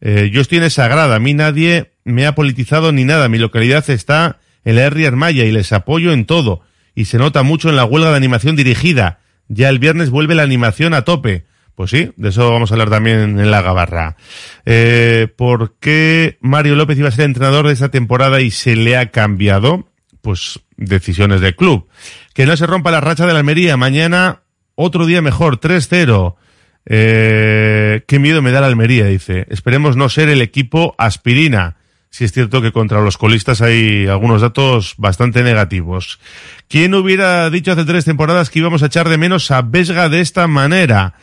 Eh, 0.00 0.30
yo 0.32 0.40
estoy 0.40 0.58
en 0.58 0.64
esa 0.64 0.88
grada, 0.88 1.16
a 1.16 1.18
mí 1.18 1.34
nadie 1.34 1.92
me 2.04 2.26
ha 2.26 2.34
politizado 2.34 2.92
ni 2.92 3.04
nada. 3.04 3.28
Mi 3.28 3.38
localidad 3.38 3.88
está 3.90 4.38
en 4.64 4.76
la 4.76 4.82
R. 4.82 5.06
Armaya 5.06 5.44
y 5.44 5.52
les 5.52 5.72
apoyo 5.72 6.12
en 6.12 6.24
todo. 6.24 6.62
Y 6.94 7.06
se 7.06 7.18
nota 7.18 7.42
mucho 7.42 7.68
en 7.68 7.76
la 7.76 7.84
huelga 7.84 8.10
de 8.10 8.16
animación 8.16 8.56
dirigida. 8.56 9.20
Ya 9.48 9.68
el 9.68 9.78
viernes 9.78 10.10
vuelve 10.10 10.34
la 10.34 10.42
animación 10.42 10.94
a 10.94 11.02
tope. 11.02 11.46
Pues 11.74 11.90
sí, 11.90 12.10
de 12.16 12.30
eso 12.30 12.50
vamos 12.50 12.70
a 12.70 12.74
hablar 12.74 12.90
también 12.90 13.38
en 13.38 13.50
la 13.52 13.62
gabarra. 13.62 14.16
Eh, 14.66 15.28
¿Por 15.36 15.76
qué 15.78 16.36
Mario 16.40 16.74
López 16.74 16.98
iba 16.98 17.08
a 17.08 17.12
ser 17.12 17.26
entrenador 17.26 17.68
de 17.68 17.72
esta 17.72 17.88
temporada 17.88 18.40
y 18.40 18.50
se 18.50 18.74
le 18.74 18.96
ha 18.96 19.12
cambiado? 19.12 19.88
Pues 20.20 20.58
decisiones 20.76 21.40
del 21.40 21.54
club. 21.54 21.88
Que 22.34 22.46
no 22.46 22.56
se 22.56 22.66
rompa 22.66 22.90
la 22.90 23.00
racha 23.00 23.26
de 23.26 23.32
la 23.32 23.38
Almería. 23.38 23.76
Mañana 23.76 24.42
otro 24.74 25.06
día 25.06 25.22
mejor, 25.22 25.60
3-0. 25.60 26.34
Eh, 26.86 28.02
qué 28.06 28.18
miedo 28.18 28.42
me 28.42 28.50
da 28.50 28.60
la 28.60 28.66
Almería, 28.66 29.06
dice. 29.06 29.46
Esperemos 29.50 29.96
no 29.96 30.08
ser 30.08 30.28
el 30.28 30.42
equipo 30.42 30.94
aspirina. 30.98 31.76
Si 32.10 32.24
es 32.24 32.32
cierto 32.32 32.62
que 32.62 32.72
contra 32.72 33.00
los 33.02 33.18
colistas 33.18 33.60
hay 33.60 34.06
algunos 34.06 34.40
datos 34.40 34.94
bastante 34.96 35.42
negativos. 35.42 36.18
¿Quién 36.68 36.94
hubiera 36.94 37.50
dicho 37.50 37.72
hace 37.72 37.84
tres 37.84 38.04
temporadas 38.04 38.50
que 38.50 38.60
íbamos 38.60 38.82
a 38.82 38.86
echar 38.86 39.08
de 39.08 39.18
menos 39.18 39.50
a 39.50 39.62
Vesga 39.62 40.08
de 40.08 40.20
esta 40.20 40.46
manera? 40.46 41.14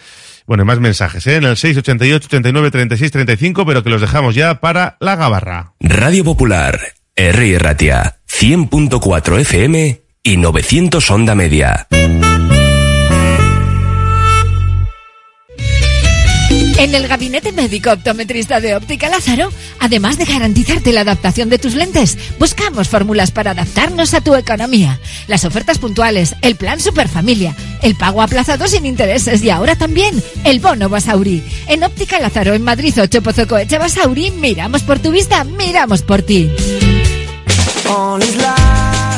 Bueno, 0.46 0.64
más 0.64 0.80
mensajes, 0.80 1.26
¿eh? 1.26 1.38
En 1.38 1.44
el 1.46 1.58
688 1.58 2.28
89 2.28 2.72
36 2.72 3.12
35, 3.12 3.66
pero 3.66 3.84
que 3.84 3.90
los 3.90 4.02
dejamos 4.02 4.36
ya 4.36 4.60
para 4.60 4.96
la 5.00 5.16
gabarra. 5.16 5.74
Radio 5.80 6.24
Popular, 6.24 6.80
R. 7.16 7.60
Ratia, 7.60 8.18
100.4 8.30 9.40
FM 9.40 10.02
y 10.22 10.38
900 10.38 11.10
Onda 11.10 11.34
Media. 11.34 11.88
En 16.78 16.94
el 16.94 17.08
Gabinete 17.08 17.54
Médico 17.54 17.92
Optometrista 17.92 18.60
de 18.60 18.76
Óptica 18.76 19.08
Lázaro, 19.08 19.50
además 19.80 20.18
de 20.18 20.26
garantizarte 20.26 20.92
la 20.92 21.02
adaptación 21.02 21.50
de 21.50 21.58
tus 21.58 21.74
lentes, 21.74 22.18
buscamos 22.38 22.90
fórmulas 22.90 23.32
para 23.32 23.52
adaptarnos 23.52 24.14
a 24.14 24.20
tu 24.20 24.36
economía. 24.36 25.00
Las 25.28 25.46
ofertas 25.46 25.80
puntuales, 25.80 26.36
el 26.42 26.58
plan 26.58 26.82
Superfamilia, 26.82 27.56
el 27.82 27.96
pago 27.96 28.22
aplazado 28.22 28.68
sin 28.68 28.86
intereses 28.86 29.42
y 29.42 29.50
ahora 29.50 29.78
también 29.78 30.22
el 30.44 30.60
bono 30.60 30.90
Basauri. 30.90 31.44
En 31.68 31.84
Óptica 31.84 32.20
Lázaro, 32.20 32.54
en 32.54 32.64
Madrid 32.64 32.94
8 33.02 33.24
Pozoco 33.24 33.58
Eche 33.58 33.78
Basauri, 33.78 34.32
miramos 34.32 34.84
por 34.84 35.00
tu 35.00 35.12
vista, 35.12 35.46
miramos 35.46 36.02
por 36.02 36.24
ti. 36.24 36.52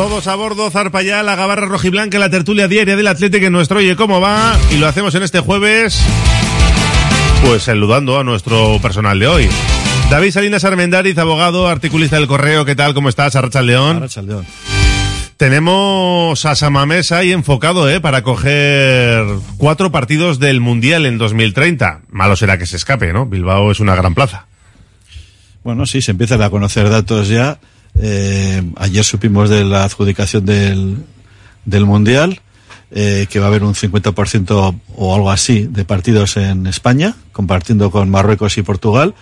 Todos 0.00 0.28
a 0.28 0.34
bordo, 0.34 0.70
zarpa 0.70 1.02
ya 1.02 1.22
la 1.22 1.36
gabarra 1.36 1.66
rojiblanca, 1.66 2.18
la 2.18 2.30
tertulia 2.30 2.68
diaria 2.68 2.96
del 2.96 3.06
Atlético 3.06 3.44
en 3.44 3.52
nuestro 3.52 3.80
Oye 3.80 3.96
Cómo 3.96 4.18
Va. 4.18 4.58
Y 4.70 4.78
lo 4.78 4.86
hacemos 4.86 5.14
en 5.14 5.22
este 5.22 5.40
jueves, 5.40 6.02
pues 7.44 7.64
saludando 7.64 8.18
a 8.18 8.24
nuestro 8.24 8.78
personal 8.80 9.18
de 9.18 9.26
hoy. 9.26 9.48
David 10.08 10.30
Salinas 10.30 10.64
Armendariz, 10.64 11.18
abogado, 11.18 11.68
articulista 11.68 12.16
del 12.16 12.28
Correo. 12.28 12.64
¿Qué 12.64 12.74
tal? 12.74 12.94
¿Cómo 12.94 13.10
estás? 13.10 13.36
Arracha 13.36 13.60
León. 13.60 13.98
Arracha 13.98 14.22
León. 14.22 14.46
Tenemos 15.36 16.46
a 16.46 16.54
Samamés 16.54 17.12
ahí 17.12 17.32
enfocado, 17.32 17.86
¿eh? 17.90 18.00
Para 18.00 18.22
coger 18.22 19.22
cuatro 19.58 19.92
partidos 19.92 20.38
del 20.38 20.62
Mundial 20.62 21.04
en 21.04 21.18
2030. 21.18 22.04
Malo 22.08 22.36
será 22.36 22.56
que 22.56 22.64
se 22.64 22.76
escape, 22.76 23.12
¿no? 23.12 23.26
Bilbao 23.26 23.70
es 23.70 23.80
una 23.80 23.94
gran 23.94 24.14
plaza. 24.14 24.46
Bueno, 25.62 25.84
sí, 25.84 26.00
se 26.00 26.12
empiezan 26.12 26.40
a 26.40 26.48
conocer 26.48 26.88
datos 26.88 27.28
ya. 27.28 27.58
Eh, 28.02 28.62
ayer 28.76 29.04
supimos 29.04 29.50
de 29.50 29.64
la 29.64 29.84
adjudicación 29.84 30.46
del, 30.46 30.96
del 31.64 31.84
Mundial, 31.84 32.40
eh, 32.90 33.26
que 33.28 33.38
va 33.38 33.46
a 33.46 33.48
haber 33.48 33.62
un 33.62 33.74
50% 33.74 34.80
o 34.96 35.14
algo 35.14 35.30
así 35.30 35.66
de 35.70 35.84
partidos 35.84 36.36
en 36.36 36.66
España, 36.66 37.16
compartiendo 37.32 37.90
con 37.90 38.10
Marruecos 38.10 38.56
y 38.58 38.62
Portugal. 38.62 39.14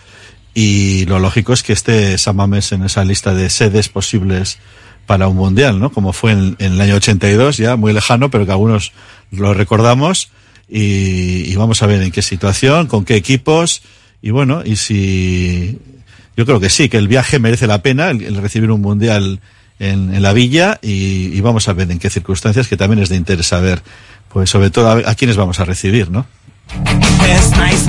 Y 0.54 1.04
lo 1.06 1.18
lógico 1.18 1.52
es 1.52 1.62
que 1.62 1.72
esté 1.72 2.16
Samames 2.18 2.72
en 2.72 2.82
esa 2.84 3.04
lista 3.04 3.34
de 3.34 3.50
sedes 3.50 3.88
posibles 3.88 4.58
para 5.06 5.28
un 5.28 5.36
mundial, 5.36 5.78
¿no? 5.78 5.90
Como 5.90 6.12
fue 6.12 6.32
en, 6.32 6.56
en 6.58 6.74
el 6.74 6.80
año 6.80 6.96
82, 6.96 7.56
ya 7.56 7.76
muy 7.76 7.92
lejano, 7.92 8.30
pero 8.30 8.44
que 8.46 8.52
algunos 8.52 8.92
lo 9.30 9.54
recordamos. 9.54 10.30
Y, 10.68 11.50
y, 11.50 11.56
vamos 11.56 11.82
a 11.82 11.86
ver 11.86 12.02
en 12.02 12.10
qué 12.10 12.20
situación, 12.20 12.86
con 12.86 13.04
qué 13.04 13.16
equipos. 13.16 13.82
Y 14.20 14.30
bueno, 14.30 14.62
y 14.64 14.76
si. 14.76 15.78
Yo 16.38 16.46
creo 16.46 16.60
que 16.60 16.70
sí, 16.70 16.88
que 16.88 16.98
el 16.98 17.08
viaje 17.08 17.40
merece 17.40 17.66
la 17.66 17.82
pena, 17.82 18.10
el, 18.10 18.22
el 18.22 18.36
recibir 18.36 18.70
un 18.70 18.80
mundial 18.80 19.40
en, 19.80 20.14
en 20.14 20.22
la 20.22 20.32
villa. 20.32 20.78
Y, 20.80 21.36
y, 21.36 21.40
vamos 21.40 21.68
a 21.68 21.72
ver 21.72 21.90
en 21.90 21.98
qué 21.98 22.10
circunstancias, 22.10 22.68
que 22.68 22.76
también 22.76 23.02
es 23.02 23.08
de 23.08 23.16
interés 23.16 23.48
saber, 23.48 23.82
pues 24.28 24.48
sobre 24.48 24.70
todo 24.70 24.88
a, 24.88 25.10
a 25.10 25.14
quiénes 25.16 25.36
vamos 25.36 25.58
a 25.58 25.64
recibir, 25.64 26.12
¿no? 26.12 26.26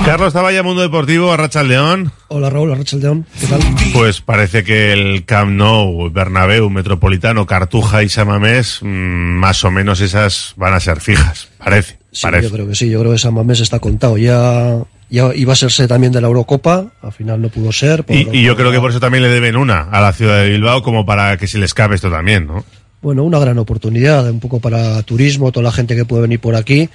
Carlos 0.04 0.32
Zavalla, 0.32 0.64
Mundo 0.64 0.82
Deportivo, 0.82 1.32
Arracha 1.32 1.62
León. 1.62 2.10
Hola 2.26 2.50
Raúl, 2.50 2.72
Arracha 2.72 2.96
León, 2.96 3.24
¿qué 3.38 3.46
tal? 3.46 3.60
Pues 3.92 4.20
parece 4.20 4.64
que 4.64 4.92
el 4.92 5.24
Camp 5.26 5.52
Nou, 5.52 6.10
Bernabéu, 6.10 6.70
Metropolitano, 6.70 7.46
Cartuja 7.46 8.02
y 8.02 8.08
Samamés, 8.08 8.80
mmm, 8.82 8.88
más 8.88 9.62
o 9.62 9.70
menos 9.70 10.00
esas 10.00 10.54
van 10.56 10.74
a 10.74 10.80
ser 10.80 11.00
fijas, 11.00 11.50
parece. 11.58 11.98
Sí, 12.10 12.22
parece. 12.22 12.48
yo 12.48 12.52
creo 12.52 12.66
que 12.66 12.74
sí, 12.74 12.90
yo 12.90 12.98
creo 12.98 13.12
que 13.12 13.18
Samamés 13.18 13.60
está 13.60 13.78
contado. 13.78 14.18
Ya, 14.18 14.78
ya 15.10 15.34
iba 15.34 15.52
a 15.52 15.56
serse 15.56 15.88
también 15.88 16.12
de 16.12 16.20
la 16.20 16.28
Eurocopa, 16.28 16.86
al 17.02 17.12
final 17.12 17.42
no 17.42 17.48
pudo 17.48 17.72
ser. 17.72 18.04
Y, 18.08 18.38
y, 18.38 18.42
yo 18.42 18.56
creo 18.56 18.70
que 18.70 18.80
por 18.80 18.90
eso 18.90 19.00
también 19.00 19.22
le 19.22 19.28
deben 19.28 19.56
una 19.56 19.82
a 19.82 20.00
la 20.00 20.12
ciudad 20.12 20.42
de 20.42 20.50
Bilbao, 20.50 20.82
como 20.82 21.04
para 21.04 21.36
que 21.36 21.46
se 21.46 21.58
le 21.58 21.66
escape 21.66 21.94
esto 21.96 22.10
también, 22.10 22.46
¿no? 22.46 22.64
Bueno, 23.02 23.24
una 23.24 23.38
gran 23.38 23.58
oportunidad, 23.58 24.30
un 24.30 24.40
poco 24.40 24.60
para 24.60 25.02
turismo, 25.02 25.52
toda 25.52 25.64
la 25.64 25.72
gente 25.72 25.96
que 25.96 26.04
puede 26.04 26.22
venir 26.22 26.38
por 26.38 26.54
aquí. 26.54 26.90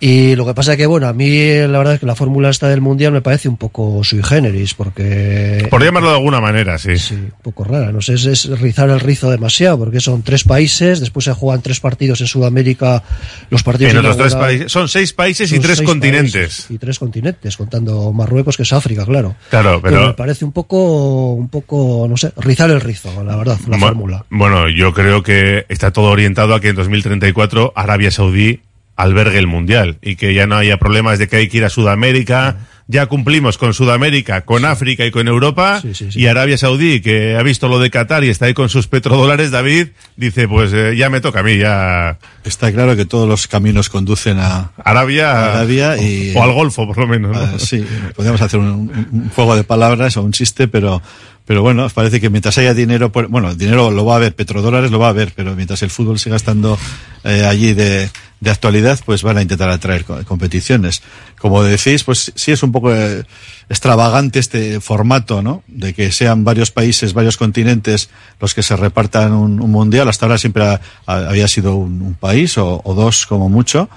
Y 0.00 0.36
lo 0.36 0.46
que 0.46 0.54
pasa 0.54 0.72
es 0.72 0.76
que, 0.78 0.86
bueno, 0.86 1.08
a 1.08 1.12
mí 1.12 1.28
la 1.28 1.78
verdad 1.78 1.94
es 1.94 2.00
que 2.00 2.06
la 2.06 2.14
fórmula 2.14 2.50
esta 2.50 2.68
del 2.68 2.80
Mundial 2.80 3.12
me 3.12 3.20
parece 3.20 3.48
un 3.48 3.56
poco 3.56 4.04
sui 4.04 4.22
generis, 4.22 4.74
porque... 4.74 5.66
Por 5.70 5.82
llamarlo 5.82 6.10
de 6.10 6.16
alguna 6.16 6.40
manera, 6.40 6.78
sí. 6.78 6.96
Sí, 6.98 7.14
un 7.14 7.32
poco 7.42 7.64
rara, 7.64 7.90
no 7.90 8.00
sé, 8.00 8.14
es, 8.14 8.26
es, 8.26 8.60
rizar 8.60 8.88
el 8.90 9.00
rizo 9.00 9.28
demasiado, 9.28 9.76
porque 9.78 9.98
son 9.98 10.22
tres 10.22 10.44
países, 10.44 11.00
después 11.00 11.24
se 11.24 11.32
juegan 11.32 11.62
tres 11.62 11.80
partidos 11.80 12.20
en 12.20 12.28
Sudamérica, 12.28 13.02
los 13.50 13.64
partidos... 13.64 13.92
En 13.92 13.98
otros 13.98 14.16
tres 14.16 14.34
países, 14.36 14.70
son 14.70 14.88
seis 14.88 15.12
países 15.12 15.50
y 15.50 15.58
tres 15.58 15.82
continentes. 15.82 16.66
y 16.70 16.78
tres 16.78 17.00
continentes, 17.00 17.56
contando 17.56 18.12
Marruecos, 18.12 18.56
que 18.56 18.62
es 18.62 18.72
África, 18.72 19.04
claro. 19.04 19.34
Claro, 19.50 19.80
pero... 19.82 19.96
pero 19.96 20.06
me 20.08 20.14
parece 20.14 20.44
un 20.44 20.52
poco, 20.52 21.32
un 21.32 21.48
poco, 21.48 22.06
no 22.08 22.16
sé, 22.16 22.32
rizar 22.36 22.70
el 22.70 22.80
rizo, 22.80 23.10
la 23.24 23.34
verdad, 23.34 23.58
la 23.62 23.70
bueno, 23.70 23.86
fórmula. 23.88 24.24
Bueno, 24.30 24.68
yo 24.68 24.94
creo 24.94 25.24
que 25.24 25.66
está 25.68 25.90
todo 25.92 26.10
orientado 26.10 26.54
a 26.54 26.60
que 26.60 26.68
en 26.68 26.76
2034 26.76 27.72
Arabia 27.74 28.12
Saudí 28.12 28.60
albergue 28.98 29.38
el 29.38 29.46
mundial 29.46 29.96
y 30.02 30.16
que 30.16 30.34
ya 30.34 30.46
no 30.46 30.56
haya 30.56 30.76
problemas 30.76 31.18
de 31.20 31.28
que 31.28 31.36
hay 31.36 31.48
que 31.48 31.58
ir 31.58 31.64
a 31.64 31.70
Sudamérica, 31.70 32.56
ya 32.88 33.06
cumplimos 33.06 33.56
con 33.56 33.72
Sudamérica, 33.72 34.40
con 34.40 34.64
África 34.64 35.06
y 35.06 35.12
con 35.12 35.28
Europa, 35.28 35.80
y 36.14 36.26
Arabia 36.26 36.58
Saudí, 36.58 37.00
que 37.00 37.36
ha 37.36 37.42
visto 37.44 37.68
lo 37.68 37.78
de 37.78 37.90
Qatar 37.90 38.24
y 38.24 38.28
está 38.28 38.46
ahí 38.46 38.54
con 38.54 38.68
sus 38.68 38.88
petrodólares, 38.88 39.52
David, 39.52 39.88
dice, 40.16 40.48
pues 40.48 40.72
eh, 40.72 40.96
ya 40.96 41.10
me 41.10 41.20
toca 41.20 41.40
a 41.40 41.42
mí, 41.44 41.58
ya... 41.58 42.18
Está 42.44 42.72
claro 42.72 42.96
que 42.96 43.04
todos 43.04 43.28
los 43.28 43.46
caminos 43.46 43.88
conducen 43.88 44.38
a 44.40 44.72
Arabia, 44.82 45.30
a 45.30 45.52
Arabia 45.52 45.96
y, 45.96 46.32
o, 46.34 46.42
al 46.42 46.52
Golfo, 46.52 46.86
por 46.86 46.98
lo 46.98 47.06
menos. 47.06 47.36
¿no? 47.36 47.38
Ah, 47.38 47.54
sí, 47.58 47.84
podríamos 48.16 48.40
hacer 48.40 48.58
un, 48.58 48.90
un, 49.12 49.30
juego 49.30 49.54
de 49.54 49.62
palabras 49.62 50.16
o 50.16 50.22
un 50.22 50.32
chiste, 50.32 50.66
pero 50.66 51.00
pero 51.48 51.62
bueno, 51.62 51.88
parece 51.88 52.20
que 52.20 52.28
mientras 52.28 52.58
haya 52.58 52.74
dinero, 52.74 53.10
bueno, 53.30 53.54
dinero 53.54 53.90
lo 53.90 54.04
va 54.04 54.12
a 54.12 54.16
haber, 54.16 54.34
petrodólares 54.34 54.90
lo 54.90 54.98
va 54.98 55.06
a 55.06 55.10
haber, 55.10 55.32
pero 55.34 55.56
mientras 55.56 55.80
el 55.80 55.88
fútbol 55.88 56.18
siga 56.18 56.36
estando 56.36 56.78
eh, 57.24 57.46
allí 57.46 57.72
de, 57.72 58.10
actualidad, 58.44 59.00
pues 59.06 59.22
van 59.22 59.38
a 59.38 59.42
intentar 59.42 59.70
atraer 59.70 60.04
competiciones. 60.04 61.00
Como 61.38 61.64
decís, 61.64 62.04
pues 62.04 62.32
sí 62.34 62.52
es 62.52 62.62
un 62.62 62.70
poco 62.70 62.94
eh, 62.94 63.24
extravagante 63.70 64.38
este 64.38 64.78
formato, 64.80 65.40
¿no? 65.40 65.62
De 65.68 65.94
que 65.94 66.12
sean 66.12 66.44
varios 66.44 66.70
países, 66.70 67.14
varios 67.14 67.38
continentes 67.38 68.10
los 68.40 68.52
que 68.52 68.62
se 68.62 68.76
repartan 68.76 69.32
un, 69.32 69.58
un 69.58 69.70
mundial. 69.70 70.06
Hasta 70.06 70.26
ahora 70.26 70.36
siempre 70.36 70.64
ha, 70.64 70.80
había 71.06 71.48
sido 71.48 71.76
un, 71.76 72.14
país 72.20 72.58
o, 72.58 72.82
dos 72.94 73.24
como 73.24 73.48
mucho. 73.48 73.88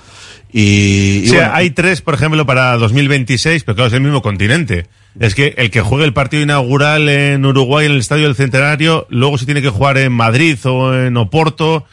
Y, 0.54 1.24
y 1.24 1.28
o 1.28 1.32
sea, 1.32 1.39
bueno, 1.39 1.54
hay 1.56 1.70
tres, 1.72 2.02
por 2.02 2.14
ejemplo, 2.14 2.45
para 2.45 2.78
2026, 2.78 3.64
pero 3.64 3.76
claro, 3.76 3.88
es 3.88 3.93
el 3.93 4.02
mismo 4.02 4.22
continente. 4.22 4.86
Es 5.20 5.36
que 5.36 5.56
el 5.58 5.72
que 5.72 5.82
juegue 5.82 6.06
el 6.06 6.14
partido 6.14 6.41
inaugural 6.41 7.10
en 7.10 7.45
Uruguay, 7.45 7.86
en 7.86 7.93
el 7.93 7.99
Estadio 7.99 8.26
del 8.26 8.36
Centenario, 8.36 9.08
luego 9.10 9.38
se 9.38 9.45
tiene 9.45 9.62
que 9.62 9.70
jugar 9.70 9.97
en 9.97 10.14
Madrid 10.14 10.58
o 10.64 10.93
en 10.93 11.18
Oporto, 11.18 11.86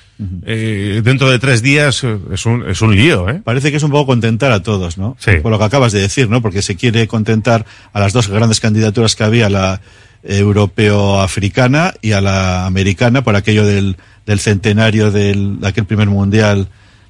eh, 0.46 1.00
dentro 1.02 1.28
de 1.28 1.40
tres 1.40 1.60
días, 1.62 2.04
es 2.32 2.46
un, 2.46 2.68
es 2.68 2.80
un 2.80 2.94
lío, 2.94 3.28
¿eh? 3.28 3.40
Parece 3.42 3.72
que 3.72 3.76
es 3.76 3.82
un 3.82 3.90
poco 3.90 4.06
contentar 4.06 4.52
a 4.52 4.62
todos, 4.62 4.98
¿no? 4.98 5.16
Sí. 5.18 5.32
Por 5.42 5.50
lo 5.50 5.58
que 5.58 5.64
acabas 5.64 5.92
de 5.92 6.00
decir, 6.00 6.28
¿no? 6.28 6.40
Porque 6.42 6.62
se 6.62 6.76
quiere 6.76 7.08
contentar 7.08 7.66
a 7.92 7.98
las 7.98 8.12
dos 8.12 8.28
grandes 8.28 8.60
candidaturas 8.60 9.16
que 9.16 9.24
había, 9.24 9.50
la 9.50 9.80
europeo-africana 10.22 11.94
y 12.02 12.12
a 12.12 12.20
la 12.20 12.66
americana, 12.66 13.22
por 13.22 13.36
aquello 13.36 13.64
del, 13.64 13.96
del 14.26 14.40
centenario 14.40 15.10
del, 15.10 15.60
de 15.60 15.68
aquel 15.68 15.86
primer 15.86 16.08
mundial 16.08 16.68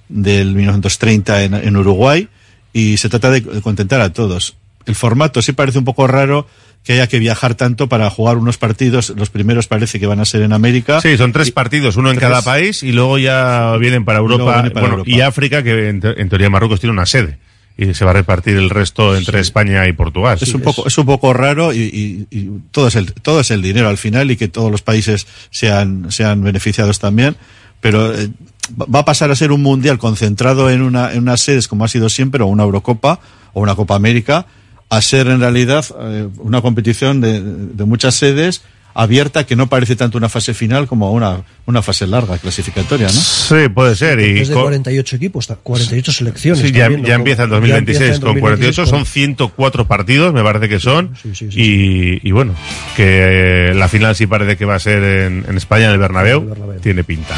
del 0.08 0.54
1930 0.54 1.44
en, 1.44 1.54
en 1.54 1.76
Uruguay, 1.76 2.28
y 2.72 2.96
se 2.96 3.08
trata 3.08 3.30
de 3.30 3.42
contentar 3.42 4.00
a 4.00 4.12
todos 4.12 4.56
el 4.88 4.94
formato 4.94 5.42
sí 5.42 5.52
parece 5.52 5.78
un 5.78 5.84
poco 5.84 6.06
raro 6.06 6.46
que 6.82 6.94
haya 6.94 7.06
que 7.06 7.18
viajar 7.18 7.54
tanto 7.54 7.88
para 7.88 8.08
jugar 8.08 8.38
unos 8.38 8.56
partidos. 8.56 9.10
Los 9.10 9.28
primeros 9.28 9.66
parece 9.66 10.00
que 10.00 10.06
van 10.06 10.20
a 10.20 10.24
ser 10.24 10.42
en 10.42 10.54
América. 10.54 11.00
Sí, 11.02 11.18
son 11.18 11.32
tres 11.32 11.48
y, 11.48 11.52
partidos, 11.52 11.96
uno 11.96 12.10
en 12.10 12.16
cada 12.16 12.40
país 12.40 12.82
y 12.82 12.92
luego 12.92 13.18
ya 13.18 13.76
vienen 13.78 14.06
para 14.06 14.20
Europa, 14.20 14.54
vienen 14.54 14.72
para 14.72 14.86
bueno, 14.86 14.98
Europa. 15.00 15.10
y 15.10 15.20
África, 15.20 15.62
que 15.62 15.90
en, 15.90 16.00
en, 16.02 16.28
teoría 16.30 16.48
Marruecos 16.48 16.80
tiene 16.80 16.92
una 16.92 17.04
sede. 17.04 17.38
Y 17.76 17.94
se 17.94 18.04
va 18.04 18.10
a 18.10 18.14
repartir 18.14 18.56
el 18.56 18.70
resto 18.70 19.14
entre 19.16 19.38
sí. 19.38 19.42
España 19.42 19.86
y 19.86 19.92
Portugal. 19.92 20.38
Es 20.40 20.52
un 20.54 20.62
poco, 20.62 20.88
es 20.88 20.98
un 20.98 21.06
poco 21.06 21.32
raro 21.32 21.72
y, 21.72 21.80
y, 21.80 22.26
y, 22.30 22.50
todo 22.72 22.88
es 22.88 22.96
el, 22.96 23.12
todo 23.12 23.40
es 23.40 23.50
el 23.50 23.60
dinero 23.62 23.88
al 23.88 23.98
final 23.98 24.30
y 24.30 24.36
que 24.36 24.48
todos 24.48 24.72
los 24.72 24.82
países 24.82 25.26
sean, 25.50 26.10
sean 26.10 26.42
beneficiados 26.42 26.98
también. 26.98 27.36
Pero 27.80 28.18
eh, 28.18 28.30
va 28.76 29.00
a 29.00 29.04
pasar 29.04 29.30
a 29.30 29.36
ser 29.36 29.52
un 29.52 29.62
mundial 29.62 29.98
concentrado 29.98 30.70
en 30.70 30.82
una, 30.82 31.12
en 31.12 31.20
unas 31.20 31.40
sedes 31.40 31.68
como 31.68 31.84
ha 31.84 31.88
sido 31.88 32.08
siempre, 32.08 32.42
o 32.42 32.46
una 32.46 32.64
Eurocopa, 32.64 33.20
o 33.52 33.60
una 33.60 33.74
Copa 33.74 33.94
América, 33.94 34.46
a 34.90 35.00
ser 35.02 35.28
en 35.28 35.40
realidad 35.40 35.84
eh, 36.00 36.28
una 36.38 36.62
competición 36.62 37.20
de, 37.20 37.42
de, 37.42 37.84
muchas 37.84 38.14
sedes 38.14 38.62
abierta 38.94 39.46
que 39.46 39.54
no 39.54 39.68
parece 39.68 39.94
tanto 39.94 40.18
una 40.18 40.28
fase 40.28 40.54
final 40.54 40.88
como 40.88 41.12
una, 41.12 41.42
una 41.66 41.82
fase 41.82 42.06
larga 42.06 42.36
clasificatoria, 42.38 43.06
¿no? 43.06 43.12
Sí, 43.12 43.68
puede 43.72 43.94
ser. 43.94 44.18
Y 44.18 44.40
es 44.40 44.48
de 44.48 44.54
48 44.54 45.16
equipos, 45.16 45.46
48 45.62 46.12
selecciones. 46.12 46.60
Sí, 46.60 46.72
ya, 46.72 46.88
ya, 46.90 47.14
empieza 47.14 47.44
en 47.44 47.50
2026 47.50 48.00
empieza 48.00 48.14
en 48.16 48.20
con 48.20 48.40
48, 48.40 48.86
son 48.86 49.06
104 49.06 49.86
partidos, 49.86 50.34
me 50.34 50.42
parece 50.42 50.68
que 50.68 50.80
son. 50.80 51.14
Sí, 51.22 51.30
sí, 51.32 51.48
y, 51.52 52.28
y, 52.28 52.32
bueno, 52.32 52.54
que 52.96 53.70
eh, 53.70 53.74
la 53.74 53.88
final 53.88 54.16
sí 54.16 54.26
parece 54.26 54.56
que 54.56 54.64
va 54.64 54.74
a 54.74 54.80
ser 54.80 55.02
en, 55.04 55.44
en 55.48 55.56
España, 55.56 55.86
en 55.86 55.92
el 55.92 55.98
Bernabéu. 55.98 56.40
el 56.40 56.46
Bernabéu. 56.46 56.80
Tiene 56.80 57.04
pinta. 57.04 57.36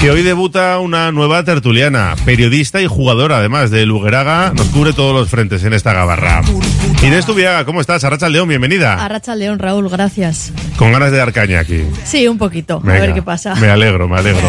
Que 0.00 0.12
hoy 0.12 0.22
debuta 0.22 0.78
una 0.78 1.10
nueva 1.10 1.42
tertuliana, 1.42 2.14
periodista 2.24 2.80
y 2.80 2.86
jugadora 2.86 3.38
además 3.38 3.72
de 3.72 3.84
Lugueraga, 3.84 4.52
nos 4.54 4.68
cubre 4.68 4.92
todos 4.92 5.12
los 5.12 5.28
frentes 5.28 5.64
en 5.64 5.72
esta 5.72 5.92
gabarra. 5.92 6.42
Inés 7.02 7.26
Tubiaga, 7.26 7.64
¿cómo 7.64 7.80
estás? 7.80 8.04
Arracha 8.04 8.28
León, 8.28 8.48
bienvenida. 8.48 9.04
Arracha 9.04 9.34
León, 9.34 9.58
Raúl, 9.58 9.88
gracias. 9.88 10.52
Con 10.76 10.92
ganas 10.92 11.10
de 11.10 11.18
dar 11.18 11.32
caña 11.32 11.58
aquí. 11.58 11.82
Sí, 12.04 12.28
un 12.28 12.38
poquito, 12.38 12.78
Venga, 12.78 12.98
a 12.98 13.00
ver 13.00 13.14
qué 13.14 13.22
pasa. 13.22 13.56
Me 13.56 13.70
alegro, 13.70 14.08
me 14.08 14.18
alegro. 14.18 14.48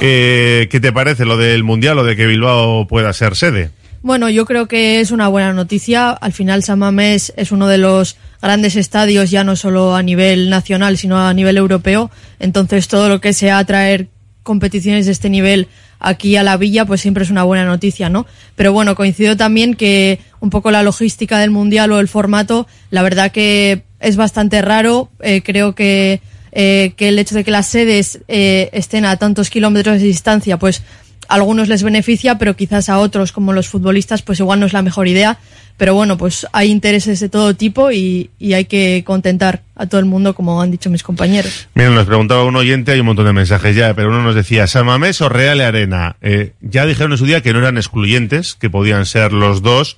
Eh, 0.00 0.68
¿Qué 0.70 0.78
te 0.78 0.92
parece 0.92 1.24
lo 1.24 1.36
del 1.36 1.64
Mundial 1.64 1.98
o 1.98 2.04
de 2.04 2.14
que 2.14 2.26
Bilbao 2.26 2.86
pueda 2.86 3.12
ser 3.12 3.34
sede? 3.34 3.70
Bueno, 4.00 4.28
yo 4.30 4.44
creo 4.44 4.68
que 4.68 5.00
es 5.00 5.10
una 5.10 5.26
buena 5.26 5.52
noticia. 5.54 6.10
Al 6.10 6.32
final, 6.32 6.62
San 6.62 6.78
Mamés 6.78 7.32
es 7.36 7.50
uno 7.50 7.66
de 7.66 7.78
los 7.78 8.16
grandes 8.40 8.76
estadios, 8.76 9.30
ya 9.30 9.42
no 9.42 9.56
solo 9.56 9.96
a 9.96 10.02
nivel 10.02 10.50
nacional, 10.50 10.98
sino 10.98 11.18
a 11.18 11.32
nivel 11.34 11.56
europeo. 11.56 12.10
Entonces, 12.38 12.86
todo 12.86 13.08
lo 13.08 13.20
que 13.20 13.32
sea 13.32 13.64
traer 13.64 14.08
competiciones 14.44 15.06
de 15.06 15.12
este 15.12 15.28
nivel 15.28 15.66
aquí 15.98 16.36
a 16.36 16.44
la 16.44 16.56
villa, 16.56 16.84
pues 16.84 17.00
siempre 17.00 17.24
es 17.24 17.30
una 17.30 17.42
buena 17.42 17.64
noticia, 17.64 18.08
¿no? 18.08 18.26
Pero 18.54 18.72
bueno, 18.72 18.94
coincido 18.94 19.36
también 19.36 19.74
que 19.74 20.20
un 20.38 20.50
poco 20.50 20.70
la 20.70 20.84
logística 20.84 21.38
del 21.38 21.50
mundial 21.50 21.90
o 21.90 21.98
el 21.98 22.06
formato, 22.06 22.68
la 22.90 23.02
verdad 23.02 23.32
que 23.32 23.82
es 24.00 24.16
bastante 24.16 24.62
raro. 24.62 25.08
Eh, 25.20 25.42
creo 25.42 25.74
que, 25.74 26.20
eh, 26.52 26.92
que 26.96 27.08
el 27.08 27.18
hecho 27.18 27.34
de 27.34 27.42
que 27.42 27.50
las 27.50 27.66
sedes 27.66 28.20
eh, 28.28 28.68
estén 28.72 29.04
a 29.04 29.16
tantos 29.16 29.50
kilómetros 29.50 30.00
de 30.00 30.06
distancia, 30.06 30.58
pues 30.58 30.82
a 31.26 31.34
algunos 31.34 31.68
les 31.68 31.82
beneficia, 31.82 32.36
pero 32.36 32.54
quizás 32.54 32.88
a 32.90 32.98
otros, 32.98 33.32
como 33.32 33.52
los 33.52 33.68
futbolistas, 33.68 34.22
pues 34.22 34.40
igual 34.40 34.60
no 34.60 34.66
es 34.66 34.74
la 34.74 34.82
mejor 34.82 35.08
idea. 35.08 35.38
Pero 35.76 35.94
bueno, 35.94 36.16
pues 36.16 36.46
hay 36.52 36.70
intereses 36.70 37.18
de 37.18 37.28
todo 37.28 37.54
tipo 37.54 37.90
y, 37.90 38.30
y, 38.38 38.52
hay 38.52 38.66
que 38.66 39.02
contentar 39.04 39.62
a 39.74 39.86
todo 39.86 39.98
el 39.98 40.04
mundo, 40.06 40.34
como 40.34 40.62
han 40.62 40.70
dicho 40.70 40.88
mis 40.88 41.02
compañeros. 41.02 41.68
Mira, 41.74 41.90
nos 41.90 42.06
preguntaba 42.06 42.44
un 42.44 42.54
oyente, 42.54 42.92
hay 42.92 43.00
un 43.00 43.06
montón 43.06 43.26
de 43.26 43.32
mensajes 43.32 43.74
ya, 43.74 43.92
pero 43.94 44.08
uno 44.08 44.22
nos 44.22 44.36
decía, 44.36 44.68
¿Samamés 44.68 45.20
o 45.20 45.28
Real 45.28 45.60
Arena? 45.60 46.16
Eh, 46.22 46.52
ya 46.60 46.86
dijeron 46.86 47.12
en 47.12 47.18
su 47.18 47.26
día 47.26 47.42
que 47.42 47.52
no 47.52 47.58
eran 47.58 47.76
excluyentes, 47.76 48.54
que 48.54 48.70
podían 48.70 49.04
ser 49.04 49.32
los 49.32 49.62
dos, 49.62 49.96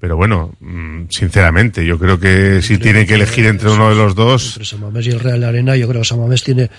pero 0.00 0.16
bueno, 0.16 0.54
mm, 0.60 1.10
sinceramente, 1.10 1.84
yo 1.84 1.98
creo 1.98 2.18
que 2.18 2.62
si 2.62 2.78
tiene 2.78 3.04
que 3.04 3.14
elegir 3.16 3.44
entre 3.44 3.68
uno 3.68 3.90
de 3.90 3.96
los 3.96 4.14
dos... 4.14 4.52
Entre 4.52 4.64
Samamés 4.64 5.06
y 5.06 5.10
el 5.10 5.20
Real 5.20 5.44
Arena, 5.44 5.76
yo 5.76 5.86
creo 5.86 6.00
que 6.00 6.08
Samamés 6.08 6.42
tiene 6.42 6.70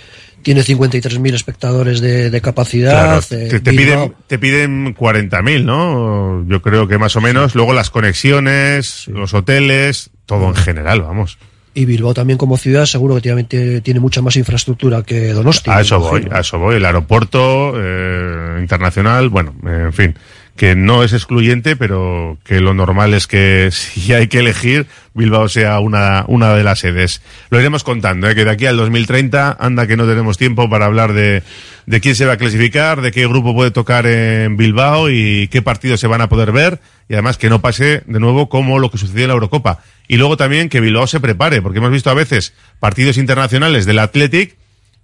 tiene 0.41 0.61
53.000 0.61 1.33
espectadores 1.33 2.01
de, 2.01 2.29
de 2.29 2.41
capacidad. 2.41 2.91
Claro, 2.91 3.21
te, 3.21 3.59
te, 3.59 3.71
piden, 3.71 4.13
te 4.27 4.39
piden 4.39 4.95
40.000, 4.95 5.63
¿no? 5.63 6.45
Yo 6.47 6.61
creo 6.61 6.87
que 6.87 6.97
más 6.97 7.15
o 7.15 7.21
menos. 7.21 7.55
Luego 7.55 7.73
las 7.73 7.89
conexiones, 7.89 9.03
sí. 9.05 9.11
los 9.11 9.33
hoteles, 9.33 10.11
todo 10.25 10.47
en 10.47 10.55
general, 10.55 11.01
vamos. 11.01 11.37
Y 11.73 11.85
Bilbao 11.85 12.13
también 12.13 12.37
como 12.37 12.57
ciudad 12.57 12.85
seguro 12.85 13.15
que 13.15 13.21
tiene, 13.21 13.81
tiene 13.81 13.99
mucha 14.01 14.21
más 14.21 14.35
infraestructura 14.35 15.03
que 15.03 15.31
Donosti. 15.31 15.69
A 15.69 15.81
eso 15.81 15.99
voy, 15.99 16.27
a 16.29 16.41
eso 16.41 16.59
voy. 16.59 16.75
El 16.75 16.85
aeropuerto 16.85 17.73
eh, 17.77 18.57
internacional, 18.59 19.29
bueno, 19.29 19.55
en 19.65 19.93
fin 19.93 20.15
que 20.55 20.75
no 20.75 21.03
es 21.03 21.13
excluyente, 21.13 21.75
pero 21.75 22.37
que 22.43 22.59
lo 22.59 22.73
normal 22.73 23.13
es 23.13 23.27
que 23.27 23.69
si 23.71 24.13
hay 24.13 24.27
que 24.27 24.39
elegir, 24.39 24.87
Bilbao 25.13 25.49
sea 25.49 25.79
una, 25.79 26.25
una 26.27 26.53
de 26.53 26.63
las 26.63 26.79
sedes. 26.79 27.21
Lo 27.49 27.59
iremos 27.59 27.83
contando, 27.83 28.29
¿eh? 28.29 28.35
que 28.35 28.45
de 28.45 28.51
aquí 28.51 28.65
al 28.65 28.77
2030, 28.77 29.57
anda 29.59 29.87
que 29.87 29.97
no 29.97 30.05
tenemos 30.05 30.37
tiempo 30.37 30.69
para 30.69 30.85
hablar 30.85 31.13
de, 31.13 31.43
de 31.85 32.01
quién 32.01 32.15
se 32.15 32.25
va 32.25 32.33
a 32.33 32.37
clasificar, 32.37 33.01
de 33.01 33.11
qué 33.11 33.27
grupo 33.27 33.53
puede 33.53 33.71
tocar 33.71 34.05
en 34.05 34.57
Bilbao 34.57 35.09
y 35.09 35.47
qué 35.49 35.61
partidos 35.61 35.99
se 35.99 36.07
van 36.07 36.21
a 36.21 36.29
poder 36.29 36.51
ver, 36.51 36.79
y 37.09 37.13
además 37.13 37.37
que 37.37 37.49
no 37.49 37.61
pase 37.61 38.03
de 38.05 38.19
nuevo 38.19 38.49
como 38.49 38.79
lo 38.79 38.91
que 38.91 38.97
sucedió 38.97 39.23
en 39.23 39.29
la 39.29 39.33
Eurocopa. 39.33 39.79
Y 40.07 40.17
luego 40.17 40.37
también 40.37 40.69
que 40.69 40.81
Bilbao 40.81 41.07
se 41.07 41.19
prepare, 41.19 41.61
porque 41.61 41.79
hemos 41.79 41.91
visto 41.91 42.09
a 42.09 42.13
veces 42.13 42.53
partidos 42.79 43.17
internacionales 43.17 43.85
del 43.85 43.99
Athletic 43.99 44.57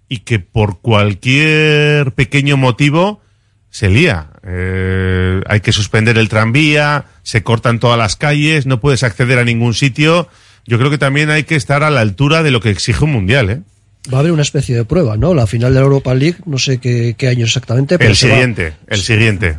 y 0.10 0.20
que 0.20 0.39
por 0.39 0.80
cualquier 0.80 2.14
pequeño 2.14 2.58
motivo 2.58 3.22
se 3.70 3.89
lía. 3.89 4.28
Eh, 4.43 5.41
hay 5.47 5.59
que 5.61 5.72
suspender 5.72 6.18
el 6.18 6.30
tranvía, 6.30 7.05
se 7.24 7.43
cortan 7.43 7.80
todas 7.80 7.97
las 7.97 8.15
calles, 8.15 8.65
no 8.65 8.80
puedes 8.80 9.03
acceder 9.03 9.39
a 9.39 9.43
ningún 9.43 9.74
sitio. 9.74 10.30
Yo 10.65 10.78
creo 10.78 10.89
que 10.89 10.97
también 10.97 11.30
hay 11.30 11.43
que 11.43 11.55
estar 11.55 11.84
a 11.84 11.89
la 11.89 12.01
altura 12.01 12.43
de 12.43 12.51
lo 12.51 12.59
que 12.59 12.70
exige 12.70 13.05
un 13.05 13.11
mundial, 13.11 13.49
¿eh? 13.49 13.61
Va 14.11 14.18
a 14.18 14.20
haber 14.22 14.32
una 14.32 14.41
especie 14.41 14.76
de 14.76 14.86
prueba, 14.86 15.18
¿no? 15.18 15.34
La 15.34 15.47
final 15.47 15.74
de 15.74 15.80
la 15.80 15.86
Europa 15.86 16.13
League, 16.13 16.38
no 16.45 16.57
sé 16.57 16.78
qué, 16.78 17.15
qué 17.18 17.28
año 17.28 17.45
exactamente. 17.45 17.97
Pero 17.97 18.11
el 18.11 18.15
siguiente, 18.15 18.70
va... 18.70 18.76
el 18.88 19.01
siguiente. 19.01 19.57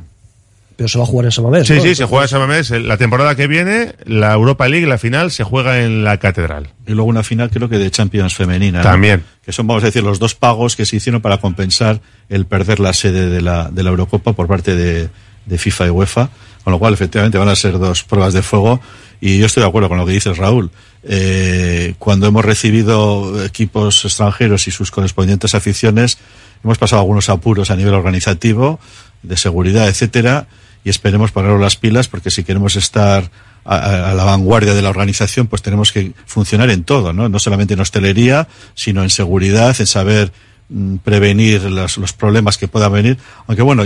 Pero 0.79 0.87
se 0.87 0.97
va 0.97 1.03
a 1.03 1.09
jugar 1.09 1.24
en 1.24 1.33
Samamés. 1.33 1.66
Sí, 1.66 1.72
¿no? 1.72 1.81
sí, 1.81 1.89
Entonces... 1.89 1.99
se 1.99 2.05
juega 2.05 2.24
en 2.26 2.29
Samamés. 2.29 2.70
La 2.70 2.97
temporada 2.97 3.35
que 3.35 3.49
viene, 3.49 3.97
la 4.05 4.33
Europa 4.33 4.68
League, 4.68 4.87
la 4.87 4.97
final, 4.97 5.33
se 5.33 5.43
juega 5.43 5.83
en 5.83 6.05
la 6.05 6.18
Catedral. 6.18 6.68
Y 6.87 6.93
luego 6.93 7.11
una 7.11 7.24
final, 7.24 7.51
creo 7.51 7.68
que 7.68 7.79
de 7.79 7.91
Champions 7.91 8.37
femenina. 8.37 8.81
También. 8.81 9.24
¿no? 9.26 9.43
Que 9.45 9.51
son, 9.51 9.66
vamos 9.66 9.83
a 9.83 9.87
decir, 9.87 10.05
los 10.05 10.20
dos 10.20 10.37
pagos 10.37 10.76
que 10.76 10.87
se 10.87 10.95
hicieron 10.95 11.20
para 11.20 11.39
compensar 11.39 12.01
el 12.29 12.47
perder 12.47 12.79
la 12.79 12.93
sede 12.93 13.29
de 13.29 13.43
la, 13.43 13.70
de 13.72 13.83
la 13.83 13.91
Eurocopa 13.91 14.35
por 14.35 14.47
parte 14.47 14.76
de, 14.76 15.09
de 15.47 15.59
FIFA 15.59 15.87
y 15.89 15.91
UEFA. 15.91 16.31
Con 16.62 16.72
lo 16.72 16.79
cual, 16.79 16.95
efectivamente, 16.95 17.39
van 17.39 17.49
a 17.49 17.57
ser 17.57 17.76
dos 17.76 18.05
pruebas 18.05 18.33
de 18.33 18.43
fuego. 18.43 18.81
Y 19.20 19.37
yo 19.41 19.47
estoy 19.47 19.64
de 19.64 19.68
acuerdo 19.68 19.89
con 19.89 19.99
lo 19.99 20.07
que 20.07 20.12
dice 20.12 20.33
Raúl. 20.33 20.70
Eh, 21.03 21.95
cuando 21.99 22.29
hemos 22.29 22.45
recibido 22.45 23.45
equipos 23.45 24.05
extranjeros 24.05 24.68
y 24.68 24.70
sus 24.70 24.93
correspondientes 24.93 25.57
aficiones, 25.57 26.18
hemos 26.62 26.79
pasado 26.79 27.03
algunos 27.03 27.29
apuros 27.31 27.72
a 27.72 27.74
nivel 27.74 27.95
organizativo, 27.95 28.79
de 29.24 29.37
seguridad, 29.37 29.89
etcétera 29.89 30.47
y 30.89 30.91
esperemos 30.91 31.32
ponernos 31.32 31.61
las 31.61 31.76
pilas 31.76 32.09
porque 32.09 32.30
si 32.30 32.45
queremos 32.45 32.74
estar 32.74 33.30
a, 33.66 34.11
a, 34.11 34.14
la 34.14 34.24
vanguardia 34.24 34.72
de 34.72 34.80
la 34.80 34.89
organización, 34.89 35.47
pues 35.47 35.61
tenemos 35.61 35.93
que 35.93 36.14
funcionar 36.24 36.70
en 36.70 36.82
todo, 36.82 37.12
¿no? 37.12 37.28
No 37.28 37.39
solamente 37.39 37.74
en 37.74 37.80
hostelería, 37.80 38.49
sino 38.74 39.03
en 39.03 39.11
seguridad, 39.11 39.76
en 39.78 39.86
saber 39.86 40.32
mm, 40.70 40.97
prevenir 41.05 41.64
los, 41.64 41.99
los, 41.99 42.14
problemas 42.14 42.57
que 42.57 42.68
puedan 42.68 42.91
venir. 42.91 43.18
Aunque 43.47 43.61
bueno, 43.61 43.84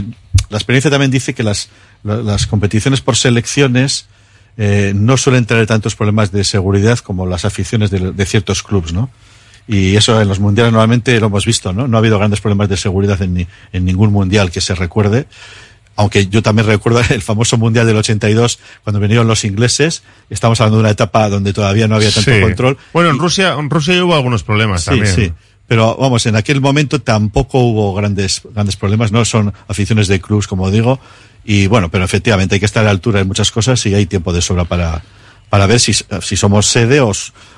la 0.48 0.57
experiencia 0.57 0.92
también 0.92 1.11
dice 1.11 1.34
que 1.34 1.42
las, 1.42 1.70
las 2.05 2.46
competiciones 2.46 3.00
por 3.00 3.16
selecciones 3.16 4.07
eh, 4.57 4.92
no 4.94 5.16
suelen 5.16 5.44
tener 5.44 5.66
tantos 5.66 5.96
problemas 5.96 6.30
de 6.30 6.44
seguridad 6.44 7.00
como 7.00 7.26
las 7.26 7.44
aficiones 7.44 7.90
de, 7.90 8.12
de 8.12 8.26
ciertos 8.26 8.62
clubes, 8.62 8.92
¿no? 8.92 9.11
Y 9.66 9.96
eso 9.96 10.20
en 10.20 10.28
los 10.28 10.38
mundiales 10.38 10.72
normalmente 10.72 11.18
lo 11.18 11.26
hemos 11.26 11.46
visto, 11.46 11.72
¿no? 11.72 11.88
No 11.88 11.96
ha 11.96 11.98
habido 11.98 12.18
grandes 12.18 12.40
problemas 12.40 12.68
de 12.68 12.76
seguridad 12.76 13.20
en, 13.22 13.34
ni, 13.34 13.48
en 13.72 13.84
ningún 13.84 14.12
mundial 14.12 14.53
que 14.53 14.61
se 14.61 14.76
recuerde 14.76 15.26
aunque 15.97 16.26
yo 16.26 16.43
también 16.43 16.66
recuerdo 16.66 17.01
el 17.11 17.22
famoso 17.22 17.59
Mundial 17.59 17.86
del 17.86 17.97
82, 17.97 18.59
cuando 18.84 19.01
vinieron 19.01 19.26
los 19.26 19.45
ingleses, 19.45 20.03
estamos 20.30 20.61
hablando 20.61 20.78
de 20.78 20.82
una 20.82 20.90
etapa 20.90 21.28
donde 21.28 21.53
todavía 21.53 21.88
no 21.88 21.97
había 21.97 22.11
tanto 22.11 22.32
sí. 22.32 22.40
control. 22.40 22.78
Bueno, 22.93 23.11
en 23.11 23.18
Rusia, 23.18 23.55
en 23.59 23.70
Rusia 23.70 24.05
hubo 24.05 24.14
algunos 24.14 24.43
problemas 24.43 24.82
sí, 24.82 24.90
también. 24.90 25.14
Sí, 25.14 25.32
pero 25.66 25.97
vamos, 25.97 26.26
en 26.26 26.36
aquel 26.36 26.61
momento 26.61 27.01
tampoco 27.01 27.61
hubo 27.61 27.95
grandes, 27.95 28.43
grandes 28.53 28.76
problemas, 28.76 29.12
no 29.12 29.24
son 29.24 29.55
aficiones 29.68 30.09
de 30.09 30.20
clubs, 30.20 30.47
como 30.47 30.70
digo, 30.70 31.01
y 31.45 31.66
bueno, 31.66 31.90
pero 31.90 32.05
efectivamente 32.05 32.57
hay 32.57 32.61
que 32.61 32.66
estar 32.66 32.82
a 32.82 32.84
la 32.84 32.90
altura 32.90 33.18
de 33.18 33.24
muchas 33.24 33.51
cosas 33.51 33.84
y 33.86 33.95
hay 33.95 34.07
tiempo 34.07 34.32
de 34.32 34.43
sobra 34.43 34.64
para, 34.64 35.03
para 35.49 35.66
ver 35.66 35.80
si, 35.80 35.93
si 35.93 36.36
somos 36.36 36.66
sede 36.66 37.01
o, 37.01 37.12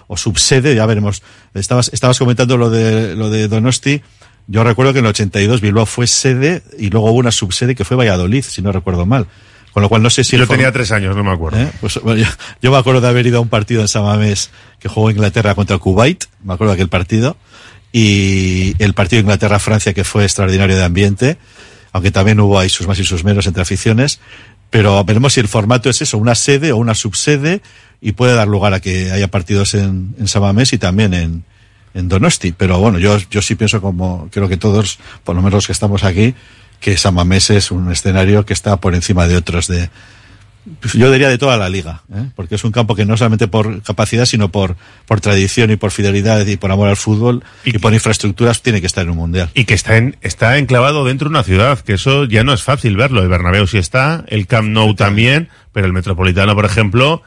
o 0.07 0.16
subsede, 0.16 0.74
ya 0.74 0.87
veremos. 0.87 1.22
Estabas, 1.55 1.91
estabas 1.93 2.18
comentando 2.18 2.57
lo 2.57 2.70
de, 2.70 3.14
lo 3.14 3.30
de 3.30 3.49
Donosti, 3.49 4.03
yo 4.47 4.62
recuerdo 4.62 4.92
que 4.92 4.99
en 4.99 5.07
el 5.07 5.11
82 5.11 5.61
Bilbao 5.61 5.86
fue 5.86 6.07
sede 6.07 6.62
y 6.78 6.90
luego 6.90 7.11
hubo 7.11 7.18
una 7.18 7.32
subsede 7.32 7.74
que 7.74 7.84
fue 7.84 7.97
Valladolid, 7.97 8.42
si 8.42 8.61
no 8.62 8.72
recuerdo 8.72 9.07
mal. 9.07 9.26
Con 9.72 9.82
lo 9.82 9.88
cual 9.88 10.03
no 10.03 10.11
sé 10.11 10.22
si... 10.22 10.36
Yo 10.36 10.47
tenía 10.47 10.70
tres 10.70 10.92
años, 10.92 11.16
no 11.16 11.24
me 11.24 11.32
acuerdo. 11.32 11.59
¿Eh? 11.61 11.68
Pues, 11.80 12.01
bueno, 12.01 12.20
yo, 12.20 12.28
yo, 12.62 12.70
me 12.70 12.76
acuerdo 12.76 13.01
de 13.01 13.09
haber 13.09 13.26
ido 13.26 13.38
a 13.38 13.40
un 13.40 13.49
partido 13.49 13.80
en 13.80 13.88
Samamés 13.88 14.51
que 14.78 14.88
jugó 14.88 15.11
Inglaterra 15.11 15.55
contra 15.57 15.78
Kuwait, 15.78 16.26
me 16.45 16.55
acuerdo 16.55 16.72
de 16.72 16.74
aquel 16.74 16.88
partido, 16.88 17.36
y 17.90 18.74
el 18.78 18.95
partido 18.95 19.20
Inglaterra-Francia 19.20 19.92
que 19.92 20.05
fue 20.05 20.22
extraordinario 20.24 20.76
de 20.76 20.84
ambiente, 20.84 21.38
aunque 21.90 22.12
también 22.12 22.38
hubo 22.38 22.59
ahí 22.59 22.68
sus 22.68 22.86
más 22.86 22.99
y 23.01 23.05
sus 23.05 23.24
menos 23.24 23.47
entre 23.47 23.62
aficiones, 23.62 24.20
pero 24.70 25.03
veremos 25.05 25.32
si 25.32 25.40
el 25.40 25.49
formato 25.49 25.90
es 25.90 26.03
eso, 26.03 26.18
una 26.18 26.36
sede 26.36 26.70
o 26.70 26.76
una 26.76 26.95
subsede, 26.95 27.61
y 28.01 28.12
puede 28.12 28.34
dar 28.34 28.47
lugar 28.47 28.74
a 28.74 28.80
que 28.80 29.11
haya 29.11 29.28
partidos 29.28 29.74
en, 29.74 30.14
en 30.18 30.28
Samamés 30.28 30.72
y 30.72 30.78
también 30.78 31.14
en, 31.14 31.45
en 31.95 32.09
Donosti. 32.09 32.53
Pero 32.53 32.78
bueno, 32.78 32.99
yo, 32.99 33.16
yo 33.30 33.40
sí 33.40 33.55
pienso 33.55 33.80
como 33.80 34.28
creo 34.30 34.49
que 34.49 34.57
todos, 34.57 34.99
por 35.24 35.34
lo 35.34 35.42
menos 35.42 35.55
los 35.55 35.66
que 35.66 35.72
estamos 35.72 36.05
aquí, 36.05 36.34
que 36.80 36.97
San 36.97 37.14
Mamés 37.14 37.51
es 37.51 37.70
un 37.70 37.90
escenario 37.90 38.45
que 38.45 38.53
está 38.53 38.76
por 38.78 38.95
encima 38.95 39.26
de 39.26 39.36
otros 39.36 39.68
de, 39.68 39.88
pues 40.80 40.95
yo 40.95 41.11
diría 41.11 41.28
de 41.28 41.36
toda 41.36 41.57
la 41.57 41.68
liga, 41.68 42.03
¿eh? 42.14 42.30
porque 42.34 42.55
es 42.55 42.64
un 42.64 42.72
campo 42.72 42.95
que 42.95 43.05
no 43.05 43.16
solamente 43.16 43.49
por 43.49 43.82
capacidad, 43.82 44.24
sino 44.24 44.51
por, 44.51 44.76
por 45.07 45.20
tradición 45.20 45.70
y 45.70 45.76
por 45.76 45.90
fidelidad 45.90 46.47
y 46.47 46.57
por 46.57 46.70
amor 46.72 46.88
al 46.88 46.97
fútbol 46.97 47.45
y, 47.64 47.76
y 47.76 47.78
por 47.78 47.92
infraestructuras 47.92 48.62
tiene 48.62 48.80
que 48.80 48.86
estar 48.86 49.05
en 49.05 49.11
un 49.11 49.18
mundial. 49.18 49.51
Y 49.55 49.66
que 49.66 49.74
está, 49.74 49.97
en, 49.97 50.16
está 50.22 50.57
enclavado 50.57 51.05
dentro 51.05 51.28
de 51.28 51.34
una 51.34 51.42
ciudad, 51.42 51.78
que 51.80 51.95
eso 51.95 52.24
ya 52.24 52.45
no 52.45 52.55
es 52.55 52.62
fácil 52.62 52.97
verlo. 52.97 53.22
El 53.22 53.28
Bernabéu 53.28 53.66
sí 53.66 53.76
está, 53.76 54.24
el 54.28 54.47
Camp 54.47 54.68
Nou 54.68 54.95
también, 54.95 55.49
pero 55.72 55.86
el 55.86 55.92
Metropolitano, 55.92 56.55
por 56.55 56.64
ejemplo, 56.64 57.22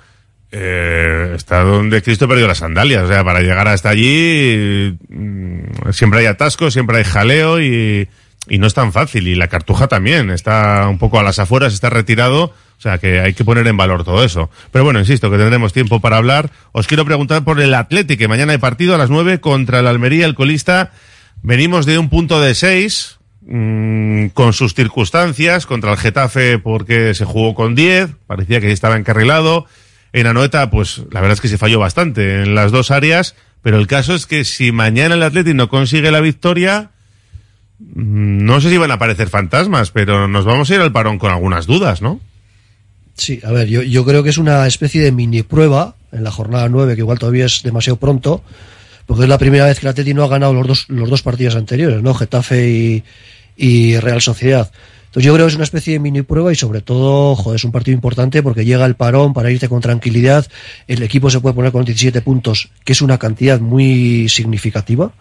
eh, 0.51 1.33
está 1.35 1.61
donde 1.61 2.01
Cristo 2.01 2.27
perdió 2.27 2.47
las 2.47 2.59
sandalias. 2.59 3.03
O 3.03 3.07
sea, 3.07 3.23
para 3.23 3.41
llegar 3.41 3.67
hasta 3.67 3.89
allí 3.89 4.97
mmm, 5.09 5.91
siempre 5.91 6.21
hay 6.21 6.25
atasco, 6.25 6.71
siempre 6.71 6.97
hay 6.97 7.03
jaleo 7.03 7.61
y, 7.61 8.07
y 8.49 8.57
no 8.57 8.67
es 8.67 8.73
tan 8.73 8.93
fácil. 8.93 9.27
Y 9.27 9.35
la 9.35 9.47
Cartuja 9.47 9.87
también 9.87 10.29
está 10.31 10.87
un 10.87 10.97
poco 10.97 11.19
a 11.19 11.23
las 11.23 11.39
afueras, 11.39 11.73
está 11.73 11.89
retirado. 11.89 12.53
O 12.77 12.81
sea, 12.81 12.99
que 12.99 13.19
hay 13.19 13.33
que 13.33 13.43
poner 13.43 13.65
en 13.67 13.75
valor 13.75 14.03
todo 14.03 14.23
eso. 14.23 14.51
Pero 14.71 14.83
bueno, 14.85 14.99
insisto, 14.99 15.31
que 15.31 15.37
tendremos 15.37 15.73
tiempo 15.73 15.99
para 15.99 16.17
hablar. 16.17 16.51
Os 16.73 16.85
quiero 16.85 17.05
preguntar 17.05 17.43
por 17.43 17.59
el 17.59 17.73
Atlético, 17.73 18.27
mañana 18.29 18.51
hay 18.51 18.59
partido 18.59 18.93
a 18.93 18.99
las 18.99 19.09
9 19.09 19.39
contra 19.39 19.79
el 19.79 19.87
Almería, 19.87 20.27
el 20.27 20.35
colista. 20.35 20.91
Venimos 21.41 21.87
de 21.87 21.97
un 21.97 22.09
punto 22.09 22.39
de 22.39 22.53
6, 22.53 23.17
mmm, 23.47 24.27
con 24.27 24.53
sus 24.53 24.75
circunstancias, 24.75 25.65
contra 25.65 25.91
el 25.91 25.97
Getafe 25.97 26.59
porque 26.59 27.15
se 27.15 27.25
jugó 27.25 27.55
con 27.55 27.73
10, 27.73 28.11
parecía 28.27 28.61
que 28.61 28.71
estaba 28.71 28.95
encarrilado. 28.95 29.65
En 30.13 30.27
Anoeta, 30.27 30.69
pues 30.69 31.01
la 31.11 31.21
verdad 31.21 31.33
es 31.33 31.41
que 31.41 31.47
se 31.47 31.57
falló 31.57 31.79
bastante 31.79 32.43
en 32.43 32.55
las 32.55 32.71
dos 32.71 32.91
áreas, 32.91 33.35
pero 33.61 33.77
el 33.77 33.87
caso 33.87 34.15
es 34.15 34.25
que 34.25 34.45
si 34.45 34.71
mañana 34.71 35.15
el 35.15 35.23
Atlético 35.23 35.55
no 35.55 35.69
consigue 35.69 36.11
la 36.11 36.21
victoria, 36.21 36.91
no 37.79 38.61
sé 38.61 38.69
si 38.69 38.77
van 38.77 38.91
a 38.91 38.95
aparecer 38.95 39.29
fantasmas, 39.29 39.91
pero 39.91 40.27
nos 40.27 40.45
vamos 40.45 40.69
a 40.69 40.75
ir 40.75 40.81
al 40.81 40.91
parón 40.91 41.19
con 41.19 41.31
algunas 41.31 41.67
dudas, 41.67 42.01
¿no? 42.01 42.19
Sí, 43.15 43.39
a 43.43 43.51
ver, 43.51 43.67
yo, 43.67 43.81
yo 43.81 44.05
creo 44.05 44.23
que 44.23 44.29
es 44.29 44.37
una 44.37 44.67
especie 44.67 45.01
de 45.01 45.11
mini 45.11 45.43
prueba 45.43 45.95
en 46.11 46.23
la 46.23 46.31
jornada 46.31 46.69
9, 46.69 46.95
que 46.95 47.01
igual 47.01 47.19
todavía 47.19 47.45
es 47.45 47.63
demasiado 47.63 47.97
pronto, 47.97 48.43
porque 49.05 49.23
es 49.23 49.29
la 49.29 49.37
primera 49.37 49.65
vez 49.65 49.79
que 49.79 49.87
el 49.87 49.91
Atleti 49.91 50.13
no 50.13 50.23
ha 50.23 50.27
ganado 50.27 50.53
los 50.53 50.67
dos, 50.67 50.85
los 50.89 51.09
dos 51.09 51.21
partidos 51.21 51.55
anteriores, 51.55 52.01
¿no? 52.01 52.13
Getafe 52.13 53.03
y 53.55 53.97
Real 53.97 54.21
Sociedad. 54.21 54.71
Entonces 55.17 55.29
yo 55.29 55.33
creo 55.33 55.47
que 55.47 55.49
es 55.49 55.55
una 55.55 55.63
especie 55.63 55.93
de 55.93 55.99
mini 55.99 56.21
prueba 56.21 56.51
y 56.51 56.55
sobre 56.55 56.81
todo, 56.81 57.55
es 57.55 57.63
un 57.63 57.71
partido 57.71 57.95
importante 57.95 58.43
porque 58.43 58.65
llega 58.65 58.85
el 58.85 58.93
parón 58.93 59.33
para 59.33 59.49
irte 59.49 59.67
con 59.67 59.81
tranquilidad. 59.81 60.45
El 60.87 61.01
equipo 61.01 61.31
se 61.31 61.39
puede 61.39 61.55
poner 61.55 61.71
con 61.71 61.83
17 61.83 62.21
puntos, 62.21 62.69
que 62.85 62.93
es 62.93 63.01
una 63.01 63.17
cantidad 63.17 63.59
muy 63.59 64.29
significativa, 64.29 65.11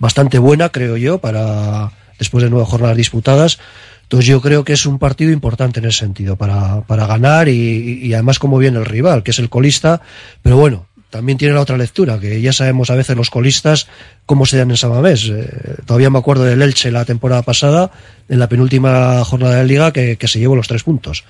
bastante 0.00 0.40
buena, 0.40 0.70
creo 0.70 0.96
yo, 0.96 1.18
para 1.18 1.92
después 2.18 2.42
de 2.42 2.50
nueve 2.50 2.66
jornadas 2.68 2.96
disputadas. 2.96 3.60
Entonces 4.02 4.26
yo 4.26 4.40
creo 4.40 4.64
que 4.64 4.72
es 4.72 4.86
un 4.86 4.98
partido 4.98 5.30
importante 5.30 5.78
en 5.78 5.86
ese 5.86 6.00
sentido, 6.00 6.34
para, 6.34 6.80
para 6.80 7.06
ganar 7.06 7.48
y, 7.48 8.00
y 8.02 8.12
además 8.12 8.40
como 8.40 8.58
viene 8.58 8.78
el 8.78 8.84
rival, 8.84 9.22
que 9.22 9.30
es 9.30 9.38
el 9.38 9.50
colista. 9.50 10.00
Pero 10.42 10.56
bueno, 10.56 10.88
también 11.14 11.38
tiene 11.38 11.54
la 11.54 11.60
otra 11.60 11.76
lectura, 11.76 12.18
que 12.18 12.40
ya 12.40 12.52
sabemos 12.52 12.90
a 12.90 12.96
veces 12.96 13.16
los 13.16 13.30
colistas 13.30 13.86
cómo 14.26 14.46
se 14.46 14.56
dan 14.56 14.72
en 14.72 14.76
Samamés. 14.76 15.28
Eh, 15.28 15.48
todavía 15.86 16.10
me 16.10 16.18
acuerdo 16.18 16.42
del 16.42 16.60
Elche 16.60 16.90
la 16.90 17.04
temporada 17.04 17.42
pasada, 17.42 17.92
en 18.28 18.40
la 18.40 18.48
penúltima 18.48 19.24
jornada 19.24 19.52
de 19.54 19.58
la 19.58 19.64
liga, 19.64 19.92
que, 19.92 20.16
que 20.16 20.26
se 20.26 20.40
llevó 20.40 20.56
los 20.56 20.66
tres 20.66 20.82
puntos. 20.82 21.22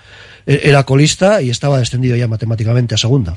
E, 0.46 0.62
Era 0.64 0.84
colista 0.84 1.42
y 1.42 1.50
estaba 1.50 1.78
descendido 1.78 2.16
ya 2.16 2.26
matemáticamente 2.28 2.94
a 2.94 2.96
segunda. 2.96 3.36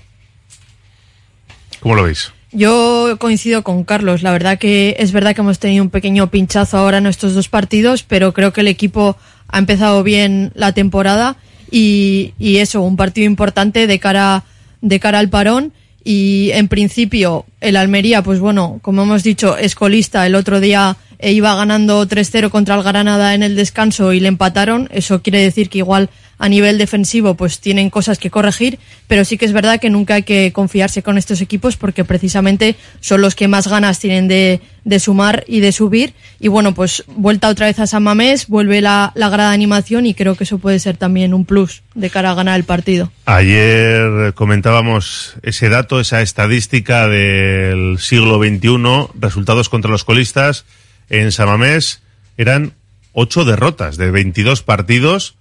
¿Cómo 1.81 1.95
lo 1.95 2.03
veis? 2.03 2.31
Yo 2.53 3.17
coincido 3.19 3.61
con 3.61 3.83
Carlos. 3.83 4.23
La 4.23 4.31
verdad 4.31 4.57
que 4.57 4.95
es 4.99 5.11
verdad 5.11 5.35
que 5.35 5.41
hemos 5.41 5.59
tenido 5.59 5.83
un 5.83 5.89
pequeño 5.89 6.31
pinchazo 6.31 6.77
ahora 6.77 6.99
en 6.99 7.07
estos 7.07 7.33
dos 7.33 7.49
partidos, 7.49 8.03
pero 8.03 8.33
creo 8.33 8.53
que 8.53 8.61
el 8.61 8.69
equipo 8.69 9.17
ha 9.49 9.57
empezado 9.57 10.01
bien 10.01 10.53
la 10.55 10.71
temporada 10.71 11.35
y, 11.69 12.33
y 12.39 12.59
eso, 12.59 12.79
un 12.83 12.95
partido 12.95 13.27
importante 13.27 13.85
de 13.85 13.99
cara, 13.99 14.45
de 14.79 14.97
cara 15.01 15.19
al 15.19 15.27
parón. 15.27 15.73
Y 16.09 16.51
en 16.53 16.69
principio, 16.69 17.45
el 17.59 17.75
Almería, 17.75 18.23
pues 18.23 18.39
bueno, 18.39 18.79
como 18.81 19.03
hemos 19.03 19.23
dicho, 19.23 19.57
es 19.57 19.75
colista. 19.75 20.25
El 20.25 20.35
otro 20.35 20.61
día 20.61 20.95
e 21.19 21.33
iba 21.33 21.53
ganando 21.53 22.07
3-0 22.07 22.49
contra 22.49 22.75
el 22.75 22.83
Granada 22.83 23.33
en 23.33 23.43
el 23.43 23.57
descanso 23.57 24.13
y 24.13 24.21
le 24.21 24.29
empataron. 24.29 24.87
Eso 24.93 25.21
quiere 25.21 25.41
decir 25.41 25.67
que 25.67 25.79
igual 25.79 26.09
a 26.37 26.49
nivel 26.49 26.77
defensivo 26.77 27.35
pues 27.35 27.59
tienen 27.59 27.89
cosas 27.89 28.19
que 28.19 28.29
corregir, 28.29 28.79
pero 29.07 29.25
sí 29.25 29.37
que 29.37 29.45
es 29.45 29.53
verdad 29.53 29.79
que 29.79 29.89
nunca 29.89 30.15
hay 30.15 30.23
que 30.23 30.51
confiarse 30.53 31.03
con 31.03 31.17
estos 31.17 31.41
equipos 31.41 31.77
porque 31.77 32.03
precisamente 32.05 32.75
son 32.99 33.21
los 33.21 33.35
que 33.35 33.47
más 33.47 33.67
ganas 33.67 33.99
tienen 33.99 34.27
de, 34.27 34.61
de 34.83 34.99
sumar 34.99 35.43
y 35.47 35.59
de 35.59 35.71
subir. 35.71 36.13
Y 36.39 36.47
bueno, 36.47 36.73
pues 36.73 37.03
vuelta 37.07 37.49
otra 37.49 37.65
vez 37.65 37.79
a 37.79 37.87
San 37.87 38.03
Mamés, 38.03 38.47
vuelve 38.47 38.81
la, 38.81 39.11
la 39.15 39.29
grada 39.29 39.51
animación 39.51 40.05
y 40.05 40.13
creo 40.13 40.35
que 40.35 40.43
eso 40.43 40.59
puede 40.59 40.79
ser 40.79 40.97
también 40.97 41.33
un 41.33 41.45
plus 41.45 41.81
de 41.95 42.09
cara 42.09 42.31
a 42.31 42.35
ganar 42.35 42.57
el 42.59 42.65
partido. 42.65 43.11
Ayer 43.25 44.33
comentábamos 44.33 45.35
ese 45.41 45.69
dato, 45.69 45.99
esa 45.99 46.21
estadística 46.21 47.07
del 47.07 47.97
siglo 47.99 48.37
XXI, 48.37 49.19
resultados 49.19 49.69
contra 49.69 49.91
los 49.91 50.03
colistas 50.03 50.65
en 51.09 51.31
Samamés 51.31 52.01
eran 52.37 52.73
ocho 53.13 53.45
derrotas 53.45 53.97
de 53.97 54.11
22 54.11 54.61
partidos. 54.61 55.35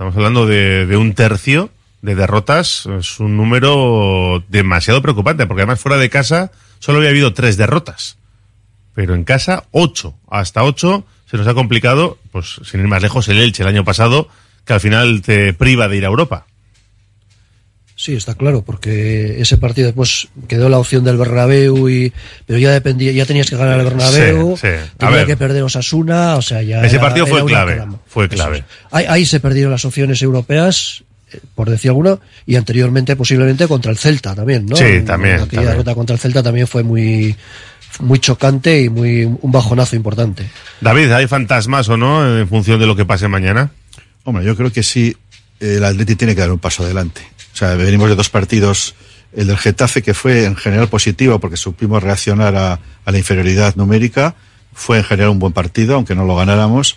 Estamos 0.00 0.16
hablando 0.16 0.46
de, 0.46 0.86
de, 0.86 0.96
un 0.96 1.12
tercio 1.12 1.68
de 2.00 2.14
derrotas. 2.14 2.86
Es 2.98 3.20
un 3.20 3.36
número 3.36 4.42
demasiado 4.48 5.02
preocupante, 5.02 5.46
porque 5.46 5.60
además 5.60 5.78
fuera 5.78 5.98
de 5.98 6.08
casa 6.08 6.52
solo 6.78 6.96
había 6.96 7.10
habido 7.10 7.34
tres 7.34 7.58
derrotas. 7.58 8.16
Pero 8.94 9.14
en 9.14 9.24
casa, 9.24 9.64
ocho. 9.72 10.14
Hasta 10.30 10.64
ocho 10.64 11.04
se 11.30 11.36
nos 11.36 11.46
ha 11.46 11.52
complicado, 11.52 12.16
pues 12.32 12.62
sin 12.64 12.80
ir 12.80 12.88
más 12.88 13.02
lejos, 13.02 13.28
el 13.28 13.40
Elche 13.40 13.62
el 13.62 13.68
año 13.68 13.84
pasado, 13.84 14.28
que 14.64 14.72
al 14.72 14.80
final 14.80 15.20
te 15.20 15.52
priva 15.52 15.86
de 15.86 15.98
ir 15.98 16.06
a 16.06 16.08
Europa. 16.08 16.46
Sí, 18.00 18.14
está 18.14 18.34
claro, 18.34 18.62
porque 18.62 19.42
ese 19.42 19.58
partido 19.58 19.88
después 19.88 20.28
quedó 20.48 20.70
la 20.70 20.78
opción 20.78 21.04
del 21.04 21.18
Bernabéu 21.18 21.86
y 21.90 22.10
pero 22.46 22.58
ya 22.58 22.70
dependía, 22.70 23.12
ya 23.12 23.26
tenías 23.26 23.50
que 23.50 23.56
ganar 23.56 23.78
el 23.78 23.84
Bernabéu, 23.84 24.56
sí, 24.56 24.68
sí. 24.68 24.90
tenía 24.96 25.16
ver. 25.16 25.26
que 25.26 25.36
perder 25.36 25.62
Osasuna, 25.64 26.36
o 26.36 26.40
sea, 26.40 26.62
ya 26.62 26.82
ese 26.82 26.96
era, 26.96 27.04
partido 27.04 27.26
fue 27.26 27.44
clave, 27.44 27.74
trama. 27.74 27.98
fue 28.06 28.26
clave. 28.30 28.64
Ahí, 28.90 29.04
ahí, 29.06 29.26
se 29.26 29.38
perdieron 29.38 29.70
las 29.70 29.84
opciones 29.84 30.22
europeas, 30.22 31.04
eh, 31.30 31.40
por 31.54 31.68
decir 31.68 31.90
alguno, 31.90 32.20
y 32.46 32.56
anteriormente 32.56 33.16
posiblemente 33.16 33.68
contra 33.68 33.90
el 33.90 33.98
Celta 33.98 34.34
también, 34.34 34.64
¿no? 34.64 34.76
Sí, 34.76 35.02
también. 35.04 35.34
Aquella 35.34 35.46
también. 35.46 35.66
derrota 35.66 35.94
contra 35.94 36.14
el 36.14 36.20
Celta 36.20 36.42
también 36.42 36.66
fue 36.66 36.82
muy 36.82 37.36
muy 37.98 38.18
chocante 38.18 38.80
y 38.80 38.88
muy 38.88 39.24
un 39.24 39.52
bajonazo 39.52 39.94
importante. 39.94 40.48
David, 40.80 41.12
¿hay 41.12 41.26
fantasmas 41.26 41.86
o 41.90 41.98
no 41.98 42.38
en 42.38 42.48
función 42.48 42.80
de 42.80 42.86
lo 42.86 42.96
que 42.96 43.04
pase 43.04 43.28
mañana? 43.28 43.72
Hombre, 44.24 44.42
yo 44.42 44.56
creo 44.56 44.72
que 44.72 44.82
sí 44.82 45.14
el 45.60 45.84
Atleti 45.84 46.16
tiene 46.16 46.34
que 46.34 46.40
dar 46.40 46.50
un 46.50 46.58
paso 46.58 46.82
adelante. 46.82 47.20
O 47.52 47.56
sea, 47.56 47.74
venimos 47.74 48.08
de 48.08 48.14
dos 48.14 48.30
partidos, 48.30 48.94
el 49.34 49.46
del 49.46 49.58
Getafe 49.58 50.02
que 50.02 50.14
fue 50.14 50.44
en 50.44 50.56
general 50.56 50.88
positivo 50.88 51.38
porque 51.38 51.56
supimos 51.56 52.02
reaccionar 52.02 52.56
a, 52.56 52.80
la 53.06 53.18
inferioridad 53.18 53.76
numérica, 53.76 54.34
fue 54.72 54.98
en 54.98 55.04
general 55.04 55.30
un 55.30 55.38
buen 55.38 55.52
partido, 55.52 55.96
aunque 55.96 56.14
no 56.14 56.24
lo 56.24 56.36
ganáramos, 56.36 56.96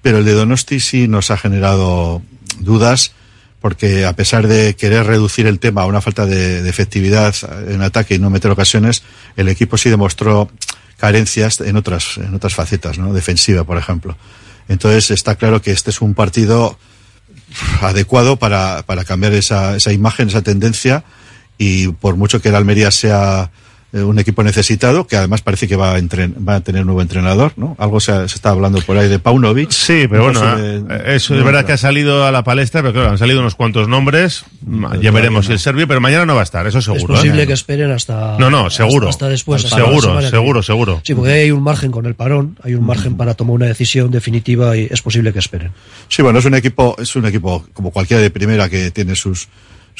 pero 0.00 0.18
el 0.18 0.24
de 0.24 0.32
Donosti 0.32 0.80
sí 0.80 1.08
nos 1.08 1.30
ha 1.30 1.36
generado 1.36 2.22
dudas 2.60 3.12
porque 3.60 4.06
a 4.06 4.14
pesar 4.14 4.46
de 4.46 4.74
querer 4.74 5.06
reducir 5.06 5.46
el 5.46 5.58
tema 5.58 5.82
a 5.82 5.86
una 5.86 6.00
falta 6.00 6.24
de, 6.24 6.62
de, 6.62 6.70
efectividad 6.70 7.34
en 7.68 7.82
ataque 7.82 8.14
y 8.14 8.18
no 8.18 8.30
meter 8.30 8.50
ocasiones, 8.50 9.02
el 9.36 9.48
equipo 9.48 9.76
sí 9.76 9.90
demostró 9.90 10.50
carencias 10.96 11.60
en 11.60 11.76
otras, 11.76 12.18
en 12.18 12.34
otras 12.34 12.54
facetas, 12.54 12.98
¿no? 12.98 13.12
Defensiva, 13.12 13.64
por 13.64 13.76
ejemplo. 13.76 14.16
Entonces 14.68 15.10
está 15.10 15.34
claro 15.34 15.60
que 15.60 15.72
este 15.72 15.90
es 15.90 16.00
un 16.00 16.14
partido 16.14 16.78
adecuado 17.80 18.36
para, 18.36 18.82
para 18.86 19.04
cambiar 19.04 19.34
esa, 19.34 19.76
esa 19.76 19.92
imagen, 19.92 20.28
esa 20.28 20.42
tendencia, 20.42 21.04
y 21.58 21.88
por 21.88 22.16
mucho 22.16 22.40
que 22.40 22.48
el 22.48 22.54
Almería 22.54 22.90
sea 22.90 23.50
eh, 23.92 24.02
un 24.02 24.18
equipo 24.20 24.44
necesitado, 24.44 25.06
que 25.06 25.16
además 25.16 25.42
parece 25.42 25.66
que 25.66 25.74
va 25.74 25.94
a, 25.94 25.98
entren, 25.98 26.36
va 26.48 26.56
a 26.56 26.60
tener 26.60 26.82
un 26.82 26.86
nuevo 26.86 27.02
entrenador, 27.02 27.52
¿no? 27.56 27.74
Algo 27.78 27.98
se, 27.98 28.12
se, 28.28 28.36
está 28.36 28.50
hablando 28.50 28.80
por 28.82 28.96
ahí 28.96 29.08
de 29.08 29.18
Paunovic. 29.18 29.70
Sí, 29.70 30.06
pero 30.08 30.24
bueno, 30.24 30.56
de, 30.56 31.16
eso 31.16 31.34
es 31.34 31.42
verdad 31.42 31.64
que 31.64 31.72
ha 31.72 31.76
salido 31.76 32.24
a 32.24 32.30
la 32.30 32.44
palestra, 32.44 32.82
pero 32.82 32.92
claro, 32.92 33.10
han 33.10 33.18
salido 33.18 33.40
unos 33.40 33.56
cuantos 33.56 33.88
nombres, 33.88 34.44
pero 34.64 35.00
ya 35.00 35.10
veremos 35.10 35.46
si 35.46 35.52
el 35.52 35.58
serbio, 35.58 35.88
pero 35.88 36.00
mañana 36.00 36.24
no 36.24 36.34
va 36.34 36.42
a 36.42 36.44
estar, 36.44 36.66
eso 36.68 36.80
seguro. 36.80 37.14
Es 37.14 37.20
posible 37.20 37.42
¿eh? 37.42 37.46
que 37.48 37.52
esperen 37.52 37.90
hasta... 37.90 38.36
No, 38.38 38.48
no, 38.48 38.70
seguro. 38.70 39.08
Hasta, 39.08 39.26
hasta 39.26 39.28
después. 39.28 39.64
Hasta 39.64 39.76
seguro, 39.76 40.22
seguro, 40.22 40.62
seguro. 40.62 41.00
Sí, 41.04 41.14
porque 41.14 41.32
hay 41.32 41.50
un 41.50 41.62
margen 41.62 41.90
con 41.90 42.06
el 42.06 42.14
parón, 42.14 42.56
hay 42.62 42.74
un 42.74 42.86
margen 42.86 43.16
para 43.16 43.34
tomar 43.34 43.54
una 43.54 43.66
decisión 43.66 44.10
definitiva 44.10 44.76
y 44.76 44.86
es 44.90 45.02
posible 45.02 45.32
que 45.32 45.40
esperen. 45.40 45.72
Sí, 46.08 46.22
bueno, 46.22 46.38
es 46.38 46.44
un 46.44 46.54
equipo, 46.54 46.94
es 46.98 47.16
un 47.16 47.26
equipo 47.26 47.66
como 47.72 47.90
cualquiera 47.90 48.22
de 48.22 48.30
primera 48.30 48.68
que 48.68 48.90
tiene 48.92 49.16
sus 49.16 49.48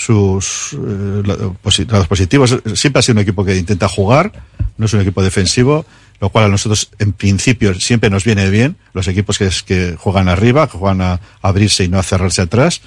sus 0.01 0.73
eh, 0.73 1.23
lados 1.27 2.09
positivos. 2.09 2.57
Siempre 2.75 3.01
ha 3.01 3.03
sido 3.03 3.17
un 3.17 3.23
equipo 3.23 3.45
que 3.45 3.55
intenta 3.55 3.87
jugar, 3.87 4.33
no 4.79 4.87
es 4.87 4.93
un 4.95 5.01
equipo 5.03 5.23
defensivo, 5.23 5.85
lo 6.21 6.31
cual 6.31 6.47
a 6.47 6.49
nosotros 6.49 6.91
en 6.99 7.13
principio 7.13 7.75
siempre 7.79 8.09
nos 8.09 8.25
viene 8.25 8.49
bien, 8.49 8.77
los 8.95 9.09
equipos 9.09 9.37
que, 9.37 9.47
es, 9.47 9.63
que 9.63 9.97
juegan 9.99 10.31
arriba, 10.31 10.69
que 10.69 10.79
juegan 10.79 11.03
a, 11.03 11.21
abrirse 11.43 11.85
y 11.85 11.89
no 11.89 11.99
a 11.99 12.03
cerrarse 12.03 12.41
atrás. 12.41 12.81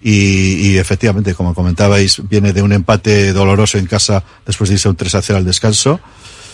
Y, 0.00 0.70
y, 0.70 0.78
efectivamente, 0.78 1.34
como 1.34 1.54
comentabais, 1.54 2.22
viene 2.28 2.52
de 2.52 2.62
un 2.62 2.72
empate 2.72 3.32
doloroso 3.32 3.76
en 3.76 3.86
casa 3.86 4.22
después 4.46 4.70
de 4.70 4.74
irse 4.74 4.88
un 4.88 4.96
3 4.96 5.14
a 5.16 5.22
0 5.22 5.38
al 5.38 5.44
descanso. 5.44 6.00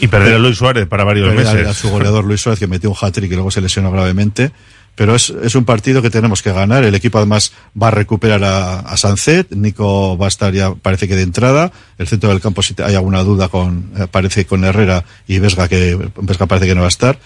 Y 0.01 0.09
perder 0.09 0.35
a 0.35 0.39
Luis 0.39 0.57
Suárez 0.57 0.87
para 0.87 1.05
varios 1.05 1.35
meses. 1.35 1.67
A, 1.67 1.71
a 1.71 1.75
su 1.75 1.91
goleador 1.91 2.25
Luis 2.25 2.41
Suárez 2.41 2.59
que 2.59 2.67
metió 2.67 2.91
un 2.91 2.97
hat-trick 2.99 3.31
y 3.31 3.35
luego 3.35 3.51
se 3.51 3.61
lesionó 3.61 3.91
gravemente 3.91 4.51
pero 4.97 5.15
es, 5.15 5.31
es, 5.43 5.55
un 5.55 5.67
partido 5.67 6.01
que 6.01 6.09
tenemos 6.09 6.43
que 6.43 6.53
ganar. 6.53 6.83
El 6.83 6.95
equipo 6.95 7.19
además 7.19 7.53
va 7.81 7.89
a 7.89 7.91
recuperar 7.91 8.43
a, 8.43 8.81
a 8.81 8.97
Sancet, 8.97 9.53
Nico 9.53 10.17
va 10.17 10.25
a 10.25 10.29
estar 10.29 10.53
ya, 10.55 10.75
parece 10.75 11.07
que 11.07 11.15
de 11.15 11.23
entrada. 11.23 11.71
El 11.99 12.09
centro 12.09 12.31
del 12.31 12.41
campo, 12.41 12.63
si 12.63 12.75
hay 12.83 12.95
alguna 12.95 13.23
duda, 13.23 13.49
con, 13.49 13.93
eh, 13.97 14.07
parece 14.11 14.47
con 14.47 14.65
Herrera 14.65 15.05
y 15.29 15.39
Vesga, 15.39 15.69
que 15.69 16.11
Vesga 16.23 16.47
parece 16.47 16.67
que 16.67 16.75
no 16.75 16.81
va 16.81 16.87
a 16.87 16.89
estar. 16.89 17.19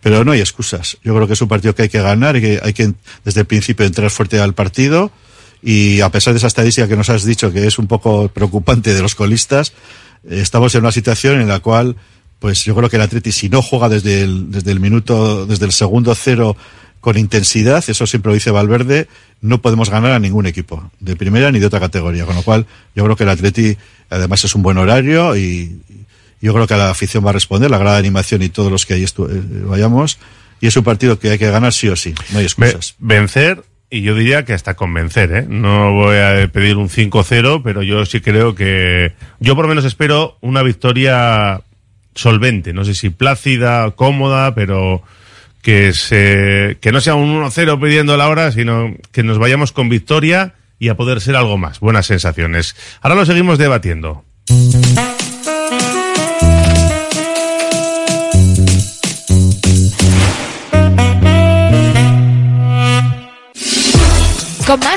Pero 0.00 0.24
no 0.24 0.30
hay 0.30 0.40
excusas. 0.40 0.98
Yo 1.02 1.16
creo 1.16 1.26
que 1.26 1.32
es 1.32 1.42
un 1.42 1.48
partido 1.48 1.74
que 1.74 1.82
hay 1.82 1.88
que 1.88 2.00
ganar 2.00 2.36
y 2.36 2.40
que 2.40 2.60
hay 2.62 2.72
que 2.72 2.92
desde 3.24 3.40
el 3.40 3.46
principio 3.46 3.84
entrar 3.84 4.08
fuerte 4.10 4.38
al 4.38 4.54
partido. 4.54 5.10
Y 5.62 6.02
a 6.02 6.10
pesar 6.10 6.32
de 6.32 6.38
esa 6.38 6.46
estadística 6.46 6.86
que 6.86 6.96
nos 6.96 7.10
has 7.10 7.24
dicho 7.24 7.52
que 7.52 7.66
es 7.66 7.80
un 7.80 7.88
poco 7.88 8.28
preocupante 8.28 8.94
de 8.94 9.02
los 9.02 9.16
colistas, 9.16 9.72
eh, 10.28 10.38
estamos 10.40 10.72
en 10.76 10.82
una 10.82 10.92
situación 10.92 11.40
en 11.40 11.48
la 11.48 11.58
cual, 11.58 11.96
pues 12.38 12.64
yo 12.64 12.76
creo 12.76 12.88
que 12.88 12.96
el 12.96 13.02
Atleti, 13.02 13.32
si 13.32 13.48
no 13.48 13.62
juega 13.62 13.88
desde 13.88 14.22
el, 14.22 14.52
desde 14.52 14.70
el 14.70 14.78
minuto, 14.78 15.44
desde 15.44 15.64
el 15.66 15.72
segundo 15.72 16.14
cero, 16.14 16.56
con 17.06 17.16
intensidad, 17.16 17.84
eso 17.86 18.04
siempre 18.04 18.30
lo 18.30 18.34
dice 18.34 18.50
Valverde, 18.50 19.06
no 19.40 19.62
podemos 19.62 19.90
ganar 19.90 20.10
a 20.10 20.18
ningún 20.18 20.44
equipo, 20.44 20.90
de 20.98 21.14
primera 21.14 21.52
ni 21.52 21.60
de 21.60 21.66
otra 21.66 21.78
categoría. 21.78 22.24
Con 22.24 22.34
lo 22.34 22.42
cual, 22.42 22.66
yo 22.96 23.04
creo 23.04 23.14
que 23.14 23.22
el 23.22 23.28
Atleti, 23.28 23.76
además, 24.10 24.42
es 24.44 24.56
un 24.56 24.64
buen 24.64 24.76
horario 24.76 25.36
y 25.36 25.78
yo 26.40 26.52
creo 26.52 26.66
que 26.66 26.74
a 26.74 26.78
la 26.78 26.90
afición 26.90 27.24
va 27.24 27.30
a 27.30 27.32
responder, 27.32 27.70
la 27.70 27.78
gran 27.78 27.94
animación 27.94 28.42
y 28.42 28.48
todos 28.48 28.72
los 28.72 28.86
que 28.86 28.94
ahí 28.94 29.04
eh, 29.04 29.42
vayamos. 29.68 30.18
Y 30.60 30.66
es 30.66 30.76
un 30.76 30.82
partido 30.82 31.16
que 31.20 31.30
hay 31.30 31.38
que 31.38 31.48
ganar 31.48 31.72
sí 31.72 31.86
o 31.86 31.94
sí, 31.94 32.12
no 32.32 32.40
hay 32.40 32.46
excusas. 32.46 32.96
Vencer, 32.98 33.62
y 33.88 34.02
yo 34.02 34.16
diría 34.16 34.44
que 34.44 34.52
hasta 34.52 34.74
convencer, 34.74 35.30
¿eh? 35.32 35.46
No 35.48 35.92
voy 35.92 36.16
a 36.16 36.50
pedir 36.52 36.76
un 36.76 36.88
5-0, 36.88 37.60
pero 37.62 37.84
yo 37.84 38.04
sí 38.04 38.20
creo 38.20 38.56
que. 38.56 39.12
Yo 39.38 39.54
por 39.54 39.66
lo 39.66 39.68
menos 39.68 39.84
espero 39.84 40.38
una 40.40 40.64
victoria 40.64 41.60
solvente, 42.16 42.72
no 42.72 42.84
sé 42.84 42.94
si 42.94 43.10
plácida, 43.10 43.92
cómoda, 43.92 44.56
pero 44.56 45.04
que, 45.66 45.92
se, 45.94 46.78
que 46.80 46.92
no 46.92 47.00
sea 47.00 47.16
un 47.16 47.42
1-0 47.42 47.82
pidiendo 47.82 48.16
la 48.16 48.28
hora, 48.28 48.52
sino 48.52 48.94
que 49.10 49.24
nos 49.24 49.38
vayamos 49.38 49.72
con 49.72 49.88
victoria 49.88 50.54
y 50.78 50.90
a 50.90 50.96
poder 50.96 51.20
ser 51.20 51.34
algo 51.34 51.58
más. 51.58 51.80
Buenas 51.80 52.06
sensaciones. 52.06 52.76
Ahora 53.00 53.16
lo 53.16 53.26
seguimos 53.26 53.58
debatiendo. 53.58 54.22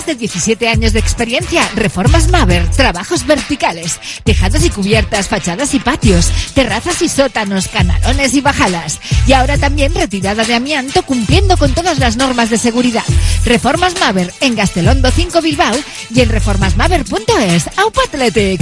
De 0.10 0.16
17 0.16 0.68
años 0.68 0.91
de 0.93 0.99
experiencia, 0.99 1.70
Reformas 1.76 2.30
Maver, 2.30 2.68
trabajos 2.72 3.28
verticales, 3.28 3.99
tejados 4.24 4.66
y 4.66 4.72
cubiertas, 4.72 5.28
fachadas 5.28 5.76
y 5.76 5.80
patios, 5.80 6.32
terrazas 6.55 7.03
y 7.03 7.10
sótanos, 7.10 7.68
canalones 7.68 8.34
y 8.34 8.41
bajadas. 8.41 8.99
Y 9.28 9.34
ahora 9.34 9.60
también 9.60 9.93
retirada 9.93 10.43
de 10.45 10.55
amianto 10.55 11.03
cumpliendo 11.03 11.57
con 11.57 11.76
todas 11.76 11.99
las 11.99 12.18
normas 12.18 12.49
de 12.49 12.57
seguridad. 12.57 13.03
Reformas 13.45 13.99
Maver 13.99 14.34
en 14.41 14.55
Gastelondo 14.55 15.12
5 15.12 15.41
Bilbao 15.43 15.76
y 16.10 16.22
en 16.22 16.30
reformasmaver.es. 16.30 17.70
Aupa 17.78 18.01
Athletic. 18.05 18.62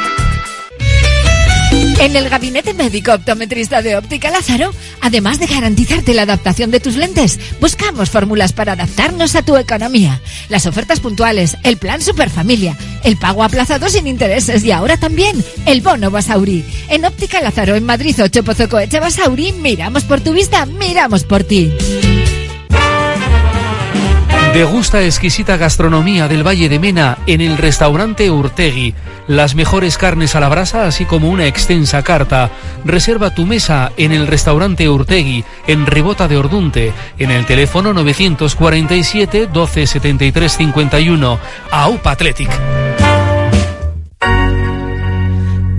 En 2.01 2.15
el 2.15 2.29
gabinete 2.29 2.73
médico 2.73 3.13
optometrista 3.13 3.83
de 3.83 3.95
Óptica 3.95 4.31
Lázaro, 4.31 4.73
además 5.01 5.39
de 5.39 5.45
garantizarte 5.45 6.15
la 6.15 6.23
adaptación 6.23 6.71
de 6.71 6.79
tus 6.79 6.95
lentes, 6.95 7.39
buscamos 7.59 8.09
fórmulas 8.09 8.53
para 8.53 8.73
adaptarnos 8.73 9.35
a 9.35 9.43
tu 9.43 9.55
economía. 9.55 10.19
Las 10.49 10.65
ofertas 10.65 10.99
puntuales, 10.99 11.57
el 11.63 11.77
plan 11.77 12.01
Superfamilia, 12.01 12.75
el 13.03 13.17
pago 13.17 13.43
aplazado 13.43 13.87
sin 13.87 14.07
intereses 14.07 14.63
y 14.63 14.71
ahora 14.71 14.97
también 14.97 15.45
el 15.67 15.81
bono 15.81 16.09
Basauri. 16.09 16.65
En 16.89 17.05
Óptica 17.05 17.39
Lázaro, 17.39 17.75
en 17.75 17.85
Madrid 17.85 18.15
8 18.19 18.43
Pozocoeche 18.43 18.99
Basauri, 18.99 19.51
miramos 19.51 20.03
por 20.03 20.21
tu 20.21 20.33
vista, 20.33 20.65
miramos 20.65 21.23
por 21.23 21.43
ti. 21.43 21.71
Degusta 24.53 25.01
exquisita 25.01 25.55
gastronomía 25.55 26.27
del 26.27 26.45
Valle 26.45 26.67
de 26.67 26.77
Mena 26.77 27.17
en 27.25 27.39
el 27.39 27.57
restaurante 27.57 28.29
Urtegui. 28.29 28.93
Las 29.27 29.55
mejores 29.55 29.97
carnes 29.97 30.35
a 30.35 30.41
la 30.41 30.49
brasa, 30.49 30.85
así 30.85 31.05
como 31.05 31.29
una 31.29 31.47
extensa 31.47 32.03
carta. 32.03 32.51
Reserva 32.83 33.33
tu 33.33 33.45
mesa 33.45 33.93
en 33.95 34.11
el 34.11 34.27
restaurante 34.27 34.89
Urtegui, 34.89 35.45
en 35.67 35.85
Rebota 35.85 36.27
de 36.27 36.35
Ordunte, 36.35 36.91
en 37.17 37.31
el 37.31 37.45
teléfono 37.45 37.93
947 37.93 39.47
12 39.47 39.87
73 39.87 40.51
51. 40.57 41.39
AUPA 41.71 42.11
Athletic. 42.11 42.80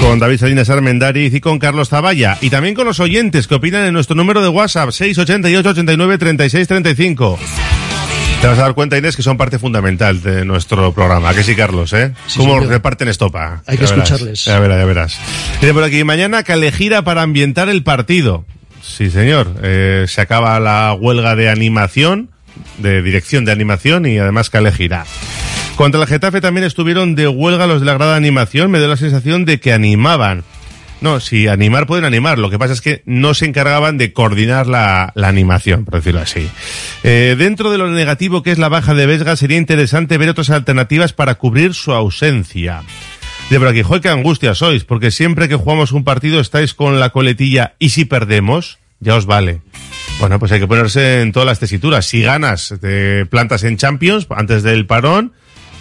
con 0.00 0.18
David 0.18 0.38
Salinas 0.38 0.70
Armendariz 0.70 1.34
y 1.34 1.40
con 1.40 1.58
Carlos 1.58 1.88
Zavalla. 1.88 2.38
Y 2.40 2.50
también 2.50 2.74
con 2.74 2.86
los 2.86 3.00
oyentes 3.00 3.46
que 3.46 3.54
opinan 3.54 3.84
en 3.86 3.94
nuestro 3.94 4.14
número 4.16 4.42
de 4.42 4.48
WhatsApp 4.48 4.90
688 4.90 5.68
89 5.70 6.18
36 6.18 6.68
35. 6.68 7.38
Te 8.40 8.46
vas 8.48 8.58
a 8.58 8.62
dar 8.62 8.74
cuenta, 8.74 8.98
Inés, 8.98 9.14
que 9.14 9.22
son 9.22 9.36
parte 9.36 9.58
fundamental 9.60 10.20
de 10.20 10.44
nuestro 10.44 10.92
programa. 10.92 11.28
¿A 11.30 11.34
que 11.34 11.44
sí, 11.44 11.54
Carlos? 11.54 11.92
¿eh? 11.92 12.12
Sí, 12.26 12.38
¿Cómo 12.38 12.54
señor. 12.54 12.68
reparten 12.70 13.06
estopa? 13.08 13.62
Hay 13.66 13.76
que 13.78 13.84
verás. 13.84 13.90
escucharles. 14.10 14.44
Ya 14.44 14.58
verás, 14.58 14.78
ya 14.80 14.84
verás. 14.84 15.18
Dice 15.60 15.72
por 15.72 15.84
aquí, 15.84 16.02
mañana 16.02 16.42
Calejira 16.42 17.02
para 17.02 17.22
ambientar 17.22 17.68
el 17.68 17.84
partido. 17.84 18.44
Sí, 18.82 19.10
señor. 19.10 19.54
Eh, 19.62 20.06
se 20.08 20.20
acaba 20.20 20.58
la 20.58 20.92
huelga 20.92 21.36
de 21.36 21.48
animación, 21.50 22.30
de 22.78 23.00
dirección 23.02 23.44
de 23.44 23.52
animación 23.52 24.06
y 24.06 24.18
además 24.18 24.50
Calejira. 24.50 25.04
Contra 25.82 26.00
el 26.00 26.06
Getafe 26.06 26.40
también 26.40 26.64
estuvieron 26.64 27.16
de 27.16 27.26
huelga 27.26 27.66
los 27.66 27.80
de 27.80 27.86
la 27.86 27.94
grada 27.94 28.12
de 28.12 28.18
animación. 28.18 28.70
Me 28.70 28.78
dio 28.78 28.86
la 28.86 28.96
sensación 28.96 29.44
de 29.44 29.58
que 29.58 29.72
animaban. 29.72 30.44
No, 31.00 31.18
si 31.18 31.48
animar 31.48 31.88
pueden 31.88 32.04
animar. 32.04 32.38
Lo 32.38 32.50
que 32.50 32.58
pasa 32.60 32.72
es 32.72 32.80
que 32.80 33.02
no 33.04 33.34
se 33.34 33.46
encargaban 33.46 33.98
de 33.98 34.12
coordinar 34.12 34.68
la, 34.68 35.10
la 35.16 35.26
animación, 35.26 35.84
por 35.84 35.94
decirlo 35.94 36.20
así. 36.20 36.48
Eh, 37.02 37.34
dentro 37.36 37.72
de 37.72 37.78
lo 37.78 37.90
negativo 37.90 38.44
que 38.44 38.52
es 38.52 38.58
la 38.58 38.68
baja 38.68 38.94
de 38.94 39.06
Vesga, 39.06 39.34
sería 39.34 39.58
interesante 39.58 40.18
ver 40.18 40.28
otras 40.28 40.50
alternativas 40.50 41.12
para 41.14 41.34
cubrir 41.34 41.74
su 41.74 41.90
ausencia. 41.90 42.84
De 43.50 43.58
por 43.58 44.00
qué 44.00 44.08
angustia 44.08 44.54
sois, 44.54 44.84
porque 44.84 45.10
siempre 45.10 45.48
que 45.48 45.56
jugamos 45.56 45.90
un 45.90 46.04
partido 46.04 46.38
estáis 46.38 46.74
con 46.74 47.00
la 47.00 47.10
coletilla 47.10 47.74
y 47.80 47.88
si 47.88 48.04
perdemos, 48.04 48.78
ya 49.00 49.16
os 49.16 49.26
vale. 49.26 49.62
Bueno, 50.20 50.38
pues 50.38 50.52
hay 50.52 50.60
que 50.60 50.68
ponerse 50.68 51.22
en 51.22 51.32
todas 51.32 51.46
las 51.48 51.58
tesituras. 51.58 52.06
Si 52.06 52.22
ganas, 52.22 52.72
te 52.80 53.26
plantas 53.26 53.64
en 53.64 53.78
Champions 53.78 54.28
antes 54.30 54.62
del 54.62 54.86
parón, 54.86 55.32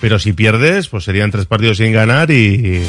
pero 0.02 0.20
si 0.20 0.34
pierdes, 0.34 0.90
pues 0.90 1.04
serían 1.04 1.32
tres 1.32 1.46
partidos 1.46 1.78
sin 1.78 1.94
ganar 1.94 2.32
y 2.32 2.82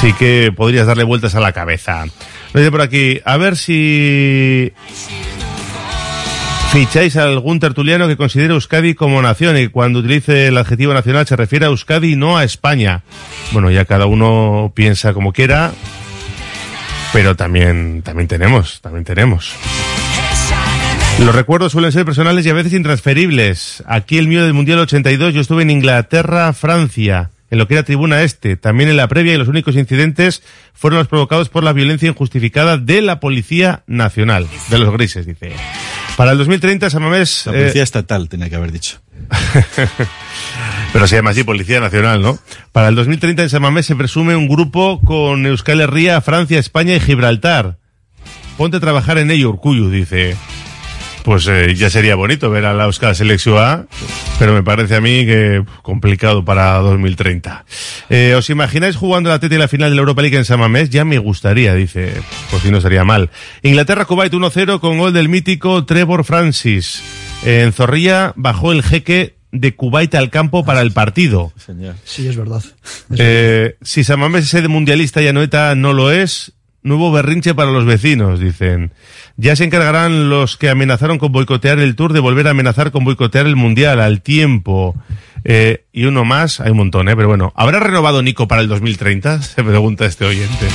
sí 0.00 0.12
que 0.14 0.52
podrías 0.56 0.86
darle 0.86 1.04
vueltas 1.04 1.34
a 1.34 1.40
la 1.40 1.52
cabeza. 1.52 2.06
Me 2.54 2.60
dice 2.60 2.70
por 2.70 2.80
aquí, 2.80 3.20
a 3.24 3.36
ver 3.36 3.56
si 3.56 4.72
ficháis 6.72 7.16
a 7.16 7.24
algún 7.24 7.60
tertuliano 7.60 8.08
que 8.08 8.16
considere 8.16 8.54
Euskadi 8.54 8.94
como 8.94 9.20
nación 9.20 9.58
y 9.58 9.68
cuando 9.68 9.98
utilice 9.98 10.48
el 10.48 10.56
adjetivo 10.56 10.94
nacional 10.94 11.26
se 11.26 11.36
refiere 11.36 11.66
a 11.66 11.68
Euskadi 11.68 12.12
y 12.12 12.16
no 12.16 12.38
a 12.38 12.44
España. 12.44 13.02
Bueno, 13.52 13.70
ya 13.70 13.84
cada 13.84 14.06
uno 14.06 14.72
piensa 14.74 15.12
como 15.12 15.32
quiera, 15.32 15.72
pero 17.12 17.36
también, 17.36 18.02
también 18.02 18.26
tenemos, 18.26 18.80
también 18.80 19.04
tenemos. 19.04 19.54
Los 21.24 21.34
recuerdos 21.34 21.72
suelen 21.72 21.92
ser 21.92 22.04
personales 22.04 22.46
y 22.46 22.50
a 22.50 22.54
veces 22.54 22.72
intransferibles. 22.72 23.84
Aquí 23.86 24.18
el 24.18 24.26
mío 24.26 24.42
del 24.42 24.54
Mundial 24.54 24.78
82, 24.80 25.34
yo 25.34 25.40
estuve 25.40 25.62
en 25.62 25.70
Inglaterra, 25.70 26.52
Francia, 26.54 27.30
en 27.50 27.58
lo 27.58 27.68
que 27.68 27.74
era 27.74 27.82
Tribuna 27.82 28.22
Este, 28.22 28.56
también 28.56 28.88
en 28.88 28.96
la 28.96 29.06
previa 29.06 29.34
y 29.34 29.36
los 29.36 29.48
únicos 29.48 29.76
incidentes 29.76 30.42
fueron 30.72 30.98
los 30.98 31.08
provocados 31.08 31.48
por 31.48 31.62
la 31.62 31.72
violencia 31.72 32.08
injustificada 32.08 32.78
de 32.78 33.02
la 33.02 33.20
Policía 33.20 33.82
Nacional, 33.86 34.48
de 34.70 34.78
los 34.78 34.92
grises, 34.92 35.26
dice. 35.26 35.52
Para 36.16 36.32
el 36.32 36.38
2030, 36.38 36.90
San 36.90 37.02
Mamés... 37.02 37.46
La 37.46 37.52
eh, 37.52 37.60
policía 37.60 37.82
estatal 37.82 38.28
tenía 38.28 38.48
que 38.48 38.56
haber 38.56 38.72
dicho. 38.72 39.00
pero 40.92 41.06
se 41.06 41.16
llama 41.16 41.30
así 41.30 41.44
Policía 41.44 41.80
Nacional, 41.80 42.22
¿no? 42.22 42.38
Para 42.72 42.88
el 42.88 42.94
2030 42.94 43.42
en 43.42 43.50
San 43.50 43.62
Mamés 43.62 43.86
se 43.86 43.94
presume 43.94 44.36
un 44.36 44.48
grupo 44.48 45.00
con 45.00 45.44
Euskal 45.44 45.80
Herria, 45.80 46.20
Francia, 46.20 46.58
España 46.58 46.94
y 46.94 47.00
Gibraltar. 47.00 47.78
Ponte 48.56 48.78
a 48.78 48.80
trabajar 48.80 49.18
en 49.18 49.30
ello, 49.30 49.50
Urcuyu, 49.50 49.90
dice. 49.90 50.36
Pues 51.24 51.46
eh, 51.48 51.74
ya 51.74 51.90
sería 51.90 52.14
bonito 52.14 52.50
ver 52.50 52.64
a 52.64 52.72
la 52.72 52.84
Euskal 52.84 53.14
Selección 53.14 53.58
A, 53.58 53.86
pero 54.38 54.54
me 54.54 54.62
parece 54.62 54.96
a 54.96 55.00
mí 55.00 55.26
que 55.26 55.62
complicado 55.82 56.44
para 56.44 56.74
2030. 56.78 57.64
Eh, 58.08 58.34
¿Os 58.36 58.48
imagináis 58.50 58.96
jugando 58.96 59.28
la 59.28 59.38
TT 59.38 59.52
y 59.52 59.58
la 59.58 59.68
final 59.68 59.90
de 59.90 59.96
la 59.96 60.00
Europa 60.00 60.22
League 60.22 60.36
en 60.36 60.44
San 60.44 60.60
Mamés? 60.60 60.90
Ya 60.90 61.04
me 61.04 61.18
gustaría, 61.18 61.74
dice. 61.74 62.12
Pues 62.50 62.62
si 62.62 62.70
no 62.70 62.80
sería 62.80 63.04
mal. 63.04 63.30
Inglaterra-Kuwait 63.62 64.32
1-0 64.32 64.80
con 64.80 64.98
gol 64.98 65.12
del 65.12 65.28
mítico 65.28 65.84
Trevor 65.84 66.24
Francis. 66.24 67.02
Eh, 67.44 67.62
en 67.64 67.72
Zorrilla 67.72 68.32
bajó 68.36 68.72
el 68.72 68.82
jeque 68.82 69.36
de 69.52 69.74
Kuwait 69.74 70.14
al 70.14 70.30
campo 70.30 70.64
para 70.64 70.80
el 70.80 70.92
partido. 70.92 71.52
Sí, 72.04 72.26
es 72.26 72.36
verdad. 72.36 72.62
Eh, 73.16 73.76
si 73.82 74.04
San 74.04 74.20
Mamés 74.20 74.44
es 74.44 74.50
sede 74.50 74.68
mundialista 74.68 75.20
y 75.20 75.28
Anoeta 75.28 75.74
no 75.74 75.92
lo 75.92 76.10
es, 76.10 76.52
nuevo 76.82 77.12
berrinche 77.12 77.54
para 77.54 77.70
los 77.70 77.84
vecinos, 77.84 78.40
dicen. 78.40 78.92
Ya 79.36 79.56
se 79.56 79.64
encargarán 79.64 80.28
los 80.28 80.56
que 80.56 80.70
amenazaron 80.70 81.18
con 81.18 81.32
boicotear 81.32 81.78
el 81.78 81.96
Tour 81.96 82.12
de 82.12 82.20
volver 82.20 82.46
a 82.46 82.50
amenazar 82.50 82.90
con 82.90 83.04
boicotear 83.04 83.46
el 83.46 83.56
Mundial 83.56 84.00
al 84.00 84.22
tiempo. 84.22 84.94
Eh, 85.44 85.84
y 85.92 86.04
uno 86.04 86.24
más, 86.24 86.60
hay 86.60 86.70
un 86.70 86.78
montón, 86.78 87.08
¿eh? 87.08 87.16
Pero 87.16 87.28
bueno, 87.28 87.52
¿habrá 87.56 87.80
renovado 87.80 88.22
Nico 88.22 88.48
para 88.48 88.62
el 88.62 88.68
2030? 88.68 89.42
Se 89.42 89.64
pregunta 89.64 90.06
este 90.06 90.24
oyente. 90.24 90.66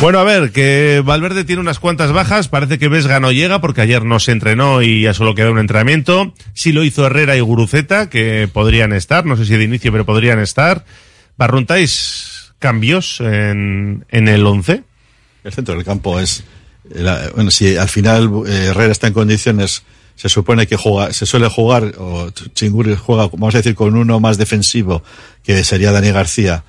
Bueno, 0.00 0.18
a 0.18 0.24
ver, 0.24 0.50
que 0.50 1.02
Valverde 1.04 1.44
tiene 1.44 1.62
unas 1.62 1.78
cuantas 1.78 2.12
bajas, 2.12 2.48
parece 2.48 2.78
que 2.78 2.88
Vesga 2.88 3.20
no 3.20 3.32
llega 3.32 3.60
porque 3.60 3.80
ayer 3.80 4.04
no 4.04 4.18
se 4.18 4.32
entrenó 4.32 4.82
y 4.82 5.02
ya 5.02 5.14
solo 5.14 5.34
queda 5.34 5.50
un 5.50 5.58
entrenamiento. 5.58 6.34
Sí 6.52 6.72
lo 6.72 6.84
hizo 6.84 7.06
Herrera 7.06 7.36
y 7.36 7.40
Guruceta, 7.40 8.10
que 8.10 8.48
podrían 8.52 8.92
estar, 8.92 9.24
no 9.24 9.36
sé 9.36 9.46
si 9.46 9.56
de 9.56 9.64
inicio, 9.64 9.92
pero 9.92 10.04
podrían 10.04 10.40
estar. 10.40 10.84
¿Barruntáis 11.38 12.54
cambios 12.58 13.20
en, 13.20 14.04
en 14.10 14.28
el 14.28 14.44
11? 14.44 14.82
El 15.44 15.52
centro 15.52 15.74
del 15.74 15.84
campo 15.84 16.18
es. 16.18 16.42
la- 16.90 17.30
bueno, 17.34 17.50
si 17.50 17.76
al 17.76 17.88
final 17.88 18.30
eh, 18.46 18.66
Herrera 18.70 18.92
está 18.92 19.06
en 19.06 19.12
condiciones, 19.14 19.82
se 20.16 20.28
supone 20.28 20.66
que 20.66 20.76
juega, 20.76 21.12
se 21.12 21.26
suele 21.26 21.48
jugar, 21.48 21.94
o 21.98 22.30
Chinguri 22.54 22.94
juega, 22.96 23.28
vamos 23.28 23.54
a 23.54 23.58
decir, 23.58 23.74
con 23.74 23.96
uno 23.96 24.20
más 24.20 24.38
defensivo, 24.38 25.02
que 25.42 25.62
sería 25.64 25.92
Dani 25.92 26.10
García, 26.10 26.64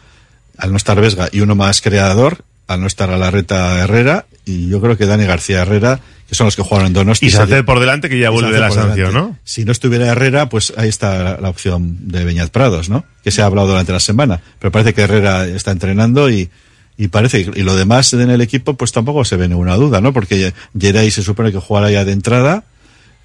al 0.57 0.71
no 0.71 0.77
estar 0.77 0.99
Vesga, 0.99 1.29
y 1.31 1.41
uno 1.41 1.55
más 1.55 1.81
creador, 1.81 2.43
al 2.67 2.81
no 2.81 2.87
estar 2.87 3.09
a 3.11 3.17
la 3.17 3.29
reta 3.29 3.79
Herrera, 3.83 4.25
y 4.45 4.67
yo 4.69 4.81
creo 4.81 4.97
que 4.97 5.05
Dani 5.05 5.25
García 5.25 5.61
Herrera, 5.61 5.99
que 6.27 6.33
son 6.33 6.45
los 6.45 6.55
que 6.55 6.63
jugaron 6.63 6.87
en 6.87 6.93
Donosti. 6.93 7.27
Y 7.27 7.29
hace 7.35 7.63
por 7.63 7.79
delante 7.79 8.09
que 8.09 8.17
ya 8.17 8.29
vuelve 8.31 8.51
de 8.53 8.59
la 8.59 8.71
sanción, 8.71 8.95
delante. 8.95 9.17
¿no? 9.19 9.37
Si 9.43 9.63
no 9.65 9.71
estuviera 9.71 10.07
Herrera, 10.07 10.49
pues 10.49 10.73
ahí 10.77 10.89
está 10.89 11.23
la, 11.23 11.37
la 11.39 11.49
opción 11.49 11.97
de 12.09 12.23
Beñat 12.23 12.49
Prados, 12.49 12.89
¿no? 12.89 13.05
Que 13.23 13.29
se 13.31 13.41
ha 13.43 13.45
hablado 13.45 13.67
durante 13.67 13.91
la 13.91 13.99
semana. 13.99 14.41
Pero 14.59 14.71
parece 14.71 14.93
que 14.95 15.01
Herrera 15.01 15.45
está 15.45 15.69
entrenando 15.71 16.29
y, 16.31 16.49
y 16.97 17.09
parece, 17.09 17.41
y 17.53 17.63
lo 17.63 17.75
demás 17.75 18.13
en 18.13 18.29
el 18.29 18.41
equipo, 18.41 18.75
pues 18.75 18.91
tampoco 18.91 19.25
se 19.25 19.35
ve 19.35 19.47
ninguna 19.47 19.75
duda, 19.75 19.99
¿no? 20.01 20.13
Porque 20.13 20.53
Geray 20.77 21.11
se 21.11 21.23
supone 21.23 21.51
que 21.51 21.59
jugará 21.59 21.91
ya 21.91 22.05
de 22.05 22.13
entrada 22.13 22.63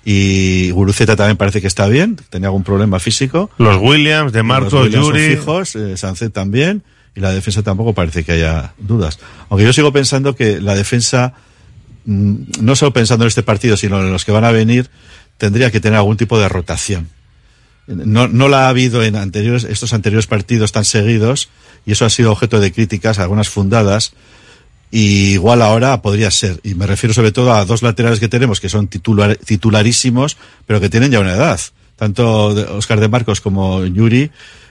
y 0.04 0.70
Guruceta 0.70 1.14
también 1.14 1.36
parece 1.36 1.60
que 1.60 1.66
está 1.66 1.86
bien, 1.86 2.16
tenía 2.30 2.48
algún 2.48 2.64
problema 2.64 2.98
físico. 2.98 3.50
Los 3.58 3.76
Williams, 3.80 4.32
de 4.32 4.42
son 4.70 4.90
Yuri. 4.90 5.36
fijos, 5.36 5.76
eh, 5.76 5.96
Sancet 5.96 6.32
también, 6.32 6.82
y 7.14 7.20
la 7.20 7.32
defensa 7.32 7.62
tampoco 7.62 7.92
parece 7.92 8.24
que 8.24 8.32
haya 8.32 8.72
dudas. 8.78 9.18
Aunque 9.50 9.64
yo 9.64 9.72
sigo 9.72 9.92
pensando 9.92 10.34
que 10.34 10.60
la 10.60 10.74
defensa, 10.74 11.34
mm, 12.06 12.34
no 12.62 12.76
solo 12.76 12.92
pensando 12.92 13.24
en 13.24 13.28
este 13.28 13.42
partido, 13.42 13.76
sino 13.76 14.00
en 14.00 14.10
los 14.10 14.24
que 14.24 14.32
van 14.32 14.44
a 14.44 14.50
venir, 14.50 14.88
tendría 15.36 15.70
que 15.70 15.80
tener 15.80 15.98
algún 15.98 16.16
tipo 16.16 16.38
de 16.38 16.48
rotación. 16.48 17.08
No, 17.86 18.28
no 18.28 18.48
la 18.48 18.66
ha 18.66 18.68
habido 18.68 19.02
en 19.02 19.16
anteriores, 19.16 19.64
estos 19.64 19.92
anteriores 19.92 20.26
partidos 20.26 20.72
tan 20.72 20.84
seguidos, 20.84 21.48
y 21.86 21.92
eso 21.92 22.04
ha 22.04 22.10
sido 22.10 22.32
objeto 22.32 22.60
de 22.60 22.72
críticas, 22.72 23.18
algunas 23.18 23.48
fundadas, 23.48 24.12
y 24.90 25.32
igual 25.32 25.62
ahora 25.62 26.00
podría 26.02 26.30
ser. 26.30 26.60
Y 26.62 26.74
me 26.74 26.86
refiero 26.86 27.14
sobre 27.14 27.32
todo 27.32 27.52
a 27.52 27.64
dos 27.64 27.82
laterales 27.82 28.20
que 28.20 28.28
tenemos 28.28 28.60
que 28.60 28.68
son 28.68 28.88
titular, 28.88 29.36
titularísimos, 29.36 30.36
pero 30.66 30.80
que 30.80 30.88
tienen 30.88 31.10
ya 31.10 31.20
una 31.20 31.34
edad. 31.34 31.60
Tanto 31.96 32.46
Oscar 32.76 33.00
de 33.00 33.08
Marcos 33.08 33.40
como 33.40 33.84
Yuri, 33.84 34.30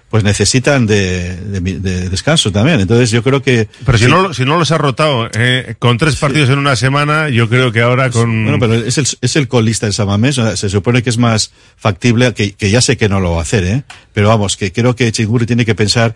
pues 0.10 0.24
necesitan 0.24 0.86
de, 0.88 1.36
de, 1.36 1.60
de, 1.60 2.10
descanso 2.10 2.52
también. 2.52 2.80
Entonces 2.80 3.12
yo 3.12 3.24
creo 3.24 3.42
que... 3.42 3.68
Pero 3.86 3.98
si, 3.98 4.08
no, 4.08 4.34
si 4.34 4.46
no 4.46 4.58
los 4.58 4.72
ha 4.72 4.78
rotado 4.78 5.30
eh, 5.34 5.76
con 5.80 5.98
tres 5.98 6.16
partidos 6.16 6.48
sí. 6.48 6.54
en 6.54 6.60
una 6.60 6.76
semana, 6.76 7.30
yo 7.30 7.48
creo 7.48 7.72
que 7.72 7.82
ahora 7.82 8.10
con... 8.10 8.44
Bueno, 8.44 8.60
pero 8.60 8.74
es 8.74 8.98
el, 8.98 9.08
es 9.22 9.36
el 9.36 9.48
colista 9.48 9.86
de 9.86 9.94
Samamés, 9.94 10.36
se 10.56 10.70
supone 10.70 11.04
que 11.04 11.10
es 11.10 11.18
más 11.18 11.52
factible, 11.78 12.34
que, 12.34 12.54
que 12.54 12.72
ya 12.72 12.82
sé 12.82 12.98
que 12.98 13.08
no 13.08 13.20
lo 13.20 13.34
va 13.34 13.40
a 13.40 13.44
hacer, 13.44 13.64
¿eh? 13.64 13.84
Pero 14.20 14.28
vamos, 14.28 14.58
que 14.58 14.74
creo 14.74 14.98
que 14.98 15.10
Chinguri 15.14 15.46
tiene 15.46 15.64
que 15.64 15.76
pensar 15.76 16.14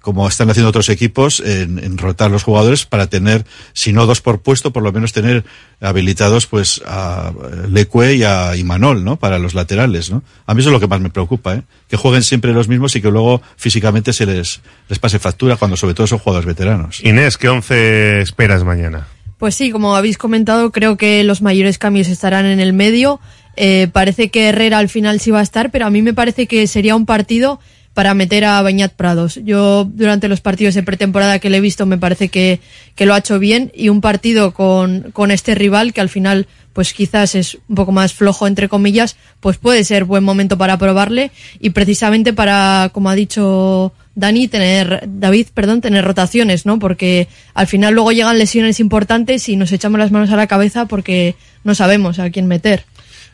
como 0.00 0.26
están 0.26 0.50
haciendo 0.50 0.70
otros 0.70 0.88
equipos, 0.88 1.38
en, 1.38 1.78
en, 1.78 1.98
rotar 1.98 2.28
los 2.28 2.42
jugadores 2.42 2.84
para 2.84 3.06
tener, 3.06 3.46
si 3.74 3.92
no 3.92 4.06
dos 4.06 4.20
por 4.20 4.42
puesto, 4.42 4.72
por 4.72 4.82
lo 4.82 4.90
menos 4.90 5.12
tener 5.12 5.44
habilitados 5.80 6.48
pues 6.48 6.82
a 6.84 7.32
Lecue 7.70 8.16
y 8.16 8.24
a 8.24 8.56
Imanol, 8.56 9.04
¿no? 9.04 9.20
Para 9.20 9.38
los 9.38 9.54
laterales, 9.54 10.10
¿no? 10.10 10.24
A 10.46 10.54
mí 10.54 10.62
eso 10.62 10.70
es 10.70 10.72
lo 10.72 10.80
que 10.80 10.88
más 10.88 11.00
me 11.00 11.10
preocupa, 11.10 11.54
¿eh? 11.54 11.62
Que 11.88 11.96
jueguen 11.96 12.24
siempre 12.24 12.52
los 12.52 12.66
mismos 12.66 12.96
y 12.96 13.00
que 13.00 13.12
luego 13.12 13.40
físicamente 13.56 14.12
se 14.12 14.26
les, 14.26 14.60
les 14.88 14.98
pase 14.98 15.20
factura 15.20 15.54
cuando 15.54 15.76
sobre 15.76 15.94
todo 15.94 16.08
son 16.08 16.18
jugadores 16.18 16.46
veteranos. 16.46 17.04
Inés, 17.04 17.38
¿qué 17.38 17.48
once 17.48 18.20
esperas 18.20 18.64
mañana? 18.64 19.06
Pues 19.38 19.54
sí, 19.54 19.70
como 19.70 19.94
habéis 19.94 20.18
comentado, 20.18 20.72
creo 20.72 20.96
que 20.96 21.22
los 21.22 21.40
mayores 21.40 21.78
cambios 21.78 22.08
estarán 22.08 22.46
en 22.46 22.58
el 22.58 22.72
medio. 22.72 23.20
Eh, 23.56 23.88
parece 23.92 24.30
que 24.30 24.48
Herrera 24.48 24.78
al 24.78 24.88
final 24.88 25.20
sí 25.20 25.30
va 25.30 25.40
a 25.40 25.42
estar, 25.42 25.70
pero 25.70 25.86
a 25.86 25.90
mí 25.90 26.02
me 26.02 26.14
parece 26.14 26.46
que 26.46 26.66
sería 26.66 26.96
un 26.96 27.06
partido 27.06 27.60
para 27.94 28.12
meter 28.14 28.44
a 28.44 28.60
Bañat 28.60 28.92
Prados. 28.92 29.40
Yo 29.44 29.84
durante 29.84 30.28
los 30.28 30.40
partidos 30.40 30.74
de 30.74 30.82
pretemporada 30.82 31.38
que 31.38 31.48
le 31.48 31.58
he 31.58 31.60
visto 31.60 31.86
me 31.86 31.96
parece 31.96 32.28
que, 32.28 32.60
que 32.96 33.06
lo 33.06 33.14
ha 33.14 33.18
hecho 33.18 33.38
bien 33.38 33.70
y 33.74 33.88
un 33.88 34.00
partido 34.00 34.52
con, 34.52 35.12
con 35.12 35.30
este 35.30 35.54
rival 35.54 35.92
que 35.92 36.00
al 36.00 36.08
final 36.08 36.48
pues 36.72 36.92
quizás 36.92 37.36
es 37.36 37.56
un 37.68 37.76
poco 37.76 37.92
más 37.92 38.12
flojo 38.12 38.48
entre 38.48 38.68
comillas, 38.68 39.16
pues 39.38 39.58
puede 39.58 39.84
ser 39.84 40.04
buen 40.04 40.24
momento 40.24 40.58
para 40.58 40.76
probarle 40.76 41.30
y 41.60 41.70
precisamente 41.70 42.32
para, 42.32 42.90
como 42.92 43.10
ha 43.10 43.14
dicho 43.14 43.92
Dani, 44.16 44.48
tener, 44.48 45.04
David, 45.06 45.46
perdón, 45.54 45.80
tener 45.80 46.04
rotaciones, 46.04 46.66
¿no? 46.66 46.80
Porque 46.80 47.28
al 47.54 47.68
final 47.68 47.94
luego 47.94 48.10
llegan 48.10 48.38
lesiones 48.38 48.80
importantes 48.80 49.48
y 49.48 49.56
nos 49.56 49.70
echamos 49.70 50.00
las 50.00 50.10
manos 50.10 50.30
a 50.30 50.36
la 50.36 50.48
cabeza 50.48 50.86
porque 50.86 51.36
no 51.62 51.76
sabemos 51.76 52.18
a 52.18 52.30
quién 52.30 52.48
meter. 52.48 52.84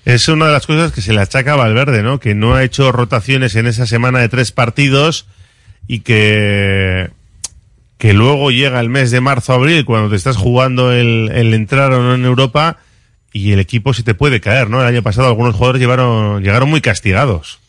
Es 0.05 0.29
una 0.29 0.47
de 0.47 0.53
las 0.53 0.67
cosas 0.67 0.93
que 0.93 1.03
se 1.03 1.13
le 1.13 1.21
achaca 1.21 1.53
a 1.53 1.57
Valverde, 1.57 2.03
¿no? 2.03 2.21
Que 2.21 2.35
no 2.35 2.55
ha 2.55 2.65
hecho 2.65 2.91
rotaciones 2.91 3.55
en 3.57 3.67
esa 3.67 3.87
semana 3.87 4.21
de 4.21 4.29
tres 4.29 4.53
partidos 4.53 5.27
y 5.87 6.01
que 6.01 7.11
que 7.99 8.15
luego 8.15 8.51
llega 8.51 8.81
el 8.81 8.89
mes 8.89 9.11
de 9.11 9.21
marzo-abril 9.21 9.85
cuando 9.85 10.09
te 10.09 10.17
estás 10.17 10.39
jugando 10.39 10.91
el, 10.91 11.31
el, 11.35 11.53
entrar 11.53 11.93
o 11.93 12.03
no 12.03 12.15
en 12.15 12.25
Europa 12.25 12.79
y 13.31 13.53
el 13.53 13.61
equipo 13.61 13.93
se 13.93 14.03
te 14.03 14.15
puede 14.15 14.41
caer, 14.41 14.71
¿no? 14.71 14.81
El 14.81 14.87
año 14.87 15.03
pasado 15.03 15.29
algunos 15.29 15.55
jugadores 15.55 15.81
llevaron, 15.81 16.43
llegaron 16.43 16.71
muy 16.71 16.81
castigados. 16.81 17.61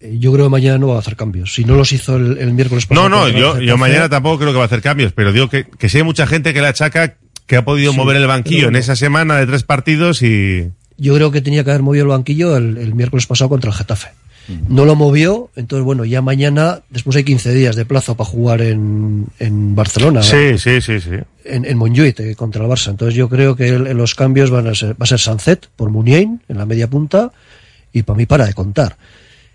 Yo 0.00 0.32
creo 0.34 0.46
que 0.46 0.50
mañana 0.50 0.76
no 0.76 0.88
va 0.88 0.96
a 0.96 0.98
hacer 0.98 1.16
cambios. 1.16 1.54
Si 1.54 1.64
no 1.64 1.76
los 1.76 1.92
hizo 1.92 2.16
el, 2.16 2.36
el 2.38 2.52
miércoles 2.52 2.84
pasado. 2.84 3.08
No, 3.08 3.26
no, 3.26 3.28
yo, 3.28 3.58
yo 3.58 3.78
mañana 3.78 4.10
tampoco 4.10 4.40
creo 4.40 4.52
que 4.52 4.58
va 4.58 4.64
a 4.64 4.66
hacer 4.66 4.82
cambios, 4.82 5.12
pero 5.12 5.32
digo 5.32 5.48
que, 5.48 5.64
que 5.64 5.88
sí 5.88 5.96
hay 5.96 6.04
mucha 6.04 6.26
gente 6.26 6.52
que 6.52 6.60
le 6.60 6.68
achaca 6.68 7.16
que 7.46 7.56
ha 7.56 7.64
podido 7.64 7.92
sí, 7.92 7.96
mover 7.98 8.16
el 8.16 8.26
banquillo 8.26 8.68
en 8.68 8.76
esa 8.76 8.96
semana 8.96 9.36
de 9.36 9.46
tres 9.46 9.62
partidos 9.62 10.22
y 10.22 10.70
yo 10.96 11.14
creo 11.14 11.30
que 11.30 11.40
tenía 11.40 11.64
que 11.64 11.70
haber 11.70 11.82
movido 11.82 12.04
el 12.04 12.10
banquillo 12.10 12.56
el, 12.56 12.76
el 12.76 12.94
miércoles 12.94 13.26
pasado 13.26 13.48
contra 13.48 13.70
el 13.70 13.76
Getafe. 13.76 14.08
No 14.68 14.84
lo 14.84 14.94
movió, 14.94 15.50
entonces 15.56 15.84
bueno, 15.84 16.04
ya 16.04 16.20
mañana, 16.20 16.82
después 16.90 17.16
hay 17.16 17.24
15 17.24 17.54
días 17.54 17.76
de 17.76 17.86
plazo 17.86 18.14
para 18.14 18.28
jugar 18.28 18.60
en, 18.60 19.26
en 19.38 19.74
Barcelona. 19.74 20.22
Sí, 20.22 20.58
sí, 20.58 20.82
sí, 20.82 21.00
sí. 21.00 21.16
En, 21.44 21.64
en 21.64 21.78
Montjuic 21.78 22.20
eh, 22.20 22.34
contra 22.34 22.62
el 22.62 22.70
Barça. 22.70 22.90
Entonces 22.90 23.14
yo 23.14 23.30
creo 23.30 23.56
que 23.56 23.68
el, 23.68 23.84
los 23.96 24.14
cambios 24.14 24.50
van 24.50 24.66
a 24.66 24.74
ser, 24.74 24.92
va 24.92 25.04
a 25.04 25.06
ser 25.06 25.18
Sancet 25.18 25.68
por 25.76 25.88
Muniain 25.88 26.42
en 26.46 26.58
la 26.58 26.66
media 26.66 26.90
punta 26.90 27.32
y 27.92 28.02
para 28.02 28.18
mí 28.18 28.26
para 28.26 28.44
de 28.44 28.52
contar. 28.52 28.98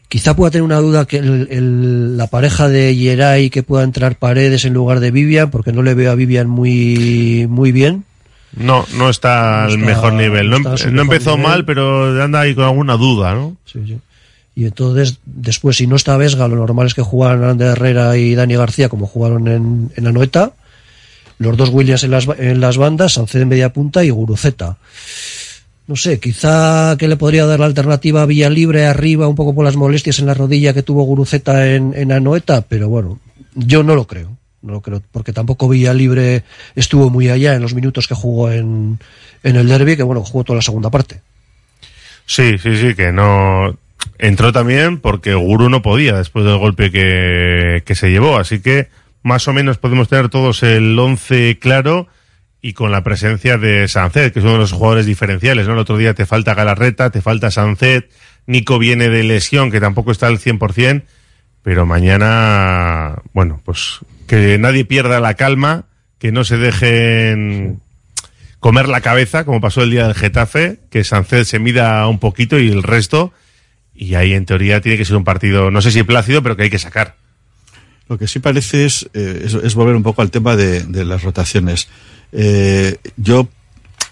Quizá 0.07 0.35
pueda 0.35 0.49
tener 0.49 0.63
una 0.63 0.79
duda 0.79 1.05
que 1.05 1.17
el, 1.17 2.17
la 2.17 2.25
pareja 2.25 2.67
de 2.67 2.95
Yeray 2.95 3.51
que 3.51 3.61
pueda 3.61 3.83
entrar 3.83 4.17
Paredes 4.17 4.65
en 4.65 4.73
lugar 4.73 5.01
de 5.01 5.11
Vivian, 5.11 5.51
porque 5.51 5.71
no 5.71 5.83
le 5.83 5.93
veo 5.93 6.11
a 6.11 6.15
Vivian 6.15 6.49
muy, 6.49 7.45
muy 7.47 7.71
bien. 7.71 8.05
No, 8.55 8.85
no 8.95 9.09
está 9.09 9.65
al 9.65 9.77
mejor 9.77 10.13
nivel. 10.13 10.49
No, 10.49 10.59
no 10.59 10.71
mejor 10.71 10.87
empezó 10.87 11.37
nivel. 11.37 11.51
mal, 11.51 11.65
pero 11.65 12.21
anda 12.21 12.41
ahí 12.41 12.55
con 12.55 12.65
alguna 12.65 12.97
duda, 12.97 13.33
¿no? 13.33 13.55
Sí, 13.65 13.79
sí. 13.85 13.99
Y 14.55 14.65
entonces, 14.65 15.19
después, 15.25 15.77
si 15.77 15.87
no 15.87 15.95
está 15.95 16.17
Vesga, 16.17 16.47
lo 16.47 16.57
normal 16.57 16.87
es 16.87 16.93
que 16.93 17.01
jugaran 17.01 17.43
Ander 17.43 17.69
Herrera 17.69 18.17
y 18.17 18.35
Dani 18.35 18.55
García 18.55 18.89
como 18.89 19.07
jugaron 19.07 19.47
en, 19.47 19.91
en 19.95 20.07
Anoeta. 20.07 20.51
Los 21.37 21.55
dos 21.55 21.69
Williams 21.69 22.03
en 22.03 22.11
las, 22.11 22.27
en 22.37 22.59
las 22.59 22.77
bandas, 22.77 23.13
Sanced 23.13 23.39
en 23.39 23.47
media 23.47 23.71
punta 23.71 24.03
y 24.03 24.09
Guruceta. 24.09 24.77
No 25.87 25.95
sé, 25.95 26.19
quizá 26.19 26.97
que 26.99 27.07
le 27.07 27.15
podría 27.15 27.45
dar 27.45 27.61
la 27.61 27.67
alternativa 27.67 28.21
a 28.21 28.25
Villa 28.25 28.49
Libre 28.49 28.85
arriba, 28.85 29.27
un 29.27 29.35
poco 29.35 29.55
por 29.55 29.63
las 29.63 29.77
molestias 29.77 30.19
en 30.19 30.25
la 30.25 30.33
rodilla 30.33 30.73
que 30.73 30.83
tuvo 30.83 31.03
Guruceta 31.03 31.67
en, 31.73 31.93
en 31.95 32.11
Anoeta, 32.11 32.61
pero 32.61 32.89
bueno, 32.89 33.19
yo 33.55 33.81
no 33.83 33.95
lo 33.95 34.05
creo. 34.05 34.38
No 34.61 34.73
lo 34.73 34.81
creo, 34.81 35.01
porque 35.11 35.33
tampoco 35.33 35.69
Villa 35.69 35.93
Libre 35.93 36.43
estuvo 36.75 37.09
muy 37.09 37.29
allá 37.29 37.55
en 37.55 37.61
los 37.61 37.73
minutos 37.73 38.07
que 38.07 38.15
jugó 38.15 38.51
en, 38.51 38.99
en 39.43 39.55
el 39.55 39.67
derby, 39.67 39.95
que 39.95 40.03
bueno, 40.03 40.23
jugó 40.23 40.43
toda 40.43 40.57
la 40.57 40.61
segunda 40.61 40.89
parte. 40.89 41.21
Sí, 42.25 42.57
sí, 42.57 42.77
sí, 42.77 42.93
que 42.93 43.11
no. 43.11 43.77
Entró 44.17 44.51
también 44.51 44.99
porque 44.99 45.33
Guru 45.33 45.69
no 45.69 45.81
podía 45.81 46.17
después 46.17 46.45
del 46.45 46.57
golpe 46.57 46.91
que, 46.91 47.83
que 47.85 47.95
se 47.95 48.11
llevó, 48.11 48.37
así 48.37 48.61
que 48.61 48.89
más 49.23 49.47
o 49.47 49.53
menos 49.53 49.77
podemos 49.77 50.07
tener 50.07 50.29
todos 50.29 50.63
el 50.63 50.97
11 50.97 51.57
claro 51.59 52.07
y 52.61 52.73
con 52.73 52.91
la 52.91 53.03
presencia 53.03 53.57
de 53.57 53.87
Sancet, 53.87 54.33
que 54.33 54.39
es 54.39 54.45
uno 54.45 54.53
de 54.53 54.59
los 54.59 54.73
jugadores 54.73 55.05
diferenciales, 55.05 55.67
¿no? 55.67 55.73
El 55.73 55.79
otro 55.79 55.97
día 55.97 56.13
te 56.13 56.25
falta 56.25 56.53
Galarreta, 56.53 57.09
te 57.09 57.21
falta 57.21 57.51
Sancet, 57.51 58.09
Nico 58.47 58.79
viene 58.79 59.09
de 59.09 59.23
lesión, 59.23 59.71
que 59.71 59.79
tampoco 59.79 60.11
está 60.11 60.27
al 60.27 60.39
100%, 60.39 61.03
pero 61.63 61.85
mañana, 61.85 63.15
bueno, 63.33 63.61
pues 63.63 63.99
que 64.29 64.59
nadie 64.59 64.85
pierda 64.85 65.19
la 65.19 65.33
calma, 65.33 65.85
que 66.19 66.31
no 66.31 66.43
se 66.43 66.57
dejen 66.57 67.79
comer 68.59 68.87
la 68.87 69.01
cabeza, 69.01 69.43
como 69.43 69.59
pasó 69.59 69.81
el 69.81 69.89
día 69.89 70.05
del 70.05 70.13
Getafe, 70.13 70.81
que 70.91 71.03
Sanced 71.03 71.45
se 71.45 71.57
mida 71.57 72.07
un 72.07 72.19
poquito 72.19 72.59
y 72.59 72.69
el 72.69 72.83
resto, 72.83 73.33
y 73.95 74.13
ahí 74.13 74.33
en 74.33 74.45
teoría 74.45 74.81
tiene 74.81 74.99
que 74.99 75.05
ser 75.05 75.15
un 75.15 75.23
partido, 75.23 75.71
no 75.71 75.81
sé 75.81 75.89
si 75.89 76.03
plácido, 76.03 76.43
pero 76.43 76.55
que 76.55 76.61
hay 76.61 76.69
que 76.69 76.77
sacar. 76.77 77.15
Lo 78.07 78.19
que 78.19 78.27
sí 78.27 78.37
parece 78.37 78.85
es, 78.85 79.09
eh, 79.15 79.47
es, 79.63 79.73
volver 79.73 79.95
un 79.95 80.03
poco 80.03 80.21
al 80.21 80.29
tema 80.29 80.55
de, 80.55 80.85
las 81.03 81.23
rotaciones. 81.23 81.87
Eh, 82.31 82.97
yo, 83.17 83.49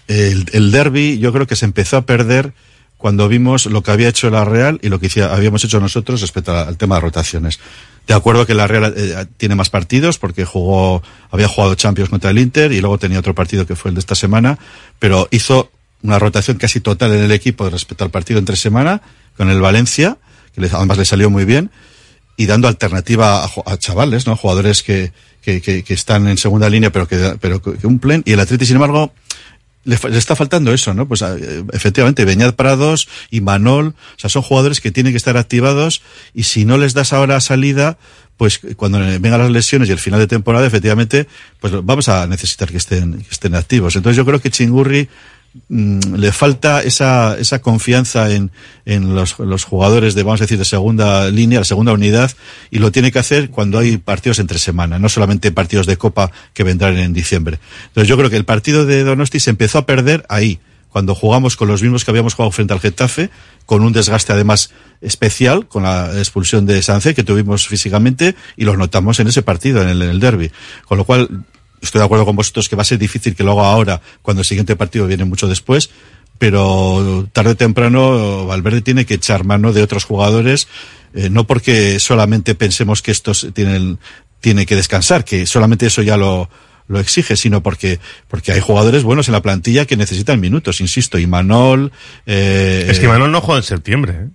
el, 0.08 0.72
derby, 0.72 1.20
yo 1.20 1.32
creo 1.32 1.46
que 1.46 1.54
se 1.54 1.64
empezó 1.64 1.96
a 1.96 2.06
perder 2.06 2.54
cuando 2.96 3.28
vimos 3.28 3.66
lo 3.66 3.84
que 3.84 3.92
había 3.92 4.08
hecho 4.08 4.30
la 4.30 4.44
Real 4.44 4.80
y 4.82 4.88
lo 4.88 4.98
que 4.98 5.22
habíamos 5.22 5.64
hecho 5.64 5.78
nosotros 5.78 6.20
respecto 6.20 6.56
al 6.56 6.76
tema 6.76 6.96
de 6.96 7.02
rotaciones. 7.02 7.60
De 8.08 8.14
acuerdo 8.14 8.46
que 8.46 8.54
la 8.54 8.66
Real 8.66 8.94
eh, 8.96 9.26
tiene 9.36 9.54
más 9.54 9.68
partidos 9.68 10.18
porque 10.18 10.46
jugó, 10.46 11.02
había 11.30 11.46
jugado 11.46 11.74
Champions 11.74 12.08
contra 12.08 12.30
el 12.30 12.38
Inter 12.38 12.72
y 12.72 12.80
luego 12.80 12.96
tenía 12.96 13.18
otro 13.18 13.34
partido 13.34 13.66
que 13.66 13.76
fue 13.76 13.90
el 13.90 13.96
de 13.96 14.00
esta 14.00 14.14
semana, 14.14 14.58
pero 14.98 15.28
hizo 15.30 15.70
una 16.02 16.18
rotación 16.18 16.56
casi 16.56 16.80
total 16.80 17.12
en 17.12 17.24
el 17.24 17.32
equipo 17.32 17.68
respecto 17.68 18.04
al 18.04 18.10
partido 18.10 18.38
entre 18.38 18.56
semana 18.56 19.02
con 19.36 19.50
el 19.50 19.60
Valencia, 19.60 20.16
que 20.54 20.64
además 20.72 20.96
le 20.96 21.04
salió 21.04 21.28
muy 21.28 21.44
bien, 21.44 21.70
y 22.38 22.46
dando 22.46 22.66
alternativa 22.66 23.44
a, 23.44 23.50
a 23.66 23.76
chavales, 23.76 24.26
¿no? 24.26 24.36
Jugadores 24.36 24.82
que, 24.82 25.12
que, 25.42 25.60
que, 25.60 25.82
que, 25.82 25.94
están 25.94 26.28
en 26.28 26.38
segunda 26.38 26.70
línea 26.70 26.90
pero 26.90 27.06
que, 27.06 27.36
pero 27.38 27.60
que 27.60 27.72
cumplen, 27.72 28.22
y 28.24 28.32
el 28.32 28.40
Atleti, 28.40 28.64
sin 28.64 28.76
embargo, 28.76 29.12
le, 29.88 29.98
le, 30.10 30.18
está 30.18 30.36
faltando 30.36 30.72
eso, 30.72 30.92
¿no? 30.92 31.08
Pues 31.08 31.24
efectivamente, 31.72 32.24
Beñat 32.24 32.54
Prados 32.54 33.08
y 33.30 33.40
Manol, 33.40 33.88
o 33.88 34.18
sea, 34.18 34.28
son 34.28 34.42
jugadores 34.42 34.80
que 34.80 34.90
tienen 34.90 35.12
que 35.12 35.16
estar 35.16 35.36
activados 35.36 36.02
y 36.34 36.44
si 36.44 36.64
no 36.64 36.76
les 36.76 36.92
das 36.92 37.12
ahora 37.12 37.40
salida, 37.40 37.98
pues 38.36 38.60
cuando 38.76 38.98
vengan 38.98 39.40
las 39.40 39.50
lesiones 39.50 39.88
y 39.88 39.92
el 39.92 39.98
final 39.98 40.20
de 40.20 40.26
temporada, 40.26 40.66
efectivamente, 40.66 41.26
pues 41.60 41.72
vamos 41.82 42.08
a 42.08 42.26
necesitar 42.26 42.70
que 42.70 42.76
estén, 42.76 43.18
que 43.18 43.30
estén 43.30 43.54
activos. 43.54 43.96
Entonces 43.96 44.16
yo 44.16 44.24
creo 44.24 44.40
que 44.40 44.50
Chingurri 44.50 45.08
mmm, 45.68 46.14
le 46.16 46.32
falta 46.32 46.82
esa, 46.82 47.38
esa 47.38 47.60
confianza 47.60 48.30
en, 48.32 48.50
en 48.84 49.14
los, 49.14 49.38
los, 49.38 49.64
jugadores 49.64 50.14
de, 50.14 50.22
vamos 50.22 50.40
a 50.40 50.44
decir, 50.44 50.58
de 50.58 50.64
segunda 50.64 51.30
línea, 51.30 51.60
la 51.60 51.64
segunda 51.64 51.92
unidad, 51.92 52.30
y 52.70 52.78
lo 52.78 52.92
tiene 52.92 53.12
que 53.12 53.18
hacer 53.18 53.50
cuando 53.50 53.78
hay 53.78 53.98
partidos 53.98 54.38
entre 54.38 54.58
semana, 54.58 54.98
no 54.98 55.08
solamente 55.08 55.52
partidos 55.52 55.86
de 55.86 55.96
Copa 55.96 56.30
que 56.54 56.64
vendrán 56.64 56.96
en 56.98 57.12
diciembre. 57.12 57.58
Entonces 57.88 58.08
yo 58.08 58.16
creo 58.16 58.30
que 58.30 58.36
el 58.36 58.44
partido 58.44 58.86
de 58.86 59.04
Donosti 59.04 59.40
se 59.40 59.50
empezó 59.50 59.78
a 59.78 59.86
perder 59.86 60.24
ahí, 60.28 60.60
cuando 60.90 61.14
jugamos 61.14 61.56
con 61.56 61.68
los 61.68 61.82
mismos 61.82 62.04
que 62.04 62.10
habíamos 62.10 62.34
jugado 62.34 62.50
frente 62.50 62.72
al 62.72 62.80
Getafe, 62.80 63.30
con 63.66 63.82
un 63.82 63.92
desgaste 63.92 64.32
además 64.32 64.70
especial, 65.00 65.68
con 65.68 65.82
la 65.82 66.10
expulsión 66.16 66.66
de 66.66 66.82
Sánchez 66.82 67.14
que 67.14 67.22
tuvimos 67.22 67.68
físicamente, 67.68 68.34
y 68.56 68.64
los 68.64 68.78
notamos 68.78 69.20
en 69.20 69.28
ese 69.28 69.42
partido, 69.42 69.82
en 69.82 69.88
el, 69.88 70.02
en 70.02 70.10
el 70.10 70.20
derby. 70.20 70.50
Con 70.86 70.98
lo 70.98 71.04
cual, 71.04 71.44
estoy 71.80 72.00
de 72.00 72.04
acuerdo 72.04 72.24
con 72.24 72.36
vosotros 72.36 72.68
que 72.68 72.76
va 72.76 72.82
a 72.82 72.84
ser 72.84 72.98
difícil 72.98 73.34
que 73.34 73.44
lo 73.44 73.52
haga 73.52 73.70
ahora, 73.70 74.00
cuando 74.22 74.40
el 74.40 74.46
siguiente 74.46 74.76
partido 74.76 75.06
viene 75.06 75.24
mucho 75.24 75.48
después, 75.48 75.90
pero 76.38 77.28
tarde 77.32 77.50
o 77.50 77.56
temprano 77.56 78.46
Valverde 78.46 78.80
tiene 78.80 79.04
que 79.06 79.14
echar 79.14 79.44
mano 79.44 79.72
de 79.72 79.82
otros 79.82 80.04
jugadores, 80.04 80.68
eh, 81.14 81.30
no 81.30 81.46
porque 81.46 81.98
solamente 82.00 82.54
pensemos 82.54 83.02
que 83.02 83.10
estos 83.10 83.48
tienen, 83.54 83.98
tiene 84.40 84.66
que 84.66 84.76
descansar, 84.76 85.24
que 85.24 85.46
solamente 85.46 85.86
eso 85.86 86.02
ya 86.02 86.16
lo, 86.16 86.48
lo 86.88 86.98
exige, 86.98 87.36
sino 87.36 87.62
porque, 87.62 88.00
porque 88.28 88.52
hay 88.52 88.60
jugadores 88.60 89.04
buenos 89.04 89.28
en 89.28 89.32
la 89.32 89.42
plantilla 89.42 89.84
que 89.84 89.96
necesitan 89.96 90.40
minutos, 90.40 90.80
insisto, 90.80 91.18
y 91.18 91.26
Manol, 91.26 91.92
eh, 92.26 92.86
Es 92.88 92.98
que 92.98 93.08
Manuel 93.08 93.30
no 93.30 93.40
juega 93.40 93.58
en 93.58 93.64
septiembre. 93.64 94.12
¿eh? 94.12 94.28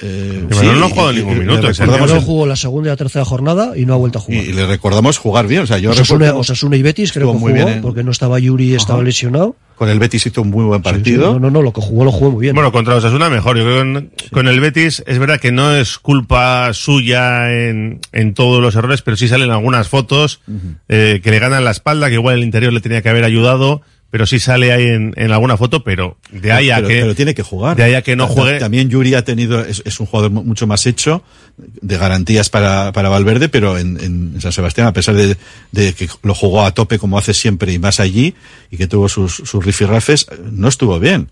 Eh, 0.00 0.46
sí, 0.50 0.66
no 0.76 0.84
ha 0.86 0.88
jugado 0.88 1.12
y- 1.12 1.16
ningún 1.16 1.36
y- 1.36 1.40
minuto. 1.40 1.66
recordamos 1.68 2.12
No 2.12 2.20
jugó 2.20 2.46
la 2.46 2.54
segunda 2.56 2.88
y 2.88 2.90
la 2.92 2.96
tercera 2.96 3.24
jornada 3.24 3.76
y 3.76 3.84
no 3.84 3.94
ha 3.94 3.96
vuelto 3.96 4.18
a 4.18 4.22
jugar. 4.22 4.44
Y, 4.44 4.48
y 4.48 4.52
le 4.52 4.66
recordamos 4.66 5.18
jugar 5.18 5.46
bien. 5.48 5.62
O 5.62 5.66
sea, 5.66 5.78
yo 5.78 5.90
Osasuna, 5.90 6.26
recuerdo- 6.26 6.40
Osasuna 6.40 6.76
y 6.76 6.82
Betis 6.82 7.12
creo 7.12 7.24
estuvo 7.30 7.32
que 7.32 7.38
muy 7.40 7.52
jugó, 7.52 7.64
bien 7.64 7.76
en- 7.78 7.82
porque 7.82 8.04
no 8.04 8.10
estaba 8.12 8.38
Yuri, 8.38 8.74
estaba 8.74 9.00
Ajá. 9.00 9.06
lesionado. 9.06 9.56
Con 9.74 9.88
el 9.88 9.98
Betis 10.00 10.26
hizo 10.26 10.42
un 10.42 10.50
muy 10.50 10.64
buen 10.64 10.82
Sí, 10.82 10.88
sí, 10.88 10.92
partido. 10.94 11.32
no, 11.34 11.38
no, 11.38 11.50
no, 11.50 11.62
lo 11.62 11.72
que 11.72 11.80
jugó 11.80 12.04
lo 12.04 12.10
jugó 12.12 12.32
muy 12.32 12.42
bien. 12.42 12.54
Bueno, 12.54 12.72
contra 12.72 12.96
Osasuna 12.96 13.28
mejor. 13.30 13.56
Yo 13.58 13.64
creo 13.64 13.76
que 13.84 13.92
con, 13.92 14.10
con 14.32 14.48
el 14.48 14.60
Betis 14.60 15.02
es 15.06 15.18
verdad 15.20 15.40
que 15.40 15.52
no 15.52 15.72
es 15.74 15.98
culpa 15.98 16.72
suya 16.74 17.52
en, 17.52 18.00
en 18.12 18.34
todos 18.34 18.60
los 18.62 18.74
errores, 18.76 19.02
pero 19.02 19.16
sí 19.16 19.28
salen 19.28 19.50
algunas 19.50 19.88
fotos 19.88 20.40
eh, 20.88 21.20
que 21.22 21.30
le 21.30 21.38
ganan 21.38 21.64
la 21.64 21.70
espalda, 21.70 22.08
que 22.08 22.14
igual 22.14 22.36
el 22.38 22.44
interior 22.44 22.72
le 22.72 22.80
tenía 22.80 23.02
que 23.02 23.08
haber 23.08 23.24
ayudado, 23.24 23.82
pero 24.10 24.24
sí 24.26 24.38
sale 24.38 24.72
ahí 24.72 24.86
en, 24.86 25.12
en 25.16 25.32
alguna 25.32 25.56
foto, 25.56 25.84
pero 25.84 26.16
de 26.32 26.50
ahí 26.52 26.70
a 26.70 26.76
pero, 26.76 26.88
que... 26.88 27.00
pero 27.00 27.14
tiene 27.14 27.34
que 27.34 27.42
jugar. 27.42 27.76
De 27.76 27.82
ahí 27.82 27.94
a 27.94 28.02
que 28.02 28.16
no 28.16 28.26
juegue... 28.26 28.58
También 28.58 28.88
Yuri 28.88 29.14
ha 29.14 29.22
tenido, 29.24 29.60
es, 29.62 29.82
es 29.84 30.00
un 30.00 30.06
jugador 30.06 30.30
mu- 30.30 30.42
mucho 30.44 30.66
más 30.66 30.86
hecho, 30.86 31.22
de 31.58 31.98
garantías 31.98 32.48
para, 32.48 32.92
para 32.92 33.08
Valverde, 33.10 33.48
pero 33.50 33.76
en, 33.76 33.98
en 34.00 34.40
San 34.40 34.52
Sebastián, 34.52 34.86
a 34.86 34.92
pesar 34.92 35.14
de, 35.14 35.36
de 35.72 35.92
que 35.92 36.08
lo 36.22 36.34
jugó 36.34 36.64
a 36.64 36.72
tope 36.72 36.98
como 36.98 37.18
hace 37.18 37.34
siempre 37.34 37.72
y 37.72 37.78
más 37.78 38.00
allí, 38.00 38.34
y 38.70 38.76
que 38.78 38.86
tuvo 38.86 39.08
sus, 39.10 39.34
sus 39.34 39.64
rifirrafes, 39.64 40.26
no 40.52 40.68
estuvo 40.68 40.98
bien. 40.98 41.28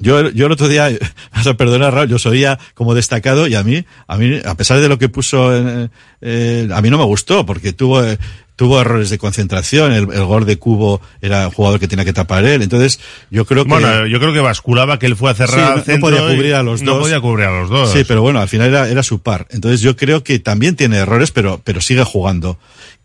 Yo, 0.00 0.28
yo 0.30 0.46
el 0.46 0.52
otro 0.52 0.66
día, 0.68 0.90
vas 1.34 1.46
a 1.46 1.54
perdonar, 1.54 1.94
Raúl, 1.94 2.08
yo 2.08 2.30
oía 2.30 2.58
como 2.74 2.94
destacado 2.94 3.46
y 3.46 3.54
a 3.54 3.62
mí, 3.62 3.84
a 4.08 4.18
mí, 4.18 4.40
a 4.44 4.54
pesar 4.56 4.80
de 4.80 4.88
lo 4.88 4.98
que 4.98 5.08
puso, 5.08 5.56
en, 5.56 5.90
eh, 6.20 6.68
a 6.74 6.82
mí 6.82 6.90
no 6.90 6.98
me 6.98 7.04
gustó 7.04 7.46
porque 7.46 7.72
tuvo, 7.72 8.02
eh, 8.04 8.18
tuvo 8.56 8.80
errores 8.80 9.10
de 9.10 9.18
concentración, 9.18 9.92
el, 9.92 10.12
el 10.12 10.24
gol 10.24 10.46
de 10.46 10.58
Cubo 10.58 11.00
era 11.20 11.48
un 11.48 11.52
jugador 11.52 11.80
que 11.80 11.88
tenía 11.88 12.04
que 12.04 12.12
tapar 12.12 12.44
él, 12.44 12.62
entonces 12.62 13.00
yo 13.30 13.44
creo 13.46 13.64
que... 13.64 13.70
Bueno, 13.70 14.06
yo 14.06 14.20
creo 14.20 14.32
que 14.32 14.40
basculaba 14.40 14.98
que 14.98 15.06
él 15.06 15.16
fue 15.16 15.30
a 15.30 15.34
cerrar 15.34 15.82
Sí, 15.84 15.90
no- 15.90 15.94
no, 15.96 16.00
podía 16.00 16.20
cubrir 16.34 16.54
a 16.54 16.62
los 16.62 16.82
no 16.82 16.92
dos. 16.94 17.02
podía 17.02 17.20
cubrir 17.20 17.46
a 17.46 17.50
los 17.60 17.68
dos. 17.70 17.90
Sí, 17.92 18.04
pero 18.06 18.22
bueno, 18.22 18.40
al 18.40 18.48
final 18.48 18.68
era, 18.68 18.88
era 18.88 19.02
su 19.02 19.18
par. 19.20 19.46
Entonces 19.50 19.80
yo 19.80 19.96
creo 19.96 20.22
que 20.22 20.38
también 20.38 20.76
tiene 20.76 20.98
errores, 20.98 21.32
pero, 21.32 21.60
pero 21.64 21.80
sigue 21.80 22.04
jugando. 22.04 22.58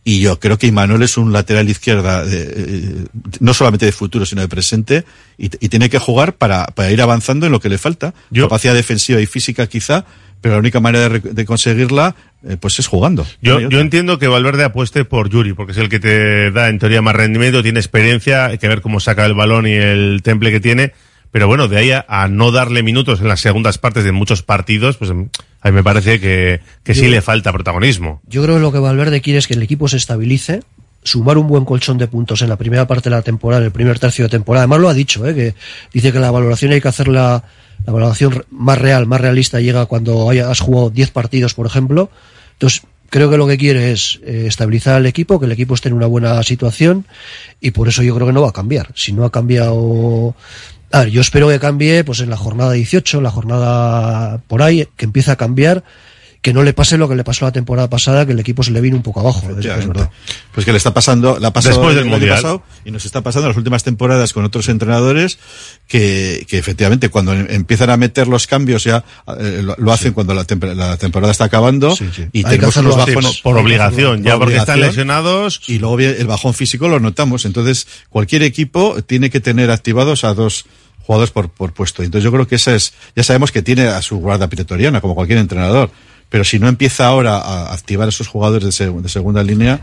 Y 0.03 0.21
yo 0.21 0.39
creo 0.39 0.57
que 0.57 0.65
Imanol 0.67 1.03
es 1.03 1.17
un 1.17 1.33
lateral 1.33 1.67
izquierda, 1.69 2.23
de, 2.23 2.53
eh, 2.55 3.05
no 3.41 3.53
solamente 3.53 3.85
de 3.85 3.91
futuro, 3.91 4.25
sino 4.25 4.41
de 4.41 4.47
presente, 4.47 5.03
y, 5.37 5.45
y 5.45 5.69
tiene 5.69 5.89
que 5.89 5.99
jugar 5.99 6.33
para, 6.33 6.65
para 6.67 6.89
ir 6.91 7.01
avanzando 7.01 7.45
en 7.47 7.51
lo 7.51 7.59
que 7.59 7.69
le 7.69 7.77
falta. 7.77 8.13
Capacidad 8.33 8.73
defensiva 8.73 9.19
y 9.19 9.25
física 9.25 9.67
quizá, 9.67 10.05
pero 10.41 10.55
la 10.55 10.59
única 10.59 10.79
manera 10.79 11.09
de, 11.09 11.19
re- 11.19 11.33
de 11.33 11.45
conseguirla, 11.45 12.15
eh, 12.47 12.57
pues 12.59 12.79
es 12.79 12.87
jugando. 12.87 13.25
Yo, 13.41 13.59
yo 13.69 13.79
entiendo 13.79 14.19
que 14.19 14.27
Valverde 14.27 14.63
apueste 14.63 15.05
por 15.05 15.29
Yuri, 15.29 15.53
porque 15.53 15.73
es 15.73 15.77
el 15.77 15.89
que 15.89 15.99
te 15.99 16.51
da 16.51 16.69
en 16.69 16.79
teoría 16.79 17.01
más 17.01 17.15
rendimiento, 17.15 17.61
tiene 17.63 17.79
experiencia, 17.79 18.45
hay 18.47 18.57
que 18.57 18.67
ver 18.67 18.81
cómo 18.81 18.99
saca 18.99 19.25
el 19.25 19.33
balón 19.33 19.67
y 19.67 19.73
el 19.73 20.21
temple 20.23 20.51
que 20.51 20.59
tiene. 20.59 20.93
Pero 21.31 21.45
bueno, 21.47 21.67
de 21.67 21.77
ahí 21.77 21.91
a, 21.91 22.03
a 22.07 22.27
no 22.27 22.51
darle 22.51 22.81
minutos 22.81 23.21
en 23.21 23.27
las 23.27 23.39
segundas 23.41 23.77
partes 23.77 24.03
de 24.03 24.11
muchos 24.11 24.41
partidos, 24.41 24.97
pues 24.97 25.11
mm, 25.11 25.25
a 25.61 25.69
mí 25.69 25.75
me 25.75 25.83
parece 25.83 26.19
que, 26.19 26.59
que 26.83 26.95
sí 26.95 27.07
le 27.07 27.21
falta 27.21 27.51
protagonismo. 27.51 28.19
Yo 28.27 28.41
creo 28.41 28.55
que 28.55 28.61
lo 28.61 28.71
que 28.71 28.79
Valverde 28.79 29.21
quiere 29.21 29.37
es 29.37 29.45
que 29.47 29.53
el 29.53 29.61
equipo 29.61 29.87
se 29.87 29.97
estabilice, 29.97 30.61
sumar 31.03 31.37
un 31.37 31.47
buen 31.47 31.65
colchón 31.65 31.97
de 31.97 32.07
puntos 32.07 32.41
en 32.41 32.49
la 32.49 32.57
primera 32.57 32.85
parte 32.87 33.09
de 33.09 33.15
la 33.15 33.21
temporada, 33.21 33.61
en 33.61 33.65
el 33.67 33.71
primer 33.71 33.99
tercio 33.99 34.25
de 34.25 34.29
temporada. 34.29 34.63
Además 34.63 34.79
lo 34.79 34.89
ha 34.89 34.93
dicho, 34.93 35.25
¿eh? 35.27 35.33
que 35.33 35.55
dice 35.93 36.11
que 36.11 36.19
la 36.19 36.31
valoración 36.31 36.71
hay 36.71 36.81
que 36.81 36.87
hacerla, 36.87 37.43
la 37.85 37.93
valoración 37.93 38.43
más 38.51 38.77
real, 38.77 39.05
más 39.07 39.21
realista 39.21 39.59
llega 39.59 39.85
cuando 39.85 40.29
haya- 40.29 40.49
has 40.51 40.59
jugado 40.59 40.89
10 40.89 41.11
partidos, 41.11 41.53
por 41.53 41.65
ejemplo. 41.65 42.09
Entonces, 42.53 42.81
creo 43.09 43.29
que 43.29 43.37
lo 43.37 43.47
que 43.47 43.57
quiere 43.57 43.91
es 43.91 44.19
eh, 44.23 44.43
estabilizar 44.47 44.95
al 44.95 45.05
equipo, 45.05 45.39
que 45.39 45.45
el 45.47 45.51
equipo 45.53 45.73
esté 45.73 45.87
en 45.89 45.95
una 45.95 46.05
buena 46.05 46.43
situación 46.43 47.05
y 47.61 47.71
por 47.71 47.87
eso 47.87 48.03
yo 48.03 48.13
creo 48.15 48.27
que 48.27 48.33
no 48.33 48.41
va 48.41 48.49
a 48.49 48.53
cambiar. 48.53 48.89
Si 48.95 49.13
no 49.13 49.23
ha 49.25 49.31
cambiado... 49.31 50.35
A 50.91 50.99
ver, 51.01 51.09
yo 51.09 51.21
espero 51.21 51.47
que 51.49 51.59
cambie 51.59 52.03
pues 52.03 52.19
en 52.19 52.29
la 52.31 52.37
jornada 52.37 52.71
18, 52.73 53.17
en 53.17 53.23
la 53.23 53.29
jornada 53.31 54.41
por 54.47 54.61
ahí, 54.63 54.87
que 54.97 55.05
empiece 55.05 55.29
a 55.31 55.35
cambiar, 55.35 55.83
que 56.41 56.53
no 56.53 56.63
le 56.63 56.71
pase 56.73 56.97
lo 56.97 57.09
que 57.09 57.15
le 57.15 57.25
pasó 57.25 57.43
la 57.45 57.51
temporada 57.51 57.89
pasada, 57.89 58.25
que 58.25 58.31
el 58.31 58.39
equipo 58.39 58.63
se 58.63 58.71
le 58.71 58.79
vino 58.79 58.95
un 58.95 59.03
poco 59.03 59.19
abajo. 59.19 59.41
Es, 59.49 59.65
verdad. 59.65 60.09
Pues 60.53 60.65
que 60.65 60.71
le 60.71 60.77
está 60.77 60.93
pasando, 60.93 61.37
la 61.37 61.49
ha 61.49 61.53
pasado 61.53 61.75
Después 61.75 61.95
del 61.97 62.05
Mundial. 62.05 62.35
pasado 62.37 62.63
y 62.85 62.91
nos 62.91 63.03
está 63.05 63.21
pasando 63.21 63.47
en 63.47 63.49
las 63.49 63.57
últimas 63.57 63.83
temporadas 63.83 64.31
con 64.31 64.45
otros 64.45 64.69
entrenadores 64.69 65.37
que, 65.87 66.45
que 66.47 66.57
efectivamente 66.57 67.09
cuando 67.09 67.33
em- 67.33 67.47
empiezan 67.49 67.89
a 67.89 67.97
meter 67.97 68.27
los 68.29 68.47
cambios 68.47 68.83
ya 68.85 69.03
eh, 69.37 69.61
lo, 69.63 69.75
lo 69.77 69.91
hacen 69.91 70.13
cuando 70.13 70.33
la, 70.33 70.45
temp- 70.47 70.73
la 70.75 70.95
temporada 70.97 71.31
está 71.31 71.43
acabando 71.45 71.97
y 72.31 72.39
Hay 72.39 72.43
tenemos 72.51 72.77
unos 72.77 72.97
así, 72.97 73.15
bajones 73.15 73.41
por 73.41 73.57
obligación, 73.57 74.23
ya 74.23 74.37
porque 74.37 74.55
están 74.57 74.79
lesionados. 74.79 75.61
y 75.67 75.79
luego 75.79 75.99
el 75.99 76.27
bajón 76.27 76.53
físico 76.53 76.87
lo 76.87 76.99
notamos 77.01 77.45
entonces 77.45 77.85
cualquier 78.09 78.43
equipo 78.43 79.01
tiene 79.05 79.29
que 79.29 79.39
tener 79.41 79.71
activados 79.71 80.23
a 80.23 80.33
dos 80.33 80.65
jugadores 81.01 81.31
por, 81.31 81.49
por 81.49 81.73
puesto 81.73 82.01
entonces 82.03 82.23
yo 82.23 82.31
creo 82.31 82.47
que 82.47 82.55
esa 82.55 82.75
es 82.75 82.93
ya 83.15 83.23
sabemos 83.23 83.51
que 83.51 83.61
tiene 83.61 83.87
a 83.87 84.01
su 84.01 84.17
guarda 84.17 84.47
pretoriana 84.47 85.01
como 85.01 85.15
cualquier 85.15 85.39
entrenador 85.39 85.91
pero 86.29 86.43
si 86.43 86.59
no 86.59 86.67
empieza 86.67 87.07
ahora 87.07 87.37
a 87.37 87.73
activar 87.73 88.07
a 88.07 88.09
esos 88.09 88.27
jugadores 88.27 88.63
de, 88.77 88.85
seg- 88.85 89.01
de 89.01 89.09
segunda 89.09 89.43
línea 89.43 89.79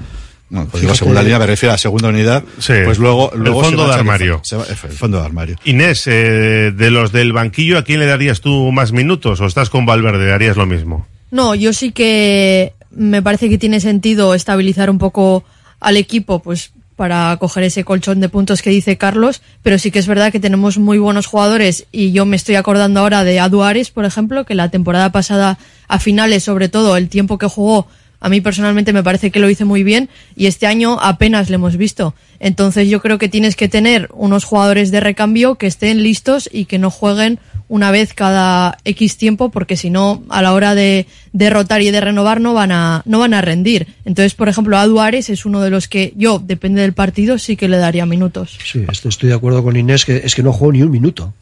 bueno, 0.49 0.69
pues 0.71 0.81
digo 0.81 0.93
Fíjate- 0.93 0.99
segunda 0.99 1.23
línea, 1.23 1.39
me 1.41 1.47
refiero 1.47 1.73
a 1.73 1.75
la 1.75 1.79
segunda 1.79 2.09
unidad, 2.09 2.45
Sí, 2.61 2.73
pues 2.85 2.99
luego, 2.99 3.33
el 3.35 3.41
luego 3.41 3.63
fondo 3.65 3.83
se 3.83 3.89
va 3.89 3.95
de 3.95 3.99
armario. 4.01 4.41
se 4.45 4.57
va- 4.57 4.65
el 4.69 4.77
fondo 4.77 5.19
de 5.19 5.27
armario. 5.27 5.57
Inés, 5.65 6.07
eh, 6.07 6.73
de 6.73 6.91
los 6.91 7.11
del 7.11 7.33
banquillo, 7.33 7.79
¿a 7.79 7.83
quién 7.83 7.99
le 7.99 8.07
darías 8.07 8.41
tú 8.41 8.71
más 8.71 8.93
minutos? 8.93 9.41
¿O 9.41 9.47
estás 9.47 9.71
con 9.71 9.87
Valverde? 9.87 10.33
¿Harías 10.33 10.57
lo 10.57 10.65
mismo? 10.67 11.05
No, 11.33 11.57
yo 11.57 11.73
sí 11.73 11.91
que 11.91 12.75
me 12.93 13.23
parece 13.23 13.49
que 13.49 13.59
tiene 13.59 13.81
sentido 13.81 14.35
estabilizar 14.35 14.89
un 14.89 14.99
poco 14.99 15.43
al 15.81 15.97
equipo, 15.97 16.41
pues 16.41 16.71
para 16.97 17.37
coger 17.37 17.65
ese 17.65 17.85
colchón 17.85 18.21
de 18.21 18.29
puntos 18.29 18.63
que 18.63 18.71
dice 18.71 18.97
Carlos, 18.97 19.43
pero 19.63 19.79
sí 19.79 19.91
que 19.91 19.99
es 19.99 20.07
verdad 20.07 20.33
que 20.33 20.41
tenemos 20.41 20.79
muy 20.79 20.99
buenos 20.99 21.27
jugadores 21.27 21.87
y 21.93 22.13
yo 22.13 22.25
me 22.25 22.37
estoy 22.37 22.55
acordando 22.55 23.01
ahora 23.01 23.23
de 23.23 23.39
Aduares, 23.39 23.91
por 23.91 24.07
ejemplo, 24.07 24.45
que 24.45 24.55
la 24.55 24.71
temporada 24.71 25.13
pasada 25.13 25.59
a 25.89 25.99
finales, 25.99 26.43
sobre 26.43 26.69
todo 26.69 26.97
el 26.97 27.09
tiempo 27.09 27.39
que 27.39 27.47
jugó, 27.47 27.87
a 28.19 28.29
mí 28.29 28.41
personalmente 28.41 28.93
me 28.93 29.03
parece 29.03 29.31
que 29.31 29.41
lo 29.41 29.51
hizo 29.51 29.67
muy 29.67 29.85
bien 29.85 30.09
y 30.35 30.47
este 30.47 30.67
año 30.67 30.99
apenas 31.01 31.51
le 31.51 31.57
hemos 31.57 31.77
visto. 31.77 32.15
Entonces 32.41 32.89
yo 32.89 33.01
creo 33.01 33.19
que 33.19 33.29
tienes 33.29 33.57
que 33.57 33.69
tener 33.69 34.09
unos 34.15 34.45
jugadores 34.45 34.91
de 34.91 35.01
recambio 35.01 35.57
que 35.57 35.67
estén 35.67 36.03
listos 36.03 36.49
y 36.51 36.65
que 36.65 36.79
no 36.79 36.91
jueguen 36.91 37.39
una 37.69 37.91
vez 37.91 38.15
cada 38.15 38.79
X 38.85 39.17
tiempo 39.17 39.51
porque 39.51 39.77
si 39.77 39.91
no 39.91 40.23
a 40.29 40.43
la 40.43 40.53
hora 40.53 40.75
de 40.75 41.07
derrotar 41.33 41.83
y 41.83 41.91
de 41.91 42.01
renovar 42.01 42.41
no 42.41 42.55
van 42.55 42.73
a 42.73 43.03
no 43.07 43.19
van 43.19 43.35
a 43.35 43.41
rendir. 43.41 43.89
Entonces, 44.05 44.35
por 44.35 44.49
ejemplo, 44.49 44.79
a 44.79 44.87
Duares 44.87 45.31
es 45.31 45.45
uno 45.45 45.61
de 45.61 45.71
los 45.71 45.89
que 45.89 46.13
yo, 46.17 46.39
depende 46.39 46.83
del 46.83 46.93
partido, 46.93 47.39
sí 47.39 47.57
que 47.57 47.69
le 47.69 47.79
daría 47.79 48.07
minutos. 48.07 48.59
Sí, 48.65 48.85
estoy, 48.89 49.29
de 49.29 49.35
acuerdo 49.35 49.63
con 49.63 49.77
Inés 49.77 50.05
que 50.05 50.19
es 50.19 50.35
que 50.35 50.43
no 50.43 50.53
jugó 50.53 50.73
ni 50.73 50.83
un 50.83 50.91
minuto. 50.91 51.35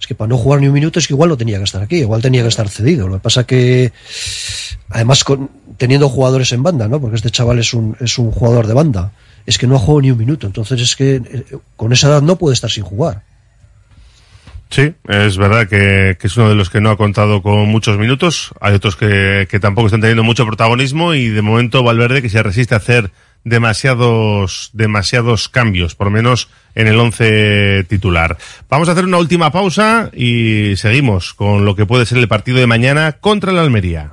Es 0.00 0.06
que 0.06 0.14
para 0.14 0.28
no 0.28 0.38
jugar 0.38 0.60
ni 0.60 0.68
un 0.68 0.74
minuto 0.74 0.98
es 0.98 1.08
que 1.08 1.14
igual 1.14 1.28
no 1.28 1.36
tenía 1.36 1.58
que 1.58 1.64
estar 1.64 1.82
aquí, 1.82 1.96
igual 1.96 2.22
tenía 2.22 2.42
que 2.42 2.48
estar 2.48 2.68
cedido. 2.68 3.08
Lo 3.08 3.14
que 3.14 3.20
pasa 3.20 3.44
que, 3.44 3.92
además, 4.90 5.24
con, 5.24 5.50
teniendo 5.76 6.08
jugadores 6.08 6.52
en 6.52 6.62
banda, 6.62 6.86
¿no? 6.86 7.00
Porque 7.00 7.16
este 7.16 7.30
chaval 7.30 7.58
es 7.58 7.74
un, 7.74 7.96
es 8.00 8.16
un 8.16 8.30
jugador 8.30 8.68
de 8.68 8.74
banda. 8.74 9.12
Es 9.44 9.58
que 9.58 9.66
no 9.66 9.74
ha 9.74 9.78
jugado 9.78 10.02
ni 10.02 10.10
un 10.12 10.18
minuto. 10.18 10.46
Entonces 10.46 10.80
es 10.80 10.94
que 10.94 11.16
eh, 11.16 11.44
con 11.76 11.92
esa 11.92 12.08
edad 12.08 12.22
no 12.22 12.36
puede 12.36 12.54
estar 12.54 12.70
sin 12.70 12.84
jugar. 12.84 13.22
Sí, 14.70 14.92
es 15.08 15.38
verdad 15.38 15.66
que, 15.66 16.16
que 16.20 16.26
es 16.26 16.36
uno 16.36 16.50
de 16.50 16.54
los 16.54 16.68
que 16.68 16.80
no 16.80 16.90
ha 16.90 16.96
contado 16.96 17.42
con 17.42 17.68
muchos 17.68 17.98
minutos. 17.98 18.52
Hay 18.60 18.74
otros 18.74 18.96
que, 18.96 19.48
que 19.50 19.60
tampoco 19.60 19.86
están 19.86 20.00
teniendo 20.00 20.24
mucho 20.24 20.46
protagonismo 20.46 21.14
y 21.14 21.28
de 21.28 21.42
momento 21.42 21.82
Valverde 21.82 22.20
que 22.20 22.28
se 22.28 22.42
resiste 22.42 22.74
a 22.74 22.78
hacer 22.78 23.10
demasiados, 23.44 24.70
demasiados 24.72 25.48
cambios, 25.48 25.94
por 25.94 26.08
lo 26.08 26.10
menos 26.10 26.48
en 26.74 26.86
el 26.86 26.98
once 26.98 27.84
titular. 27.88 28.36
Vamos 28.68 28.88
a 28.88 28.92
hacer 28.92 29.04
una 29.04 29.18
última 29.18 29.50
pausa 29.50 30.10
y 30.14 30.74
seguimos 30.76 31.34
con 31.34 31.64
lo 31.64 31.74
que 31.74 31.86
puede 31.86 32.06
ser 32.06 32.18
el 32.18 32.28
partido 32.28 32.58
de 32.58 32.66
mañana 32.66 33.12
contra 33.12 33.52
el 33.52 33.58
Almería. 33.58 34.12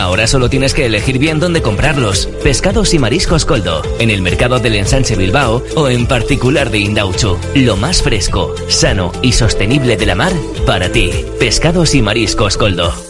Ahora 0.00 0.26
solo 0.26 0.48
tienes 0.48 0.72
que 0.72 0.86
elegir 0.86 1.18
bien 1.18 1.40
dónde 1.40 1.60
comprarlos. 1.60 2.24
Pescados 2.42 2.94
y 2.94 2.98
mariscos 2.98 3.44
Coldo, 3.44 3.82
en 3.98 4.08
el 4.08 4.22
mercado 4.22 4.58
del 4.58 4.76
ensanche 4.76 5.14
Bilbao 5.14 5.62
o 5.76 5.88
en 5.90 6.06
particular 6.06 6.70
de 6.70 6.78
Indauchu. 6.78 7.36
Lo 7.54 7.76
más 7.76 8.02
fresco, 8.02 8.54
sano 8.68 9.12
y 9.20 9.32
sostenible 9.32 9.98
de 9.98 10.06
la 10.06 10.14
mar 10.14 10.32
para 10.66 10.90
ti. 10.90 11.10
Pescados 11.38 11.94
y 11.94 12.00
mariscos 12.00 12.56
Coldo. 12.56 13.09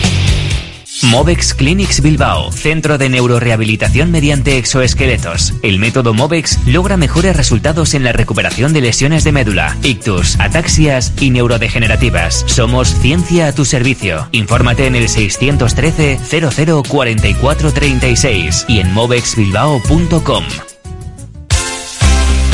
Movex 1.03 1.53
Clinics 1.53 2.01
Bilbao, 2.01 2.51
centro 2.51 2.97
de 2.97 3.09
neurorehabilitación 3.09 4.11
mediante 4.11 4.57
exoesqueletos. 4.57 5.53
El 5.63 5.79
método 5.79 6.13
Movex 6.13 6.59
logra 6.67 6.97
mejores 6.97 7.35
resultados 7.35 7.93
en 7.93 8.03
la 8.03 8.11
recuperación 8.11 8.73
de 8.73 8.81
lesiones 8.81 9.23
de 9.23 9.31
médula, 9.31 9.77
ictus, 9.83 10.39
ataxias 10.39 11.13
y 11.19 11.29
neurodegenerativas. 11.31 12.43
Somos 12.47 12.89
ciencia 12.89 13.47
a 13.47 13.53
tu 13.53 13.65
servicio. 13.65 14.27
Infórmate 14.31 14.87
en 14.87 14.95
el 14.95 15.09
613 15.09 16.19
00 16.23 16.83
44 16.87 17.73
36 17.73 18.65
y 18.67 18.79
en 18.79 18.93
movexbilbao.com. 18.93 20.70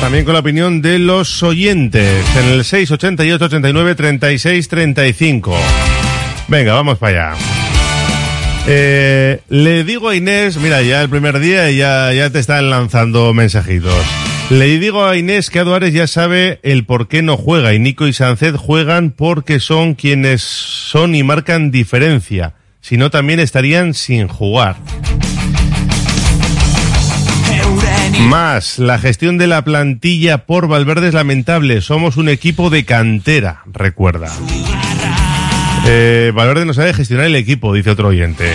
También 0.00 0.24
con 0.24 0.34
la 0.34 0.40
opinión 0.40 0.82
de 0.82 0.98
los 0.98 1.42
oyentes 1.42 2.24
en 2.36 2.48
el 2.52 2.64
688 2.64 3.44
89 3.44 3.94
36 3.94 4.68
35. 4.68 5.56
Venga, 6.48 6.74
vamos 6.74 6.98
para 6.98 7.32
allá. 7.32 7.38
Eh, 8.68 9.40
le 9.48 9.84
digo 9.84 10.08
a 10.08 10.16
Inés, 10.16 10.56
mira, 10.58 10.82
ya 10.82 11.02
el 11.02 11.08
primer 11.08 11.38
día 11.38 11.70
ya, 11.70 12.12
ya 12.12 12.30
te 12.30 12.38
están 12.38 12.68
lanzando 12.68 13.32
mensajitos. 13.32 13.94
Le 14.50 14.78
digo 14.78 15.04
a 15.04 15.16
Inés 15.16 15.50
que 15.50 15.58
Aduares 15.58 15.92
ya 15.92 16.06
sabe 16.06 16.60
el 16.62 16.84
por 16.84 17.08
qué 17.08 17.22
no 17.22 17.36
juega 17.36 17.74
y 17.74 17.80
Nico 17.80 18.06
y 18.06 18.12
Sanced 18.12 18.54
juegan 18.54 19.10
porque 19.10 19.58
son 19.58 19.94
quienes 19.94 20.42
son 20.42 21.14
y 21.16 21.24
marcan 21.24 21.72
diferencia. 21.72 22.54
Si 22.80 22.96
no, 22.96 23.10
también 23.10 23.40
estarían 23.40 23.92
sin 23.94 24.28
jugar. 24.28 24.76
Más, 28.20 28.78
la 28.78 28.98
gestión 28.98 29.38
de 29.38 29.46
la 29.46 29.62
plantilla 29.62 30.46
por 30.46 30.66
Valverde 30.68 31.08
es 31.08 31.14
lamentable. 31.14 31.80
Somos 31.80 32.16
un 32.16 32.28
equipo 32.28 32.70
de 32.70 32.84
cantera, 32.84 33.62
recuerda. 33.66 34.32
Eh, 35.86 36.32
Valverde 36.34 36.64
no 36.64 36.74
sabe 36.74 36.92
gestionar 36.94 37.26
el 37.26 37.36
equipo, 37.36 37.72
dice 37.72 37.90
otro 37.90 38.08
oyente. 38.08 38.50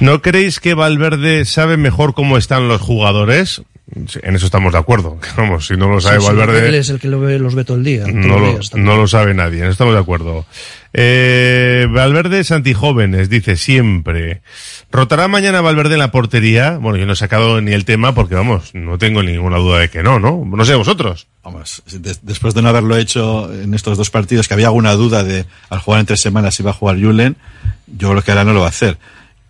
¿No 0.00 0.22
creéis 0.22 0.60
que 0.60 0.74
Valverde 0.74 1.44
sabe 1.44 1.76
mejor 1.76 2.14
cómo 2.14 2.36
están 2.36 2.68
los 2.68 2.80
jugadores? 2.80 3.62
En 4.22 4.34
eso 4.36 4.46
estamos 4.46 4.72
de 4.72 4.78
acuerdo. 4.78 5.18
Vamos, 5.36 5.66
si 5.66 5.76
no 5.76 5.88
lo 5.88 6.00
sabe 6.00 6.20
Sí, 6.20 6.26
Valverde. 6.26 6.68
Él 6.68 6.74
es 6.76 6.88
el 6.90 7.00
que 7.00 7.08
lo 7.08 7.20
ve- 7.20 7.38
los 7.38 7.54
ve 7.54 7.64
todo 7.64 7.76
el 7.78 7.84
día. 7.84 8.04
No 8.06 8.38
los 8.38 8.72
lo, 8.72 8.78
no 8.78 8.96
lo 8.96 9.08
sabe 9.08 9.34
nadie, 9.34 9.58
en 9.58 9.64
eso 9.64 9.72
estamos 9.72 9.94
de 9.94 10.00
acuerdo. 10.00 10.46
Eh, 10.96 11.88
Valverde 11.90 12.38
es 12.38 12.52
antijóvenes, 12.52 13.28
dice 13.28 13.56
siempre. 13.56 14.42
¿Rotará 14.92 15.26
mañana 15.26 15.60
Valverde 15.60 15.94
en 15.94 15.98
la 15.98 16.12
portería? 16.12 16.78
Bueno, 16.78 16.96
yo 16.98 17.04
no 17.06 17.14
he 17.14 17.16
sacado 17.16 17.60
ni 17.60 17.72
el 17.72 17.84
tema 17.84 18.14
porque, 18.14 18.36
vamos, 18.36 18.70
no 18.74 18.96
tengo 18.96 19.20
ninguna 19.24 19.56
duda 19.58 19.80
de 19.80 19.90
que 19.90 20.04
no, 20.04 20.20
¿no? 20.20 20.44
No 20.44 20.64
sé 20.64 20.76
vosotros. 20.76 21.26
Vamos, 21.42 21.82
de- 21.90 22.16
después 22.22 22.54
de 22.54 22.62
no 22.62 22.68
haberlo 22.68 22.96
hecho 22.96 23.52
en 23.52 23.74
estos 23.74 23.98
dos 23.98 24.10
partidos, 24.10 24.46
que 24.46 24.54
había 24.54 24.68
alguna 24.68 24.92
duda 24.92 25.24
de 25.24 25.44
al 25.68 25.80
jugar 25.80 25.98
en 25.98 26.06
tres 26.06 26.20
semanas 26.20 26.54
si 26.54 26.62
va 26.62 26.70
a 26.70 26.74
jugar 26.74 27.00
Julen, 27.00 27.36
yo 27.88 28.10
creo 28.10 28.22
que 28.22 28.30
ahora 28.30 28.44
no 28.44 28.52
lo 28.52 28.60
va 28.60 28.66
a 28.66 28.70
hacer. 28.70 28.96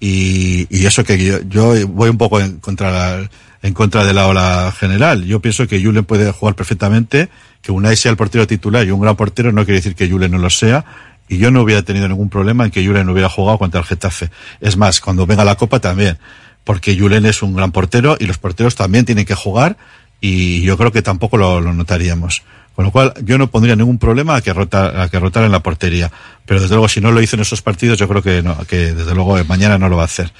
Y, 0.00 0.66
y 0.70 0.86
eso 0.86 1.04
que 1.04 1.22
yo, 1.22 1.40
yo 1.46 1.74
voy 1.88 2.08
un 2.08 2.18
poco 2.18 2.40
en 2.40 2.58
contra, 2.58 3.28
en 3.62 3.74
contra 3.74 4.04
de 4.06 4.14
la 4.14 4.28
ola 4.28 4.72
general. 4.78 5.24
Yo 5.24 5.40
pienso 5.40 5.66
que 5.68 5.82
Julen 5.82 6.04
puede 6.06 6.32
jugar 6.32 6.54
perfectamente, 6.54 7.28
que 7.60 7.70
Unai 7.70 7.96
sea 7.96 8.10
el 8.10 8.16
portero 8.16 8.46
titular 8.46 8.86
y 8.86 8.90
un 8.90 9.00
gran 9.00 9.14
portero 9.16 9.52
no 9.52 9.64
quiere 9.66 9.80
decir 9.80 9.94
que 9.94 10.08
Julen 10.08 10.30
no 10.30 10.38
lo 10.38 10.48
sea. 10.48 10.84
Y 11.28 11.38
yo 11.38 11.50
no 11.50 11.62
hubiera 11.62 11.82
tenido 11.82 12.08
ningún 12.08 12.28
problema 12.28 12.64
en 12.64 12.70
que 12.70 12.84
Julen 12.84 13.08
hubiera 13.08 13.28
jugado 13.28 13.58
contra 13.58 13.80
el 13.80 13.86
Getafe. 13.86 14.30
Es 14.60 14.76
más, 14.76 15.00
cuando 15.00 15.26
venga 15.26 15.44
la 15.44 15.56
Copa 15.56 15.80
también. 15.80 16.18
Porque 16.64 16.98
Julen 16.98 17.26
es 17.26 17.42
un 17.42 17.54
gran 17.54 17.72
portero 17.72 18.16
y 18.18 18.26
los 18.26 18.38
porteros 18.38 18.74
también 18.74 19.04
tienen 19.04 19.24
que 19.24 19.34
jugar 19.34 19.76
y 20.20 20.62
yo 20.62 20.78
creo 20.78 20.92
que 20.92 21.02
tampoco 21.02 21.36
lo, 21.36 21.60
notaríamos. 21.60 22.42
Con 22.74 22.86
lo 22.86 22.90
cual, 22.90 23.12
yo 23.22 23.38
no 23.38 23.50
pondría 23.50 23.76
ningún 23.76 23.98
problema 23.98 24.36
a 24.36 24.40
que 24.40 24.52
rota, 24.52 25.02
a 25.02 25.08
que 25.08 25.20
rotara 25.20 25.46
en 25.46 25.52
la 25.52 25.60
portería. 25.60 26.10
Pero 26.44 26.60
desde 26.60 26.74
luego, 26.74 26.88
si 26.88 27.00
no 27.00 27.12
lo 27.12 27.20
hizo 27.20 27.36
en 27.36 27.42
esos 27.42 27.62
partidos, 27.62 27.98
yo 27.98 28.08
creo 28.08 28.22
que 28.22 28.42
no, 28.42 28.56
que 28.66 28.94
desde 28.94 29.14
luego 29.14 29.38
eh, 29.38 29.44
mañana 29.44 29.78
no 29.78 29.88
lo 29.88 29.96
va 29.96 30.02
a 30.02 30.06
hacer. 30.06 30.32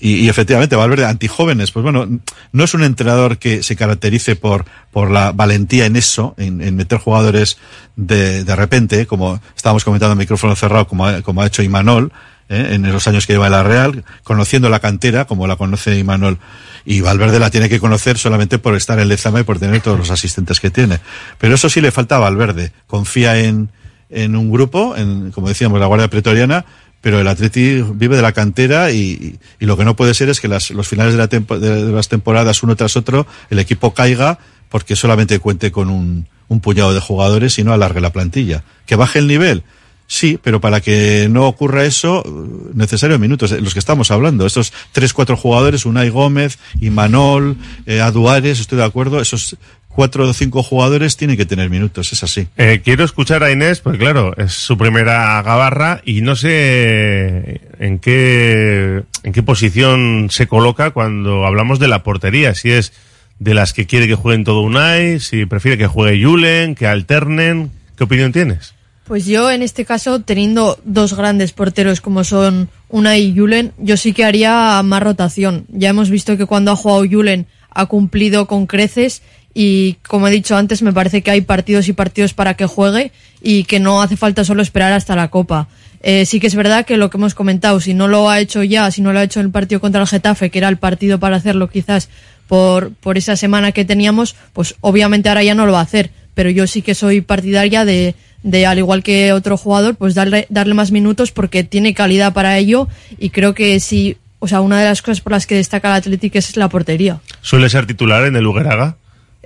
Y, 0.00 0.28
efectivamente, 0.28 0.76
Valverde, 0.76 1.06
antijóvenes, 1.06 1.72
pues 1.72 1.82
bueno, 1.82 2.06
no 2.52 2.64
es 2.64 2.72
un 2.74 2.84
entrenador 2.84 3.38
que 3.38 3.64
se 3.64 3.74
caracterice 3.74 4.36
por, 4.36 4.64
por 4.92 5.10
la 5.10 5.32
valentía 5.32 5.86
en 5.86 5.96
eso, 5.96 6.34
en, 6.38 6.60
en 6.60 6.76
meter 6.76 6.98
jugadores 6.98 7.58
de, 7.96 8.44
de 8.44 8.56
repente, 8.56 9.06
como 9.06 9.40
estábamos 9.56 9.84
comentando 9.84 10.12
en 10.12 10.18
micrófono 10.18 10.54
cerrado, 10.54 10.86
como 10.86 11.04
ha, 11.04 11.22
como 11.22 11.42
ha 11.42 11.46
hecho 11.46 11.64
Imanol, 11.64 12.12
¿eh? 12.48 12.68
en 12.74 12.90
los 12.90 13.08
años 13.08 13.26
que 13.26 13.32
lleva 13.32 13.46
en 13.46 13.52
la 13.52 13.62
Real, 13.62 14.04
conociendo 14.22 14.68
la 14.68 14.80
cantera, 14.80 15.24
como 15.24 15.46
la 15.46 15.56
conoce 15.56 15.98
Imanol. 15.98 16.38
Y 16.84 17.00
Valverde 17.00 17.38
la 17.38 17.50
tiene 17.50 17.68
que 17.68 17.80
conocer 17.80 18.18
solamente 18.18 18.58
por 18.58 18.76
estar 18.76 18.98
en 18.98 19.08
Lezama 19.08 19.40
y 19.40 19.42
por 19.42 19.58
tener 19.58 19.80
todos 19.80 19.98
los 19.98 20.10
asistentes 20.10 20.60
que 20.60 20.70
tiene. 20.70 21.00
Pero 21.38 21.56
eso 21.56 21.68
sí 21.68 21.80
le 21.80 21.90
falta 21.90 22.16
a 22.16 22.20
Valverde. 22.20 22.72
Confía 22.86 23.38
en, 23.38 23.70
en 24.10 24.36
un 24.36 24.50
grupo, 24.50 24.96
en, 24.96 25.30
como 25.32 25.48
decíamos, 25.48 25.80
la 25.80 25.86
Guardia 25.86 26.08
Pretoriana, 26.08 26.64
pero 27.00 27.20
el 27.20 27.28
Atleti 27.28 27.82
vive 27.94 28.16
de 28.16 28.22
la 28.22 28.32
cantera 28.32 28.90
y, 28.90 29.38
lo 29.60 29.76
que 29.76 29.84
no 29.84 29.94
puede 29.96 30.14
ser 30.14 30.28
es 30.28 30.40
que 30.40 30.48
las, 30.48 30.70
los 30.70 30.88
finales 30.88 31.12
de, 31.14 31.18
la 31.18 31.28
tempo- 31.28 31.58
de- 31.58 31.92
las 31.92 32.08
temporadas, 32.08 32.62
uno 32.62 32.76
tras 32.76 32.96
otro, 32.96 33.26
el 33.50 33.58
equipo 33.58 33.94
caiga 33.94 34.38
porque 34.68 34.96
solamente 34.96 35.38
cuente 35.38 35.70
con 35.72 35.88
un, 35.90 36.26
puñado 36.60 36.92
de 36.94 37.00
jugadores 37.00 37.58
y 37.58 37.64
no 37.64 37.72
alargue 37.72 38.00
la 38.00 38.12
plantilla. 38.12 38.64
¿Que 38.86 38.96
baje 38.96 39.18
el 39.18 39.26
nivel? 39.28 39.62
Sí, 40.10 40.38
pero 40.42 40.60
para 40.60 40.80
que 40.80 41.28
no 41.30 41.46
ocurra 41.46 41.84
eso, 41.84 42.24
necesarios 42.72 43.20
minutos, 43.20 43.50
los 43.52 43.74
que 43.74 43.78
estamos 43.78 44.10
hablando, 44.10 44.46
estos 44.46 44.72
tres, 44.92 45.12
cuatro 45.12 45.36
jugadores, 45.36 45.84
Unai 45.84 46.08
Gómez, 46.08 46.58
Imanol, 46.80 47.56
eh, 47.84 48.00
Aduares, 48.00 48.58
estoy 48.58 48.78
de 48.78 48.84
acuerdo, 48.84 49.20
esos 49.20 49.56
cuatro 49.98 50.28
o 50.28 50.32
cinco 50.32 50.62
jugadores 50.62 51.16
tienen 51.16 51.36
que 51.36 51.44
tener 51.44 51.70
minutos, 51.70 52.12
es 52.12 52.22
así. 52.22 52.46
Eh, 52.56 52.82
quiero 52.84 53.02
escuchar 53.02 53.42
a 53.42 53.50
Inés, 53.50 53.80
pues 53.80 53.98
claro, 53.98 54.32
es 54.36 54.52
su 54.52 54.78
primera 54.78 55.42
gabarra 55.42 56.02
y 56.04 56.20
no 56.20 56.36
sé 56.36 57.62
en 57.80 57.98
qué, 57.98 59.02
en 59.24 59.32
qué 59.32 59.42
posición 59.42 60.28
se 60.30 60.46
coloca 60.46 60.92
cuando 60.92 61.44
hablamos 61.44 61.80
de 61.80 61.88
la 61.88 62.04
portería, 62.04 62.54
si 62.54 62.70
es 62.70 62.92
de 63.40 63.54
las 63.54 63.72
que 63.72 63.86
quiere 63.86 64.06
que 64.06 64.14
jueguen 64.14 64.44
todo 64.44 64.60
Unai, 64.60 65.18
si 65.18 65.46
prefiere 65.46 65.76
que 65.76 65.88
juegue 65.88 66.24
Julen, 66.24 66.76
que 66.76 66.86
alternen, 66.86 67.72
¿qué 67.96 68.04
opinión 68.04 68.30
tienes? 68.30 68.74
Pues 69.02 69.26
yo 69.26 69.50
en 69.50 69.62
este 69.62 69.84
caso, 69.84 70.20
teniendo 70.20 70.78
dos 70.84 71.14
grandes 71.14 71.50
porteros 71.50 72.00
como 72.00 72.22
son 72.22 72.68
Unai 72.88 73.22
y 73.22 73.36
Julen, 73.36 73.72
yo 73.78 73.96
sí 73.96 74.12
que 74.12 74.24
haría 74.24 74.80
más 74.84 75.02
rotación. 75.02 75.66
Ya 75.70 75.88
hemos 75.88 76.08
visto 76.08 76.36
que 76.36 76.46
cuando 76.46 76.70
ha 76.70 76.76
jugado 76.76 77.04
Julen 77.10 77.48
ha 77.70 77.86
cumplido 77.86 78.46
con 78.46 78.66
creces 78.66 79.22
y 79.60 79.94
como 80.06 80.28
he 80.28 80.30
dicho 80.30 80.56
antes, 80.56 80.82
me 80.82 80.92
parece 80.92 81.20
que 81.22 81.32
hay 81.32 81.40
partidos 81.40 81.88
y 81.88 81.92
partidos 81.92 82.32
para 82.32 82.54
que 82.54 82.66
juegue 82.66 83.10
y 83.42 83.64
que 83.64 83.80
no 83.80 84.00
hace 84.00 84.16
falta 84.16 84.44
solo 84.44 84.62
esperar 84.62 84.92
hasta 84.92 85.16
la 85.16 85.30
Copa. 85.30 85.66
Eh, 86.00 86.26
sí 86.26 86.38
que 86.38 86.46
es 86.46 86.54
verdad 86.54 86.86
que 86.86 86.96
lo 86.96 87.10
que 87.10 87.16
hemos 87.16 87.34
comentado, 87.34 87.80
si 87.80 87.92
no 87.92 88.06
lo 88.06 88.30
ha 88.30 88.38
hecho 88.38 88.62
ya, 88.62 88.88
si 88.92 89.02
no 89.02 89.12
lo 89.12 89.18
ha 89.18 89.24
hecho 89.24 89.40
en 89.40 89.46
el 89.46 89.50
partido 89.50 89.80
contra 89.80 90.00
el 90.00 90.06
Getafe, 90.06 90.50
que 90.50 90.58
era 90.58 90.68
el 90.68 90.76
partido 90.76 91.18
para 91.18 91.34
hacerlo 91.34 91.68
quizás 91.68 92.08
por, 92.46 92.92
esa 93.16 93.34
semana 93.34 93.72
que 93.72 93.84
teníamos, 93.84 94.36
pues 94.52 94.76
obviamente 94.80 95.28
ahora 95.28 95.42
ya 95.42 95.56
no 95.56 95.66
lo 95.66 95.72
va 95.72 95.80
a 95.80 95.82
hacer. 95.82 96.12
Pero 96.34 96.50
yo 96.50 96.68
sí 96.68 96.80
que 96.80 96.94
soy 96.94 97.20
partidaria 97.20 97.84
de, 97.84 98.14
de 98.44 98.64
al 98.64 98.78
igual 98.78 99.02
que 99.02 99.32
otro 99.32 99.56
jugador, 99.56 99.96
pues 99.96 100.14
darle, 100.14 100.46
darle 100.50 100.74
más 100.74 100.92
minutos 100.92 101.32
porque 101.32 101.64
tiene 101.64 101.94
calidad 101.94 102.32
para 102.32 102.58
ello 102.58 102.86
y 103.18 103.30
creo 103.30 103.54
que 103.54 103.80
sí, 103.80 104.18
o 104.38 104.46
sea, 104.46 104.60
una 104.60 104.78
de 104.78 104.84
las 104.84 105.02
cosas 105.02 105.20
por 105.20 105.32
las 105.32 105.48
que 105.48 105.56
destaca 105.56 105.88
el 105.88 105.94
Atlético 105.94 106.38
es 106.38 106.56
la 106.56 106.68
portería. 106.68 107.18
¿Suele 107.40 107.68
ser 107.68 107.86
titular 107.86 108.24
en 108.24 108.36
el 108.36 108.46
Ugaraga? 108.46 108.98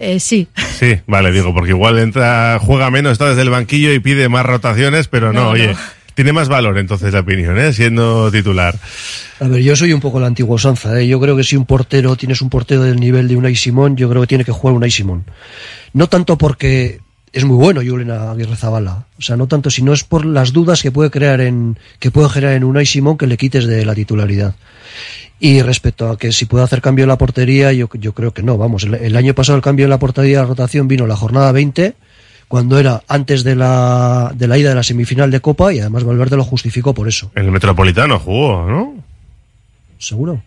Eh, 0.04 0.18
sí. 0.18 0.48
Sí, 0.78 0.96
vale, 1.06 1.30
digo, 1.30 1.54
porque 1.54 1.70
igual 1.70 1.96
entra, 2.00 2.58
juega 2.60 2.90
menos, 2.90 3.12
está 3.12 3.28
desde 3.30 3.42
el 3.42 3.50
banquillo 3.50 3.92
y 3.92 4.00
pide 4.00 4.28
más 4.28 4.44
rotaciones, 4.44 5.06
pero 5.06 5.32
no, 5.32 5.44
No, 5.44 5.48
oye, 5.50 5.68
no. 5.68 5.78
tiene 6.14 6.32
más 6.32 6.48
valor 6.48 6.76
entonces 6.78 7.12
la 7.12 7.20
opinión, 7.20 7.56
¿eh? 7.56 7.72
siendo 7.72 8.28
titular. 8.32 8.74
A 9.38 9.46
ver, 9.46 9.62
yo 9.62 9.76
soy 9.76 9.92
un 9.92 10.00
poco 10.00 10.18
la 10.18 10.26
antigua 10.26 10.56
usanza. 10.56 11.00
¿eh? 11.00 11.06
Yo 11.06 11.20
creo 11.20 11.36
que 11.36 11.44
si 11.44 11.54
un 11.56 11.66
portero, 11.66 12.16
tienes 12.16 12.42
un 12.42 12.50
portero 12.50 12.82
del 12.82 12.98
nivel 12.98 13.28
de 13.28 13.36
Unai 13.36 13.54
Simón, 13.54 13.96
yo 13.96 14.08
creo 14.10 14.22
que 14.22 14.26
tiene 14.26 14.44
que 14.44 14.50
jugar 14.52 14.74
Unai 14.76 14.90
Simón. 14.90 15.24
No 15.92 16.08
tanto 16.08 16.36
porque 16.36 16.98
es 17.32 17.44
muy 17.44 17.56
bueno 17.56 17.80
Julen 17.84 18.10
Aguirre 18.10 18.56
Zabala. 18.56 19.06
O 19.18 19.22
sea, 19.22 19.36
no 19.36 19.46
tanto, 19.46 19.70
sino 19.70 19.92
es 19.92 20.04
por 20.04 20.24
las 20.24 20.52
dudas 20.52 20.82
que 20.82 20.92
puede 20.92 21.10
crear 21.10 21.40
en, 21.40 21.78
que 21.98 22.10
puede 22.10 22.28
generar 22.28 22.54
en 22.54 22.64
Unai 22.64 22.86
Simón 22.86 23.16
que 23.16 23.26
le 23.26 23.36
quites 23.36 23.66
de 23.66 23.84
la 23.86 23.94
titularidad. 23.94 24.54
Y 25.40 25.62
respecto 25.62 26.08
a 26.10 26.18
que 26.18 26.30
si 26.30 26.44
puede 26.44 26.64
hacer 26.64 26.80
cambio 26.80 27.04
en 27.04 27.08
la 27.08 27.18
portería, 27.18 27.72
yo, 27.72 27.88
yo 27.94 28.12
creo 28.12 28.32
que 28.32 28.42
no. 28.42 28.58
Vamos, 28.58 28.84
el, 28.84 28.94
el 28.94 29.16
año 29.16 29.34
pasado 29.34 29.56
el 29.56 29.62
cambio 29.62 29.84
en 29.84 29.90
la 29.90 29.98
portería 29.98 30.40
de 30.40 30.46
rotación 30.46 30.86
vino 30.86 31.06
la 31.06 31.16
jornada 31.16 31.50
20, 31.52 31.94
cuando 32.48 32.78
era 32.78 33.02
antes 33.08 33.42
de 33.44 33.56
la, 33.56 34.30
de 34.34 34.46
la 34.46 34.58
ida 34.58 34.68
de 34.68 34.74
la 34.74 34.82
semifinal 34.82 35.30
de 35.30 35.40
Copa, 35.40 35.72
y 35.72 35.80
además 35.80 36.04
Valverde 36.04 36.36
lo 36.36 36.44
justificó 36.44 36.92
por 36.92 37.08
eso. 37.08 37.32
En 37.34 37.46
el 37.46 37.50
Metropolitano 37.50 38.18
jugó, 38.18 38.68
¿no? 38.68 38.94
¿Seguro? 39.98 40.42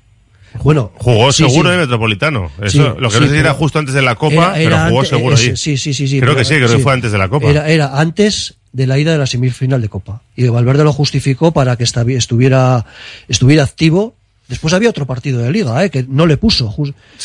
Bueno, 0.64 0.92
Jugó 0.98 1.32
sí, 1.32 1.44
seguro 1.44 1.70
sí. 1.70 1.74
en 1.76 1.82
el 1.82 1.88
Metropolitano. 1.88 2.52
Eso, 2.62 2.70
Sí, 2.72 2.78
lo 2.80 3.10
que 3.10 3.20
no 3.20 3.28
sé 3.28 3.30
si 3.30 3.36
era 3.38 3.54
justo 3.54 3.80
antes 3.80 3.94
de 3.94 4.02
la 4.02 4.16
Copa, 4.16 4.34
Era- 4.36 4.60
era 4.60 4.70
pero 4.78 4.88
jugó 4.90 5.00
antes- 5.00 5.10
seguro 5.10 5.36
ahí. 5.36 5.56
Sí, 5.58 5.78
sí, 5.78 5.94
sí. 5.94 6.08
Creo 6.08 6.20
pero- 6.22 6.36
que 6.36 6.46
sí, 6.46 6.56
creo 6.56 6.70
que 6.70 6.80
fue 6.80 6.94
antes 6.94 7.12
de 7.12 7.18
la 7.18 7.28
Copa. 7.30 7.50
Era, 7.50 7.68
era 7.70 8.00
antes 8.00 8.56
de 8.74 8.88
la 8.88 8.98
ida 8.98 9.12
de 9.14 9.18
la 9.18 9.26
semifinal 9.28 9.82
de 9.82 9.90
Copa. 9.90 10.22
Y 10.36 10.48
Valverde 10.48 10.84
lo 10.84 10.92
justificó 10.94 11.52
para 11.52 11.76
que 11.78 11.84
estabi- 11.84 12.16
estuviera, 12.16 12.86
estuviera 13.28 13.64
activo. 13.64 14.16
Después 14.48 14.76
había 14.76 14.92
otro 14.92 15.08
partido 15.08 15.40
de 15.42 15.52
liga, 15.52 15.84
¿eh? 15.84 15.90
que 15.90 16.06
no 16.08 16.28
le 16.28 16.38
puso, 16.38 16.76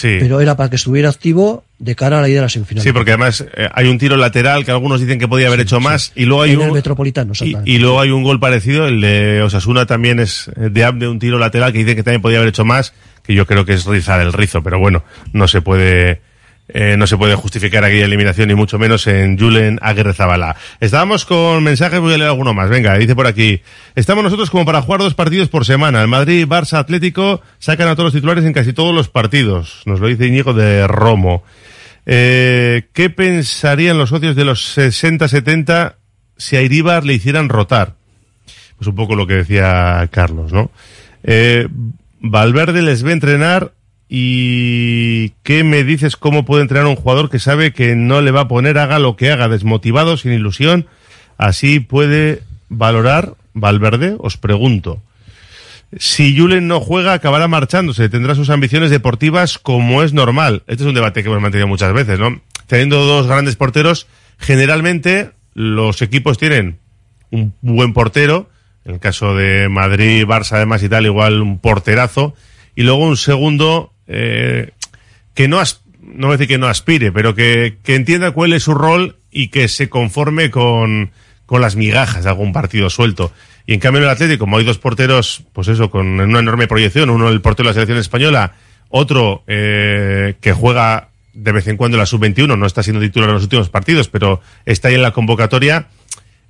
pero 0.00 0.40
era 0.40 0.56
para 0.56 0.70
que 0.70 0.76
estuviera 0.76 1.10
activo 1.10 1.64
de 1.78 1.94
cara 1.94 2.16
a 2.18 2.22
la 2.22 2.30
ida 2.30 2.36
de 2.36 2.42
la 2.42 2.48
semifinal. 2.48 2.82
Sí, 2.82 2.92
porque 2.92 3.10
además 3.10 3.44
eh, 3.58 3.68
hay 3.74 3.88
un 3.88 3.98
tiro 3.98 4.16
lateral 4.16 4.64
que 4.64 4.70
algunos 4.70 5.00
dicen 5.02 5.18
que 5.18 5.28
podía 5.28 5.48
haber 5.48 5.60
hecho 5.60 5.80
más 5.80 6.12
y 6.16 6.24
luego 6.24 6.44
hay 6.44 6.52
en 6.52 6.60
un 6.60 6.64
el 6.68 6.72
Metropolitano, 6.72 7.34
y, 7.66 7.76
luego 7.76 8.00
hay 8.00 8.10
un 8.10 8.22
gol 8.22 8.40
parecido, 8.40 8.86
el 8.86 9.02
de 9.02 9.42
Osasuna 9.42 9.84
también 9.84 10.18
es 10.18 10.48
eh, 10.56 10.70
de 10.70 10.90
de 10.94 11.08
un 11.08 11.18
tiro 11.18 11.38
lateral 11.38 11.72
que 11.72 11.80
dice 11.80 11.94
que 11.94 12.02
también 12.02 12.22
podía 12.22 12.38
haber 12.38 12.48
hecho 12.48 12.64
más, 12.64 12.94
que 13.30 13.36
yo 13.36 13.46
creo 13.46 13.64
que 13.64 13.74
es 13.74 13.86
rizar 13.86 14.20
el 14.20 14.32
rizo, 14.32 14.60
pero 14.60 14.80
bueno, 14.80 15.04
no 15.32 15.46
se 15.46 15.62
puede 15.62 16.20
eh, 16.66 16.96
no 16.96 17.06
se 17.06 17.16
puede 17.16 17.36
justificar 17.36 17.84
aquella 17.84 18.06
eliminación 18.06 18.48
ni 18.48 18.56
mucho 18.56 18.76
menos 18.76 19.06
en 19.06 19.38
Julen 19.38 19.78
Aguirre 19.82 20.14
Zabala. 20.14 20.56
Estábamos 20.80 21.24
con 21.24 21.62
mensajes, 21.62 22.00
voy 22.00 22.14
a 22.14 22.18
leer 22.18 22.30
alguno 22.30 22.54
más. 22.54 22.68
Venga, 22.68 22.98
dice 22.98 23.14
por 23.14 23.28
aquí. 23.28 23.62
Estamos 23.94 24.24
nosotros 24.24 24.50
como 24.50 24.64
para 24.64 24.82
jugar 24.82 25.00
dos 25.00 25.14
partidos 25.14 25.48
por 25.48 25.64
semana. 25.64 26.02
El 26.02 26.08
Madrid, 26.08 26.44
Barça, 26.46 26.78
Atlético 26.78 27.40
sacan 27.60 27.86
a 27.86 27.94
todos 27.94 28.06
los 28.06 28.14
titulares 28.14 28.44
en 28.44 28.52
casi 28.52 28.72
todos 28.72 28.92
los 28.92 29.08
partidos. 29.08 29.82
Nos 29.86 30.00
lo 30.00 30.08
dice 30.08 30.26
Íñigo 30.26 30.54
de 30.54 30.88
Romo. 30.88 31.44
Eh, 32.06 32.88
¿Qué 32.92 33.10
pensarían 33.10 33.96
los 33.96 34.08
socios 34.08 34.34
de 34.34 34.44
los 34.44 34.76
60-70 34.76 35.94
si 36.36 36.56
a 36.56 36.62
Iribar 36.62 37.04
le 37.04 37.14
hicieran 37.14 37.48
rotar? 37.48 37.94
Pues 38.76 38.88
un 38.88 38.96
poco 38.96 39.14
lo 39.14 39.26
que 39.26 39.34
decía 39.34 40.08
Carlos, 40.10 40.52
¿no? 40.52 40.70
Eh, 41.22 41.68
Valverde 42.20 42.82
les 42.82 43.02
ve 43.02 43.12
entrenar 43.12 43.72
y 44.08 45.30
¿qué 45.42 45.64
me 45.64 45.84
dices 45.84 46.16
cómo 46.16 46.44
puede 46.44 46.62
entrenar 46.62 46.86
un 46.86 46.96
jugador 46.96 47.30
que 47.30 47.38
sabe 47.38 47.72
que 47.72 47.96
no 47.96 48.20
le 48.20 48.30
va 48.30 48.42
a 48.42 48.48
poner 48.48 48.78
haga 48.78 48.98
lo 48.98 49.16
que 49.16 49.30
haga, 49.30 49.48
desmotivado, 49.48 50.16
sin 50.16 50.32
ilusión? 50.32 50.86
Así 51.38 51.80
puede 51.80 52.42
valorar 52.68 53.34
Valverde, 53.54 54.16
os 54.18 54.36
pregunto. 54.36 55.02
Si 55.96 56.36
Julen 56.36 56.68
no 56.68 56.80
juega, 56.80 57.14
acabará 57.14 57.48
marchándose, 57.48 58.08
tendrá 58.08 58.34
sus 58.34 58.50
ambiciones 58.50 58.90
deportivas 58.90 59.58
como 59.58 60.02
es 60.02 60.12
normal. 60.12 60.62
Este 60.66 60.84
es 60.84 60.88
un 60.88 60.94
debate 60.94 61.22
que 61.22 61.28
hemos 61.28 61.42
mantenido 61.42 61.66
muchas 61.66 61.92
veces, 61.92 62.18
¿no? 62.18 62.40
Teniendo 62.66 63.04
dos 63.04 63.26
grandes 63.26 63.56
porteros, 63.56 64.06
generalmente 64.38 65.32
los 65.54 66.00
equipos 66.02 66.38
tienen 66.38 66.78
un 67.30 67.54
buen 67.60 67.92
portero, 67.92 68.48
en 68.84 68.94
el 68.94 69.00
caso 69.00 69.34
de 69.36 69.68
Madrid, 69.68 70.24
Barça 70.26 70.52
además 70.54 70.82
y 70.82 70.88
tal, 70.88 71.06
igual 71.06 71.40
un 71.42 71.58
porterazo, 71.58 72.34
y 72.74 72.82
luego 72.82 73.04
un 73.06 73.16
segundo 73.16 73.92
eh, 74.06 74.70
que 75.34 75.48
no, 75.48 75.58
as- 75.60 75.82
no 76.00 76.26
voy 76.28 76.34
a 76.34 76.38
decir 76.38 76.48
que 76.48 76.58
no 76.58 76.66
aspire, 76.66 77.12
pero 77.12 77.34
que, 77.34 77.76
que 77.82 77.94
entienda 77.94 78.30
cuál 78.32 78.52
es 78.52 78.62
su 78.64 78.74
rol 78.74 79.16
y 79.30 79.48
que 79.48 79.68
se 79.68 79.88
conforme 79.88 80.50
con, 80.50 81.10
con 81.46 81.60
las 81.60 81.76
migajas 81.76 82.24
de 82.24 82.30
algún 82.30 82.52
partido 82.52 82.90
suelto. 82.90 83.32
Y 83.66 83.74
en 83.74 83.80
cambio 83.80 83.98
en 83.98 84.04
el 84.04 84.10
Atlético, 84.10 84.40
como 84.40 84.56
hay 84.58 84.64
dos 84.64 84.78
porteros, 84.78 85.44
pues 85.52 85.68
eso, 85.68 85.90
con 85.90 86.06
una 86.18 86.38
enorme 86.40 86.66
proyección, 86.66 87.10
uno 87.10 87.28
el 87.28 87.40
portero 87.40 87.68
de 87.68 87.70
la 87.70 87.74
selección 87.74 87.98
española, 87.98 88.54
otro 88.88 89.44
eh, 89.46 90.34
que 90.40 90.52
juega 90.52 91.08
de 91.32 91.52
vez 91.52 91.68
en 91.68 91.76
cuando 91.76 91.96
en 91.96 92.00
la 92.00 92.06
sub-21, 92.06 92.58
no 92.58 92.66
está 92.66 92.82
siendo 92.82 93.00
titular 93.00 93.28
en 93.28 93.34
los 93.34 93.44
últimos 93.44 93.68
partidos, 93.68 94.08
pero 94.08 94.40
está 94.66 94.88
ahí 94.88 94.94
en 94.96 95.02
la 95.02 95.12
convocatoria, 95.12 95.86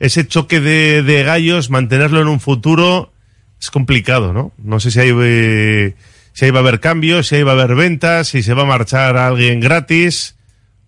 ese 0.01 0.27
choque 0.27 0.60
de, 0.60 1.02
de 1.02 1.22
gallos, 1.22 1.70
mantenerlo 1.70 2.20
en 2.20 2.28
un 2.28 2.40
futuro 2.40 3.12
es 3.60 3.70
complicado, 3.70 4.32
¿no? 4.32 4.52
No 4.59 4.81
sé 4.81 4.90
si 4.90 5.01
ahí, 5.01 5.12
eh, 5.22 5.94
si 6.32 6.47
ahí 6.47 6.51
va 6.51 6.60
a 6.60 6.62
haber 6.62 6.81
cambios, 6.81 7.28
si 7.28 7.36
ahí 7.36 7.43
va 7.43 7.52
a 7.52 7.55
haber 7.55 7.77
ventas, 7.77 8.28
si 8.28 8.43
se 8.43 8.55
va 8.55 8.62
a 8.62 8.66
marchar 8.66 9.16
alguien 9.18 9.60
gratis. 9.60 10.36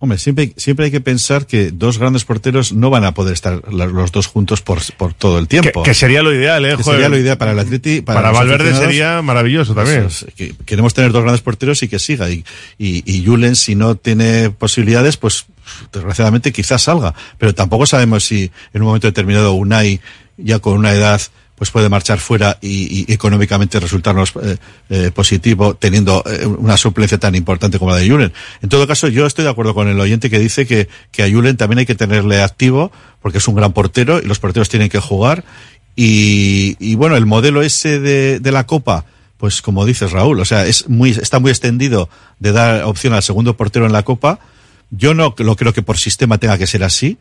Hombre, 0.03 0.19
siempre, 0.19 0.53
siempre 0.57 0.87
hay 0.87 0.91
que 0.91 1.01
pensar 1.01 1.47
que 1.47 1.71
dos 1.71 1.99
grandes 1.99 2.25
porteros 2.25 2.73
no 2.73 2.91
van 2.91 3.05
a 3.05 3.15
poder 3.15 3.35
estar 3.35 3.63
los 3.73 4.11
dos 4.11 4.27
juntos 4.27 4.61
por, 4.61 4.81
por 4.97 5.15
todo 5.15 5.39
el 5.39 5.47
tiempo. 5.47 5.85
Que, 5.85 5.91
que 5.91 5.95
sería 5.95 6.25
lo 6.25 6.35
ideal, 6.35 6.67
¿eh? 6.67 6.77
Que 6.77 6.83
sería 6.83 7.09
lo 7.09 7.17
ideal 7.17 7.39
para 7.39 7.53
el 7.53 7.59
Atleti. 7.61 8.01
Para, 8.01 8.21
Para 8.21 8.33
Valverde 8.33 8.75
sería 8.75 9.23
maravilloso 9.23 9.77
también. 9.77 10.07
Eso 10.07 10.27
es, 10.27 10.35
que 10.35 10.57
queremos 10.67 10.93
tener 10.93 11.13
dos 11.13 11.23
grandes 11.23 11.41
porteros 11.41 11.85
y 11.85 11.89
que 11.89 12.01
siga. 12.01 12.29
Y, 12.31 12.45
y, 12.79 13.05
y 13.07 13.25
Julen, 13.25 13.55
si 13.55 13.77
no 13.77 13.95
tiene 13.95 14.51
posibilidades, 14.51 15.17
pues 15.19 15.47
desgraciadamente 15.93 16.53
quizás 16.53 16.83
salga. 16.83 17.15
Pero 17.39 17.55
tampoco 17.55 17.87
sabemos 17.87 18.25
si 18.25 18.51
en 18.75 18.83
un 18.83 18.89
momento 18.89 19.07
determinado 19.07 19.53
Unai, 19.53 20.01
ya 20.37 20.59
con 20.59 20.75
una 20.75 20.93
edad, 20.95 21.23
pues 21.55 21.71
puede 21.71 21.89
marchar 21.89 22.19
fuera 22.19 22.59
y, 22.61 23.05
y 23.09 23.13
económicamente 23.13 23.79
resultarnos 23.79 24.33
eh, 24.43 24.57
eh, 24.91 25.11
positivo 25.15 25.75
teniendo 25.75 26.25
eh, 26.27 26.47
una 26.47 26.77
suplencia 26.77 27.19
tan 27.19 27.35
importante 27.35 27.79
como 27.79 27.93
la 27.93 27.99
de 27.99 28.09
Julen. 28.09 28.33
En 28.63 28.69
todo 28.69 28.87
caso, 28.87 29.09
yo 29.09 29.27
estoy 29.27 29.45
de 29.45 29.51
acuerdo 29.51 29.75
con 29.75 29.89
el 29.89 30.01
oyente 30.01 30.29
que 30.31 30.39
dice 30.39 30.67
que, 30.67 30.89
que 31.11 31.23
a 31.23 31.31
Julen 31.31 31.57
también 31.57 31.81
hay 31.81 31.87
que 31.87 31.95
tenerle 31.95 32.43
activo 32.43 32.91
porque 33.21 33.39
es 33.39 33.47
un 33.47 33.55
gran 33.55 33.73
portero 33.73 34.19
y 34.19 34.27
los 34.27 34.39
porteros 34.39 34.69
tienen 34.69 34.89
que 34.89 34.99
jugar. 34.99 35.45
Y, 35.95 36.77
y 36.81 36.95
bueno, 36.95 37.17
el 37.17 37.27
modelo 37.27 37.63
ese 37.63 38.01
de, 38.01 38.41
de 38.41 38.53
la 38.53 38.67
Copa, 38.67 39.05
pues 39.37 39.61
como 39.61 39.85
dices 39.85 40.11
Raúl, 40.11 40.41
o 40.41 40.45
sea, 40.45 40.67
es 40.67 40.89
muy, 40.89 41.11
está 41.11 41.39
muy 41.39 41.51
extendido 41.51 42.09
de 42.39 42.53
dar 42.53 42.85
opción 42.85 43.13
al 43.13 43.23
segundo 43.23 43.57
portero 43.57 43.87
en 43.87 43.93
la 43.93 44.03
Copa. 44.03 44.41
Yo 44.91 45.15
no 45.15 45.35
lo 45.39 45.57
creo 45.57 45.73
que 45.73 45.83
por 45.83 45.99
sistema 45.99 46.39
tenga 46.39 46.59
que 46.59 46.67
ser 46.67 46.83
así, 46.85 47.19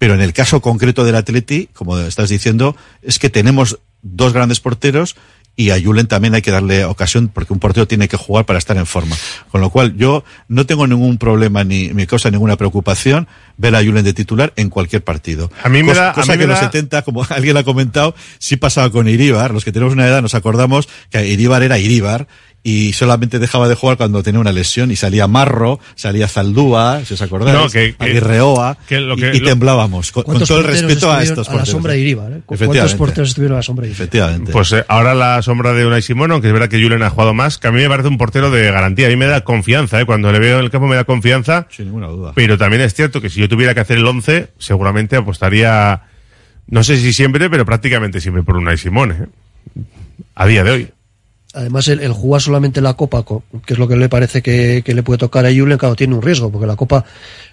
pero 0.00 0.14
en 0.14 0.20
el 0.22 0.32
caso 0.32 0.60
concreto 0.60 1.04
del 1.04 1.14
Atleti, 1.14 1.68
como 1.74 1.96
estás 2.00 2.28
diciendo, 2.30 2.74
es 3.02 3.18
que 3.20 3.28
tenemos 3.30 3.78
dos 4.02 4.32
grandes 4.32 4.58
porteros 4.58 5.14
y 5.56 5.70
a 5.70 5.82
Julen 5.82 6.06
también 6.06 6.34
hay 6.34 6.40
que 6.40 6.50
darle 6.52 6.86
ocasión 6.86 7.28
porque 7.28 7.52
un 7.52 7.58
portero 7.58 7.86
tiene 7.86 8.08
que 8.08 8.16
jugar 8.16 8.46
para 8.46 8.58
estar 8.58 8.78
en 8.78 8.86
forma. 8.86 9.14
Con 9.50 9.60
lo 9.60 9.68
cual 9.68 9.94
yo 9.98 10.24
no 10.48 10.64
tengo 10.64 10.86
ningún 10.86 11.18
problema 11.18 11.64
ni 11.64 11.90
me 11.92 12.06
causa 12.06 12.30
ninguna 12.30 12.56
preocupación 12.56 13.28
ver 13.58 13.74
a 13.76 13.84
Julen 13.84 14.04
de 14.04 14.14
titular 14.14 14.54
en 14.56 14.70
cualquier 14.70 15.04
partido. 15.04 15.50
A 15.62 15.68
mí 15.68 15.82
me 15.82 15.88
cosa, 15.90 16.00
da- 16.02 16.10
a 16.10 16.14
cosa 16.14 16.32
mí 16.32 16.38
que 16.38 16.44
en 16.44 16.50
los 16.50 16.60
da- 16.60 16.66
70, 16.66 17.02
como 17.02 17.24
alguien 17.28 17.58
ha 17.58 17.64
comentado, 17.64 18.14
sí 18.38 18.56
pasaba 18.56 18.88
con 18.90 19.06
Iríbar. 19.06 19.52
Los 19.52 19.64
que 19.66 19.72
tenemos 19.72 19.92
una 19.92 20.06
edad 20.06 20.22
nos 20.22 20.34
acordamos 20.34 20.88
que 21.10 21.26
Iríbar 21.28 21.62
era 21.62 21.78
Iríbar 21.78 22.26
y 22.62 22.92
solamente 22.92 23.38
dejaba 23.38 23.68
de 23.68 23.74
jugar 23.74 23.96
cuando 23.96 24.22
tenía 24.22 24.38
una 24.38 24.52
lesión 24.52 24.90
y 24.90 24.96
salía 24.96 25.26
Marro, 25.26 25.80
salía 25.94 26.28
Zaldúa, 26.28 27.00
si 27.06 27.14
os 27.14 27.22
acordáis, 27.22 27.56
No, 27.58 27.70
que- 27.70 27.94
que- 27.94 28.04
Aguirreoa, 28.04 28.76
que 28.86 29.00
lo 29.00 29.14
y- 29.14 29.20
que- 29.20 29.30
y, 29.36 29.40
lo- 29.40 29.48
temblábamos, 29.48 30.12
con, 30.12 30.24
con 30.24 30.32
¿Cuántos 30.34 30.48
todo 30.48 30.58
el 30.58 30.64
porteros 30.66 30.88
respeto 30.90 31.10
a 31.10 31.22
estos 31.22 31.48
a 31.48 31.52
la 31.52 31.56
porteros. 31.56 31.68
sombra 31.70 31.92
de 31.94 32.00
Iribar, 32.00 32.26
¿eh? 32.32 32.40
¿Cuántos 32.44 32.60
Efectivamente. 32.66 32.98
porteros 32.98 33.28
estuvieron 33.30 33.54
a 33.54 33.58
la 33.60 33.62
sombra 33.62 33.82
de 33.84 33.88
Iribar? 33.92 34.02
Efectivamente. 34.02 34.52
Pues 34.52 34.72
eh, 34.72 34.84
ahora 34.88 35.14
la 35.14 35.40
sombra 35.40 35.72
de 35.72 35.86
Unai 35.86 36.02
Simón, 36.02 36.32
aunque 36.32 36.48
es 36.48 36.52
verdad 36.52 36.68
que 36.68 36.82
Julen 36.82 37.02
ha 37.02 37.08
jugado 37.08 37.32
más, 37.32 37.56
que 37.56 37.66
a 37.68 37.72
mí 37.72 37.80
me 37.80 37.88
parece 37.88 38.08
un 38.08 38.18
portero 38.18 38.50
de 38.50 38.70
garantía. 38.70 39.06
A 39.06 39.10
mí 39.10 39.16
me 39.16 39.26
da 39.26 39.40
confianza, 39.42 39.98
¿eh? 39.98 40.04
cuando 40.04 40.30
le 40.30 40.38
veo 40.38 40.58
en 40.58 40.64
el 40.64 40.70
campo 40.70 40.86
me 40.86 40.96
da 40.96 41.04
confianza. 41.04 41.66
Sin 41.70 41.86
ninguna 41.86 42.08
duda. 42.08 42.32
Pero 42.34 42.58
también 42.58 42.82
es 42.82 42.92
cierto 42.92 43.22
que 43.22 43.30
si 43.30 43.40
yo 43.40 43.48
tuviera 43.48 43.72
que 43.72 43.80
hacer 43.80 43.96
el 43.96 44.06
11, 44.06 44.48
seguramente 44.58 45.16
apostaría, 45.16 46.02
no 46.66 46.84
sé 46.84 46.98
si 46.98 47.14
siempre, 47.14 47.48
pero 47.48 47.64
prácticamente 47.64 48.20
siempre 48.20 48.42
por 48.42 48.58
Unai 48.58 48.76
Simón, 48.76 49.12
¿eh? 49.12 49.82
A 50.34 50.46
día 50.46 50.62
de 50.62 50.70
hoy. 50.70 50.88
Además, 51.52 51.88
el, 51.88 52.12
jugar 52.12 52.40
solamente 52.40 52.80
la 52.80 52.94
Copa, 52.94 53.24
co- 53.24 53.42
que 53.66 53.72
es 53.72 53.78
lo 53.78 53.88
que 53.88 53.96
le 53.96 54.08
parece 54.08 54.40
que, 54.40 54.84
le 54.86 55.02
puede 55.02 55.18
tocar 55.18 55.44
a 55.46 55.48
Julen, 55.52 55.78
claro, 55.78 55.96
tiene 55.96 56.14
un 56.14 56.22
riesgo, 56.22 56.50
porque 56.50 56.66
la 56.66 56.76
Copa 56.76 57.04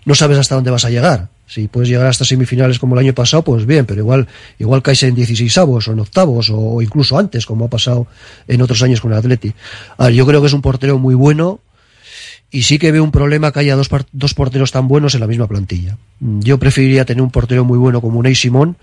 no 0.05 0.13
sabes 0.13 0.37
hasta 0.37 0.53
dónde 0.53 0.69
vas 0.69 0.85
a 0.85 0.89
llegar. 0.91 1.29
Si 1.47 1.67
puedes 1.67 1.89
llegar 1.89 2.05
hasta 2.07 2.23
semifinales 2.25 2.77
como 2.77 2.93
el 2.95 2.99
año 3.05 3.13
pasado, 3.13 3.41
pues 3.43 3.65
bien, 3.65 3.85
pero 3.87 4.01
igual, 4.01 4.27
igual 4.59 4.83
caes 4.83 5.01
en 5.03 5.15
16 5.15 5.57
avos 5.57 5.87
o 5.87 5.93
en 5.93 5.99
octavos 5.99 6.51
o, 6.53 6.81
incluso 6.81 7.17
antes, 7.17 7.45
como 7.47 7.65
ha 7.65 7.69
pasado 7.69 8.05
en 8.47 8.61
otros 8.61 8.83
años 8.83 9.01
con 9.01 9.13
el 9.13 9.17
Atleti. 9.17 9.53
A 9.97 10.05
ver, 10.05 10.13
yo 10.13 10.25
creo 10.27 10.41
que 10.41 10.47
es 10.47 10.53
un 10.53 10.61
portero 10.61 10.99
muy 10.99 11.15
bueno 11.15 11.59
y 12.51 12.63
sí 12.63 12.77
que 12.77 12.91
veo 12.91 13.03
un 13.03 13.11
problema 13.11 13.51
que 13.51 13.61
haya 13.61 13.75
dos, 13.75 13.89
dos 14.11 14.33
porteros 14.33 14.71
tan 14.71 14.87
buenos 14.87 15.15
en 15.15 15.21
la 15.21 15.27
misma 15.27 15.47
plantilla. 15.47 15.97
Yo 16.19 16.59
preferiría 16.59 17.05
tener 17.05 17.23
un 17.23 17.31
portero 17.31 17.65
muy 17.65 17.77
bueno 17.79 17.99
como 18.01 18.19
Unai 18.19 18.35
Simón 18.35 18.77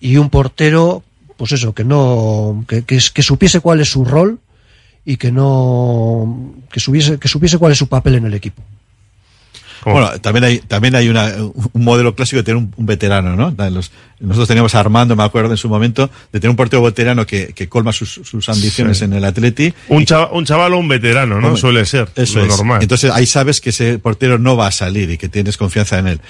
y 0.00 0.16
un 0.16 0.30
portero, 0.30 1.02
pues 1.36 1.52
eso, 1.52 1.74
que 1.74 1.84
no, 1.84 2.64
que, 2.66 2.82
que 2.84 3.00
supiese 3.22 3.60
cuál 3.60 3.80
es 3.80 3.90
su 3.90 4.04
rol 4.04 4.38
y 5.04 5.16
que 5.16 5.30
no 5.32 6.54
que 6.72 6.80
supiese, 6.80 7.18
que 7.18 7.28
supiese 7.28 7.58
cuál 7.58 7.72
es 7.72 7.78
su 7.78 7.88
papel 7.88 8.14
en 8.16 8.26
el 8.26 8.34
equipo. 8.34 8.62
Bueno, 9.86 10.18
también 10.22 10.44
hay, 10.44 10.58
también 10.60 10.94
hay 10.94 11.10
una, 11.10 11.30
un 11.74 11.84
modelo 11.84 12.14
clásico 12.14 12.38
de 12.38 12.42
tener 12.42 12.56
un, 12.56 12.72
un 12.78 12.86
veterano, 12.86 13.36
¿no? 13.36 13.54
Los- 13.70 13.92
nosotros 14.18 14.48
teníamos 14.48 14.74
a 14.74 14.80
Armando, 14.80 15.14
me 15.14 15.24
acuerdo 15.24 15.50
en 15.50 15.58
su 15.58 15.68
momento, 15.68 16.08
de 16.32 16.40
tener 16.40 16.48
un 16.48 16.56
portero 16.56 16.82
veterano 16.82 17.26
que, 17.26 17.48
que 17.52 17.68
colma 17.68 17.92
sus, 17.92 18.08
sus 18.24 18.48
ambiciones 18.48 18.96
Sí. 18.96 19.04
en 19.04 19.12
el 19.12 19.22
Atleti. 19.26 19.74
Un, 19.88 20.06
chava- 20.06 20.30
un 20.32 20.46
chaval 20.46 20.72
o 20.72 20.78
un 20.78 20.88
veterano, 20.88 21.38
¿no? 21.38 21.48
Hombre, 21.48 21.60
Suele 21.60 21.84
ser 21.84 22.08
Eso 22.16 22.38
lo 22.38 22.44
es. 22.46 22.56
normal. 22.56 22.78
Entonces 22.80 23.10
ahí 23.10 23.26
sabes 23.26 23.60
que 23.60 23.68
ese 23.70 23.98
portero 23.98 24.38
no 24.38 24.56
va 24.56 24.68
a 24.68 24.70
salir 24.70 25.10
y 25.10 25.18
que 25.18 25.28
tienes 25.28 25.58
confianza 25.58 25.98
en 25.98 26.06
él. 26.06 26.20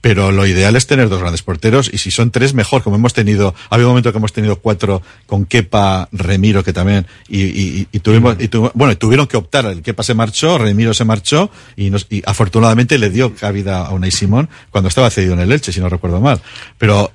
Pero 0.00 0.32
lo 0.32 0.46
ideal 0.46 0.76
es 0.76 0.86
tener 0.86 1.08
dos 1.10 1.20
grandes 1.20 1.42
porteros 1.42 1.90
y 1.92 1.98
si 1.98 2.10
son 2.10 2.30
tres, 2.30 2.54
mejor. 2.54 2.82
Como 2.82 2.96
hemos 2.96 3.12
tenido, 3.12 3.54
había 3.68 3.84
un 3.86 3.90
momento 3.90 4.12
que 4.12 4.18
hemos 4.18 4.32
tenido 4.32 4.56
cuatro 4.56 5.02
con 5.26 5.44
Kepa, 5.44 6.08
Remiro, 6.10 6.64
que 6.64 6.72
también, 6.72 7.06
y, 7.28 7.42
y- 7.42 7.88
y 7.92 7.98
tuvimos, 8.00 8.36
y 8.40 8.48
bueno, 8.74 8.96
tuvieron 8.96 9.26
que 9.26 9.36
optar. 9.36 9.66
El 9.66 9.82
Kepa 9.82 10.02
se 10.02 10.14
marchó, 10.14 10.56
Remiro 10.56 10.94
se 10.94 11.04
marchó 11.04 11.50
y, 11.76 11.90
nos, 11.90 12.06
y 12.08 12.22
afortunadamente 12.24 12.96
le 12.98 13.10
dio 13.10 13.34
cabida 13.34 13.84
a 13.86 13.90
Unai 13.92 14.10
Simón 14.10 14.48
cuando 14.70 14.88
estaba 14.88 15.10
cedido 15.10 15.34
en 15.34 15.40
el 15.40 15.52
Elche, 15.52 15.70
si 15.72 15.80
no 15.80 15.88
recuerdo 15.90 16.18
mal. 16.20 16.40
Pero 16.78 17.10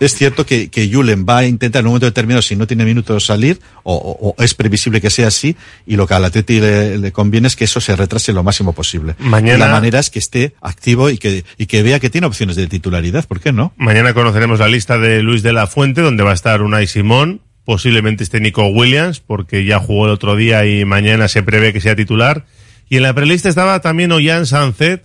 es 0.00 0.14
cierto 0.14 0.44
que, 0.44 0.68
que 0.68 0.90
Julen 0.92 1.24
va 1.28 1.38
a 1.38 1.46
intentar 1.46 1.80
en 1.80 1.86
un 1.86 1.90
momento 1.92 2.06
determinado, 2.06 2.42
si 2.42 2.54
no 2.56 2.66
tiene 2.66 2.84
minutos, 2.84 3.24
salir, 3.26 3.60
o, 3.82 3.94
o- 3.94 4.34
o 4.36 4.42
es 4.42 4.54
previsible 4.54 5.00
que 5.00 5.10
sea 5.10 5.28
así, 5.28 5.56
y 5.86 5.96
lo 5.96 6.06
que 6.06 6.14
al 6.14 6.24
Atleti 6.24 6.60
le, 6.60 6.98
le 6.98 7.12
conviene 7.12 7.48
es 7.48 7.56
que 7.56 7.64
eso 7.64 7.80
se 7.80 7.96
retrase 7.96 8.32
lo 8.32 8.42
máximo 8.42 8.72
posible. 8.72 9.14
Mañana- 9.18 9.56
Y 9.56 9.60
la 9.60 9.68
manera 9.68 9.98
es 9.98 10.10
que 10.10 10.18
esté 10.18 10.54
activo 10.60 11.08
y 11.10 11.18
que, 11.18 11.44
y 11.58 11.66
que 11.66 11.82
vea 11.82 11.98
que 12.00 12.10
tiene 12.10 12.26
opciones 12.26 12.56
de 12.56 12.66
titularidad, 12.66 13.24
¿por 13.26 13.40
qué 13.40 13.52
no? 13.52 13.72
Mañana 13.76 14.12
conoceremos 14.14 14.58
la 14.60 14.68
lista 14.68 14.98
de 14.98 15.22
Luis 15.22 15.42
de 15.42 15.52
la 15.52 15.66
Fuente, 15.66 16.00
donde 16.02 16.22
va 16.24 16.32
a 16.32 16.34
estar 16.34 16.62
Unai 16.62 16.86
Simón, 16.86 17.40
posiblemente 17.64 18.22
esté 18.22 18.38
Nico 18.40 18.66
Williams, 18.68 19.20
porque 19.20 19.64
ya 19.64 19.78
jugó 19.80 20.06
el 20.06 20.12
otro 20.12 20.36
día 20.36 20.66
y 20.66 20.84
mañana 20.84 21.26
se 21.28 21.42
prevé 21.42 21.72
que 21.72 21.80
sea 21.80 21.96
titular. 21.96 22.44
Y 22.88 22.96
en 22.98 23.02
la 23.02 23.14
prelista 23.14 23.48
estaba 23.48 23.80
también 23.80 24.12
Ollán 24.12 24.46
Sancet. 24.46 25.04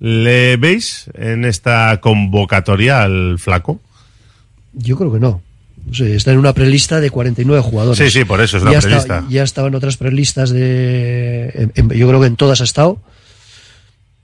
¿Le 0.00 0.56
veis 0.56 1.10
en 1.14 1.44
esta 1.44 1.98
convocatoria 2.00 3.02
al 3.02 3.38
flaco? 3.40 3.80
Yo 4.78 4.96
creo 4.96 5.12
que 5.12 5.20
no. 5.20 5.42
Está 5.92 6.32
en 6.32 6.38
una 6.38 6.52
prelista 6.52 7.00
de 7.00 7.10
49 7.10 7.62
jugadores. 7.62 7.98
Sí, 7.98 8.18
sí, 8.20 8.24
por 8.24 8.40
eso 8.40 8.56
es 8.58 8.62
la 8.62 8.72
ya 8.72 8.80
prelista. 8.80 9.18
Está, 9.18 9.30
ya 9.30 9.42
estaba 9.42 9.68
en 9.68 9.74
otras 9.74 9.96
prelistas 9.96 10.50
de. 10.50 11.50
en- 11.54 11.72
en- 11.74 11.90
yo 11.90 12.08
creo 12.08 12.20
que 12.20 12.26
en 12.26 12.36
todas 12.36 12.60
ha 12.60 12.64
estado. 12.64 13.00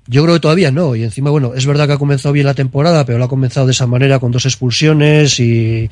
Yo 0.06 0.22
creo 0.22 0.34
que 0.34 0.40
todavía 0.40 0.70
no. 0.70 0.94
Y 0.96 1.02
encima, 1.04 1.30
bueno, 1.30 1.52
es 1.54 1.64
verdad 1.66 1.86
que 1.86 1.94
ha 1.94 1.98
comenzado 1.98 2.32
bien 2.32 2.46
la 2.46 2.54
temporada, 2.54 3.06
pero 3.06 3.18
lo 3.18 3.24
ha 3.24 3.28
comenzado 3.28 3.66
de 3.66 3.72
esa 3.72 3.86
manera 3.86 4.18
con 4.18 4.32
dos 4.32 4.44
expulsiones 4.46 5.40
y. 5.40 5.88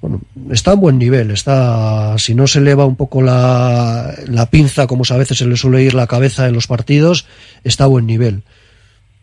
Bueno, 0.00 0.20
está 0.50 0.72
a 0.72 0.74
un 0.74 0.80
buen 0.80 0.98
nivel. 0.98 1.30
Está. 1.30 2.16
Si 2.18 2.34
no 2.34 2.46
se 2.48 2.58
eleva 2.58 2.84
un 2.84 2.96
poco 2.96 3.22
la, 3.22 4.12
la 4.26 4.46
pinza, 4.50 4.86
como 4.88 5.04
a 5.08 5.16
veces 5.16 5.38
se 5.38 5.46
le 5.46 5.56
suele 5.56 5.82
ir 5.84 5.94
la 5.94 6.06
cabeza 6.08 6.48
en 6.48 6.54
los 6.54 6.66
partidos, 6.66 7.26
está 7.64 7.84
a 7.84 7.88
buen 7.88 8.06
nivel. 8.06 8.42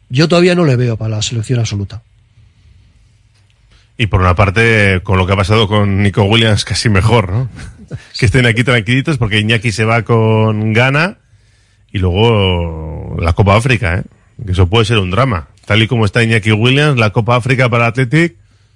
Yo 0.09 0.27
todavía 0.29 0.55
no 0.55 0.63
le 0.65 0.75
veo 0.77 0.95
para 0.97 1.15
la 1.17 1.21
selección 1.21 1.59
absoluta. 1.59 2.01
Y 3.97 4.07
por 4.07 4.21
una 4.21 4.35
parte, 4.35 5.01
con 5.03 5.17
lo 5.17 5.27
que 5.27 5.33
ha 5.33 5.37
pasado 5.37 5.67
con 5.67 6.01
Nico 6.01 6.23
Williams, 6.23 6.65
casi 6.65 6.89
mejor, 6.89 7.31
¿no? 7.31 7.49
que 8.19 8.25
estén 8.25 8.45
aquí 8.45 8.63
tranquilitos 8.63 9.17
porque 9.17 9.39
Iñaki 9.39 9.71
se 9.71 9.85
va 9.85 10.01
con 10.01 10.73
Ghana 10.73 11.17
y 11.91 11.99
luego 11.99 13.17
la 13.19 13.33
Copa 13.33 13.55
África, 13.55 13.99
¿eh? 13.99 14.03
Eso 14.47 14.67
puede 14.67 14.85
ser 14.85 14.97
un 14.97 15.11
drama. 15.11 15.47
Tal 15.65 15.83
y 15.83 15.87
como 15.87 16.05
está 16.05 16.23
Iñaki 16.23 16.51
Williams, 16.51 16.99
la 16.99 17.11
Copa 17.11 17.35
África 17.35 17.69
para 17.69 17.87
Athletic 17.87 18.35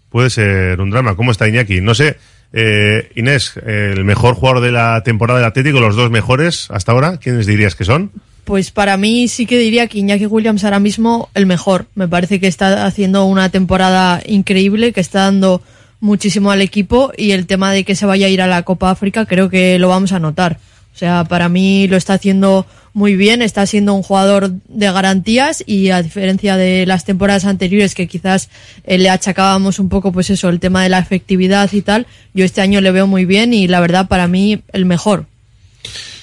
puede 0.09 0.29
ser 0.29 0.79
un 0.79 0.91
drama. 0.91 1.15
¿Cómo 1.15 1.31
está 1.31 1.47
Iñaki? 1.47 1.81
No 1.81 1.95
sé, 1.95 2.17
eh, 2.53 3.11
Inés, 3.15 3.57
el 3.65 4.03
mejor 4.05 4.35
jugador 4.35 4.61
de 4.61 4.71
la 4.71 5.01
temporada 5.03 5.39
del 5.39 5.47
Atlético, 5.47 5.79
los 5.79 5.95
dos 5.95 6.11
mejores 6.11 6.69
hasta 6.71 6.91
ahora, 6.91 7.17
¿quiénes 7.17 7.45
dirías 7.45 7.75
que 7.75 7.85
son? 7.85 8.11
Pues 8.47 8.71
para 8.71 8.95
mí 8.95 9.27
sí 9.27 9.45
que 9.45 9.59
diría 9.59 9.87
que 9.87 9.99
Iñaki 9.99 10.25
Williams 10.25 10.63
ahora 10.63 10.79
mismo 10.79 11.27
el 11.33 11.45
mejor. 11.45 11.87
Me 11.95 12.07
parece 12.07 12.39
que 12.39 12.47
está 12.47 12.85
haciendo 12.85 13.25
una 13.25 13.49
temporada 13.49 14.21
increíble, 14.25 14.93
que 14.93 15.01
está 15.01 15.23
dando 15.23 15.61
muchísimo 15.99 16.49
al 16.49 16.61
equipo 16.61 17.11
y 17.17 17.31
el 17.31 17.45
tema 17.45 17.73
de 17.73 17.83
que 17.83 17.93
se 17.93 18.05
vaya 18.05 18.27
a 18.27 18.29
ir 18.29 18.41
a 18.41 18.47
la 18.47 18.63
Copa 18.63 18.89
África 18.89 19.25
creo 19.25 19.49
que 19.49 19.77
lo 19.79 19.89
vamos 19.89 20.13
a 20.13 20.19
notar. 20.19 20.59
O 20.95 20.97
sea, 20.97 21.25
para 21.25 21.49
mí 21.49 21.89
lo 21.89 21.97
está 21.97 22.13
haciendo 22.13 22.65
muy 22.93 23.17
bien, 23.17 23.41
está 23.41 23.65
siendo 23.65 23.93
un 23.93 24.01
jugador 24.01 24.49
de 24.69 24.91
garantías 24.93 25.61
y 25.67 25.89
a 25.89 26.01
diferencia 26.01 26.55
de 26.55 26.85
las 26.85 27.03
temporadas 27.03 27.43
anteriores 27.43 27.95
que 27.95 28.07
quizás 28.07 28.47
eh, 28.85 28.97
le 28.97 29.09
achacábamos 29.09 29.77
un 29.77 29.89
poco 29.89 30.13
pues 30.13 30.29
eso, 30.29 30.47
el 30.47 30.61
tema 30.61 30.83
de 30.83 30.89
la 30.89 30.99
efectividad 30.99 31.69
y 31.73 31.81
tal, 31.81 32.07
yo 32.33 32.45
este 32.45 32.61
año 32.61 32.79
le 32.79 32.91
veo 32.91 33.07
muy 33.07 33.25
bien 33.25 33.53
y 33.53 33.67
la 33.67 33.81
verdad 33.81 34.07
para 34.07 34.29
mí 34.29 34.61
el 34.71 34.85
mejor. 34.85 35.25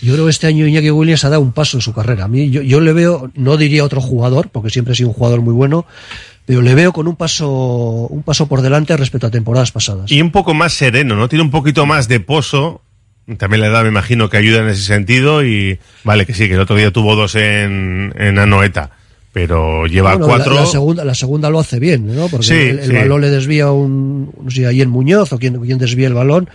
Yo 0.02 0.12
creo 0.12 0.24
que 0.26 0.30
este 0.30 0.46
año 0.46 0.66
Iñaki 0.66 0.90
Williams 0.90 1.24
ha 1.24 1.30
dado 1.30 1.40
un 1.42 1.52
paso 1.52 1.76
en 1.78 1.80
su 1.80 1.94
carrera. 1.94 2.24
A 2.24 2.28
mí, 2.28 2.50
yo, 2.50 2.60
yo 2.62 2.80
le 2.80 2.92
veo, 2.92 3.30
no 3.34 3.56
diría 3.56 3.84
otro 3.84 4.00
jugador, 4.00 4.50
porque 4.50 4.70
siempre 4.70 4.92
ha 4.92 4.94
sido 4.94 5.08
un 5.08 5.14
jugador 5.14 5.40
muy 5.40 5.54
bueno, 5.54 5.86
pero 6.46 6.60
le 6.60 6.74
veo 6.74 6.92
con 6.92 7.08
un 7.08 7.16
paso, 7.16 7.48
un 7.48 8.22
paso 8.22 8.46
por 8.46 8.60
delante 8.60 8.96
respecto 8.96 9.26
a 9.28 9.30
temporadas 9.30 9.72
pasadas. 9.72 10.10
Y 10.12 10.20
un 10.20 10.30
poco 10.30 10.52
más 10.52 10.74
sereno, 10.74 11.16
¿no? 11.16 11.28
Tiene 11.28 11.42
un 11.42 11.50
poquito 11.50 11.86
más 11.86 12.06
de 12.08 12.20
pozo. 12.20 12.82
También 13.38 13.62
la 13.62 13.68
edad 13.68 13.82
me 13.84 13.88
imagino 13.88 14.28
que 14.28 14.36
ayuda 14.36 14.60
en 14.60 14.68
ese 14.68 14.82
sentido 14.82 15.42
y 15.42 15.78
vale 16.04 16.26
que 16.26 16.34
sí, 16.34 16.46
que 16.48 16.54
el 16.54 16.60
otro 16.60 16.76
día 16.76 16.90
tuvo 16.90 17.16
dos 17.16 17.34
en, 17.36 18.12
en 18.18 18.38
Anoeta, 18.38 18.90
pero 19.32 19.86
lleva 19.86 20.10
Bueno, 20.16 20.26
cuatro. 20.26 20.52
La, 20.54 20.60
la 20.60 20.66
segunda, 20.66 21.04
la 21.06 21.14
segunda 21.14 21.48
lo 21.48 21.58
hace 21.60 21.78
bien, 21.78 22.14
¿no? 22.14 22.28
Porque 22.28 22.44
Sí, 22.46 22.52
el, 22.54 22.78
el 22.80 22.86
sí. 22.90 22.92
balón 22.92 23.22
le 23.22 23.30
desvía 23.30 23.70
un, 23.70 24.30
no 24.42 24.50
sé, 24.50 24.66
ahí 24.66 24.82
en 24.82 24.90
Muñoz 24.90 25.32
o 25.32 25.38
quien, 25.38 25.58
quien 25.62 25.78
desvía 25.78 26.08
el 26.08 26.12
balón. 26.12 26.50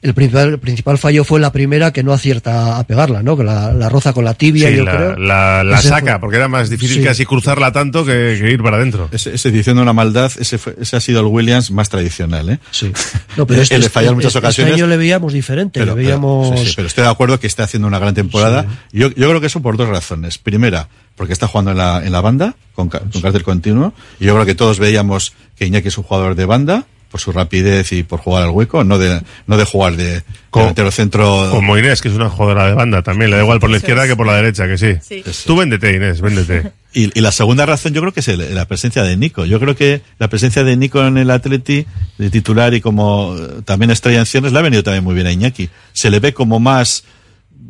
El 0.00 0.14
principal, 0.14 0.50
el 0.50 0.58
principal 0.60 0.96
fallo 0.96 1.24
fue 1.24 1.40
la 1.40 1.50
primera 1.50 1.92
que 1.92 2.04
no 2.04 2.12
acierta 2.12 2.78
a 2.78 2.84
pegarla, 2.86 3.20
¿no? 3.24 3.36
Que 3.36 3.42
la, 3.42 3.72
la 3.72 3.88
roza 3.88 4.12
con 4.12 4.24
la 4.24 4.32
tibia, 4.34 4.68
Sí, 4.68 4.76
yo 4.76 4.84
la, 4.84 4.92
creo. 4.96 5.16
la- 5.16 5.82
saca, 5.82 6.12
fue- 6.12 6.20
porque 6.20 6.36
era 6.36 6.46
más 6.46 6.70
difícil 6.70 6.98
Sí. 6.98 7.02
casi 7.02 7.26
cruzarla 7.26 7.72
tanto 7.72 8.04
que, 8.04 8.38
que 8.40 8.48
ir 8.52 8.62
para 8.62 8.76
adentro. 8.76 9.08
Ese, 9.10 9.34
ese 9.34 9.50
diciendo 9.50 9.82
una 9.82 9.92
maldad, 9.92 10.30
ese, 10.38 10.56
fue- 10.58 10.76
ese 10.80 10.94
ha 10.96 11.00
sido 11.00 11.18
el 11.18 11.26
Williams 11.26 11.72
más 11.72 11.88
tradicional, 11.88 12.48
¿eh? 12.48 12.58
Sí. 12.70 12.92
No, 13.36 13.44
pero 13.44 13.60
este, 13.62 13.76
le 13.80 13.88
falla 13.90 14.10
en 14.10 14.12
este- 14.12 14.14
muchas 14.14 14.28
este 14.36 14.38
ocasiones. 14.38 14.74
año 14.74 14.86
le 14.86 14.96
veíamos 14.98 15.32
diferente, 15.32 15.80
Pero, 15.80 15.96
le 15.96 16.02
veíamos... 16.04 16.50
pero- 16.50 16.60
sí, 16.62 16.68
sí, 16.68 16.72
pero 16.76 16.86
estoy 16.86 17.02
de 17.02 17.10
acuerdo 17.10 17.40
que 17.40 17.48
está 17.48 17.64
haciendo 17.64 17.88
una 17.88 17.98
gran 17.98 18.14
temporada. 18.14 18.66
Yo, 18.92 19.08
yo 19.08 19.28
creo 19.28 19.40
que 19.40 19.48
eso 19.48 19.60
por 19.62 19.76
dos 19.76 19.88
razones. 19.88 20.38
Primera, 20.38 20.88
porque 21.16 21.32
está 21.32 21.48
jugando 21.48 21.72
en 21.72 21.76
la, 21.78 22.06
en 22.06 22.12
la 22.12 22.20
banda, 22.20 22.54
con, 22.72 22.88
con 22.88 23.00
carácter 23.10 23.42
continuo. 23.42 23.92
Y 24.20 24.26
yo 24.26 24.34
creo 24.34 24.46
que 24.46 24.54
todos 24.54 24.78
veíamos 24.78 25.32
que 25.56 25.66
Iñaki 25.66 25.88
es 25.88 25.98
un 25.98 26.04
jugador 26.04 26.36
de 26.36 26.44
banda, 26.44 26.86
por 27.10 27.20
su 27.20 27.32
rapidez 27.32 27.92
y 27.92 28.02
por 28.02 28.20
jugar 28.20 28.44
al 28.44 28.50
hueco, 28.50 28.84
no 28.84 28.98
de, 28.98 29.20
no 29.46 29.56
de 29.56 29.64
jugar 29.64 29.96
de, 29.96 30.22
delantero 30.54 30.90
centro. 30.90 31.48
Como 31.50 31.76
Inés, 31.78 32.02
que 32.02 32.08
es 32.08 32.14
una 32.14 32.28
jugadora 32.28 32.66
de 32.66 32.74
banda 32.74 33.02
también, 33.02 33.30
le 33.30 33.36
da 33.36 33.42
igual 33.42 33.60
por 33.60 33.70
la 33.70 33.78
izquierda 33.78 34.06
que 34.06 34.16
por 34.16 34.26
la 34.26 34.36
derecha, 34.36 34.66
que 34.66 34.76
sí. 34.78 35.22
Tú 35.46 35.56
véndete, 35.56 35.94
Inés, 35.94 36.20
véndete. 36.20 36.72
Y, 36.92 37.16
y 37.18 37.20
la 37.22 37.32
segunda 37.32 37.64
razón 37.66 37.92
yo 37.92 38.00
creo 38.00 38.12
que 38.12 38.20
es 38.20 38.28
el- 38.28 38.54
la 38.54 38.64
presencia 38.66 39.02
de 39.02 39.16
Nico. 39.16 39.44
Yo 39.44 39.60
creo 39.60 39.76
que 39.76 40.00
la 40.18 40.28
presencia 40.28 40.64
de 40.64 40.76
Nico 40.76 41.04
en 41.06 41.18
el 41.18 41.30
Atleti, 41.30 41.86
de 42.16 42.30
titular 42.30 42.72
y 42.74 42.80
como 42.80 43.36
eh, 43.38 43.62
también 43.64 43.90
estrella 43.90 44.18
en 44.20 44.52
le 44.52 44.58
ha 44.58 44.62
venido 44.62 44.82
también 44.82 45.04
muy 45.04 45.14
bien 45.14 45.26
a 45.26 45.32
Iñaki. 45.32 45.68
Se 45.92 46.10
le 46.10 46.18
ve 46.20 46.32
como 46.34 46.60
más 46.60 47.04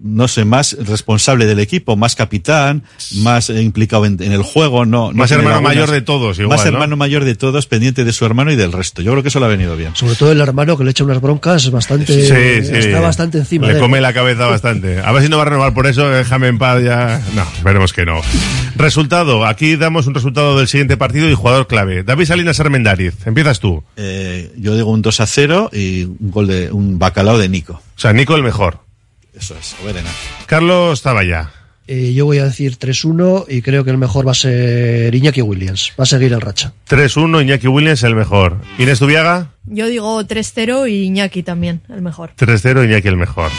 no 0.02 0.28
sé, 0.28 0.44
más 0.44 0.76
responsable 0.80 1.46
del 1.46 1.58
equipo, 1.58 1.96
más 1.96 2.14
capitán, 2.14 2.82
más 3.16 3.50
implicado 3.50 4.06
en, 4.06 4.22
en 4.22 4.32
el 4.32 4.42
juego, 4.42 4.86
no, 4.86 5.08
no 5.12 5.18
Más 5.18 5.30
hermano 5.30 5.60
mayor 5.60 5.90
de 5.90 6.02
todos, 6.02 6.38
igual, 6.38 6.56
Más 6.56 6.66
¿no? 6.66 6.72
hermano 6.72 6.96
mayor 6.96 7.24
de 7.24 7.34
todos, 7.34 7.66
pendiente 7.66 8.04
de 8.04 8.12
su 8.12 8.24
hermano 8.24 8.52
y 8.52 8.56
del 8.56 8.72
resto. 8.72 9.02
Yo 9.02 9.12
creo 9.12 9.22
que 9.22 9.28
eso 9.28 9.40
le 9.40 9.46
ha 9.46 9.48
venido 9.48 9.76
bien. 9.76 9.94
Sobre 9.94 10.14
todo 10.14 10.32
el 10.32 10.40
hermano 10.40 10.76
que 10.76 10.84
le 10.84 10.90
echa 10.90 11.04
unas 11.04 11.20
broncas 11.20 11.70
bastante. 11.70 12.12
Sí, 12.12 12.66
sí. 12.66 12.76
Está 12.76 13.00
bastante 13.00 13.38
encima. 13.38 13.66
Le 13.66 13.74
de 13.74 13.78
él. 13.78 13.82
come 13.82 14.00
la 14.00 14.12
cabeza 14.12 14.46
bastante. 14.46 15.00
A 15.00 15.12
ver 15.12 15.22
si 15.22 15.28
no 15.28 15.36
va 15.36 15.42
a 15.42 15.46
renovar 15.46 15.74
por 15.74 15.86
eso, 15.86 16.08
déjame 16.08 16.48
en 16.48 16.58
paz 16.58 16.82
ya. 16.82 17.20
No, 17.34 17.44
veremos 17.64 17.92
que 17.92 18.04
no. 18.04 18.20
Resultado, 18.76 19.44
aquí 19.46 19.76
damos 19.76 20.06
un 20.06 20.14
resultado 20.14 20.58
del 20.58 20.68
siguiente 20.68 20.96
partido 20.96 21.28
y 21.28 21.34
jugador 21.34 21.66
clave. 21.66 22.02
David 22.04 22.26
Salinas 22.26 22.60
Armendariz, 22.60 23.14
empiezas 23.26 23.60
tú. 23.60 23.82
Eh, 23.96 24.52
yo 24.56 24.74
digo 24.76 24.90
un 24.90 25.02
2 25.02 25.20
a 25.20 25.26
0 25.26 25.70
y 25.72 26.04
un 26.04 26.30
gol 26.30 26.46
de 26.46 26.70
un 26.70 26.98
bacalao 26.98 27.38
de 27.38 27.48
Nico. 27.48 27.74
O 27.74 28.00
sea, 28.00 28.12
Nico 28.12 28.36
el 28.36 28.42
mejor. 28.42 28.87
Eso 29.38 29.56
es, 29.58 29.76
Oberena. 29.82 30.10
Carlos 30.46 31.02
Taballa. 31.02 31.50
Eh, 31.86 32.12
yo 32.12 32.26
voy 32.26 32.38
a 32.38 32.44
decir 32.44 32.78
3-1 32.78 33.46
y 33.48 33.62
creo 33.62 33.82
que 33.82 33.90
el 33.90 33.96
mejor 33.96 34.26
va 34.26 34.32
a 34.32 34.34
ser 34.34 35.14
Iñaki 35.14 35.40
Williams. 35.40 35.92
Va 35.98 36.02
a 36.02 36.06
seguir 36.06 36.32
el 36.34 36.40
racha. 36.40 36.72
3-1, 36.90 37.42
Iñaki 37.42 37.66
Williams 37.66 38.02
el 38.02 38.14
mejor. 38.14 38.58
Inés 38.78 38.98
Tubiaga, 38.98 39.52
Yo 39.64 39.86
digo 39.86 40.22
3-0 40.22 40.90
y 40.90 41.04
Iñaki 41.04 41.42
también, 41.42 41.80
el 41.88 42.02
mejor. 42.02 42.32
3-0, 42.36 42.84
Iñaki 42.84 43.08
el 43.08 43.16
mejor. 43.16 43.50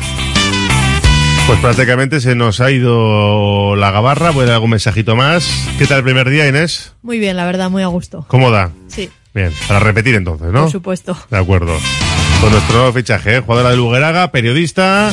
Pues 1.47 1.59
prácticamente 1.59 2.21
se 2.21 2.35
nos 2.35 2.61
ha 2.61 2.69
ido 2.69 3.75
la 3.75 3.89
gabarra. 3.89 4.29
Voy 4.29 4.43
a 4.43 4.47
dar 4.47 4.55
algún 4.55 4.69
mensajito 4.69 5.15
más. 5.15 5.49
¿Qué 5.79 5.87
tal 5.87 5.97
el 5.99 6.03
primer 6.03 6.29
día, 6.29 6.47
Inés? 6.47 6.93
Muy 7.01 7.17
bien, 7.17 7.35
la 7.35 7.45
verdad, 7.47 7.71
muy 7.71 7.81
a 7.81 7.87
gusto. 7.87 8.25
¿Cómoda? 8.27 8.71
Sí, 8.87 9.09
Bien, 9.33 9.51
para 9.67 9.79
repetir 9.79 10.13
entonces, 10.15 10.51
¿no? 10.51 10.63
por 10.63 10.71
supuesto. 10.71 11.17
De 11.31 11.37
acuerdo. 11.37 11.75
Con 12.41 12.51
nuestro 12.51 12.77
nuevo 12.77 12.93
fichaje, 12.93 13.37
¿eh? 13.37 13.39
jugadora 13.41 13.71
de 13.71 13.77
Lugueraga, 13.77 14.31
periodista, 14.31 15.11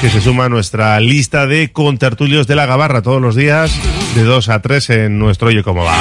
que 0.00 0.08
se 0.08 0.22
suma 0.22 0.46
a 0.46 0.48
nuestra 0.48 0.98
lista 0.98 1.46
de 1.46 1.72
contertulios 1.72 2.46
de 2.46 2.54
la 2.54 2.64
Gabarra 2.64 3.02
todos 3.02 3.20
los 3.20 3.36
días, 3.36 3.70
de 4.14 4.22
2 4.22 4.48
a 4.48 4.62
3 4.62 4.90
en 4.90 5.18
nuestro 5.18 5.48
Oye 5.48 5.62
Cómo 5.62 5.84
Va. 5.84 5.98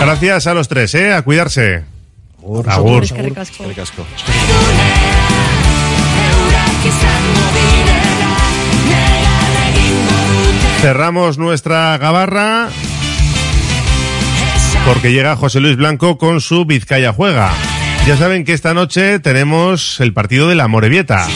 Gracias 0.00 0.48
a 0.48 0.54
los 0.54 0.66
tres, 0.66 0.94
¿eh? 0.96 1.12
A 1.12 1.22
cuidarse. 1.22 1.84
Agur. 2.66 3.04
Asko. 3.04 4.06
Cerramos 10.80 11.38
nuestra 11.38 11.96
Gabarra 11.98 12.68
porque 14.84 15.12
llega 15.12 15.36
José 15.36 15.60
Luis 15.60 15.76
Blanco 15.76 16.18
con 16.18 16.40
su 16.40 16.64
Vizcaya 16.64 17.12
Juega. 17.12 17.52
Ya 18.06 18.16
saben 18.16 18.44
que 18.44 18.52
esta 18.52 18.74
noche 18.74 19.20
tenemos 19.20 20.00
el 20.00 20.12
partido 20.12 20.48
de 20.48 20.56
la 20.56 20.66
Morevieta. 20.68 21.26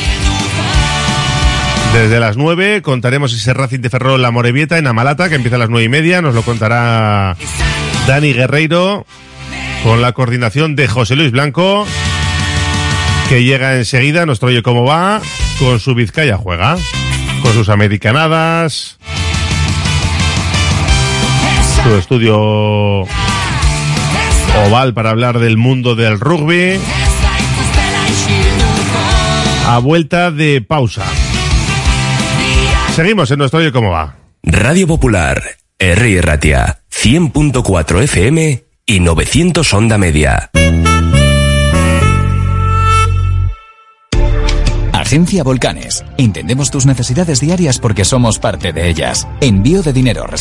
Desde 1.92 2.20
las 2.20 2.36
9 2.36 2.82
contaremos 2.82 3.32
ese 3.32 3.52
Racing 3.52 3.80
de 3.80 3.90
Ferrol 3.90 4.22
La 4.22 4.30
Morevieta 4.30 4.78
en 4.78 4.86
Amalata, 4.86 5.28
que 5.28 5.34
empieza 5.34 5.56
a 5.56 5.58
las 5.58 5.70
nueve 5.70 5.86
y 5.86 5.88
media. 5.88 6.22
Nos 6.22 6.34
lo 6.34 6.42
contará 6.42 7.36
Dani 8.06 8.32
Guerreiro 8.32 9.06
con 9.82 10.00
la 10.00 10.12
coordinación 10.12 10.76
de 10.76 10.86
José 10.86 11.16
Luis 11.16 11.32
Blanco, 11.32 11.86
que 13.28 13.42
llega 13.42 13.76
enseguida, 13.76 14.24
nos 14.24 14.42
oye 14.42 14.62
cómo 14.62 14.84
va, 14.84 15.20
con 15.58 15.80
su 15.80 15.94
Vizcaya 15.94 16.36
Juega, 16.36 16.76
con 17.42 17.52
sus 17.54 17.68
americanadas, 17.68 18.98
su 21.82 21.94
estudio 21.96 23.00
oval 24.66 24.94
para 24.94 25.10
hablar 25.10 25.38
del 25.38 25.56
mundo 25.56 25.96
del 25.96 26.20
rugby. 26.20 26.78
A 29.66 29.78
vuelta 29.78 30.30
de 30.30 30.60
pausa. 30.60 31.04
Seguimos 32.94 33.30
en 33.30 33.38
nuestro 33.38 33.60
Oye 33.60 33.72
Cómo 33.72 33.90
Va. 33.90 34.16
Radio 34.42 34.86
Popular, 34.86 35.42
R. 35.78 36.22
Ratia, 36.22 36.82
100.4 36.90 38.02
FM 38.02 38.64
y 38.84 39.00
900 39.00 39.72
Onda 39.74 39.96
Media. 39.96 40.50
Agencia 45.10 45.42
Volcanes. 45.42 46.04
Entendemos 46.18 46.70
tus 46.70 46.86
necesidades 46.86 47.40
diarias 47.40 47.78
porque 47.80 48.04
somos 48.04 48.38
parte 48.38 48.72
de 48.72 48.88
ellas. 48.88 49.26
Envío 49.40 49.82
de 49.82 49.92
dinero, 49.92 50.26